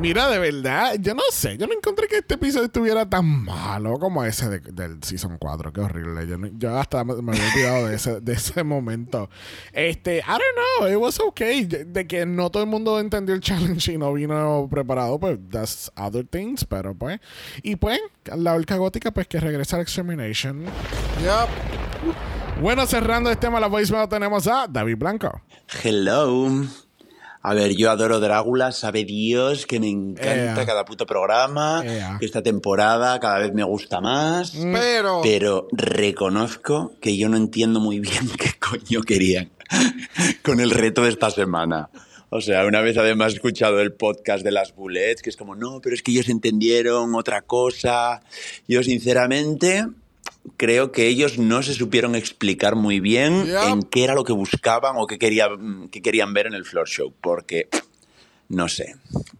Mira, 0.00 0.30
de 0.30 0.38
verdad, 0.38 0.94
yo 0.98 1.14
no 1.14 1.22
sé. 1.30 1.58
Yo 1.58 1.66
no 1.66 1.74
encontré 1.74 2.08
que 2.08 2.16
este 2.18 2.34
episodio 2.36 2.64
estuviera 2.66 3.06
tan 3.08 3.26
malo 3.44 3.98
como 3.98 4.24
ese 4.24 4.48
de- 4.48 4.60
del 4.72 5.02
Season 5.02 5.36
4. 5.36 5.74
Qué 5.74 5.80
horrible. 5.82 6.26
Yo, 6.26 6.38
no- 6.38 6.48
yo 6.56 6.78
hasta 6.78 7.04
me, 7.04 7.16
me 7.20 7.32
había 7.32 7.52
olvidado 7.52 7.88
de 7.88 7.96
ese, 7.96 8.20
de 8.22 8.32
ese 8.32 8.64
momento. 8.64 9.28
Este, 9.74 10.18
I 10.18 10.22
don't 10.26 10.40
know. 10.78 10.88
It 10.88 10.96
was 10.96 11.20
okay. 11.20 11.64
De, 11.66 11.84
de 11.84 12.06
que 12.06 12.24
no 12.24 12.48
todo 12.50 12.62
el 12.62 12.68
mundo 12.70 12.98
entendió 12.98 13.34
el 13.34 13.42
challenge 13.42 13.92
y 13.92 13.98
no 13.98 14.14
vino 14.14 14.68
preparado, 14.70 15.20
pues 15.20 15.38
that's 15.50 15.92
other 15.98 16.26
things. 16.26 16.64
Pero 16.64 16.94
pues. 16.94 17.20
Y 17.62 17.76
pues, 17.76 18.00
la 18.34 18.54
orca 18.54 18.76
gótica, 18.76 19.10
pues 19.10 19.28
que 19.28 19.38
regresa 19.38 19.76
al 19.76 19.82
Extermination. 19.82 20.64
Yep. 20.64 22.14
Bueno, 22.60 22.86
cerrando 22.86 23.30
este 23.30 23.46
tema, 23.46 23.58
la 23.58 23.68
voicemail 23.68 24.08
tenemos 24.08 24.46
a 24.46 24.66
David 24.68 24.96
Blanco. 24.98 25.40
Hello. 25.82 26.46
A 27.42 27.54
ver, 27.54 27.74
yo 27.74 27.90
adoro 27.90 28.20
Drácula, 28.20 28.70
sabe 28.70 29.04
Dios 29.04 29.64
que 29.64 29.80
me 29.80 29.88
encanta 29.88 30.60
Ea. 30.60 30.66
cada 30.66 30.84
puto 30.84 31.06
programa, 31.06 31.82
Ea. 31.82 32.18
que 32.20 32.26
esta 32.26 32.42
temporada 32.42 33.18
cada 33.18 33.38
vez 33.38 33.54
me 33.54 33.64
gusta 33.64 34.02
más, 34.02 34.52
Pero. 34.54 35.20
pero 35.22 35.68
reconozco 35.72 36.92
que 37.00 37.16
yo 37.16 37.30
no 37.30 37.38
entiendo 37.38 37.80
muy 37.80 37.98
bien 37.98 38.28
qué 38.38 38.50
coño 38.58 39.00
querían 39.00 39.50
con 40.44 40.60
el 40.60 40.70
reto 40.70 41.02
de 41.02 41.08
esta 41.08 41.30
semana. 41.30 41.88
O 42.28 42.42
sea, 42.42 42.66
una 42.66 42.82
vez 42.82 42.98
además 42.98 43.32
he 43.32 43.36
escuchado 43.36 43.80
el 43.80 43.94
podcast 43.94 44.44
de 44.44 44.50
las 44.50 44.74
Bullets, 44.76 45.22
que 45.22 45.30
es 45.30 45.36
como, 45.36 45.56
no, 45.56 45.80
pero 45.80 45.94
es 45.94 46.02
que 46.02 46.12
ellos 46.12 46.28
entendieron 46.28 47.14
otra 47.14 47.40
cosa. 47.40 48.20
Yo 48.68 48.82
sinceramente 48.82 49.86
creo 50.56 50.92
que 50.92 51.06
ellos 51.06 51.38
no 51.38 51.62
se 51.62 51.74
supieron 51.74 52.14
explicar 52.14 52.74
muy 52.76 53.00
bien 53.00 53.44
Yep. 53.46 53.62
en 53.68 53.82
qué 53.82 54.04
era 54.04 54.14
lo 54.14 54.24
que 54.24 54.32
buscaban 54.32 54.94
o 54.98 55.06
qué 55.06 55.18
querían, 55.18 55.88
qué 55.90 56.00
querían 56.02 56.32
ver 56.34 56.46
en 56.46 56.54
el 56.54 56.64
floor 56.64 56.88
show, 56.88 57.12
porque 57.20 57.68
no 58.48 58.68
sé, 58.68 58.94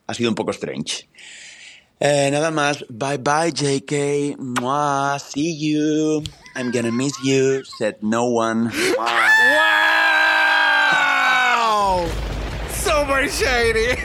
ha 0.06 0.14
sido 0.14 0.28
un 0.30 0.34
poco 0.36 0.50
strange. 0.52 1.08
Eh, 1.98 2.30
nada 2.32 2.50
más, 2.50 2.84
bye 2.88 3.18
bye 3.18 3.52
JK, 3.52 4.36
Mwah, 4.38 5.18
see 5.18 5.56
you, 5.58 6.22
I'm 6.56 6.70
gonna 6.72 6.90
miss 6.92 7.12
you, 7.24 7.62
said 7.78 7.96
no 8.02 8.24
one. 8.24 8.70
Mwah. 8.70 9.30
¡Wow! 12.00 12.06
Super 12.72 13.28
shady. 13.28 13.96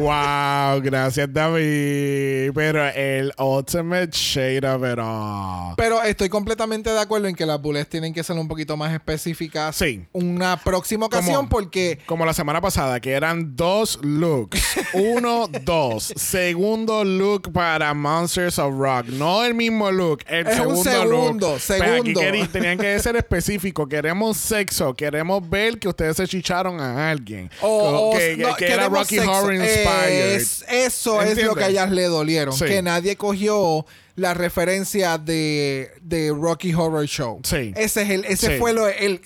Wow, 0.00 0.80
gracias 0.82 1.28
David. 1.32 2.50
Pero 2.54 2.86
el 2.88 3.32
ultimate 3.38 4.10
shade 4.12 4.66
of 4.66 4.82
it 4.90 4.98
all. 4.98 5.74
Pero 5.76 6.02
estoy 6.02 6.28
completamente 6.30 6.90
de 6.90 6.98
acuerdo 6.98 7.28
en 7.28 7.34
que 7.34 7.44
las 7.44 7.60
bullets 7.60 7.88
tienen 7.90 8.14
que 8.14 8.22
ser 8.24 8.36
un 8.36 8.48
poquito 8.48 8.76
más 8.76 8.92
específicas. 8.92 9.76
Sí. 9.76 10.06
Una 10.12 10.56
próxima 10.56 11.06
ocasión 11.06 11.36
Como- 11.36 11.48
porque 11.50 11.98
Como 12.06 12.24
la 12.24 12.32
semana 12.32 12.60
pasada, 12.60 13.00
que 13.00 13.12
eran 13.12 13.54
dos 13.54 13.98
looks. 14.02 14.60
Uno, 14.94 15.48
dos. 15.64 16.12
Segundo 16.16 17.04
look 17.04 17.52
para 17.52 17.92
Monsters 17.92 18.58
of 18.58 18.74
Rock. 18.78 19.06
No 19.08 19.44
el 19.44 19.54
mismo 19.54 19.90
look, 19.90 20.20
el 20.26 20.46
Es 20.46 20.58
un 20.60 20.82
segundo, 20.82 20.82
segundo, 20.90 21.54
aquí 21.54 21.60
segundo. 21.60 22.20
querí- 22.20 22.48
tenían 22.48 22.78
que 22.78 22.98
ser 22.98 23.16
específicos. 23.22 23.88
Queremos 23.88 24.38
sexo. 24.38 24.94
Queremos 24.94 25.48
ver 25.48 25.78
que 25.78 25.88
ustedes 25.88 26.16
se 26.16 26.26
chicharon 26.26 26.80
a 26.80 27.10
alguien. 27.10 27.50
O- 27.60 28.10
o- 28.10 28.16
que, 28.16 28.36
que- 28.36 28.42
no, 28.42 28.54
que 28.56 28.72
era 28.72 28.88
Rocky 28.88 29.16
sexo. 29.16 29.30
Horror 29.30 29.52
inspired. 29.82 30.34
Es- 30.36 30.64
eso 30.68 31.22
es 31.22 31.42
lo 31.42 31.54
que 31.54 31.64
a 31.64 31.68
ellas 31.68 31.90
le 31.90 32.04
dolieron. 32.04 32.56
Sí. 32.56 32.64
Que 32.66 32.82
nadie 32.82 33.16
cogió 33.16 33.84
la 34.16 34.34
referencia 34.34 35.18
de, 35.18 35.90
de 36.02 36.30
Rocky 36.30 36.74
Horror 36.74 37.06
Show. 37.06 37.40
Sí. 37.44 37.72
Ese 37.76 38.02
es 38.02 38.10
el, 38.10 38.24
ese 38.24 38.54
Sí. 38.54 38.58
fue 38.58 38.72
lo 38.72 38.86
el 38.88 39.20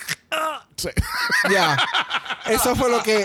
Sí. 0.76 0.89
ya. 1.51 1.76
Eso 2.49 2.76
fue 2.76 2.91
lo 2.91 3.03
que 3.03 3.24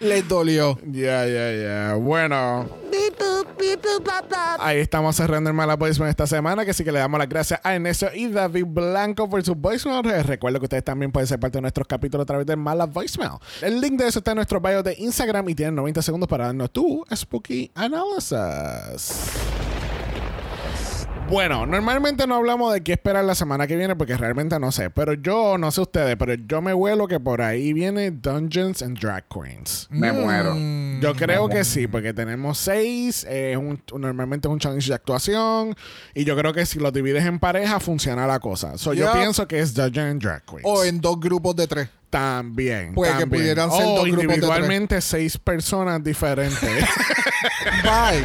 les 0.00 0.26
dolió. 0.26 0.78
Ya, 0.86 1.26
ya, 1.26 1.52
ya. 1.52 1.94
Bueno. 1.94 2.66
Boop, 2.90 3.18
bop, 3.18 4.04
bop. 4.04 4.34
Ahí 4.60 4.78
estamos 4.78 5.14
cerrando 5.14 5.50
el 5.50 5.54
Mala 5.54 5.76
Voicemail 5.76 6.10
esta 6.10 6.26
semana, 6.26 6.64
que 6.64 6.72
sí 6.72 6.82
que 6.84 6.90
le 6.90 6.98
damos 6.98 7.18
las 7.18 7.28
gracias 7.28 7.60
a 7.62 7.74
Ernesto 7.74 8.08
y 8.14 8.28
David 8.28 8.64
Blanco 8.66 9.28
por 9.28 9.44
su 9.44 9.54
voicemail. 9.54 10.24
Recuerdo 10.24 10.58
que 10.58 10.64
ustedes 10.66 10.84
también 10.84 11.12
pueden 11.12 11.26
ser 11.26 11.38
parte 11.38 11.58
de 11.58 11.62
nuestros 11.62 11.86
capítulos 11.86 12.24
a 12.24 12.26
través 12.26 12.46
de 12.46 12.56
Mala 12.56 12.86
Voicemail. 12.86 13.32
El 13.60 13.80
link 13.80 13.94
de 14.00 14.08
eso 14.08 14.18
está 14.20 14.32
en 14.32 14.36
nuestro 14.36 14.60
bio 14.60 14.82
de 14.82 14.94
Instagram 14.98 15.48
y 15.50 15.54
tienen 15.54 15.74
90 15.76 16.02
segundos 16.02 16.28
para 16.28 16.46
darnos 16.46 16.70
tu 16.72 17.04
Spooky 17.14 17.70
Analysis. 17.74 19.12
Bueno, 21.28 21.66
normalmente 21.66 22.26
no 22.26 22.36
hablamos 22.36 22.72
de 22.72 22.80
qué 22.82 22.92
esperar 22.92 23.22
la 23.22 23.34
semana 23.34 23.66
que 23.66 23.76
viene 23.76 23.94
porque 23.94 24.16
realmente 24.16 24.58
no 24.58 24.72
sé. 24.72 24.88
Pero 24.88 25.12
yo, 25.12 25.58
no 25.58 25.70
sé 25.70 25.82
ustedes, 25.82 26.16
pero 26.16 26.32
yo 26.32 26.62
me 26.62 26.72
huelo 26.72 27.06
que 27.06 27.20
por 27.20 27.42
ahí 27.42 27.74
viene 27.74 28.10
Dungeons 28.10 28.80
and 28.80 28.98
Drag 28.98 29.24
Queens. 29.28 29.88
Me 29.90 30.10
muero. 30.10 30.56
Yo 31.02 31.14
creo 31.14 31.50
que 31.50 31.64
sí, 31.64 31.86
porque 31.86 32.14
tenemos 32.14 32.56
seis. 32.56 33.24
eh, 33.28 33.52
es 33.52 33.58
un- 33.58 33.82
normalmente 34.00 34.48
es 34.48 34.52
un 34.52 34.58
challenge 34.58 34.88
de 34.88 34.94
actuación. 34.94 35.74
Y 36.14 36.24
yo 36.24 36.34
creo 36.34 36.54
que 36.54 36.64
si 36.64 36.78
lo 36.78 36.90
divides 36.92 37.24
en 37.26 37.38
pareja, 37.38 37.78
funciona 37.78 38.26
la 38.26 38.40
cosa. 38.40 38.78
So, 38.78 38.94
Yo 38.94 39.12
pienso 39.12 39.46
que 39.46 39.60
es 39.60 39.74
Dungeons 39.74 40.10
and 40.12 40.22
Drag 40.22 40.42
Queens. 40.46 40.62
O 40.64 40.82
en 40.82 40.98
dos 41.00 41.20
grupos 41.20 41.54
de 41.56 41.66
tres. 41.66 41.88
También. 42.08 42.94
Puede 42.94 43.14
que 43.18 43.26
pudieran 43.26 43.70
ser 43.70 43.84
O 43.84 43.88
dos 43.96 44.04
grupos 44.04 44.16
de 44.16 44.22
individualmente 44.34 45.00
seis 45.02 45.36
personas 45.36 46.02
diferentes. 46.02 46.58
Bye. 47.82 48.24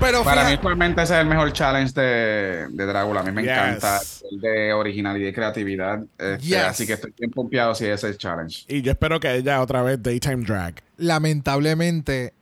Pero 0.00 0.24
Para 0.24 0.44
mí, 0.44 0.52
actualmente, 0.54 1.02
ese 1.02 1.14
es 1.14 1.20
el 1.20 1.26
mejor 1.26 1.52
challenge 1.52 1.92
de, 1.92 2.66
de 2.70 2.86
Drácula. 2.86 3.20
A 3.20 3.22
mí 3.24 3.30
me 3.32 3.42
Yes. 3.42 3.50
encanta 3.50 4.00
el 4.30 4.40
de 4.40 4.72
originalidad 4.72 5.28
y 5.28 5.32
creatividad. 5.32 6.00
Este, 6.18 6.38
Yes. 6.46 6.58
Así 6.64 6.86
que 6.86 6.94
estoy 6.94 7.12
bien 7.18 7.30
pompeado 7.30 7.74
si 7.74 7.84
ese 7.84 7.94
es 7.94 8.04
el 8.04 8.18
challenge. 8.18 8.64
y 8.68 8.82
yo 8.82 8.92
espero 8.92 9.20
que 9.20 9.34
ella 9.34 9.60
otra 9.60 9.82
vez 9.82 10.02
Daytime 10.02 10.44
Drag. 10.44 10.74
lamentablemente 10.96 12.32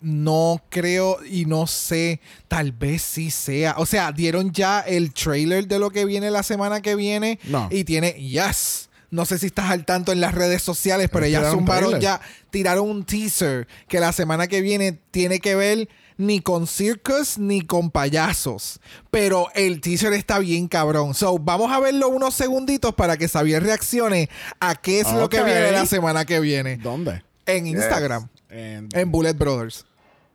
no 0.00 0.60
creo 0.68 1.18
y 1.24 1.44
no 1.44 1.68
sé, 1.68 2.20
tal 2.48 2.72
vez 2.72 3.02
sí 3.02 3.30
sea. 3.30 3.74
O 3.78 3.86
sea, 3.86 4.10
dieron 4.10 4.50
ya 4.52 4.80
el 4.80 5.12
trailer 5.14 5.68
de 5.68 5.78
lo 5.78 5.90
que 5.90 6.04
viene 6.04 6.28
la 6.30 6.42
semana 6.42 6.80
que 6.82 6.96
viene 6.96 7.38
No. 7.44 7.68
y 7.70 7.84
tiene 7.84 8.12
yes. 8.14 8.88
No 9.12 9.26
sé 9.26 9.38
si 9.38 9.46
estás 9.46 9.70
al 9.70 9.84
tanto 9.84 10.10
en 10.10 10.20
las 10.20 10.34
redes 10.34 10.62
sociales, 10.62 11.08
pero 11.12 11.26
ya 11.26 11.48
zumbaron 11.50 12.00
ya, 12.00 12.20
tiraron 12.50 12.88
un 12.88 13.04
teaser 13.04 13.68
que 13.86 14.00
la 14.00 14.10
semana 14.10 14.46
que 14.48 14.60
viene 14.62 14.98
tiene 15.10 15.38
que 15.38 15.54
ver 15.54 15.88
ni 16.16 16.40
con 16.40 16.66
circus 16.66 17.36
ni 17.36 17.60
con 17.60 17.90
payasos. 17.90 18.80
Pero 19.10 19.48
el 19.54 19.80
teaser 19.82 20.14
está 20.14 20.38
bien 20.38 20.66
cabrón. 20.66 21.12
So, 21.14 21.38
vamos 21.38 21.70
a 21.70 21.78
verlo 21.78 22.08
unos 22.08 22.32
segunditos 22.34 22.94
para 22.94 23.16
que 23.18 23.28
Xavier 23.28 23.62
reaccione 23.62 24.30
a 24.60 24.74
qué 24.76 25.00
es 25.00 25.12
lo 25.12 25.28
que 25.28 25.42
viene 25.42 25.72
la 25.72 25.84
semana 25.86 26.24
que 26.24 26.40
viene. 26.40 26.78
¿Dónde? 26.78 27.22
En 27.44 27.66
Instagram. 27.66 28.28
En- 28.48 28.88
En 28.94 29.10
Bullet 29.12 29.34
Brothers. 29.34 29.84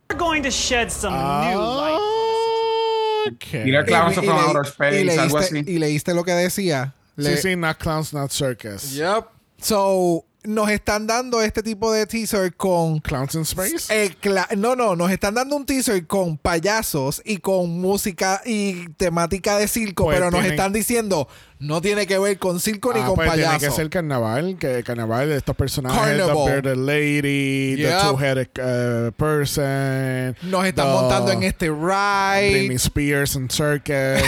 We're 0.09 0.19
going 0.19 0.41
to 0.43 0.49
shed 0.51 0.89
some 0.89 1.15
Ah. 1.17 1.49
new 1.51 1.59
light. 1.59 3.34
Ok. 3.34 3.65
Mira, 3.65 3.84
Clowns 3.86 4.17
of 4.17 4.23
le- 4.23 4.32
Outer 4.32 4.65
Space, 4.65 5.03
y 5.03 5.09
algo 5.09 5.39
leíste, 5.39 5.59
así. 5.59 5.71
y 5.71 5.80
leíste 5.80 6.13
lo 6.13 6.23
que 6.23 6.32
decía. 6.32 6.93
Le- 7.18 7.36
Sí, 7.36 7.49
sí, 7.49 7.55
not 7.57 7.78
clowns, 7.78 8.13
not 8.13 8.32
circus. 8.32 8.93
Yep. 8.93 9.26
So, 9.61 10.24
nos 10.43 10.70
están 10.70 11.07
dando 11.07 11.41
este 11.41 11.61
tipo 11.61 11.91
de 11.91 12.05
teaser 12.05 12.55
con. 12.55 12.99
Clowns 12.99 13.36
in 13.36 13.41
Space. 13.41 13.88
eh, 13.89 14.15
no, 14.55 14.76
no, 14.76 14.95
nos 14.95 15.11
están 15.11 15.34
dando 15.34 15.55
un 15.57 15.65
teaser 15.65 16.07
con 16.07 16.38
payasos 16.38 17.22
y 17.26 17.38
con 17.38 17.82
música 17.82 18.41
y 18.45 18.88
temática 18.93 19.57
de 19.57 19.68
circo, 19.68 20.05
Pues 20.05 20.15
pero 20.18 20.26
nos 20.32 20.39
tienen- 20.39 20.51
están 20.51 20.72
diciendo 20.74 21.28
no 21.60 21.82
tiene 21.82 22.05
que 22.08 22.20
ver 22.20 22.38
con 22.38 22.60
circo 22.60 22.93
ni 22.93 22.99
Ah, 23.01 23.05
con 23.05 23.16
pues 23.16 23.32
tiene 23.32 23.45
payasos. 23.47 23.70
que 23.70 23.76
ser 23.76 23.89
carnaval, 23.89 24.58
que 24.60 24.84
carnaval 24.84 25.30
de 25.30 25.38
estos 25.38 25.55
personajes, 25.55 25.99
Carnival. 25.99 26.28
the 26.36 26.51
bearded 26.51 26.78
lady, 26.78 27.76
Yep. 27.78 27.89
the 27.89 28.08
two-headed 28.10 28.49
uh, 28.60 29.12
person. 29.14 30.36
Nos 30.43 30.66
están 30.66 30.88
montando 30.91 31.32
en 31.32 31.43
este 31.43 31.70
Britney 31.70 32.68
ride, 32.70 32.76
Spears 32.76 33.36
and 33.36 33.51
Circus. 33.51 34.22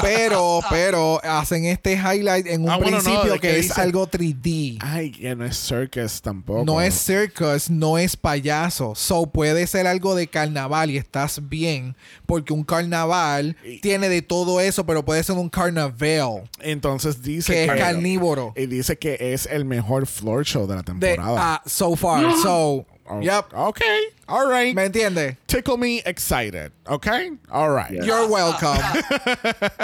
pero, 0.00 0.60
pero 0.70 1.20
hacen 1.24 1.64
este 1.66 1.94
highlight 1.94 2.46
en 2.46 2.62
un 2.64 2.70
Ah, 2.70 2.76
bueno, 2.76 2.98
no, 2.98 3.02
principio 3.04 3.32
que, 3.34 3.40
que 3.40 3.58
es 3.58 3.76
algo 3.78 4.06
3D. 4.08 4.78
Ay, 4.80 5.10
que 5.10 5.34
no 5.34 5.44
es 5.44 5.56
circus 5.56 6.20
tampoco. 6.22 6.64
No 6.64 6.80
es 6.80 6.94
circus, 6.94 7.70
no 7.70 7.98
es 7.98 8.16
payaso. 8.16 8.94
So 8.94 9.26
puede 9.26 9.66
ser 9.66 9.86
algo 9.86 10.14
de 10.14 10.26
carnaval 10.28 10.90
y 10.90 10.96
estás 10.96 11.40
bien. 11.48 11.96
Porque 12.26 12.52
un 12.52 12.64
carnaval 12.64 13.56
Y- 13.64 13.80
tiene 13.80 14.08
de 14.08 14.22
todo 14.22 14.60
eso, 14.60 14.83
pero 14.86 15.04
puede 15.04 15.22
ser 15.22 15.36
un 15.36 15.48
carnaval 15.48 16.48
Entonces 16.60 17.22
dice 17.22 17.52
que 17.52 17.64
es 17.64 17.70
carnívoro. 17.80 18.52
y 18.56 18.66
dice 18.66 18.96
que 18.98 19.16
es 19.20 19.46
el 19.46 19.64
mejor 19.64 20.06
floor 20.06 20.44
show 20.44 20.66
de 20.66 20.74
la 20.76 20.82
De, 20.82 20.84
temporada. 20.84 21.36
ah, 21.38 21.62
so 21.66 21.96
far. 21.96 22.24
So, 22.42 22.86
Oh, 23.06 23.20
yep. 23.20 23.44
Ok, 23.52 23.80
all 24.28 24.48
right. 24.50 24.74
¿Me 24.74 24.86
entiendes? 24.86 25.36
Tickle 25.44 25.76
me 25.76 25.98
excited, 26.06 26.72
ok? 26.86 27.06
All 27.50 27.68
right. 27.76 28.02
You're 28.02 28.26
welcome. 28.26 28.80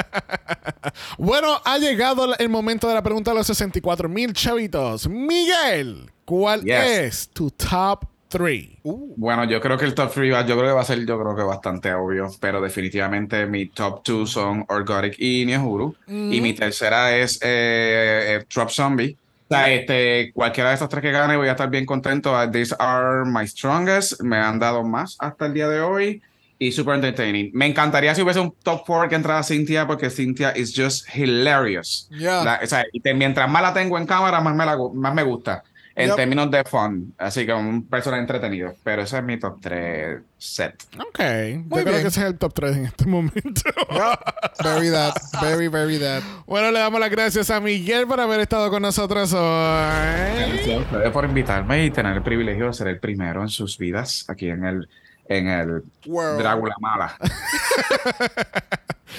Bueno, 1.18 1.60
ha 1.64 1.78
llegado 1.78 2.34
el 2.38 2.48
momento 2.48 2.88
de 2.88 2.94
la 2.94 3.02
pregunta 3.02 3.30
de 3.32 3.36
los 3.36 3.46
64 3.46 4.08
mil 4.08 4.32
chavitos. 4.32 5.06
Miguel, 5.08 6.10
¿cuál 6.24 6.62
Yes. 6.64 6.74
es 6.84 7.28
tu 7.28 7.50
top 7.50 8.04
3? 8.30 8.68
Bueno, 9.16 9.44
yo 9.44 9.60
creo 9.60 9.76
que 9.76 9.84
el 9.84 9.94
top 9.94 10.10
3 10.14 10.46
yo 10.46 10.56
creo 10.56 10.68
que 10.68 10.72
va 10.72 10.80
a 10.80 10.84
ser 10.84 11.04
yo 11.04 11.20
creo 11.20 11.36
que 11.36 11.42
bastante 11.42 11.92
obvio, 11.92 12.28
pero 12.40 12.60
definitivamente 12.62 13.44
mi 13.46 13.66
top 13.66 14.02
2 14.04 14.30
son 14.30 14.64
Orgotic 14.68 15.16
y 15.18 15.44
Niehuru. 15.44 15.94
Y 16.06 16.40
mi 16.40 16.54
tercera 16.54 17.14
es 17.16 17.36
eh, 17.42 18.38
eh, 18.40 18.44
Drop 18.54 18.70
Zombie. 18.70 19.16
O 19.48 19.54
sea, 19.54 19.70
este, 19.72 20.30
cualquiera 20.32 20.68
de 20.70 20.76
esos 20.76 20.88
tres 20.88 21.02
que 21.02 21.10
gane 21.10 21.36
voy 21.36 21.48
a 21.48 21.52
estar 21.52 21.68
bien 21.68 21.84
contento. 21.84 22.32
Uh, 22.32 22.48
These 22.50 22.74
are 22.78 23.24
my 23.26 23.46
strongest. 23.48 24.20
Me 24.22 24.36
han 24.36 24.60
dado 24.60 24.84
más 24.84 25.16
hasta 25.18 25.46
el 25.46 25.54
día 25.54 25.68
de 25.68 25.80
hoy. 25.80 26.22
Y 26.62 26.72
super 26.72 26.94
entertaining. 26.94 27.50
Me 27.54 27.64
encantaría 27.66 28.14
si 28.14 28.20
hubiese 28.22 28.38
un 28.38 28.54
top 28.62 28.82
4 28.86 29.08
que 29.08 29.14
entrara 29.16 29.42
Cynthia, 29.42 29.86
porque 29.86 30.10
Cynthia 30.10 30.52
is 30.54 30.72
just 30.76 31.08
hilarious. 31.16 32.06
Yeah. 32.10 32.44
La- 32.44 32.60
o 32.62 32.66
sea, 32.66 32.84
y 32.92 33.00
te- 33.00 33.14
mientras 33.14 33.48
más 33.50 33.62
la 33.62 33.72
tengo 33.72 33.96
en 33.98 34.06
cámara, 34.06 34.40
más 34.40 34.54
me, 34.54 34.66
la 34.66 34.76
más 34.94 35.14
me 35.14 35.22
gusta. 35.22 35.64
En 35.96 36.06
Yep. 36.08 36.16
términos 36.16 36.50
de 36.50 36.64
fun. 36.64 37.14
Así 37.18 37.44
que 37.44 37.52
un 37.52 37.86
personaje 37.86 38.20
entretenido. 38.22 38.74
Pero 38.84 39.02
ese 39.02 39.18
es 39.18 39.24
mi 39.24 39.38
top 39.38 39.58
3 39.60 40.20
set. 40.38 40.74
Ok. 40.98 41.18
Muy 41.18 41.62
Yo 41.68 41.68
creo 41.68 41.84
bien. 41.84 42.02
que 42.02 42.08
ese 42.08 42.20
es 42.20 42.26
el 42.26 42.38
top 42.38 42.54
3 42.54 42.76
en 42.76 42.84
este 42.86 43.06
momento. 43.06 43.62
Very 44.62 44.90
that. 44.90 45.14
Very, 45.42 45.68
very 45.68 45.98
that. 45.98 46.22
bueno, 46.46 46.70
le 46.70 46.78
damos 46.78 47.00
las 47.00 47.10
gracias 47.10 47.50
a 47.50 47.60
Miguel 47.60 48.06
por 48.06 48.20
haber 48.20 48.40
estado 48.40 48.70
con 48.70 48.82
nosotros 48.82 49.32
hoy. 49.32 49.40
Gracias 49.40 50.76
a 50.76 50.80
ustedes 50.80 51.10
por 51.10 51.24
invitarme 51.24 51.84
y 51.84 51.90
tener 51.90 52.16
el 52.16 52.22
privilegio 52.22 52.66
de 52.66 52.72
ser 52.72 52.88
el 52.88 52.98
primero 53.00 53.42
en 53.42 53.48
sus 53.48 53.76
vidas 53.76 54.24
aquí 54.28 54.48
en 54.48 54.64
el, 54.64 54.88
en 55.30 55.48
el 55.48 55.82
World. 56.06 56.40
Drácula 56.40 56.74
Mala. 56.80 57.16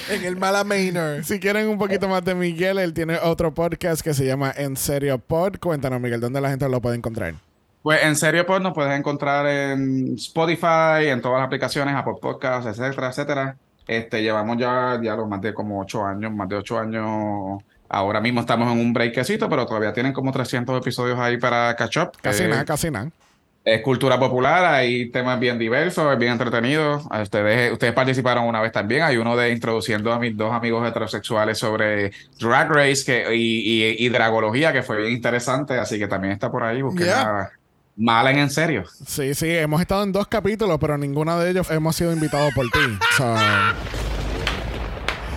En 0.09 0.23
el 0.23 0.38
Mala 0.38 0.63
Manor. 0.63 1.23
Si 1.23 1.39
quieren 1.39 1.67
un 1.67 1.77
poquito 1.77 2.07
más 2.07 2.23
de 2.23 2.33
Miguel, 2.33 2.79
él 2.79 2.93
tiene 2.93 3.17
otro 3.17 3.53
podcast 3.53 4.01
que 4.01 4.13
se 4.13 4.25
llama 4.25 4.53
En 4.55 4.77
Serio 4.77 5.19
Pod. 5.19 5.57
Cuéntanos, 5.59 5.99
Miguel, 5.99 6.21
¿dónde 6.21 6.39
la 6.39 6.49
gente 6.49 6.67
lo 6.69 6.81
puede 6.81 6.95
encontrar? 6.95 7.33
Pues 7.83 8.03
en 8.03 8.15
serio, 8.15 8.45
pues 8.45 8.61
nos 8.61 8.73
puedes 8.73 8.97
encontrar 8.97 9.45
en 9.47 10.15
Spotify, 10.15 11.07
en 11.07 11.21
todas 11.21 11.39
las 11.39 11.47
aplicaciones, 11.47 11.93
Apple 11.95 12.15
Podcasts, 12.21 12.67
etcétera, 12.67 13.09
etcétera. 13.09 13.55
Este, 13.88 14.21
llevamos 14.21 14.57
ya, 14.57 14.99
ya 15.01 15.15
los 15.15 15.27
más 15.27 15.41
de 15.41 15.53
como 15.53 15.81
ocho 15.81 16.05
años, 16.05 16.31
más 16.31 16.47
de 16.47 16.55
ocho 16.55 16.79
años. 16.79 17.61
Ahora 17.89 18.21
mismo 18.21 18.41
estamos 18.41 18.71
en 18.71 18.79
un 18.79 18.93
breakcito, 18.93 19.49
pero 19.49 19.65
todavía 19.65 19.91
tienen 19.93 20.13
como 20.13 20.31
300 20.31 20.77
episodios 20.79 21.19
ahí 21.19 21.38
para 21.38 21.75
catch 21.75 21.97
up. 21.97 22.11
Casi 22.21 22.43
Eh, 22.43 22.47
nada, 22.47 22.65
casi 22.65 22.89
nada. 22.89 23.09
Es 23.63 23.81
cultura 23.83 24.17
popular, 24.19 24.65
hay 24.65 25.11
temas 25.11 25.39
bien 25.39 25.59
diversos, 25.59 26.11
es 26.11 26.17
bien 26.17 26.31
entretenido. 26.31 26.97
Ustedes, 27.21 27.71
ustedes 27.71 27.93
participaron 27.93 28.45
una 28.45 28.59
vez 28.59 28.71
también. 28.71 29.03
Hay 29.03 29.17
uno 29.17 29.38
de 29.38 29.51
introduciendo 29.51 30.11
a 30.11 30.17
mis 30.17 30.35
dos 30.35 30.51
amigos 30.51 30.88
heterosexuales 30.88 31.59
sobre 31.59 32.11
Drag 32.39 32.69
Race 32.71 33.03
que, 33.05 33.35
y, 33.35 33.83
y, 33.83 34.05
y 34.05 34.09
dragología, 34.09 34.73
que 34.73 34.81
fue 34.81 34.97
bien 34.97 35.11
interesante. 35.13 35.77
Así 35.77 35.99
que 35.99 36.07
también 36.07 36.33
está 36.33 36.49
por 36.51 36.63
ahí. 36.63 36.81
Busquen 36.81 37.05
Yeah. 37.05 37.21
a 37.21 37.49
Malen 37.97 38.39
en 38.39 38.49
serio. 38.49 38.83
Sí, 39.05 39.35
sí, 39.35 39.49
hemos 39.55 39.79
estado 39.79 40.01
en 40.03 40.11
dos 40.11 40.25
capítulos, 40.27 40.77
pero 40.81 40.97
ninguno 40.97 41.38
de 41.39 41.51
ellos 41.51 41.69
hemos 41.69 41.95
sido 41.95 42.11
invitados 42.11 42.51
por 42.55 42.65
ti. 42.71 42.79
So, 43.15 43.35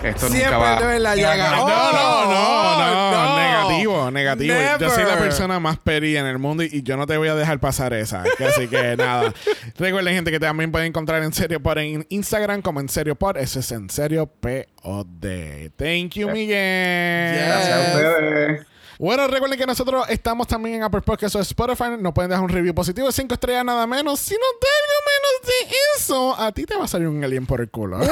Esto 0.03 0.27
Siempre 0.29 0.51
nunca 0.51 0.57
va. 0.57 0.99
la 0.99 1.15
llaga. 1.15 1.49
No, 1.55 1.63
Oh, 1.65 1.67
no, 1.67 1.91
no, 1.93 3.11
no, 3.11 3.11
no. 3.11 3.37
negativo, 3.37 4.11
negativo. 4.11 4.55
Yo 4.79 4.89
soy 4.89 5.03
la 5.03 5.17
persona 5.17 5.59
más 5.59 5.77
peri 5.79 6.15
en 6.17 6.25
el 6.25 6.37
mundo 6.37 6.63
y, 6.63 6.69
y 6.71 6.83
yo 6.83 6.95
no 6.97 7.07
te 7.07 7.17
voy 7.17 7.27
a 7.27 7.35
dejar 7.35 7.59
pasar 7.59 7.93
esa. 7.93 8.23
Así 8.47 8.67
que 8.67 8.95
nada. 8.97 9.33
Recuerden, 9.77 10.13
gente, 10.15 10.31
que 10.31 10.39
también 10.39 10.71
pueden 10.71 10.87
encontrar 10.89 11.23
en 11.23 11.33
serio 11.33 11.59
pod 11.61 11.77
en 11.79 12.05
Instagram 12.09 12.61
como 12.61 12.79
en 12.79 12.89
serio 12.89 13.15
pod. 13.15 13.37
Eso 13.37 13.59
es 13.59 13.71
en 13.71 13.89
serio 13.89 14.27
POD. 14.27 15.71
Thank 15.75 16.11
you, 16.15 16.29
Miguel. 16.29 17.35
Gracias 17.45 17.77
a 17.77 17.81
ustedes. 17.91 18.65
Bueno, 18.97 19.27
recuerden 19.27 19.59
que 19.59 19.65
nosotros 19.65 20.05
estamos 20.07 20.47
también 20.47 20.75
en 20.77 20.83
Apple 20.83 21.01
Podcasts 21.01 21.35
o 21.35 21.41
Spotify. 21.41 21.83
Nos 21.99 22.13
pueden 22.13 22.29
dejar 22.29 22.43
un 22.45 22.49
review 22.49 22.73
positivo 22.73 23.07
de 23.07 23.13
5 23.13 23.33
estrellas 23.33 23.65
nada 23.65 23.85
menos. 23.85 24.21
Si 24.21 24.33
da 24.33 24.39
algo 24.39 24.84
menos 25.25 25.69
de 25.69 25.75
eso, 25.97 26.39
a 26.39 26.51
ti 26.51 26.65
te 26.65 26.75
va 26.75 26.85
a 26.85 26.87
salir 26.87 27.07
un 27.07 27.23
alien 27.23 27.45
por 27.45 27.61
el 27.61 27.69
culo. 27.69 27.99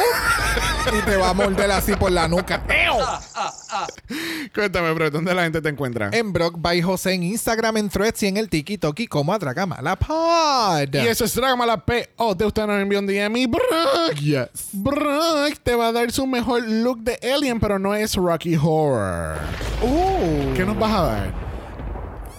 Y 0.85 1.01
te 1.05 1.15
va 1.15 1.29
a 1.29 1.33
morder 1.33 1.71
así 1.71 1.95
por 1.95 2.11
la 2.11 2.27
nuca. 2.27 2.61
Cuéntame, 4.53 4.91
bro, 4.91 5.09
¿dónde 5.09 5.33
la 5.33 5.43
gente 5.43 5.61
te 5.61 5.69
encuentra? 5.69 6.09
En 6.11 6.33
Brock 6.33 6.55
by 6.57 6.81
José 6.81 7.13
en 7.13 7.23
Instagram, 7.23 7.77
en 7.77 7.89
Threads 7.89 8.23
y 8.23 8.27
en 8.27 8.35
el 8.37 8.49
TikTok 8.49 9.07
como 9.07 9.33
Atragamala 9.33 9.95
Pod. 9.95 10.93
Y 10.93 11.07
eso 11.07 11.23
es 11.23 11.33
Dragamala 11.35 11.85
P. 11.85 12.09
O 12.17 12.35
de 12.35 12.45
usted 12.45 12.67
nos 12.67 12.81
envió 12.81 12.99
un 12.99 13.07
DM 13.07 13.37
y 13.37 13.47
Brock. 13.47 14.15
Yes. 14.19 14.49
Brock 14.73 15.57
te 15.63 15.73
va 15.73 15.87
a 15.87 15.91
dar 15.93 16.11
su 16.11 16.27
mejor 16.27 16.67
look 16.67 16.99
de 16.99 17.17
Alien, 17.33 17.61
pero 17.61 17.79
no 17.79 17.95
es 17.95 18.15
Rocky 18.15 18.57
Horror. 18.57 19.37
Uh, 19.81 20.53
¿Qué 20.53 20.65
nos 20.65 20.77
vas 20.77 20.91
a 20.91 21.01
dar? 21.01 21.43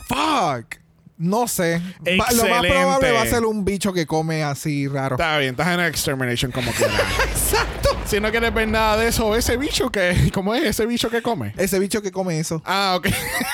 fuck. 0.06 0.83
No 1.16 1.46
sé. 1.46 1.80
Va- 2.20 2.30
lo 2.32 2.44
más 2.48 2.62
probable 2.66 3.12
va 3.12 3.22
a 3.22 3.26
ser 3.26 3.44
un 3.44 3.64
bicho 3.64 3.92
que 3.92 4.06
come 4.06 4.42
así 4.42 4.88
raro. 4.88 5.14
Está 5.14 5.38
bien, 5.38 5.52
estás 5.52 5.68
en 5.68 5.80
Extermination 5.80 6.50
como 6.50 6.72
quieras. 6.72 7.00
Exacto. 7.30 7.83
Si 8.06 8.20
no 8.20 8.30
quieres 8.30 8.52
ver 8.52 8.68
nada 8.68 8.98
de 8.98 9.08
eso, 9.08 9.34
ese 9.34 9.56
bicho 9.56 9.90
que. 9.90 10.30
¿Cómo 10.34 10.54
es 10.54 10.64
ese 10.64 10.84
bicho 10.86 11.10
que 11.10 11.22
come? 11.22 11.54
Ese 11.56 11.78
bicho 11.78 12.02
que 12.02 12.12
come 12.12 12.38
eso. 12.38 12.60
Ah, 12.64 12.94
ok. 12.96 13.08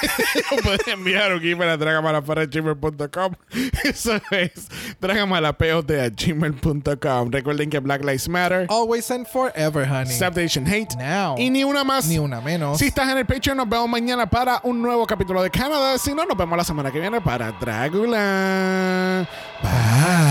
Puedes 0.64 0.86
enviar 0.88 1.32
un 1.32 1.44
email 1.44 1.70
a 1.70 1.76
dragamalapara.gmail.com. 1.76 3.34
Eso 3.84 4.20
es 4.32 4.68
dragamalapod.gmail.com. 5.00 7.30
Recuerden 7.30 7.70
que 7.70 7.78
Black 7.78 8.02
Lives 8.02 8.28
Matter. 8.28 8.66
Always 8.68 9.08
and 9.10 9.26
forever, 9.26 9.86
honey. 9.86 10.12
Stop 10.12 10.34
the 10.34 10.44
Asian 10.44 10.66
Hate. 10.66 10.96
Now. 10.96 11.36
Y 11.38 11.50
ni 11.50 11.64
una 11.64 11.84
más. 11.84 12.06
Ni 12.06 12.18
una 12.18 12.40
menos. 12.40 12.78
Si 12.78 12.86
estás 12.86 13.08
en 13.10 13.18
el 13.18 13.26
Patreon, 13.26 13.56
nos 13.56 13.68
vemos 13.68 13.88
mañana 13.88 14.28
para 14.28 14.60
un 14.64 14.82
nuevo 14.82 15.06
capítulo 15.06 15.42
de 15.42 15.50
Canadá. 15.50 15.96
Si 15.98 16.14
no, 16.14 16.24
nos 16.24 16.36
vemos 16.36 16.56
la 16.56 16.64
semana 16.64 16.90
que 16.90 16.98
viene 17.00 17.20
para 17.20 17.52
Dragula. 17.52 19.26
Bye. 19.62 20.29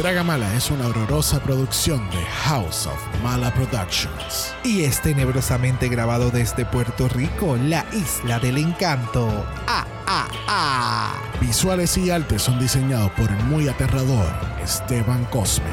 Dragamala 0.00 0.54
es 0.54 0.70
una 0.70 0.86
horrorosa 0.86 1.42
producción 1.42 2.08
de 2.08 2.24
House 2.24 2.86
of 2.86 3.22
Mala 3.22 3.52
Productions. 3.52 4.54
Y 4.64 4.84
es 4.84 5.02
tenebrosamente 5.02 5.90
grabado 5.90 6.30
desde 6.30 6.64
Puerto 6.64 7.06
Rico, 7.06 7.58
la 7.58 7.84
isla 7.92 8.38
del 8.38 8.56
encanto. 8.56 9.28
Ah, 9.66 9.86
ah, 10.06 10.26
ah. 10.48 11.14
Visuales 11.38 11.98
y 11.98 12.08
artes 12.08 12.40
son 12.40 12.58
diseñados 12.58 13.10
por 13.10 13.30
el 13.30 13.44
muy 13.44 13.68
aterrador 13.68 14.26
Esteban 14.64 15.26
Cosme. 15.26 15.66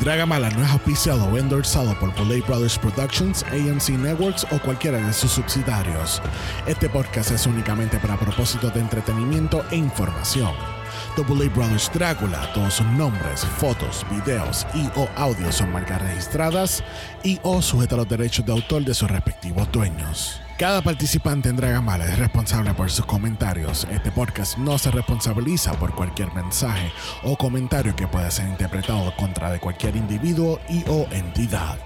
Dragamala 0.00 0.50
no 0.50 0.64
es 0.64 0.70
auspiciado 0.72 1.26
o 1.26 1.38
endorsado 1.38 1.96
por 2.00 2.12
Boley 2.16 2.40
Brothers 2.40 2.76
Productions, 2.80 3.44
AMC 3.44 3.90
Networks 3.90 4.44
o 4.50 4.58
cualquiera 4.58 4.98
de 4.98 5.12
sus 5.12 5.30
subsidiarios. 5.30 6.20
Este 6.66 6.88
podcast 6.88 7.30
es 7.30 7.46
únicamente 7.46 8.00
para 8.00 8.18
propósitos 8.18 8.74
de 8.74 8.80
entretenimiento 8.80 9.64
e 9.70 9.76
información. 9.76 10.81
Double 11.16 11.44
A 11.44 11.48
Brothers 11.50 11.90
Drácula, 11.92 12.50
todos 12.54 12.74
sus 12.74 12.86
nombres, 12.86 13.44
fotos, 13.58 14.06
videos 14.10 14.66
y 14.74 14.86
o 14.96 15.08
audios 15.16 15.56
son 15.56 15.70
marcas 15.70 16.00
registradas 16.00 16.82
y 17.22 17.38
o 17.42 17.60
sujetas 17.60 17.94
a 17.94 17.96
los 17.98 18.08
derechos 18.08 18.46
de 18.46 18.52
autor 18.52 18.84
de 18.84 18.94
sus 18.94 19.10
respectivos 19.10 19.70
dueños. 19.70 20.40
Cada 20.58 20.80
participante 20.80 21.48
en 21.48 21.56
Dragamala 21.56 22.06
es 22.06 22.18
responsable 22.18 22.72
por 22.72 22.90
sus 22.90 23.04
comentarios. 23.04 23.86
Este 23.90 24.10
podcast 24.10 24.56
no 24.56 24.78
se 24.78 24.90
responsabiliza 24.90 25.72
por 25.74 25.94
cualquier 25.94 26.32
mensaje 26.32 26.92
o 27.24 27.36
comentario 27.36 27.94
que 27.94 28.06
pueda 28.06 28.30
ser 28.30 28.48
interpretado 28.48 29.14
contra 29.16 29.50
de 29.50 29.60
cualquier 29.60 29.96
individuo 29.96 30.60
y 30.68 30.84
o 30.88 31.06
entidad. 31.10 31.78